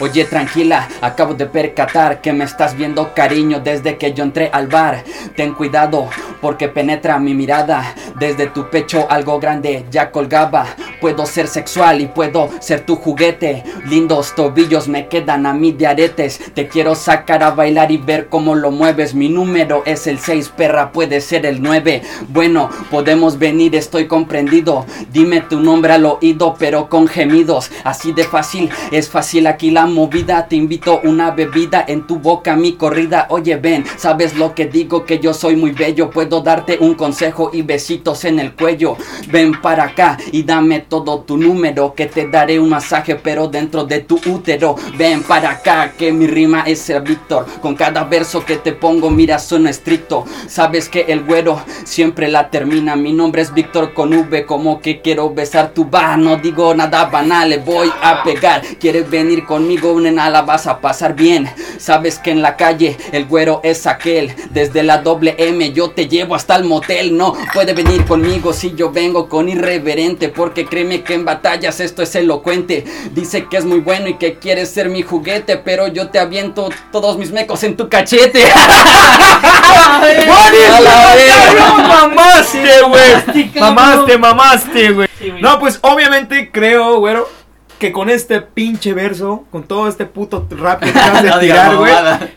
Oye, 0.00 0.24
tranquila, 0.24 0.88
acabo 1.02 1.34
de 1.34 1.44
percatar 1.44 2.22
que 2.22 2.32
me 2.32 2.44
estás 2.44 2.74
viendo 2.74 3.12
cariño 3.12 3.60
desde 3.60 3.98
que 3.98 4.14
yo 4.14 4.24
entré 4.24 4.48
al 4.50 4.66
bar. 4.66 5.04
Ten 5.36 5.52
cuidado, 5.52 6.08
porque 6.40 6.68
penetra 6.68 7.18
mi 7.18 7.34
mirada. 7.34 7.94
Desde 8.18 8.46
tu 8.46 8.70
pecho 8.70 9.06
algo 9.10 9.38
grande 9.38 9.84
ya 9.90 10.10
colgaba. 10.10 10.66
Puedo 11.02 11.26
ser 11.26 11.48
sexual 11.48 12.00
y 12.00 12.06
puedo 12.06 12.48
ser 12.60 12.80
tu 12.80 12.96
juguete. 12.96 13.62
Lindos 13.86 14.34
tobillos 14.34 14.88
me 14.88 15.06
quedan 15.06 15.44
a 15.44 15.52
mí 15.52 15.72
de 15.72 15.86
aretes. 15.86 16.40
Te 16.54 16.66
quiero 16.66 16.94
sacar 16.94 17.42
a 17.42 17.50
bailar 17.50 17.92
y 17.92 17.98
ver 17.98 18.28
cómo 18.28 18.54
lo 18.54 18.70
mueves. 18.70 19.14
Mi 19.14 19.28
número 19.28 19.82
es 19.84 20.06
el 20.06 20.18
6, 20.18 20.48
perra, 20.56 20.92
puede 20.92 21.20
ser 21.20 21.44
el 21.44 21.60
9. 21.60 22.02
Bueno, 22.28 22.70
podemos 22.90 23.38
venir, 23.38 23.76
estoy 23.76 24.06
comprendido. 24.06 24.86
Dime 25.12 25.42
tu 25.42 25.60
nombre 25.60 25.92
al 25.92 26.06
oído, 26.06 26.56
pero 26.58 26.88
con 26.88 27.06
gemidos. 27.06 27.70
Así 27.84 28.12
de 28.12 28.24
fácil, 28.24 28.70
es 28.92 29.10
fácil 29.10 29.46
aquí 29.46 29.70
la 29.70 29.86
movida. 29.90 30.46
Te 30.48 30.56
invito 30.56 31.00
una 31.04 31.30
bebida 31.30 31.84
en 31.86 32.06
tu 32.06 32.18
boca, 32.18 32.56
mi 32.56 32.72
corrida. 32.72 33.26
Oye, 33.30 33.56
ven, 33.56 33.84
sabes 33.96 34.36
lo 34.36 34.54
que 34.54 34.66
digo, 34.66 35.04
que 35.04 35.18
yo 35.18 35.34
soy 35.34 35.56
muy 35.56 35.72
bello. 35.72 36.10
Puedo 36.10 36.40
darte 36.40 36.78
un 36.80 36.94
consejo 36.94 37.50
y 37.52 37.62
besitos 37.62 38.24
en 38.24 38.38
el 38.38 38.54
cuello. 38.54 38.96
Ven 39.30 39.60
para 39.60 39.84
acá 39.84 40.16
y 40.32 40.42
dame 40.42 40.80
todo 40.80 41.20
tu 41.20 41.36
número, 41.36 41.94
que 41.94 42.06
te 42.06 42.28
daré 42.28 42.58
un 42.58 42.68
masaje, 42.68 43.16
pero 43.16 43.48
dentro 43.48 43.84
de 43.84 44.00
tu 44.00 44.20
útero. 44.26 44.76
Ven 44.96 45.22
para 45.22 45.50
acá, 45.50 45.92
que 45.96 46.12
mi 46.12 46.26
rima 46.26 46.62
es 46.66 46.88
el 46.90 47.02
Víctor. 47.02 47.46
Con 47.60 47.74
cada 47.74 48.04
verso 48.04 48.44
que 48.44 48.56
te 48.56 48.72
pongo, 48.72 49.10
mira, 49.10 49.38
sueno 49.38 49.68
estricto. 49.68 50.24
Sabes 50.46 50.88
que 50.88 51.02
el 51.08 51.24
güero 51.24 51.60
siempre 51.84 52.28
la 52.28 52.50
termina. 52.50 52.96
Mi 52.96 53.12
nombre 53.12 53.42
es 53.42 53.52
Víctor 53.52 53.92
con 53.94 54.12
V, 54.12 54.46
como 54.46 54.80
que 54.80 55.00
quiero 55.00 55.30
besar 55.32 55.72
tu 55.74 55.88
va. 55.88 56.16
No 56.16 56.36
digo 56.36 56.74
nada 56.74 57.06
banal, 57.06 57.50
le 57.50 57.58
voy 57.58 57.90
a 58.02 58.22
pegar. 58.22 58.62
¿Quieres 58.78 59.08
venir 59.10 59.44
conmigo, 59.76 60.00
nena? 60.00 60.30
La 60.30 60.42
vas 60.42 60.66
a 60.66 60.80
pasar 60.80 61.14
bien. 61.14 61.48
Sabes 61.78 62.18
que 62.18 62.30
en 62.30 62.42
la 62.42 62.56
calle 62.56 62.96
el 63.12 63.26
güero 63.26 63.60
es 63.62 63.86
aquel. 63.86 64.34
Desde 64.50 64.82
la 64.82 64.98
doble 64.98 65.36
M 65.38 65.72
yo 65.72 65.90
te 65.90 66.08
llevo 66.08 66.34
hasta 66.34 66.56
el 66.56 66.64
motel. 66.64 67.16
No 67.16 67.36
puede 67.52 67.72
venir 67.72 68.04
conmigo 68.04 68.52
si 68.52 68.74
yo 68.74 68.90
vengo 68.90 69.28
con 69.28 69.48
irreverente. 69.48 70.28
Porque 70.28 70.66
créeme 70.66 71.02
que 71.02 71.14
en 71.14 71.24
batallas 71.24 71.78
esto 71.80 72.02
es 72.02 72.14
elocuente. 72.16 72.84
Dice 73.12 73.46
que 73.48 73.58
es 73.58 73.64
muy 73.64 73.80
bueno 73.80 74.08
y 74.08 74.14
que 74.14 74.38
quieres 74.38 74.70
ser 74.70 74.88
mi 74.88 75.02
juguete. 75.02 75.56
Pero 75.58 75.86
yo 75.86 76.08
te 76.08 76.18
aviento 76.18 76.68
todos 76.90 77.16
mis 77.16 77.30
mecos 77.30 77.62
en 77.62 77.76
tu 77.76 77.88
cachete. 77.88 78.42
Mamaste, 81.88 82.82
güey. 82.88 83.50
Mamaste, 83.60 84.18
mamaste, 84.18 84.90
güey. 84.90 85.08
No, 85.40 85.58
pues 85.58 85.78
obviamente 85.82 86.50
creo, 86.50 86.98
güero, 86.98 87.28
que 87.80 87.90
con 87.92 88.10
este 88.10 88.42
pinche 88.42 88.92
verso, 88.92 89.46
con 89.50 89.64
todo 89.64 89.88
este 89.88 90.04
puto 90.06 90.46
rap 90.50 90.80
que 90.82 90.90
acabas 90.90 91.22
de 91.22 91.28
No 91.30 91.38
digas 91.38 91.70
tirar, 91.70 91.76
güey, 91.76 91.92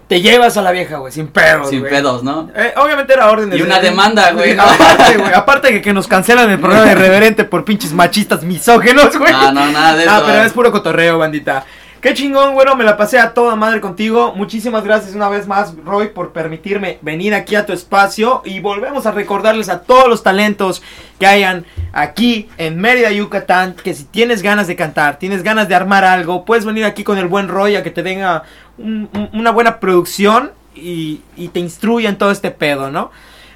te 0.07 0.21
llevas 0.21 0.57
a 0.57 0.61
la 0.61 0.71
vieja, 0.71 0.97
güey, 0.97 1.11
sin 1.11 1.27
pedos, 1.27 1.69
Sin 1.69 1.83
pedos, 1.83 2.23
¿no? 2.23 2.49
Eh, 2.55 2.73
obviamente 2.77 3.13
era 3.13 3.29
orden 3.29 3.49
de 3.49 3.57
Y 3.57 3.61
una 3.61 3.79
demanda, 3.79 4.31
güey, 4.31 4.55
¿no? 4.55 4.63
Aparte, 4.63 5.17
güey, 5.17 5.33
aparte 5.33 5.73
de 5.73 5.81
que 5.81 5.93
nos 5.93 6.07
cancelan 6.07 6.49
el 6.49 6.59
programa 6.59 6.85
de 6.85 6.93
Irreverente 6.93 7.43
por 7.43 7.65
pinches 7.65 7.93
machistas 7.93 8.41
misógenos, 8.43 9.15
güey. 9.17 9.31
No, 9.33 9.51
no, 9.51 9.69
nada 9.69 9.95
de 9.97 10.05
No, 10.05 10.15
eso. 10.17 10.25
pero 10.25 10.43
es 10.43 10.53
puro 10.53 10.71
cotorreo, 10.71 11.19
bandita. 11.19 11.65
Qué 12.03 12.13
chingón, 12.13 12.53
güero, 12.53 12.75
me 12.75 12.83
la 12.83 12.97
pasé 12.97 13.17
a 13.17 13.33
toda 13.33 13.55
madre 13.55 13.79
contigo. 13.79 14.33
Muchísimas 14.35 14.83
gracias 14.83 15.15
una 15.15 15.29
vez 15.29 15.47
más, 15.47 15.73
Roy, 15.85 16.09
por 16.09 16.33
permitirme 16.33 16.99
venir 17.01 17.33
aquí 17.33 17.55
a 17.55 17.65
tu 17.65 17.71
espacio. 17.71 18.41
Y 18.43 18.59
volvemos 18.59 19.05
a 19.05 19.11
recordarles 19.11 19.69
a 19.69 19.83
todos 19.83 20.09
los 20.09 20.21
talentos 20.21 20.83
que 21.17 21.25
hayan 21.27 21.65
aquí 21.93 22.49
en 22.57 22.77
Mérida, 22.81 23.09
Yucatán, 23.13 23.75
que 23.81 23.93
si 23.93 24.03
tienes 24.03 24.41
ganas 24.41 24.67
de 24.67 24.75
cantar, 24.75 25.17
tienes 25.17 25.43
ganas 25.43 25.69
de 25.69 25.75
armar 25.75 26.03
algo, 26.03 26.43
puedes 26.43 26.65
venir 26.65 26.83
aquí 26.83 27.05
con 27.05 27.17
el 27.17 27.27
buen 27.27 27.47
Roy 27.47 27.77
a 27.77 27.83
que 27.83 27.89
te 27.91 28.03
tenga 28.03 28.43
un- 28.77 29.09
un- 29.13 29.29
una 29.39 29.51
buena 29.51 29.79
producción 29.79 30.51
y, 30.75 31.21
y 31.37 31.47
te 31.47 31.61
instruya 31.61 32.09
en 32.09 32.17
todo 32.17 32.31
este 32.31 32.51
pedo, 32.51 32.91
¿no? 32.91 33.11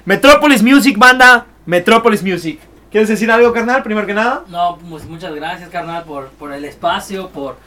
Metropolis 0.06 0.62
Music, 0.62 0.96
banda, 0.96 1.44
Metropolis 1.66 2.22
Music. 2.22 2.58
¿Quieres 2.90 3.10
decir 3.10 3.30
algo, 3.30 3.52
carnal, 3.52 3.82
primero 3.82 4.06
que 4.06 4.14
nada? 4.14 4.44
No, 4.48 4.78
pues 4.88 5.04
muchas 5.04 5.34
gracias, 5.34 5.68
carnal, 5.68 6.04
por 6.38 6.54
el 6.54 6.64
espacio, 6.64 7.28
por, 7.28 7.58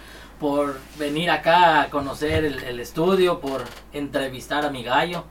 por 0.41 0.79
venir 0.97 1.29
acá 1.29 1.83
a 1.83 1.89
conocer 1.91 2.43
el, 2.43 2.63
el 2.63 2.79
estudio, 2.79 3.39
por 3.39 3.61
entrevistar 3.93 4.65
a 4.65 4.71
mi 4.71 4.81
gallo. 4.81 5.23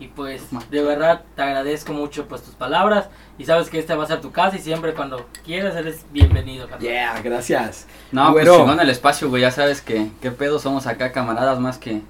Y 0.00 0.08
pues, 0.08 0.44
de 0.70 0.82
verdad, 0.82 1.24
te 1.36 1.42
agradezco 1.42 1.92
mucho 1.92 2.26
pues 2.26 2.42
tus 2.42 2.54
palabras. 2.54 3.10
Y 3.38 3.44
sabes 3.44 3.68
que 3.68 3.78
esta 3.78 3.96
va 3.96 4.04
a 4.04 4.06
ser 4.06 4.22
tu 4.22 4.32
casa 4.32 4.56
y 4.56 4.60
siempre 4.60 4.94
cuando 4.94 5.26
quieras 5.44 5.76
eres 5.76 6.06
bienvenido, 6.10 6.68
carnal. 6.68 6.80
Yeah, 6.88 7.20
gracias. 7.22 7.86
No, 8.12 8.32
pues 8.32 8.46
Güero. 8.46 8.60
chingón 8.60 8.80
el 8.80 8.88
espacio, 8.88 9.28
güey. 9.28 9.42
Ya 9.42 9.50
sabes 9.50 9.82
que 9.82 10.08
qué 10.22 10.30
pedo 10.30 10.58
somos 10.58 10.86
acá 10.86 11.12
camaradas 11.12 11.60
más 11.60 11.76
que 11.76 12.00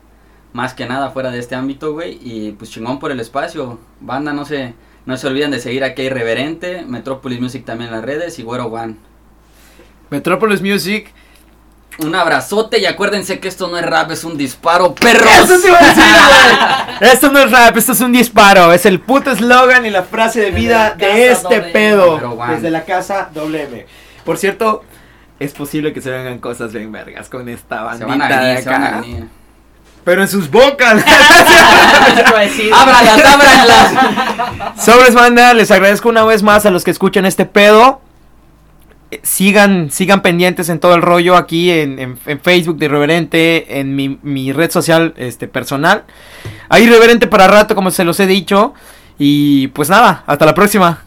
más 0.52 0.72
que 0.72 0.86
nada 0.86 1.10
fuera 1.10 1.32
de 1.32 1.40
este 1.40 1.56
ámbito, 1.56 1.94
güey. 1.94 2.18
Y 2.22 2.52
pues 2.52 2.70
chingón 2.70 3.00
por 3.00 3.10
el 3.10 3.18
espacio. 3.18 3.80
Banda, 4.00 4.32
no 4.32 4.44
se 4.44 4.74
no 5.04 5.16
se 5.16 5.26
olviden 5.26 5.50
de 5.50 5.58
seguir 5.58 5.82
aquí 5.82 6.02
Irreverente, 6.02 6.84
Metropolis 6.86 7.40
Music 7.40 7.64
también 7.64 7.88
en 7.90 7.96
las 7.96 8.04
redes 8.04 8.38
y 8.38 8.44
Güero 8.44 8.66
One. 8.66 8.94
Metropolis 10.10 10.62
Music. 10.62 11.12
Un 11.98 12.14
abrazote 12.14 12.78
y 12.78 12.84
acuérdense 12.84 13.40
que 13.40 13.48
esto 13.48 13.68
no 13.68 13.78
es 13.78 13.84
rap, 13.86 14.10
es 14.10 14.22
un 14.24 14.36
disparo, 14.36 14.94
perros. 14.94 15.30
Eso 15.44 15.58
sí 15.58 15.68
iba 15.68 15.78
a 15.78 15.84
decir, 15.86 16.04
güey. 16.98 17.10
Esto 17.10 17.30
no 17.32 17.38
es 17.38 17.50
rap, 17.50 17.76
esto 17.76 17.92
es 17.92 18.00
un 18.02 18.12
disparo. 18.12 18.72
Es 18.72 18.84
el 18.84 19.00
puto 19.00 19.30
eslogan 19.30 19.86
y 19.86 19.90
la 19.90 20.02
frase 20.02 20.40
de 20.40 20.50
Desde 20.50 20.60
vida 20.60 20.94
de 20.96 21.30
este 21.30 21.60
pedo. 21.62 22.36
Desde 22.50 22.70
la 22.70 22.84
casa 22.84 23.30
WM. 23.34 23.86
Por 24.24 24.36
cierto, 24.36 24.84
es 25.38 25.52
posible 25.54 25.92
que 25.94 26.02
se 26.02 26.10
vengan 26.10 26.38
cosas 26.38 26.72
bien 26.72 26.92
vergas 26.92 27.28
con 27.30 27.48
esta 27.48 27.96
Se 27.96 28.04
bandita 28.04 28.06
van 28.06 28.22
a 28.22 28.40
de 28.40 28.46
venir, 28.48 28.62
se 28.62 28.68
van 28.70 28.82
a 28.82 28.86
acá. 28.88 29.00
venir. 29.00 29.28
Pero 30.04 30.22
en 30.22 30.28
sus 30.28 30.50
bocas. 30.50 31.02
¡Ábralas, 32.72 33.24
ábralas! 33.24 34.84
Sobres 34.84 35.14
banda, 35.14 35.52
les 35.54 35.70
agradezco 35.70 36.08
una 36.08 36.24
vez 36.24 36.42
más 36.42 36.64
a 36.66 36.70
los 36.70 36.84
que 36.84 36.90
escuchan 36.90 37.26
este 37.26 37.44
pedo. 37.46 38.00
Eh, 39.10 39.20
Sigan, 39.22 39.90
sigan 39.90 40.22
pendientes 40.22 40.68
en 40.68 40.80
todo 40.80 40.94
el 40.94 41.02
rollo 41.02 41.36
aquí 41.36 41.70
en, 41.70 42.18
Facebook 42.42 42.78
de 42.78 42.86
Irreverente, 42.86 43.78
en 43.80 43.94
mi, 43.94 44.52
red 44.52 44.70
social 44.70 45.14
este, 45.16 45.48
personal. 45.48 46.04
Ahí 46.68 46.84
Irreverente 46.84 47.26
para 47.26 47.46
rato, 47.46 47.74
como 47.74 47.90
se 47.90 48.04
los 48.04 48.18
he 48.20 48.26
dicho. 48.26 48.74
Y 49.18 49.68
pues 49.68 49.88
nada, 49.88 50.24
hasta 50.26 50.44
la 50.44 50.54
próxima. 50.54 51.02